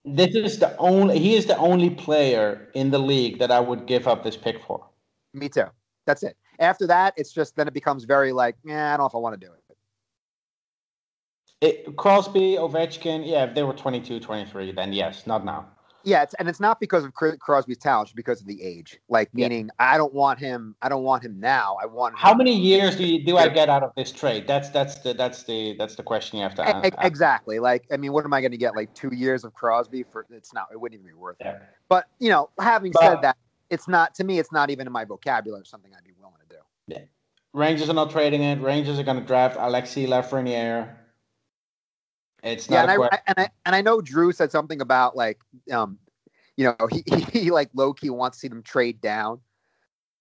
This 0.05 0.35
is 0.35 0.59
the 0.59 0.77
only. 0.79 1.19
He 1.19 1.37
is 1.37 1.47
the 1.47 1.57
only 1.59 1.91
player 1.91 2.69
in 2.75 2.91
the 2.91 2.99
league 2.99 3.39
that 3.39 3.51
I 3.51 3.61
would 3.61 3.87
give 3.87 4.09
up 4.09 4.25
this 4.25 4.37
pick 4.37 4.61
for. 4.63 4.85
Me 5.33 5.49
too. 5.49 5.67
That's 6.07 6.23
it. 6.23 6.37
After 6.59 6.87
that, 6.89 7.15
it's 7.17 7.33
just 7.33 7.57
then 7.57 7.69
it 7.69 7.75
becomes 7.75 8.05
very 8.05 8.33
like, 8.33 8.57
yeah, 8.65 8.93
I 8.93 8.97
don't 8.97 9.05
know 9.05 9.07
if 9.07 9.15
I 9.15 9.19
want 9.19 9.41
to 9.41 9.47
do 9.47 9.53
it. 9.53 9.59
It, 11.63 11.97
Crosby, 11.97 12.57
Ovechkin, 12.57 13.25
yeah, 13.25 13.45
if 13.45 13.55
they 13.55 13.63
were 13.63 13.73
22, 13.73 14.19
23, 14.19 14.73
then 14.73 14.93
yes, 14.93 15.29
not 15.29 15.45
now. 15.45 15.69
Yeah, 16.05 16.23
it's, 16.23 16.35
and 16.35 16.49
it's 16.49 16.61
not 16.61 16.81
because 16.81 17.05
of 17.05 17.13
Crosby's 17.15 17.79
talent, 17.79 18.09
it's 18.09 18.15
because 18.15 18.41
of 18.41 18.47
the 18.47 18.63
age. 18.63 18.99
Like, 19.09 19.29
Yeah. 19.35 19.49
meaning 19.49 19.71
I 19.79 19.97
don't 19.97 20.13
want 20.13 20.39
him. 20.39 20.75
I 20.83 20.89
don't 20.89 21.05
want 21.05 21.23
him 21.25 21.39
now. 21.39 21.77
I 21.83 21.87
want. 21.87 22.19
How 22.19 22.35
many 22.35 22.55
years 22.55 22.97
do 22.97 23.05
you, 23.05 23.25
do 23.25 23.37
I 23.37 23.49
get 23.49 23.69
out 23.69 23.83
of 23.83 23.93
this 23.97 24.13
trade? 24.13 24.47
That's 24.47 24.69
that's 24.71 24.97
the 25.01 25.13
that's 25.15 25.45
the 25.45 25.75
that's 25.79 25.95
the 25.95 26.03
question 26.03 26.39
you 26.39 26.43
have 26.43 26.55
to 26.57 26.67
ask. 26.69 26.95
Exactly. 27.03 27.59
Like, 27.59 27.85
I 27.93 27.97
mean, 27.97 28.13
what 28.13 28.25
am 28.25 28.33
I 28.33 28.41
going 28.41 28.53
to 28.53 28.57
get? 28.57 28.75
Like 28.75 28.93
two 28.95 29.15
years 29.15 29.45
of 29.45 29.55
Crosby 29.55 30.03
for? 30.03 30.27
It's 30.31 30.53
not. 30.53 30.69
It 30.73 30.81
wouldn't 30.81 31.01
even 31.01 31.13
be 31.13 31.19
worth 31.19 31.37
it. 31.41 31.61
But 31.89 32.07
you 32.19 32.31
know, 32.31 32.51
having 32.61 32.93
But- 32.93 33.03
said 33.03 33.23
that, 33.23 33.37
it's 33.71 33.89
not 33.89 34.15
to 34.17 34.25
me. 34.25 34.39
It's 34.39 34.53
not 34.53 34.71
even 34.71 34.87
in 34.87 34.93
my 34.93 35.05
vocabulary. 35.05 35.65
Something 35.67 35.93
I'd 35.97 36.05
be 36.05 36.13
willing 36.19 36.35
to 36.49 36.57
do. 36.57 36.63
Yeah. 36.89 36.99
Rangers 37.55 37.89
are 37.91 37.95
not 37.95 38.11
trading 38.11 38.43
it. 38.43 38.61
Rangers 38.61 38.99
are 38.99 39.03
going 39.03 39.21
to 39.21 39.25
draft 39.27 39.59
Alexi 39.59 40.07
Lafreniere. 40.09 40.89
It's 42.43 42.69
Yeah, 42.69 42.83
and 42.83 42.91
a 42.91 43.09
I, 43.13 43.19
and 43.27 43.39
I 43.39 43.51
and 43.67 43.77
I 43.77 43.83
know 43.83 44.01
Drew 44.01 44.33
said 44.33 44.51
something 44.51 44.81
about 44.81 45.17
like, 45.17 45.41
um, 45.71 45.99
you 46.57 46.65
know, 46.65 46.87
he 46.91 47.05
he, 47.15 47.41
he 47.41 47.51
like 47.51 47.71
low 47.75 47.93
key 47.93 48.11
wants 48.11 48.39
to 48.39 48.41
see 48.41 48.49
them 48.49 48.63
trade 48.63 49.01
down. 49.01 49.41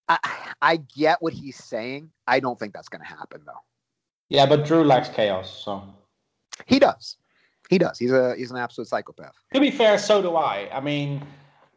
I 0.08 0.18
I 0.62 0.76
get 0.76 1.20
what 1.20 1.32
he's 1.32 1.56
saying. 1.56 2.10
I 2.26 2.40
don't 2.40 2.58
think 2.58 2.74
that's 2.74 2.88
going 2.88 3.02
to 3.02 3.08
happen 3.08 3.42
though. 3.44 3.62
Yeah, 4.28 4.46
but 4.46 4.64
Drew 4.64 4.84
likes 4.84 5.08
chaos. 5.08 5.64
So 5.64 5.82
He 6.66 6.78
does. 6.78 7.16
He 7.68 7.78
does. 7.78 7.98
He's 7.98 8.12
a 8.12 8.36
he's 8.36 8.50
an 8.50 8.58
absolute 8.58 8.88
psychopath. 8.88 9.34
to 9.54 9.60
be 9.60 9.70
fair, 9.70 9.98
so 9.98 10.22
do 10.22 10.36
I. 10.36 10.68
I 10.72 10.80
mean, 10.80 11.26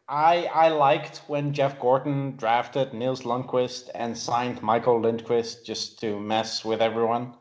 I 0.08 0.44
I 0.46 0.68
liked 0.68 1.22
when 1.26 1.52
Jeff 1.52 1.80
Gorton 1.80 2.36
drafted 2.36 2.94
Nils 2.94 3.22
Lundkvist 3.22 3.90
and 3.94 4.16
signed 4.16 4.62
Michael 4.62 5.00
Lindqvist 5.00 5.64
just 5.64 5.98
to 6.00 6.20
mess 6.20 6.64
with 6.64 6.80
everyone. 6.80 7.34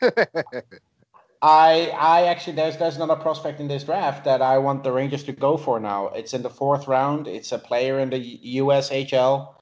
I 1.42 1.90
I 1.98 2.24
actually 2.26 2.54
there's 2.54 2.76
there's 2.76 2.96
another 2.96 3.16
prospect 3.16 3.60
in 3.60 3.68
this 3.68 3.84
draft 3.84 4.24
that 4.24 4.42
I 4.42 4.58
want 4.58 4.84
the 4.84 4.92
Rangers 4.92 5.24
to 5.24 5.32
go 5.32 5.56
for 5.56 5.80
now. 5.80 6.08
It's 6.08 6.34
in 6.34 6.42
the 6.42 6.50
fourth 6.50 6.86
round. 6.86 7.26
It's 7.26 7.52
a 7.52 7.58
player 7.58 7.98
in 7.98 8.10
the 8.10 8.40
USHL. 8.56 9.54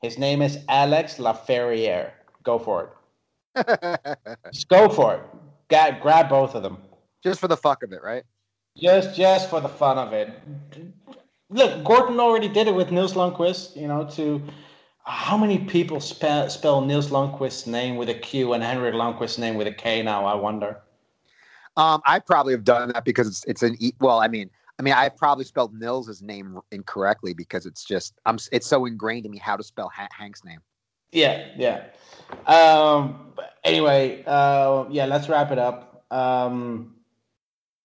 His 0.00 0.18
name 0.18 0.40
is 0.40 0.58
Alex 0.68 1.18
Laferriere. 1.18 2.12
Go 2.42 2.58
for 2.58 2.84
it. 2.84 4.18
Just 4.52 4.68
go 4.76 4.88
for 4.88 5.14
it. 5.14 5.20
Ga- 5.68 5.98
grab 6.00 6.28
both 6.28 6.54
of 6.54 6.62
them. 6.62 6.78
Just 7.22 7.40
for 7.40 7.48
the 7.48 7.56
fuck 7.56 7.82
of 7.82 7.92
it, 7.92 8.02
right? 8.02 8.24
Just 8.76 9.14
just 9.14 9.50
for 9.50 9.60
the 9.60 9.68
fun 9.68 9.98
of 9.98 10.14
it. 10.14 10.30
Look, 11.50 11.84
Gorton 11.84 12.18
already 12.18 12.48
did 12.48 12.66
it 12.66 12.74
with 12.74 12.90
Nils 12.90 13.14
Lundkvist. 13.14 13.76
You 13.76 13.88
know, 13.88 14.08
to 14.12 14.42
how 15.04 15.36
many 15.36 15.58
people 15.58 16.00
spell 16.00 16.48
spell 16.48 16.80
Nils 16.80 17.10
Lundkvist's 17.10 17.66
name 17.66 17.96
with 17.96 18.08
a 18.08 18.14
Q 18.14 18.54
and 18.54 18.62
Henrik 18.62 18.94
Lundqvist's 18.94 19.38
name 19.38 19.56
with 19.56 19.66
a 19.66 19.72
K 19.72 20.02
now? 20.02 20.24
I 20.24 20.34
wonder. 20.34 20.80
Um, 21.76 22.00
I 22.06 22.18
probably 22.18 22.52
have 22.54 22.64
done 22.64 22.90
that 22.92 23.04
because 23.04 23.28
it's 23.28 23.44
it's 23.44 23.62
an 23.62 23.76
e- 23.78 23.92
well. 24.00 24.20
I 24.20 24.28
mean, 24.28 24.50
I 24.78 24.82
mean, 24.82 24.94
I 24.94 25.08
probably 25.08 25.44
spelled 25.44 25.74
Nils' 25.74 26.22
name 26.22 26.58
incorrectly 26.70 27.34
because 27.34 27.66
it's 27.66 27.84
just 27.84 28.14
I'm. 28.26 28.38
It's 28.52 28.66
so 28.66 28.86
ingrained 28.86 29.26
in 29.26 29.32
me 29.32 29.38
how 29.38 29.56
to 29.56 29.62
spell 29.62 29.90
ha- 29.94 30.08
Hank's 30.10 30.44
name. 30.44 30.60
Yeah, 31.12 31.48
yeah. 31.56 31.84
Um, 32.46 33.32
but 33.34 33.54
anyway, 33.64 34.24
uh, 34.26 34.84
yeah, 34.90 35.06
let's 35.06 35.28
wrap 35.28 35.52
it 35.52 35.58
up. 35.58 36.04
Um, 36.10 36.96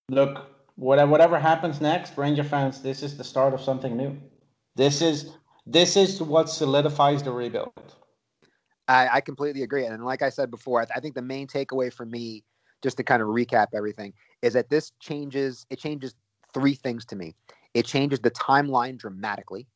look, 0.09 0.47
whatever, 0.76 1.11
whatever 1.11 1.39
happens 1.39 1.81
next, 1.81 2.18
Ranger 2.18 2.43
fans, 2.43 2.81
this 2.81 3.03
is 3.03 3.18
the 3.18 3.23
start 3.23 3.53
of 3.53 3.61
something 3.61 3.95
new. 3.95 4.18
This 4.76 5.01
is 5.01 5.31
this 5.65 5.95
is 5.95 6.22
what 6.22 6.49
solidifies 6.49 7.23
the 7.23 7.31
rebuild. 7.31 7.72
I, 8.88 9.07
I 9.13 9.22
completely 9.22 9.63
agree, 9.63 9.85
and 9.85 10.03
like 10.03 10.22
I 10.22 10.30
said 10.30 10.49
before, 10.49 10.81
I, 10.81 10.85
th- 10.85 10.97
I 10.97 10.99
think 10.99 11.15
the 11.15 11.22
main 11.22 11.47
takeaway 11.47 11.93
for 11.93 12.05
me, 12.05 12.43
just 12.81 12.97
to 12.97 13.03
kind 13.03 13.21
of 13.21 13.27
recap 13.29 13.67
everything, 13.73 14.13
is 14.41 14.53
that 14.53 14.69
this 14.69 14.91
changes. 14.99 15.65
It 15.69 15.79
changes 15.79 16.15
three 16.53 16.75
things 16.75 17.05
to 17.05 17.15
me. 17.15 17.35
It 17.73 17.85
changes 17.85 18.19
the 18.19 18.31
timeline 18.31 18.97
dramatically. 18.97 19.67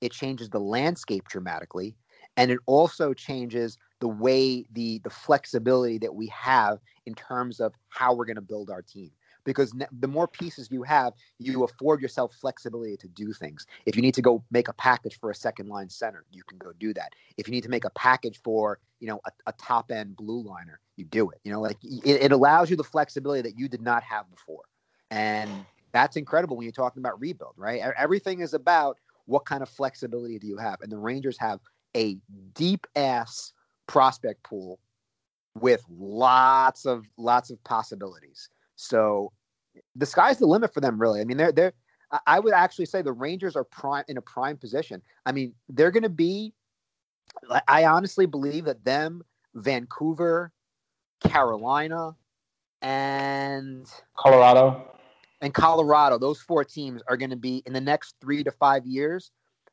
It 0.00 0.12
changes 0.12 0.50
the 0.50 0.60
landscape 0.60 1.26
dramatically, 1.28 1.96
and 2.36 2.50
it 2.50 2.58
also 2.66 3.14
changes 3.14 3.78
the 4.00 4.08
way 4.08 4.64
the 4.72 5.00
the 5.04 5.10
flexibility 5.10 5.98
that 5.98 6.14
we 6.14 6.26
have 6.28 6.78
in 7.06 7.14
terms 7.14 7.60
of 7.60 7.74
how 7.88 8.14
we're 8.14 8.26
going 8.26 8.36
to 8.36 8.42
build 8.42 8.70
our 8.70 8.82
team. 8.82 9.10
Because 9.46 9.72
ne- 9.72 9.86
the 10.00 10.08
more 10.08 10.28
pieces 10.28 10.68
you 10.70 10.82
have, 10.82 11.14
you 11.38 11.64
afford 11.64 12.02
yourself 12.02 12.34
flexibility 12.34 12.98
to 12.98 13.08
do 13.08 13.32
things. 13.32 13.66
If 13.86 13.96
you 13.96 14.02
need 14.02 14.14
to 14.14 14.22
go 14.22 14.44
make 14.50 14.68
a 14.68 14.74
package 14.74 15.18
for 15.18 15.30
a 15.30 15.34
second 15.34 15.68
line 15.68 15.88
center, 15.88 16.26
you 16.30 16.42
can 16.44 16.58
go 16.58 16.72
do 16.78 16.92
that. 16.92 17.12
If 17.38 17.48
you 17.48 17.52
need 17.52 17.62
to 17.62 17.70
make 17.70 17.86
a 17.86 17.90
package 17.90 18.38
for 18.44 18.78
you 19.00 19.08
know 19.08 19.20
a, 19.24 19.30
a 19.46 19.52
top 19.52 19.90
end 19.90 20.16
blue 20.16 20.42
liner, 20.42 20.80
you 20.96 21.06
do 21.06 21.30
it. 21.30 21.40
You 21.44 21.52
know, 21.52 21.62
like 21.62 21.78
it, 21.82 22.22
it 22.22 22.32
allows 22.32 22.68
you 22.68 22.76
the 22.76 22.84
flexibility 22.84 23.42
that 23.42 23.58
you 23.58 23.68
did 23.68 23.80
not 23.80 24.02
have 24.02 24.28
before, 24.30 24.64
and 25.10 25.50
that's 25.92 26.16
incredible 26.16 26.56
when 26.56 26.64
you're 26.64 26.72
talking 26.72 27.00
about 27.00 27.18
rebuild, 27.18 27.54
right? 27.56 27.80
Everything 27.96 28.40
is 28.40 28.52
about 28.52 28.98
what 29.24 29.46
kind 29.46 29.62
of 29.62 29.68
flexibility 29.68 30.38
do 30.38 30.46
you 30.46 30.58
have, 30.58 30.82
and 30.82 30.92
the 30.92 30.98
Rangers 30.98 31.38
have 31.38 31.60
a 31.96 32.18
deep 32.54 32.86
ass 32.96 33.52
prospect 33.86 34.42
pool 34.42 34.78
with 35.58 35.82
lots 35.88 36.84
of 36.84 37.06
lots 37.16 37.50
of 37.50 37.62
possibilities. 37.64 38.50
So 38.76 39.32
the 39.94 40.06
sky's 40.06 40.38
the 40.38 40.46
limit 40.46 40.72
for 40.72 40.80
them, 40.80 41.00
really. 41.00 41.20
I 41.20 41.24
mean, 41.24 41.36
they're 41.36 41.52
they're. 41.52 41.72
I- 42.26 42.38
would 42.38 42.54
actually 42.54 42.86
say 42.86 43.02
the 43.02 43.12
Rangers 43.12 43.56
are 43.56 43.64
prime 43.64 44.04
in 44.06 44.16
a 44.16 44.22
prime 44.22 44.56
position. 44.56 45.02
I 45.26 45.32
mean, 45.32 45.54
they're 45.68 45.90
going 45.90 46.04
to 46.04 46.08
be. 46.08 46.52
I- 47.66 47.84
honestly 47.84 48.26
believe 48.26 48.64
that 48.66 48.84
them, 48.84 49.22
Vancouver, 49.54 50.52
Carolina, 51.20 52.14
and 52.82 53.90
Colorado. 54.16 54.88
and 55.40 55.52
Colorado, 55.52 56.18
those 56.18 56.40
four 56.40 56.64
teams 56.64 57.02
are 57.08 57.16
going 57.16 57.30
to 57.30 57.36
be 57.36 57.62
in 57.66 57.72
the 57.72 57.80
next 57.80 58.14
three 58.20 58.44
to 58.44 58.50
five 58.52 58.86
years. 58.86 59.32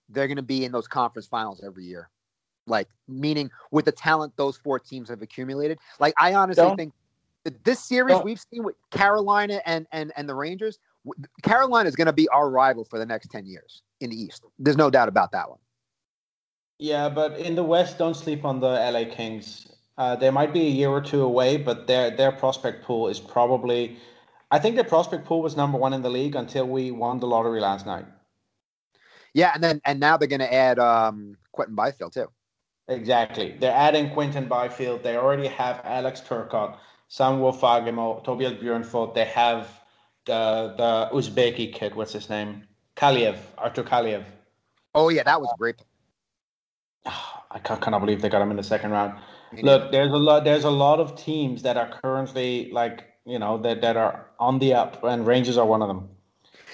They're 0.09 0.27
going 0.27 0.37
to 0.37 0.41
be 0.41 0.65
in 0.65 0.71
those 0.71 0.87
conference 0.87 1.27
finals 1.27 1.61
every 1.65 1.85
year, 1.85 2.09
like 2.67 2.87
meaning 3.07 3.51
with 3.71 3.85
the 3.85 3.91
talent 3.91 4.33
those 4.35 4.57
four 4.57 4.79
teams 4.79 5.09
have 5.09 5.21
accumulated. 5.21 5.77
Like 5.99 6.13
I 6.17 6.33
honestly 6.33 6.63
Don't- 6.63 6.77
think 6.77 6.93
this 7.63 7.79
series 7.83 8.17
we've 8.23 8.39
seen 8.39 8.63
with 8.63 8.75
Carolina 8.91 9.61
and 9.65 9.87
and 9.91 10.11
and 10.15 10.27
the 10.27 10.35
Rangers, 10.35 10.79
Carolina 11.41 11.89
is 11.89 11.95
going 11.95 12.07
to 12.07 12.13
be 12.13 12.27
our 12.29 12.49
rival 12.49 12.85
for 12.85 12.99
the 12.99 13.05
next 13.05 13.27
ten 13.27 13.45
years 13.45 13.81
in 13.99 14.09
the 14.09 14.15
East. 14.15 14.43
There's 14.59 14.77
no 14.77 14.89
doubt 14.89 15.09
about 15.09 15.31
that 15.31 15.49
one. 15.49 15.59
Yeah, 16.79 17.09
but 17.09 17.37
in 17.37 17.55
the 17.55 17.63
West, 17.63 17.97
don't 17.97 18.15
sleep 18.15 18.45
on 18.45 18.59
the 18.59 18.67
LA 18.67 19.05
Kings. 19.13 19.67
Uh, 19.97 20.15
they 20.15 20.29
might 20.29 20.53
be 20.53 20.61
a 20.61 20.69
year 20.69 20.89
or 20.89 21.01
two 21.01 21.21
away, 21.21 21.57
but 21.57 21.87
their 21.87 22.11
their 22.11 22.31
prospect 22.31 22.83
pool 22.83 23.07
is 23.07 23.19
probably. 23.19 23.97
I 24.51 24.59
think 24.59 24.75
their 24.75 24.83
prospect 24.83 25.25
pool 25.25 25.41
was 25.41 25.57
number 25.57 25.79
one 25.79 25.93
in 25.93 26.03
the 26.03 26.11
league 26.11 26.35
until 26.35 26.67
we 26.67 26.91
won 26.91 27.19
the 27.19 27.25
lottery 27.25 27.59
last 27.59 27.87
night. 27.87 28.05
Yeah, 29.33 29.51
and 29.53 29.63
then 29.63 29.81
and 29.85 29.99
now 29.99 30.17
they're 30.17 30.27
going 30.27 30.39
to 30.39 30.53
add 30.53 30.79
um, 30.79 31.37
Quinton 31.51 31.75
Byfield 31.75 32.13
too. 32.13 32.27
Exactly. 32.87 33.55
They're 33.59 33.73
adding 33.73 34.09
Quinton 34.11 34.47
Byfield. 34.47 35.03
They 35.03 35.15
already 35.15 35.47
have 35.47 35.81
Alex 35.83 36.21
Turcotte, 36.21 36.77
Samuel 37.13 37.53
Fagemo, 37.53 38.23
Tobias 38.23 38.53
Björnfot. 38.53 39.13
They 39.13 39.25
have 39.25 39.69
the 40.25 40.73
the 40.75 41.15
Uzbeki 41.15 41.71
kid. 41.71 41.93
What's 41.93 42.11
his 42.11 42.27
name? 42.27 42.63
Kaliyev, 42.95 43.37
Artur 43.55 43.83
Kaliyev. 43.83 44.23
Oh 44.95 45.09
yeah, 45.09 45.21
that 45.21 45.39
was 45.39 45.53
great. 45.59 45.75
I 47.05 47.59
can't, 47.63 47.79
cannot 47.79 47.99
believe 47.99 48.23
they 48.23 48.29
got 48.29 48.41
him 48.41 48.49
in 48.49 48.57
the 48.57 48.63
second 48.63 48.89
round. 48.89 49.13
Look, 49.61 49.91
there's 49.91 50.11
a 50.11 50.17
lot. 50.17 50.43
There's 50.43 50.63
a 50.63 50.71
lot 50.71 50.99
of 50.99 51.15
teams 51.15 51.61
that 51.61 51.77
are 51.77 51.87
currently 52.01 52.71
like 52.71 53.03
you 53.25 53.37
know 53.37 53.59
that 53.59 53.81
that 53.81 53.95
are 53.95 54.25
on 54.39 54.57
the 54.57 54.73
up, 54.73 55.03
and 55.03 55.27
Rangers 55.27 55.55
are 55.55 55.67
one 55.67 55.83
of 55.83 55.89
them. 55.89 56.09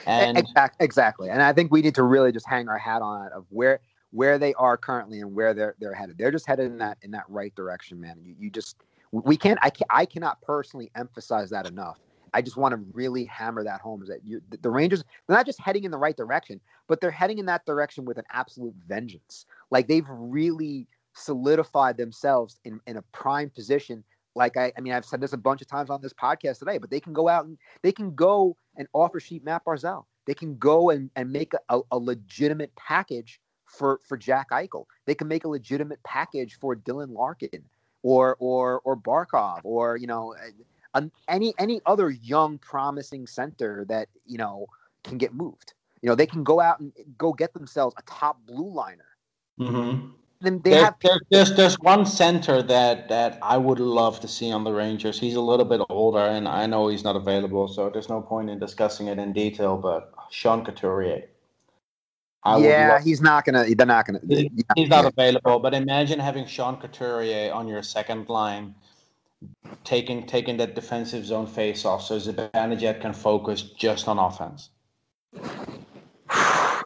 And 0.06 0.38
exactly, 0.38 0.86
exactly. 0.86 1.30
And 1.30 1.42
I 1.42 1.52
think 1.52 1.70
we 1.70 1.82
need 1.82 1.96
to 1.96 2.04
really 2.04 2.32
just 2.32 2.48
hang 2.48 2.70
our 2.70 2.78
hat 2.78 3.02
on 3.02 3.26
it 3.26 3.34
of 3.34 3.46
where 3.50 3.82
where 4.12 4.38
they 4.38 4.54
are 4.54 4.78
currently 4.78 5.20
and 5.20 5.36
where 5.36 5.54
they're 5.54 5.76
they're 5.82 5.94
headed. 5.94 6.18
They're 6.18 6.32
just 6.32 6.48
headed 6.48 6.68
in 6.68 6.78
that 6.78 6.98
in 7.02 7.12
that 7.12 7.26
right 7.28 7.54
direction, 7.56 8.00
man. 8.00 8.20
You, 8.24 8.36
you 8.40 8.50
just 8.50 8.78
we 9.12 9.38
can't 9.38 9.60
I 9.62 9.70
can 9.70 9.88
I 9.90 10.06
cannot 10.06 10.42
personally 10.42 10.92
emphasize 10.96 11.50
that 11.50 11.68
enough. 11.68 12.00
I 12.34 12.42
just 12.42 12.58
want 12.58 12.74
to 12.74 12.82
really 12.94 13.26
hammer 13.26 13.64
that 13.64 13.82
home 13.82 14.04
is 14.04 14.10
that 14.10 14.24
you 14.24 14.42
the, 14.62 14.70
Rangers 14.70 15.04
they're 15.28 15.38
not 15.38 15.46
just 15.46 15.60
heading 15.60 15.84
in 15.84 15.92
the 15.92 15.98
right 15.98 16.16
direction, 16.16 16.60
but 16.88 17.02
they're 17.02 17.12
heading 17.12 17.40
in 17.40 17.46
that 17.48 17.66
direction 17.66 18.06
with 18.06 18.18
an 18.18 18.26
absolute 18.32 18.76
vengeance. 18.88 19.46
Like 19.72 19.88
they've 19.88 20.08
really 20.08 20.88
solidified 21.14 21.98
themselves 21.98 22.60
in 22.66 22.80
in 22.88 22.98
a 22.98 23.02
prime 23.14 23.50
position. 23.50 24.04
Like 24.36 24.58
I, 24.58 24.72
I 24.78 24.82
mean, 24.82 24.94
I've 24.94 25.06
said 25.06 25.22
this 25.22 25.34
a 25.34 25.38
bunch 25.38 25.62
of 25.62 25.68
times 25.68 25.90
on 25.90 26.02
this 26.02 26.14
podcast 26.14 26.60
today, 26.60 26.78
but 26.78 26.92
they 26.92 27.00
can 27.00 27.14
go 27.14 27.28
out 27.28 27.46
and 27.46 27.58
they 27.82 27.92
can 27.92 28.14
go 28.14 28.56
and 28.78 28.88
offer 28.94 29.20
sheet 29.20 29.44
Matt 29.44 29.66
Barzal. 29.66 30.06
they 30.28 30.36
can 30.36 30.58
go 30.58 30.92
and, 30.92 31.10
and 31.16 31.32
make 31.32 31.54
a, 31.54 31.60
a, 31.70 31.82
a 31.92 31.98
legitimate 31.98 32.74
package 32.76 33.42
for 33.66 34.00
for 34.08 34.18
Jack 34.18 34.52
Eichel. 34.52 34.86
They 35.08 35.16
can 35.16 35.28
make 35.28 35.46
a 35.46 35.50
legitimate 35.50 36.02
package 36.04 36.58
for 36.60 36.76
Dylan 36.76 37.12
Larkin 37.12 37.64
or 38.04 38.36
or 38.40 38.82
or 38.84 38.96
Barkov 38.96 39.62
or 39.64 39.98
you 39.98 40.08
know 40.08 40.36
any 41.28 41.54
any 41.58 41.82
other 41.86 42.10
young 42.10 42.58
promising 42.58 43.28
center 43.28 43.86
that 43.90 44.10
you 44.26 44.38
know 44.38 44.68
can 45.04 45.18
get 45.18 45.34
moved. 45.34 45.74
You 46.02 46.10
know 46.10 46.16
they 46.16 46.28
can 46.28 46.44
go 46.44 46.60
out 46.60 46.80
and 46.80 46.94
go 47.18 47.34
get 47.34 47.54
themselves 47.54 47.96
a 47.98 48.02
top 48.04 48.38
blue 48.46 48.72
liner. 48.74 49.06
Mm-hmm. 49.60 50.12
Then 50.42 50.62
they 50.64 50.70
There, 50.72 50.86
have 50.86 50.96
there, 51.04 51.20
there's 51.30 51.54
there's 51.56 51.76
one 51.80 52.06
center 52.06 52.62
that 52.64 53.10
that 53.10 53.38
I 53.42 53.58
would 53.58 53.80
love 53.80 54.22
to 54.22 54.28
see 54.28 54.52
on 54.52 54.64
the 54.64 54.72
Rangers. 54.72 55.20
He's 55.20 55.36
a 55.36 55.42
little 55.42 55.66
bit 55.66 55.82
older, 55.90 56.20
and 56.20 56.48
I 56.48 56.66
know 56.66 56.88
he's 56.88 57.04
not 57.04 57.18
available, 57.18 57.68
so 57.68 57.90
there's 57.90 58.08
no 58.08 58.22
point 58.22 58.50
in 58.50 58.58
discussing 58.60 59.08
it 59.08 59.20
in 59.20 59.34
detail. 59.34 59.76
But 59.76 60.14
Sean 60.32 60.64
Couturier, 60.64 61.26
I 62.44 62.58
yeah, 62.60 62.94
love- 62.94 63.04
he's 63.04 63.22
not 63.22 63.44
gonna. 63.46 63.66
They're 63.76 63.86
not 63.86 64.06
gonna. 64.06 64.20
He- 64.28 64.50
yeah, 64.54 64.64
he's 64.76 64.90
not 64.90 65.04
yeah. 65.04 65.10
available. 65.10 65.60
But 65.60 65.74
imagine 65.74 66.20
having 66.20 66.46
Sean 66.46 66.78
Couturier 66.78 67.52
on 67.52 67.68
your 67.68 67.84
second 67.84 68.30
line, 68.30 68.76
taking 69.84 70.26
taking 70.26 70.56
that 70.58 70.74
defensive 70.76 71.26
zone 71.26 71.48
face 71.48 71.84
off, 71.86 72.02
so 72.04 72.18
Zibanejad 72.18 73.02
can 73.02 73.14
focus 73.14 73.62
just 73.62 74.08
on 74.08 74.18
offense. 74.20 74.70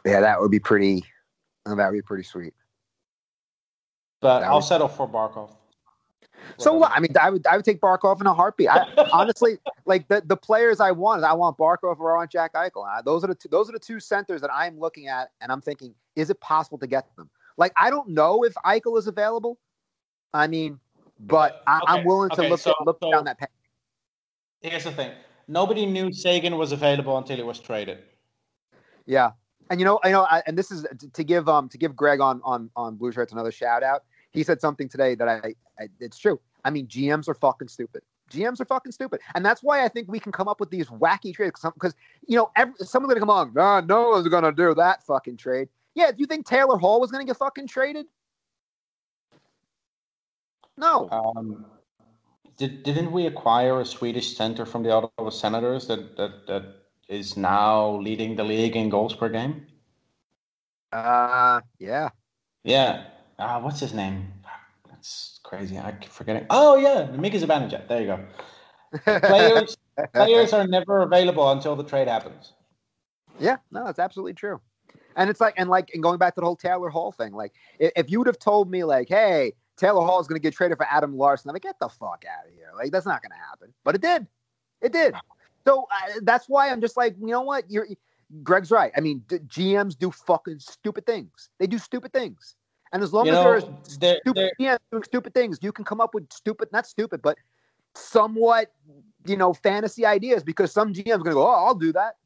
Yeah, 0.06 0.20
that 0.20 0.38
would 0.38 0.50
be 0.50 0.58
pretty. 0.60 1.02
That 1.64 1.76
would 1.76 1.92
be 1.92 2.02
pretty 2.02 2.24
sweet. 2.24 2.52
But 4.20 4.40
That 4.40 4.48
I'll 4.48 4.56
would- 4.56 4.64
settle 4.64 4.88
for 4.88 5.08
Barkov. 5.08 5.50
So 6.58 6.72
what? 6.72 6.92
I 6.94 7.00
mean, 7.00 7.10
I 7.20 7.30
would 7.30 7.46
I 7.46 7.56
would 7.56 7.64
take 7.64 7.80
Barkov 7.80 8.20
in 8.20 8.26
a 8.26 8.34
heartbeat. 8.34 8.68
I, 8.68 8.86
honestly, 9.12 9.58
like 9.86 10.08
the, 10.08 10.22
the 10.24 10.36
players 10.36 10.80
I 10.80 10.90
want, 10.92 11.24
I 11.24 11.32
want 11.32 11.56
Barkov 11.58 11.98
or 12.00 12.14
I 12.14 12.18
want 12.18 12.30
Jack 12.30 12.54
Eichel. 12.54 12.86
Uh, 12.86 13.02
those 13.02 13.24
are 13.24 13.28
the 13.28 13.34
two, 13.34 13.48
those 13.48 13.68
are 13.68 13.72
the 13.72 13.78
two 13.78 14.00
centers 14.00 14.40
that 14.40 14.50
I'm 14.52 14.78
looking 14.78 15.08
at, 15.08 15.30
and 15.40 15.50
I'm 15.50 15.60
thinking, 15.60 15.94
is 16.16 16.30
it 16.30 16.40
possible 16.40 16.78
to 16.78 16.86
get 16.86 17.06
them? 17.16 17.28
Like, 17.56 17.72
I 17.76 17.90
don't 17.90 18.08
know 18.08 18.44
if 18.44 18.54
Eichel 18.64 18.98
is 18.98 19.06
available. 19.06 19.58
I 20.32 20.46
mean, 20.46 20.78
but 21.20 21.62
I, 21.66 21.80
I'm 21.86 21.98
Okay, 22.00 22.06
willing 22.06 22.30
to 22.30 22.40
okay, 22.40 22.50
look 22.50 22.60
so- 22.60 22.74
look 22.84 22.98
so- 23.02 23.10
down 23.12 23.24
that 23.24 23.38
path. 23.38 23.48
Here's 24.60 24.84
the 24.84 24.92
thing: 24.92 25.12
nobody 25.46 25.84
knew 25.86 26.12
Seguin 26.12 26.56
was 26.56 26.72
available 26.72 27.16
until 27.18 27.36
he 27.36 27.42
was 27.42 27.58
traded. 27.58 27.98
Yeah, 29.06 29.32
and 29.70 29.78
you 29.78 29.84
know, 29.84 30.00
I 30.02 30.10
know, 30.10 30.26
I, 30.30 30.42
and 30.46 30.56
this 30.56 30.70
is 30.70 30.86
to, 30.98 31.08
to 31.10 31.24
give 31.24 31.48
um 31.48 31.68
to 31.68 31.78
give 31.78 31.94
Greg 31.94 32.20
on 32.20 32.40
on 32.44 32.70
on 32.74 32.96
Blue 32.96 33.12
Shirts 33.12 33.32
another 33.32 33.52
shout 33.52 33.82
out. 33.82 34.04
He 34.34 34.42
said 34.42 34.60
something 34.60 34.88
today 34.88 35.14
that 35.14 35.28
I, 35.28 35.54
I 35.78 35.88
it's 36.00 36.18
true. 36.18 36.40
I 36.64 36.70
mean, 36.70 36.86
GMs 36.86 37.28
are 37.28 37.34
fucking 37.34 37.68
stupid. 37.68 38.02
GMs 38.30 38.60
are 38.60 38.64
fucking 38.64 38.92
stupid, 38.92 39.20
and 39.34 39.44
that's 39.44 39.62
why 39.62 39.84
I 39.84 39.88
think 39.88 40.10
we 40.10 40.18
can 40.18 40.32
come 40.32 40.48
up 40.48 40.58
with 40.58 40.70
these 40.70 40.88
wacky 40.88 41.32
trades. 41.32 41.60
Because 41.62 41.94
you 42.26 42.36
know, 42.36 42.50
every, 42.56 42.74
someone's 42.80 43.12
gonna 43.12 43.20
come 43.20 43.28
along. 43.28 43.52
Nah, 43.54 43.80
no 43.80 44.10
one's 44.10 44.28
gonna 44.28 44.52
do 44.52 44.74
that 44.74 45.04
fucking 45.04 45.36
trade. 45.36 45.68
Yeah, 45.94 46.10
do 46.10 46.16
you 46.18 46.26
think 46.26 46.46
Taylor 46.46 46.76
Hall 46.76 47.00
was 47.00 47.10
gonna 47.10 47.24
get 47.24 47.36
fucking 47.36 47.68
traded? 47.68 48.06
No. 50.76 51.08
Um, 51.10 51.66
did, 52.56 52.82
didn't 52.82 53.12
we 53.12 53.26
acquire 53.26 53.80
a 53.80 53.84
Swedish 53.84 54.36
center 54.36 54.66
from 54.66 54.82
the 54.82 54.90
Ottawa 54.90 55.30
Senators 55.30 55.86
that, 55.86 56.16
that, 56.16 56.46
that 56.48 56.64
is 57.08 57.36
now 57.36 57.96
leading 57.98 58.34
the 58.34 58.42
league 58.42 58.74
in 58.74 58.88
goals 58.88 59.14
per 59.14 59.28
game? 59.28 59.66
Uh, 60.92 61.60
yeah. 61.78 62.08
Yeah. 62.64 63.04
Uh, 63.38 63.60
what's 63.60 63.80
his 63.80 63.94
name? 63.94 64.32
That's 64.88 65.40
crazy. 65.42 65.78
I 65.78 65.92
keep 65.92 66.10
forgetting. 66.10 66.46
Oh, 66.50 66.76
yeah. 66.76 67.10
Mika 67.16 67.38
Zibanejad. 67.38 67.88
There 67.88 68.00
you 68.00 68.06
go. 68.06 68.24
Players, 69.26 69.76
players 70.12 70.52
are 70.52 70.66
never 70.66 71.00
available 71.00 71.50
until 71.50 71.74
the 71.74 71.82
trade 71.82 72.06
happens. 72.06 72.52
Yeah, 73.40 73.56
no, 73.72 73.84
that's 73.84 73.98
absolutely 73.98 74.34
true. 74.34 74.60
And 75.16 75.28
it's 75.28 75.40
like, 75.40 75.54
and 75.56 75.68
like, 75.68 75.90
and 75.94 76.02
going 76.02 76.18
back 76.18 76.34
to 76.36 76.40
the 76.40 76.46
whole 76.46 76.56
Taylor 76.56 76.88
Hall 76.88 77.12
thing, 77.12 77.32
like, 77.32 77.52
if, 77.78 77.92
if 77.96 78.10
you 78.10 78.18
would 78.18 78.26
have 78.26 78.38
told 78.38 78.70
me, 78.70 78.84
like, 78.84 79.08
hey, 79.08 79.52
Taylor 79.76 80.04
Hall 80.04 80.20
is 80.20 80.26
going 80.26 80.40
to 80.40 80.42
get 80.42 80.54
traded 80.54 80.76
for 80.76 80.86
Adam 80.88 81.16
Larsson, 81.16 81.50
I'm 81.50 81.54
like, 81.54 81.62
get 81.62 81.78
the 81.80 81.88
fuck 81.88 82.24
out 82.30 82.46
of 82.46 82.54
here. 82.54 82.70
Like, 82.76 82.92
that's 82.92 83.06
not 83.06 83.22
going 83.22 83.32
to 83.32 83.48
happen. 83.48 83.72
But 83.82 83.96
it 83.96 84.00
did. 84.00 84.26
It 84.80 84.92
did. 84.92 85.14
So 85.66 85.86
uh, 85.90 86.20
that's 86.22 86.48
why 86.48 86.70
I'm 86.70 86.80
just 86.80 86.96
like, 86.96 87.16
you 87.18 87.28
know 87.28 87.42
what? 87.42 87.68
You're, 87.70 87.88
Greg's 88.42 88.70
right. 88.70 88.92
I 88.96 89.00
mean, 89.00 89.22
d- 89.28 89.38
GMs 89.38 89.98
do 89.98 90.10
fucking 90.10 90.58
stupid 90.58 91.06
things. 91.06 91.50
They 91.58 91.66
do 91.66 91.78
stupid 91.78 92.12
things. 92.12 92.54
And 92.94 93.02
as 93.02 93.12
long 93.12 93.26
You 93.26 93.32
as 93.32 93.38
know, 93.38 93.50
there's 93.50 93.98
there- 93.98 94.18
stupid 94.20 94.36
there- 94.36 94.52
GMs 94.60 94.78
doing 94.92 95.02
stupid 95.02 95.34
things, 95.34 95.58
you 95.60 95.72
can 95.72 95.84
come 95.84 96.00
up 96.00 96.14
with 96.14 96.32
stupid, 96.32 96.68
not 96.72 96.86
stupid, 96.86 97.20
but 97.22 97.36
somewhat, 97.96 98.72
you 99.26 99.36
know, 99.36 99.52
fantasy 99.52 100.06
ideas 100.06 100.44
because 100.44 100.70
some 100.72 100.94
GM's 100.94 101.14
are 101.14 101.18
going 101.18 101.30
to 101.30 101.34
go, 101.34 101.46
oh, 101.46 101.66
I'll 101.66 101.74
do 101.74 101.92
that. 101.92 102.16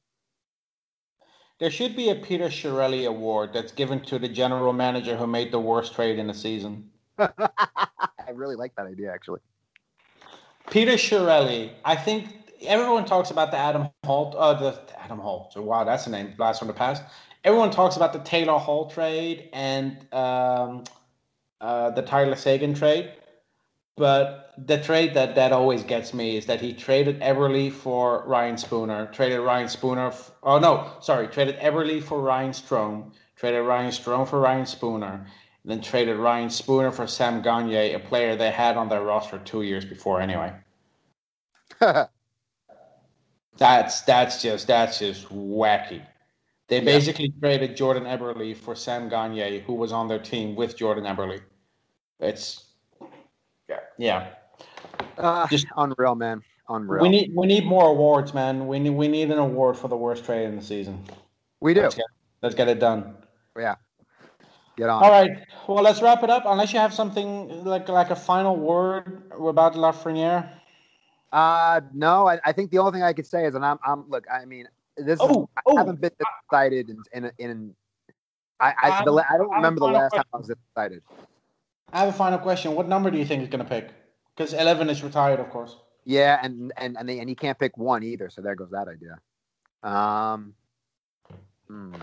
There 1.59 1.71
should 1.71 1.97
be 1.97 2.11
a 2.11 2.15
Peter 2.15 2.49
Chiarelli 2.49 3.09
award 3.09 3.53
that's 3.55 3.73
given 3.73 4.01
to 4.03 4.19
the 4.19 4.29
general 4.29 4.73
manager 4.75 5.17
who 5.17 5.27
made 5.27 5.51
the 5.51 5.59
worst 5.59 5.95
trade 5.95 6.19
in 6.19 6.27
the 6.27 6.35
season. 6.35 6.89
I 7.19 7.29
really 8.35 8.55
like 8.55 8.75
that 8.77 8.87
idea, 8.87 9.11
actually. 9.13 9.41
Peter 10.71 10.93
Chiarelli, 10.93 11.73
I 11.85 11.97
think 11.97 12.29
everyone 12.61 13.07
talks 13.07 13.31
about 13.31 13.51
the 13.51 13.57
Adam 13.57 13.89
Holt, 14.05 14.35
uh, 14.37 14.53
the 14.53 14.79
Adam 15.03 15.19
Holt. 15.19 15.55
So 15.55 15.63
wow, 15.63 15.83
that's 15.85 16.07
a 16.07 16.11
name 16.11 16.35
blast 16.37 16.59
from 16.59 16.69
the 16.69 16.75
past. 16.75 17.03
Everyone 17.45 17.71
talks 17.71 17.97
about 17.97 18.13
the 18.13 18.19
Taylor 18.21 18.59
Hall 18.59 18.91
trade 18.91 19.49
and 19.53 19.97
um, 20.13 20.85
uh, 21.61 21.91
the 21.91 22.03
Tyler 22.03 22.37
Seguin 22.37 22.75
trade, 22.75 23.13
but 23.97 24.53
the 24.59 24.79
trade 24.79 25.15
that 25.15 25.35
that 25.37 25.53
always 25.53 25.83
gets 25.85 26.13
me 26.15 26.37
is 26.37 26.47
that 26.47 26.61
he 26.61 26.73
traded 26.73 27.21
Eberle 27.21 27.73
for 27.73 28.25
Ryan 28.27 28.57
Spooner, 28.57 29.07
traded 29.13 29.41
Ryan 29.41 29.69
Spooner. 29.69 30.09
F- 30.09 30.33
oh 30.43 30.59
no, 30.59 30.93
sorry, 31.01 31.29
traded 31.29 31.59
Eberle 31.61 32.03
for 32.03 32.21
Ryan 32.21 32.53
Strome, 32.53 33.13
traded 33.37 33.65
Ryan 33.65 33.91
Strome 33.91 34.29
for 34.29 34.41
Ryan 34.41 34.67
Spooner, 34.67 35.27
and 35.63 35.73
then 35.73 35.81
traded 35.81 36.17
Ryan 36.17 36.51
Spooner 36.51 36.93
for 36.93 37.07
Sam 37.07 37.43
Gagner, 37.43 37.95
a 37.97 37.99
player 37.99 38.37
they 38.37 38.51
had 38.51 38.77
on 38.77 38.89
their 38.89 39.03
roster 39.03 39.39
two 39.39 39.63
years 39.63 39.85
before 39.85 40.21
anyway. 40.21 40.53
That's 43.59 44.03
that's 44.03 44.41
just 44.43 44.67
that's 44.69 44.99
just 45.01 45.29
wacky. 45.29 46.03
They 46.69 46.81
basically 46.81 47.33
traded 47.41 47.77
Jordan 47.77 48.05
Eberle 48.05 48.55
for 48.55 48.75
Sam 48.75 49.09
Gagner, 49.09 49.61
who 49.61 49.73
was 49.73 49.91
on 49.91 50.07
their 50.07 50.19
team 50.19 50.55
with 50.55 50.77
Jordan 50.77 51.05
Eberle. 51.05 51.41
It's 52.21 52.67
yeah, 53.69 53.79
yeah. 53.99 54.29
Uh, 55.17 55.47
Just- 55.49 55.67
unreal, 55.77 56.15
man. 56.15 56.43
Unreal. 56.69 57.03
We 57.03 57.09
need 57.09 57.33
we 57.35 57.47
need 57.47 57.65
more 57.65 57.89
awards, 57.89 58.35
man. 58.35 58.67
We 58.67 58.79
need 58.79 58.91
we 58.91 59.09
need 59.09 59.31
an 59.31 59.39
award 59.39 59.79
for 59.79 59.89
the 59.89 59.97
worst 59.97 60.27
trade 60.27 60.45
in 60.45 60.57
the 60.57 60.63
season. 60.63 61.03
we 61.61 61.73
do. 61.73 61.81
Let's 61.83 61.95
get, 61.95 62.05
let's 62.43 62.55
get 62.55 62.69
it 62.69 62.79
done. 62.79 63.15
Yeah. 63.57 63.77
Get 64.77 64.91
on. 64.91 65.03
All 65.03 65.11
right. 65.11 65.31
Well, 65.67 65.83
let's 65.83 66.03
wrap 66.03 66.23
it 66.23 66.29
up. 66.29 66.43
Unless 66.45 66.75
you 66.75 66.79
have 66.79 66.93
something 66.93 67.65
like 67.65 67.89
like 67.89 68.11
a 68.11 68.17
final 68.17 68.55
word 68.55 69.23
about 69.33 69.75
Lafreniere. 69.75 70.51
Uh, 71.33 71.81
no, 71.93 72.29
I, 72.29 72.39
I 72.45 72.53
think 72.53 72.71
the 72.71 72.79
only 72.79 72.93
thing 72.93 73.03
I 73.03 73.13
could 73.13 73.27
say 73.27 73.45
is, 73.47 73.55
and 73.55 73.65
I'm, 73.65 73.79
I'm 73.85 74.09
look, 74.09 74.25
I 74.31 74.45
mean, 74.45 74.69
this 74.99 75.19
Oh, 75.21 75.43
is, 75.43 75.49
I 75.57 75.61
oh. 75.67 75.77
haven't 75.77 76.01
been 76.01 76.11
excited 76.45 76.91
in, 76.91 77.03
in, 77.13 77.33
in 77.39 77.75
I, 78.61 78.71
I, 78.71 78.91
I 79.01 79.05
the, 79.05 79.13
I 79.13 79.37
don't 79.39 79.53
I 79.53 79.57
remember 79.57 79.81
the 79.81 79.87
last 79.87 80.15
time 80.15 80.25
I 80.33 80.37
was 80.37 80.51
excited. 80.51 81.03
I 81.93 82.01
have 82.01 82.09
a 82.09 82.13
final 82.13 82.39
question. 82.39 82.75
What 82.75 82.89
number 82.89 83.11
do 83.11 83.19
you 83.19 83.25
think 83.25 83.41
he's 83.41 83.51
going 83.51 83.65
to 83.65 83.69
pick? 83.69 83.91
Because 84.37 84.53
eleven 84.53 84.91
is 84.91 85.03
retired, 85.03 85.41
of 85.41 85.51
course. 85.51 85.77
Yeah, 86.05 86.39
and 86.43 86.73
and 86.77 86.97
and, 86.99 87.09
they, 87.09 87.19
and 87.21 87.29
he 87.29 87.35
can't 87.35 87.59
pick 87.59 87.77
one 87.77 88.03
either, 88.03 88.31
so 88.31 88.41
there 88.43 88.55
goes 88.55 88.71
that 88.71 88.89
idea. 88.89 89.19
Um, 89.83 90.55
hmm. 91.69 91.95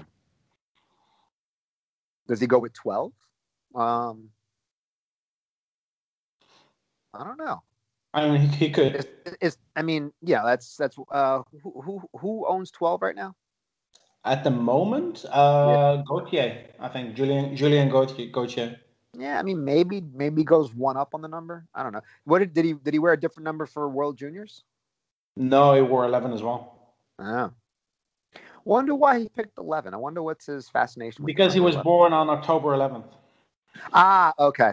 does 2.27 2.39
he 2.39 2.47
go 2.47 2.59
with 2.59 2.73
twelve? 2.73 3.11
Um, 3.73 4.29
I 7.13 7.23
don't 7.23 7.37
know. 7.37 7.63
I 8.15 8.29
mean, 8.29 8.41
he, 8.41 8.47
he 8.47 8.69
could. 8.71 8.95
Is, 8.95 9.07
is 9.41 9.57
I 9.75 9.81
mean, 9.81 10.13
yeah, 10.21 10.41
that's 10.43 10.77
that's 10.77 10.97
uh, 11.11 11.41
who 11.61 11.81
who 11.81 12.01
who 12.17 12.47
owns 12.47 12.71
twelve 12.71 13.01
right 13.01 13.15
now? 13.15 13.35
At 14.23 14.43
the 14.43 14.51
moment, 14.51 15.25
uh, 15.29 15.97
Gauthier, 15.97 16.69
I 16.79 16.87
think 16.87 17.15
Julian 17.15 17.55
Julian 17.55 17.89
Gauthier. 17.89 18.31
Gauthier. 18.31 18.79
Yeah, 19.17 19.37
I 19.37 19.43
mean, 19.43 19.63
maybe 19.63 20.01
maybe 20.13 20.43
goes 20.45 20.73
one 20.73 20.95
up 20.95 21.13
on 21.13 21.21
the 21.21 21.27
number. 21.27 21.67
I 21.75 21.83
don't 21.83 21.91
know. 21.91 22.01
What 22.23 22.39
did, 22.39 22.53
did 22.53 22.65
he 22.65 22.73
did 22.73 22.93
he 22.93 22.99
wear 22.99 23.13
a 23.13 23.19
different 23.19 23.43
number 23.43 23.65
for 23.65 23.89
World 23.89 24.17
Juniors? 24.17 24.63
No, 25.35 25.73
he 25.73 25.81
wore 25.81 26.05
eleven 26.05 26.31
as 26.31 26.41
well 26.41 26.75
Oh. 27.19 27.51
Wonder 28.63 28.95
why 28.95 29.19
he 29.19 29.29
picked 29.29 29.57
eleven. 29.57 29.93
I 29.93 29.97
wonder 29.97 30.23
what's 30.23 30.45
his 30.45 30.69
fascination. 30.69 31.23
with 31.23 31.27
because 31.27 31.53
he 31.53 31.59
was 31.59 31.75
11. 31.75 31.83
born 31.83 32.13
on 32.13 32.29
October 32.29 32.73
eleventh. 32.73 33.05
Ah, 33.93 34.33
okay. 34.39 34.71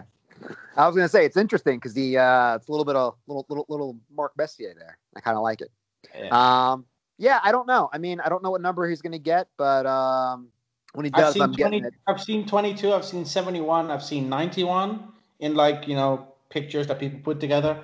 I 0.75 0.87
was 0.87 0.95
gonna 0.95 1.09
say 1.09 1.25
it's 1.25 1.37
interesting 1.37 1.77
because 1.77 1.93
the 1.93 2.17
uh, 2.17 2.55
it's 2.55 2.67
a 2.67 2.71
little 2.71 2.85
bit 2.85 2.95
of 2.95 3.15
little 3.27 3.45
little 3.49 3.65
little 3.69 3.97
Mark 4.15 4.33
Messier 4.37 4.73
there. 4.77 4.97
I 5.15 5.19
kind 5.19 5.37
of 5.37 5.43
like 5.43 5.61
it. 5.61 6.31
Um, 6.31 6.85
yeah, 7.17 7.39
I 7.43 7.51
don't 7.51 7.67
know. 7.67 7.89
I 7.93 7.97
mean, 7.97 8.19
I 8.19 8.29
don't 8.29 8.43
know 8.43 8.51
what 8.51 8.61
number 8.61 8.87
he's 8.87 9.01
gonna 9.01 9.19
get, 9.19 9.47
but 9.57 9.85
um, 9.85 10.49
when 10.93 11.05
he 11.05 11.11
I've 11.13 11.21
does, 11.21 11.33
seen 11.33 11.43
I'm 11.43 11.51
getting 11.51 11.85
it. 11.85 11.93
I've 12.07 12.21
seen 12.21 12.45
twenty-two. 12.47 12.93
I've 12.93 13.05
seen 13.05 13.25
seventy-one. 13.25 13.91
I've 13.91 14.03
seen 14.03 14.29
ninety-one 14.29 15.07
in 15.39 15.55
like 15.55 15.87
you 15.87 15.95
know 15.95 16.27
pictures 16.49 16.87
that 16.87 16.99
people 16.99 17.19
put 17.19 17.39
together. 17.39 17.83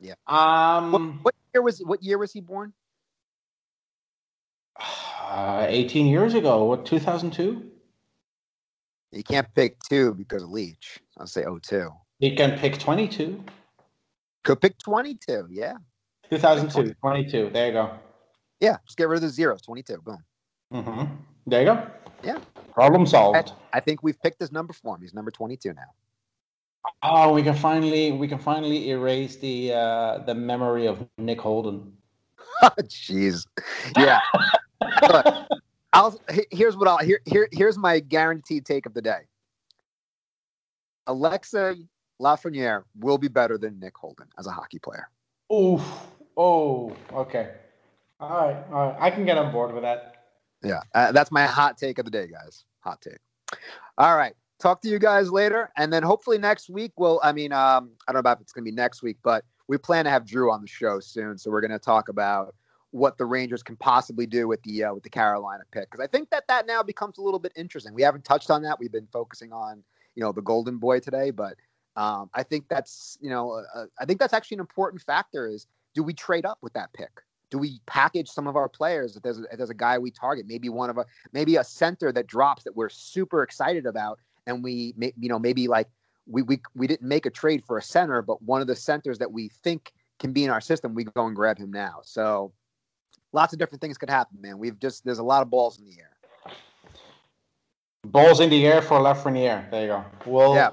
Yeah. 0.00 0.14
Um. 0.26 1.20
What 1.22 1.34
year 1.54 1.62
was 1.62 1.80
what 1.80 2.02
year 2.02 2.18
was 2.18 2.32
he 2.32 2.40
born? 2.40 2.72
Uh, 5.28 5.66
18 5.68 6.06
years 6.06 6.32
ago, 6.32 6.64
what 6.64 6.86
2002? 6.86 7.70
You 9.12 9.22
can't 9.22 9.52
pick 9.54 9.78
two 9.88 10.14
because 10.14 10.42
of 10.42 10.50
Leetch. 10.50 10.98
I'll 11.18 11.26
say 11.26 11.44
02. 11.44 11.90
You 12.18 12.36
can 12.36 12.58
pick 12.58 12.78
22. 12.78 13.42
Could 14.44 14.60
pick 14.60 14.78
22. 14.78 15.48
Yeah. 15.50 15.74
2002, 16.30 16.94
22. 17.00 17.50
There 17.52 17.66
you 17.66 17.72
go. 17.72 17.90
Yeah. 18.60 18.76
Just 18.84 18.98
get 18.98 19.08
rid 19.08 19.16
of 19.16 19.22
the 19.22 19.28
zeros. 19.28 19.62
22. 19.62 19.98
Boom. 20.04 20.24
hmm 20.72 21.04
There 21.46 21.60
you 21.60 21.66
go. 21.66 21.86
Yeah. 22.22 22.38
Problem 22.74 23.02
I, 23.02 23.04
solved. 23.06 23.52
I 23.72 23.80
think 23.80 24.02
we've 24.02 24.20
picked 24.20 24.40
his 24.40 24.52
number 24.52 24.72
for 24.72 24.96
him. 24.96 25.02
He's 25.02 25.14
number 25.14 25.30
22 25.30 25.72
now. 25.72 25.82
Oh, 27.02 27.32
we 27.32 27.42
can 27.42 27.54
finally 27.54 28.12
we 28.12 28.28
can 28.28 28.38
finally 28.38 28.90
erase 28.90 29.36
the 29.36 29.74
uh, 29.74 30.18
the 30.18 30.34
memory 30.34 30.86
of 30.86 31.06
Nick 31.18 31.40
Holden. 31.40 31.92
Jeez. 32.62 33.46
Yeah. 33.96 34.20
Look, 35.02 35.48
I'll 35.92 36.20
here's 36.50 36.76
what 36.76 36.88
I'll 36.88 36.98
here 36.98 37.20
here 37.24 37.48
here's 37.52 37.78
my 37.78 38.00
guaranteed 38.00 38.66
take 38.66 38.86
of 38.86 38.94
the 38.94 39.02
day. 39.02 39.20
Alexei 41.06 41.76
Lafreniere 42.20 42.84
will 42.98 43.18
be 43.18 43.28
better 43.28 43.56
than 43.56 43.78
Nick 43.80 43.96
Holden 43.96 44.26
as 44.38 44.46
a 44.46 44.50
hockey 44.50 44.78
player. 44.78 45.08
Oof. 45.52 45.82
Oh, 46.36 46.94
okay. 47.12 47.52
All 48.20 48.30
right, 48.30 48.64
all 48.72 48.88
right. 48.88 48.96
I 49.00 49.10
can 49.10 49.24
get 49.24 49.38
on 49.38 49.52
board 49.52 49.72
with 49.72 49.82
that. 49.82 50.24
Yeah, 50.62 50.80
uh, 50.94 51.12
that's 51.12 51.30
my 51.30 51.46
hot 51.46 51.78
take 51.78 51.98
of 51.98 52.04
the 52.04 52.10
day, 52.10 52.26
guys. 52.26 52.64
Hot 52.80 53.00
take. 53.00 53.18
All 53.96 54.16
right, 54.16 54.34
talk 54.58 54.82
to 54.82 54.88
you 54.88 54.98
guys 54.98 55.30
later, 55.30 55.70
and 55.76 55.92
then 55.92 56.02
hopefully 56.02 56.36
next 56.36 56.68
week. 56.68 56.92
We'll, 56.96 57.20
I 57.22 57.32
mean, 57.32 57.52
um, 57.52 57.90
I 58.06 58.12
don't 58.12 58.14
know 58.14 58.20
about 58.20 58.38
if 58.38 58.42
it's 58.42 58.52
going 58.52 58.64
to 58.64 58.70
be 58.70 58.74
next 58.74 59.02
week, 59.02 59.18
but 59.22 59.44
we 59.68 59.78
plan 59.78 60.04
to 60.04 60.10
have 60.10 60.26
Drew 60.26 60.50
on 60.50 60.60
the 60.60 60.68
show 60.68 60.98
soon, 61.00 61.38
so 61.38 61.50
we're 61.50 61.60
going 61.60 61.70
to 61.70 61.78
talk 61.78 62.08
about 62.08 62.54
what 62.90 63.18
the 63.18 63.26
Rangers 63.26 63.62
can 63.62 63.76
possibly 63.76 64.26
do 64.26 64.48
with 64.48 64.62
the 64.62 64.84
uh, 64.84 64.94
with 64.94 65.02
the 65.02 65.10
Carolina 65.10 65.64
pick 65.72 65.90
because 65.90 66.02
I 66.02 66.06
think 66.06 66.30
that 66.30 66.44
that 66.48 66.66
now 66.66 66.82
becomes 66.82 67.18
a 67.18 67.22
little 67.22 67.40
bit 67.40 67.52
interesting. 67.56 67.94
We 67.94 68.02
haven't 68.02 68.24
touched 68.24 68.50
on 68.50 68.62
that. 68.62 68.78
We've 68.78 68.92
been 68.92 69.08
focusing 69.12 69.52
on 69.52 69.82
you 70.14 70.22
know 70.22 70.32
the 70.32 70.42
Golden 70.42 70.78
Boy 70.78 71.00
today, 71.00 71.30
but 71.30 71.56
um, 71.96 72.30
I 72.34 72.42
think 72.42 72.66
that's 72.68 73.18
you 73.20 73.30
know 73.30 73.62
uh, 73.74 73.86
I 73.98 74.04
think 74.04 74.20
that's 74.20 74.32
actually 74.32 74.56
an 74.56 74.60
important 74.60 75.02
factor. 75.02 75.48
Is 75.48 75.66
do 75.94 76.02
we 76.02 76.14
trade 76.14 76.46
up 76.46 76.58
with 76.62 76.72
that 76.74 76.92
pick? 76.92 77.10
Do 77.50 77.58
we 77.58 77.80
package 77.86 78.28
some 78.28 78.46
of 78.46 78.56
our 78.56 78.68
players? 78.68 79.16
If 79.16 79.22
there's 79.22 79.38
a, 79.38 79.44
if 79.44 79.58
there's 79.58 79.70
a 79.70 79.74
guy 79.74 79.98
we 79.98 80.10
target, 80.10 80.46
maybe 80.46 80.68
one 80.68 80.90
of 80.90 80.98
a 80.98 81.04
maybe 81.32 81.56
a 81.56 81.64
center 81.64 82.10
that 82.12 82.26
drops 82.26 82.64
that 82.64 82.74
we're 82.74 82.88
super 82.88 83.42
excited 83.42 83.84
about, 83.84 84.18
and 84.46 84.64
we 84.64 84.94
may, 84.96 85.12
you 85.18 85.28
know 85.28 85.38
maybe 85.38 85.68
like 85.68 85.88
we 86.26 86.42
we 86.42 86.60
we 86.74 86.86
didn't 86.86 87.06
make 87.06 87.26
a 87.26 87.30
trade 87.30 87.64
for 87.66 87.76
a 87.76 87.82
center, 87.82 88.22
but 88.22 88.40
one 88.42 88.62
of 88.62 88.66
the 88.66 88.76
centers 88.76 89.18
that 89.18 89.30
we 89.30 89.48
think 89.48 89.92
can 90.18 90.32
be 90.32 90.44
in 90.44 90.50
our 90.50 90.60
system, 90.60 90.94
we 90.94 91.04
go 91.04 91.26
and 91.26 91.36
grab 91.36 91.58
him 91.58 91.70
now. 91.70 92.00
So 92.02 92.52
lots 93.32 93.52
of 93.52 93.58
different 93.58 93.80
things 93.80 93.98
could 93.98 94.10
happen, 94.10 94.40
man. 94.40 94.58
We've 94.58 94.78
just 94.78 95.04
there's 95.04 95.18
a 95.18 95.24
lot 95.24 95.42
of 95.42 95.50
balls 95.50 95.78
in 95.78 95.84
the 95.84 95.92
air. 95.98 96.10
Balls 98.04 98.40
in 98.40 98.50
the 98.50 98.66
air 98.66 98.80
for 98.80 98.98
Lafreniere. 99.00 99.70
There 99.70 99.82
you 99.82 99.88
go. 99.88 100.04
Well, 100.24 100.54
Yeah, 100.54 100.70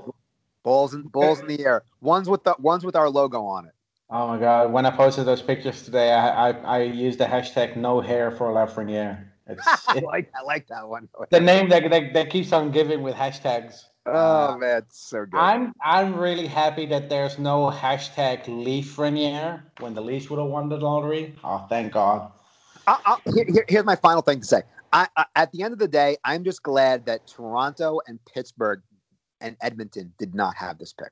balls 0.64 0.94
in 0.94 1.04
balls 1.04 1.40
in 1.40 1.48
the 1.48 1.66
air. 1.66 1.84
Ones 2.02 2.30
with 2.30 2.44
the 2.44 2.56
ones 2.60 2.86
with 2.86 2.96
our 2.96 3.10
logo 3.10 3.44
on 3.46 3.66
it. 3.66 3.74
Oh 4.10 4.28
my 4.28 4.38
god! 4.38 4.72
When 4.72 4.86
I 4.86 4.92
posted 4.92 5.26
those 5.26 5.42
pictures 5.42 5.82
today, 5.82 6.12
I 6.14 6.50
I, 6.50 6.52
I 6.52 6.82
used 6.84 7.20
the 7.20 7.26
hashtag 7.26 7.76
No 7.76 8.00
Hair 8.00 8.32
for 8.32 8.52
Lafreniere. 8.52 9.26
It's, 9.48 9.66
I 9.90 10.00
like 10.00 10.32
I 10.40 10.44
like 10.44 10.68
that 10.68 10.88
one. 10.88 11.10
the 11.32 11.40
name 11.40 11.70
that, 11.70 11.90
that 11.90 12.14
that 12.14 12.30
keeps 12.30 12.54
on 12.54 12.72
giving 12.72 13.02
with 13.02 13.16
hashtags. 13.16 13.86
Oh 14.06 14.54
Uh, 14.54 14.58
man, 14.58 14.78
it's 14.78 15.00
so 15.00 15.26
good. 15.26 15.38
I'm 15.38 15.74
I'm 15.84 16.16
really 16.16 16.46
happy 16.46 16.86
that 16.88 17.10
there's 17.10 17.40
no 17.40 17.72
hashtag 17.72 18.48
Leaf 18.48 18.98
Renier 19.00 19.64
when 19.80 19.96
the 19.96 20.02
Leafs 20.02 20.30
would 20.30 20.40
have 20.40 20.50
won 20.50 20.70
the 20.70 20.78
lottery. 20.78 21.34
Oh, 21.44 21.66
thank 21.68 21.94
God. 21.94 22.32
I, 22.88 23.00
I, 23.06 23.32
here, 23.34 23.46
here- 23.48 23.66
here's 23.68 23.86
my 23.86 23.96
final 23.96 24.22
thing 24.22 24.40
to 24.42 24.46
say. 24.46 24.62
I, 24.94 25.08
I, 25.18 25.26
at 25.36 25.52
the 25.52 25.64
end 25.64 25.74
of 25.74 25.80
the 25.80 25.88
day, 25.88 26.18
I'm 26.24 26.44
just 26.44 26.64
glad 26.64 27.06
that 27.06 27.28
Toronto 27.28 28.00
and 28.08 28.20
Pittsburgh 28.26 28.82
and 29.42 29.58
Edmonton 29.62 30.14
did 30.18 30.34
not 30.34 30.56
have 30.56 30.78
this 30.78 30.94
pick. 30.94 31.12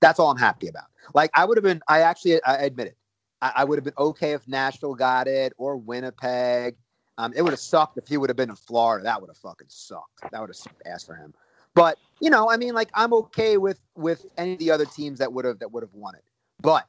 That's 0.00 0.18
all 0.18 0.30
I'm 0.30 0.38
happy 0.38 0.68
about. 0.68 0.86
Like 1.14 1.30
I 1.34 1.44
would 1.44 1.56
have 1.56 1.64
been, 1.64 1.80
I 1.88 2.00
actually, 2.00 2.42
I 2.44 2.56
admit 2.56 2.88
it. 2.88 2.96
I, 3.40 3.52
I 3.56 3.64
would 3.64 3.76
have 3.76 3.84
been 3.84 3.94
okay 3.98 4.32
if 4.32 4.46
Nashville 4.48 4.94
got 4.94 5.28
it 5.28 5.52
or 5.58 5.76
Winnipeg. 5.76 6.74
Um, 7.18 7.32
it 7.36 7.42
would 7.42 7.52
have 7.52 7.60
sucked 7.60 7.98
if 7.98 8.08
he 8.08 8.16
would 8.16 8.30
have 8.30 8.36
been 8.36 8.50
in 8.50 8.56
Florida. 8.56 9.04
That 9.04 9.20
would 9.20 9.28
have 9.28 9.36
fucking 9.36 9.68
sucked. 9.68 10.22
That 10.32 10.40
would 10.40 10.50
have 10.50 10.74
ass 10.86 11.04
for 11.04 11.14
him. 11.14 11.34
But 11.74 11.98
you 12.20 12.30
know, 12.30 12.50
I 12.50 12.56
mean, 12.56 12.74
like 12.74 12.88
I'm 12.94 13.12
okay 13.14 13.58
with 13.58 13.78
with 13.94 14.26
any 14.38 14.54
of 14.54 14.58
the 14.58 14.70
other 14.70 14.84
teams 14.86 15.18
that 15.18 15.32
would 15.32 15.44
have 15.44 15.58
that 15.60 15.70
would 15.70 15.82
have 15.82 15.92
won 15.94 16.14
it. 16.14 16.24
But 16.60 16.86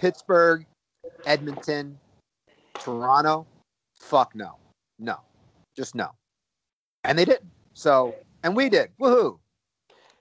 Pittsburgh, 0.00 0.66
Edmonton, 1.26 1.98
Toronto, 2.80 3.46
fuck 3.98 4.34
no, 4.34 4.56
no, 4.98 5.18
just 5.76 5.94
no. 5.94 6.10
And 7.04 7.18
they 7.18 7.24
didn't. 7.24 7.50
So, 7.74 8.14
and 8.42 8.56
we 8.56 8.68
did. 8.68 8.90
Woohoo! 9.00 9.38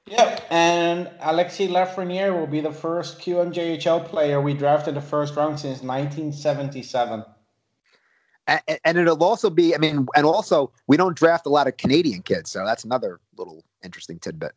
Yep, 0.08 0.48
and 0.50 1.12
Alexei 1.20 1.68
Lafreniere 1.68 2.38
will 2.38 2.48
be 2.48 2.62
the 2.62 2.72
first 2.72 3.20
QMJHL 3.20 4.06
player 4.06 4.40
we 4.40 4.54
drafted 4.54 4.96
the 4.96 5.02
first 5.02 5.36
round 5.36 5.60
since 5.60 5.82
1977. 5.82 7.26
And, 8.48 8.62
and 8.86 8.98
it'll 8.98 9.22
also 9.22 9.50
be, 9.50 9.76
I 9.76 9.78
mean, 9.78 10.08
and 10.16 10.26
also 10.26 10.72
we 10.88 10.96
don't 10.96 11.18
draft 11.18 11.46
a 11.46 11.50
lot 11.50 11.68
of 11.68 11.76
Canadian 11.76 12.22
kids, 12.22 12.50
so 12.50 12.64
that's 12.66 12.86
another 12.86 13.20
little 13.38 13.66
interesting 13.84 14.20
tidbit. 14.20 14.54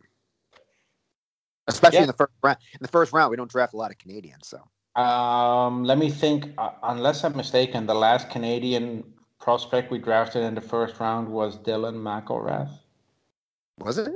Especially 1.67 1.99
in 1.99 2.07
the 2.07 2.13
first 2.13 2.33
round. 2.43 2.59
In 2.73 2.79
the 2.81 2.89
first 2.89 3.13
round, 3.13 3.31
we 3.31 3.37
don't 3.37 3.51
draft 3.51 3.75
a 3.75 3.77
lot 3.77 3.91
of 3.91 3.99
Canadians. 3.99 4.47
So, 4.47 4.59
Um, 4.97 5.85
let 5.85 5.99
me 5.99 6.11
think. 6.11 6.53
Uh, 6.59 6.71
unless 6.83 7.25
I'm 7.25 7.37
mistaken, 7.37 7.87
the 7.87 7.95
last 7.95 8.31
Canadian 8.31 9.05
prospect 9.41 9.91
we 9.91 9.99
drafted 9.99 10.43
in 10.43 10.55
the 10.55 10.61
first 10.61 10.99
round 11.01 11.29
was 11.29 11.59
Dylan 11.59 11.97
McIlrath. 11.97 12.71
was 13.79 13.99
it? 13.99 14.13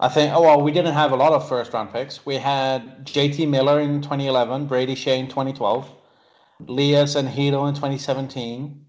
I 0.00 0.08
think. 0.08 0.32
Oh 0.34 0.42
well, 0.42 0.62
we 0.62 0.72
didn't 0.72 0.94
have 0.94 1.12
a 1.12 1.16
lot 1.16 1.32
of 1.32 1.48
first 1.48 1.72
round 1.72 1.92
picks. 1.92 2.26
We 2.26 2.36
had 2.36 3.04
J.T. 3.06 3.46
Miller 3.46 3.80
in 3.80 4.00
2011, 4.02 4.66
Brady 4.66 4.94
Skjei 4.94 5.18
in 5.18 5.28
2012, 5.28 5.90
Lias 6.66 7.14
and 7.14 7.28
Chytil 7.28 7.68
in 7.68 7.74
2017, 7.74 8.84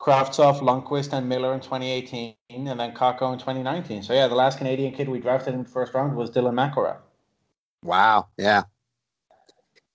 Kravtsov, 0.00 0.60
Lundkvist, 0.60 1.12
and 1.12 1.28
Miller 1.28 1.54
in 1.54 1.60
2018, 1.60 2.34
and 2.50 2.66
then 2.80 2.92
Kakko 2.92 3.32
in 3.32 3.38
2019. 3.38 4.02
So 4.02 4.12
yeah, 4.12 4.28
the 4.28 4.34
last 4.34 4.58
Canadian 4.58 4.92
kid 4.92 5.08
we 5.08 5.20
drafted 5.20 5.54
in 5.54 5.62
the 5.62 5.68
first 5.68 5.94
round 5.94 6.16
was 6.16 6.30
Dylan 6.30 6.54
McIlrath. 6.54 7.00
Wow. 7.82 8.28
Yeah. 8.38 8.62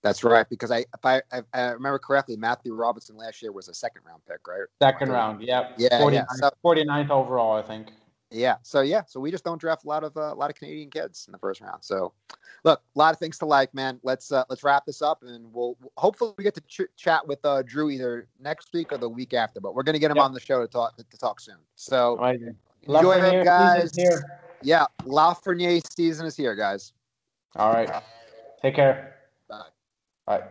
That's 0.02 0.22
right. 0.22 0.48
Because 0.48 0.70
I, 0.70 0.78
if 0.78 1.04
I, 1.04 1.16
if 1.32 1.44
I 1.52 1.70
remember 1.70 1.98
correctly, 1.98 2.36
Matthew 2.36 2.74
Robertson 2.74 3.16
last 3.16 3.42
year 3.42 3.50
was 3.52 3.68
a 3.68 3.74
second 3.74 4.02
round 4.06 4.22
pick, 4.28 4.46
right? 4.46 4.66
Second 4.80 5.10
round, 5.10 5.42
yep. 5.42 5.74
Yeah, 5.78 6.00
49th, 6.00 6.12
yeah, 6.12 6.24
so- 6.34 6.50
49th 6.64 7.10
overall, 7.10 7.56
I 7.56 7.62
think. 7.62 7.88
Yeah. 8.32 8.56
So 8.62 8.80
yeah. 8.80 9.02
So 9.06 9.20
we 9.20 9.30
just 9.30 9.44
don't 9.44 9.60
draft 9.60 9.84
a 9.84 9.88
lot 9.88 10.02
of 10.02 10.16
uh, 10.16 10.32
a 10.32 10.34
lot 10.34 10.50
of 10.50 10.56
Canadian 10.56 10.90
kids 10.90 11.26
in 11.28 11.32
the 11.32 11.38
first 11.38 11.60
round. 11.60 11.84
So, 11.84 12.12
look, 12.64 12.80
a 12.94 12.98
lot 12.98 13.14
of 13.14 13.20
things 13.20 13.38
to 13.38 13.46
like, 13.46 13.72
man. 13.72 14.00
Let's 14.02 14.32
uh, 14.32 14.42
let's 14.50 14.64
wrap 14.64 14.84
this 14.84 15.00
up, 15.00 15.22
and 15.22 15.46
we'll 15.52 15.76
hopefully 15.96 16.34
we 16.36 16.42
get 16.42 16.54
to 16.56 16.60
ch- 16.62 16.90
chat 16.96 17.26
with 17.26 17.38
uh, 17.44 17.62
Drew 17.62 17.88
either 17.88 18.26
next 18.40 18.72
week 18.74 18.92
or 18.92 18.98
the 18.98 19.08
week 19.08 19.32
after. 19.32 19.60
But 19.60 19.76
we're 19.76 19.84
gonna 19.84 20.00
get 20.00 20.10
him 20.10 20.16
Yep. 20.16 20.24
on 20.24 20.34
the 20.34 20.40
show 20.40 20.60
to 20.60 20.66
talk 20.66 20.96
to 20.96 21.04
talk 21.18 21.40
soon. 21.40 21.54
So 21.76 22.18
Amazing. 22.18 22.56
Enjoy 22.82 23.12
it, 23.14 23.44
guys. 23.44 23.96
yeah, 24.60 24.86
Lafreniere 25.04 25.80
season 25.96 26.26
is 26.26 26.36
here, 26.36 26.56
guys. 26.56 26.92
All 27.58 27.72
right. 27.72 27.90
Take 28.62 28.74
care. 28.74 29.14
Bye. 29.48 29.62
Bye. 30.26 30.42